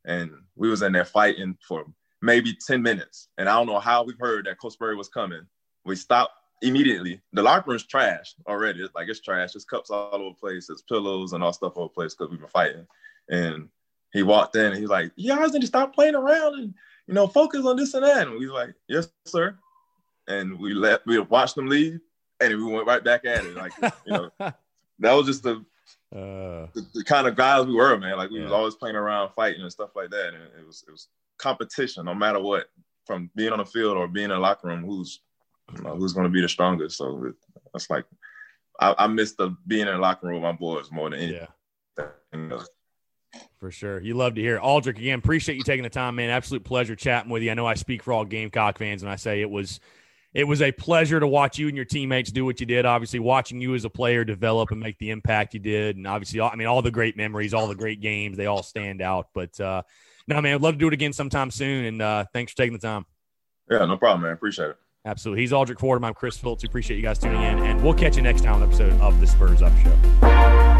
and 0.06 0.32
we 0.56 0.70
was 0.70 0.82
in 0.82 0.92
there 0.92 1.06
fighting 1.06 1.58
for 1.62 1.86
maybe 2.24 2.56
10 2.66 2.82
minutes. 2.82 3.28
And 3.38 3.50
I 3.50 3.54
don't 3.54 3.68
know 3.68 3.80
how 3.80 4.04
we've 4.04 4.20
heard 4.20 4.46
that 4.46 4.58
Coach 4.60 4.74
Spurrier 4.74 4.96
was 4.96 5.10
coming. 5.10 5.42
We 5.86 5.96
stopped 5.98 6.32
immediately. 6.62 7.22
The 7.34 7.44
locker 7.44 7.70
room's 7.70 7.86
trash 7.86 8.34
already. 8.48 8.82
It's 8.82 8.96
like 8.96 9.10
it's 9.10 9.20
trash. 9.20 9.52
There's 9.52 9.66
cups 9.66 9.90
all 9.90 10.10
over 10.14 10.30
the 10.30 10.36
place. 10.36 10.68
There's 10.68 10.84
pillows 10.84 11.34
and 11.34 11.44
all 11.44 11.52
stuff 11.52 11.74
all 11.76 11.84
over 11.84 11.90
the 11.90 11.94
place 11.94 12.16
because 12.16 12.32
we've 12.32 12.40
been 12.40 12.50
fighting. 12.50 12.88
And 13.30 13.68
he 14.14 14.24
walked 14.24 14.56
in 14.56 14.68
and 14.68 14.78
he's 14.78 14.90
like, 14.90 15.12
You 15.16 15.36
guys 15.36 15.52
need 15.52 15.62
to 15.62 15.68
stop 15.68 15.94
playing 15.94 16.16
around 16.16 16.60
and 16.60 16.74
you 17.08 17.14
know, 17.14 17.28
focus 17.28 17.66
on 17.66 17.76
this 17.76 17.94
and 17.94 18.06
that. 18.06 18.28
And 18.28 18.40
we 18.40 18.48
was 18.48 18.54
like, 18.54 18.74
Yes, 18.88 19.10
sir. 19.26 19.58
And 20.30 20.58
we 20.58 20.74
left, 20.74 21.06
we 21.06 21.20
watched 21.20 21.56
them 21.56 21.68
leave 21.68 22.00
and 22.40 22.56
we 22.56 22.64
went 22.64 22.88
right 22.88 23.04
back 23.04 23.26
at 23.26 23.44
it. 23.44 23.56
Like, 23.56 23.74
you 24.06 24.14
know, 24.14 24.30
that 24.40 25.14
was 25.14 25.26
just 25.26 25.44
the 25.44 25.66
uh, 26.16 26.70
the, 26.74 26.86
the, 26.94 27.04
kind 27.04 27.28
of 27.28 27.36
guys 27.36 27.66
we 27.66 27.74
were, 27.74 27.98
man. 27.98 28.16
Like 28.18 28.30
we 28.30 28.38
yeah. 28.38 28.44
was 28.44 28.54
always 28.54 28.76
playing 28.76 28.96
around, 28.96 29.32
fighting 29.36 29.64
and 29.64 29.72
stuff 29.72 29.90
like 29.96 30.12
that. 30.12 30.28
And 30.28 30.44
it 30.58 30.66
was 30.66 30.86
it 30.88 30.92
was 30.92 31.08
competition, 31.38 32.06
no 32.06 32.14
matter 32.14 32.40
what, 32.40 32.68
from 33.06 33.30
being 33.36 33.52
on 33.52 33.60
the 33.60 33.66
field 33.66 33.98
or 33.98 34.08
being 34.08 34.26
in 34.26 34.32
the 34.32 34.40
locker 34.40 34.68
room, 34.68 34.84
who's 34.84 35.22
you 35.76 35.84
know, 35.84 35.96
who's 35.96 36.14
going 36.14 36.26
to 36.26 36.30
be 36.30 36.42
the 36.42 36.50
strongest. 36.50 36.98
So 36.98 37.26
it, 37.26 37.36
that's 37.74 37.90
like 37.90 38.06
I, 38.80 38.96
I 38.98 39.08
miss 39.08 39.34
the 39.34 39.56
being 39.68 39.88
in 39.88 39.94
the 39.94 39.98
locker 39.98 40.28
room 40.28 40.36
with 40.36 40.44
my 40.44 40.52
boys 40.52 40.92
more 40.92 41.10
than 41.10 41.20
anything. 41.20 41.48
Yeah. 41.96 42.60
For 43.60 43.72
sure. 43.72 44.00
You 44.02 44.16
love 44.16 44.36
to 44.36 44.42
hear. 44.42 44.60
Aldrick. 44.60 44.98
again, 44.98 45.20
appreciate 45.20 45.58
you 45.58 45.64
taking 45.64 45.84
the 45.84 45.90
time, 45.90 46.16
man. 46.16 46.30
Absolute 46.30 46.64
pleasure 46.64 46.96
chatting 46.96 47.32
with 47.32 47.44
you. 47.44 47.52
I 47.52 47.54
know 47.54 47.66
I 47.66 47.76
speak 47.76 48.04
for 48.04 48.14
all 48.14 48.26
Gamecock 48.26 48.78
fans 48.78 49.04
when 49.04 49.12
I 49.12 49.16
say 49.16 49.42
it 49.42 49.50
was 49.50 49.80
it 50.34 50.46
was 50.46 50.62
a 50.62 50.72
pleasure 50.72 51.20
to 51.20 51.28
watch 51.28 51.60
you 51.60 51.68
and 51.68 51.76
your 51.76 51.86
teammates 51.86 52.32
do 52.32 52.44
what 52.44 52.60
you 52.60 52.66
did. 52.66 52.86
Obviously, 52.86 53.20
watching 53.20 53.62
you 53.62 53.76
as 53.76 53.86
a 53.86 53.90
player 53.90 54.26
develop 54.26 54.72
and 54.72 54.80
make 54.80 54.98
the 54.98 55.12
impact 55.12 55.54
you 55.54 55.60
did. 55.60 55.96
And 55.96 56.08
obviously, 56.08 56.42
I 56.42 56.56
mean, 56.56 56.68
all 56.68 56.82
the 56.82 56.92
great 56.92 57.16
memories, 57.16 57.54
all 57.54 57.68
the 57.68 57.76
great 57.76 58.02
games, 58.02 58.38
they 58.38 58.48
all 58.48 58.64
stand 58.64 59.02
out. 59.02 59.28
But 59.34 59.60
uh 59.60 59.84
no, 60.28 60.42
man, 60.42 60.56
I'd 60.56 60.62
love 60.62 60.76
to 60.76 60.80
do 60.80 60.88
it 60.88 60.94
again 60.94 61.14
sometime 61.14 61.52
soon. 61.52 61.86
And 61.86 62.02
uh 62.02 62.26
thanks 62.34 62.52
for 62.52 62.58
taking 62.58 62.74
the 62.74 62.80
time. 62.80 63.06
Yeah, 63.70 63.86
no 63.86 63.98
problem, 63.98 64.24
man. 64.24 64.34
Appreciate 64.34 64.70
it. 64.72 64.78
Absolutely. 65.06 65.42
He's 65.42 65.52
Aldrick 65.52 65.80
Fordham. 65.80 66.06
I'm 66.06 66.14
Chris 66.14 66.38
Phillips. 66.38 66.64
We 66.64 66.68
appreciate 66.68 66.98
you 66.98 67.04
guys 67.04 67.20
tuning 67.20 67.42
in. 67.42 67.60
And 67.60 67.84
we'll 67.84 67.94
catch 67.94 68.16
you 68.16 68.22
next 68.22 68.44
time 68.44 68.56
on 68.56 68.64
episode 68.64 68.94
of 69.02 69.20
the 69.20 69.28
Spurs 69.28 69.62
Up 69.62 69.74
Show. 69.80 70.73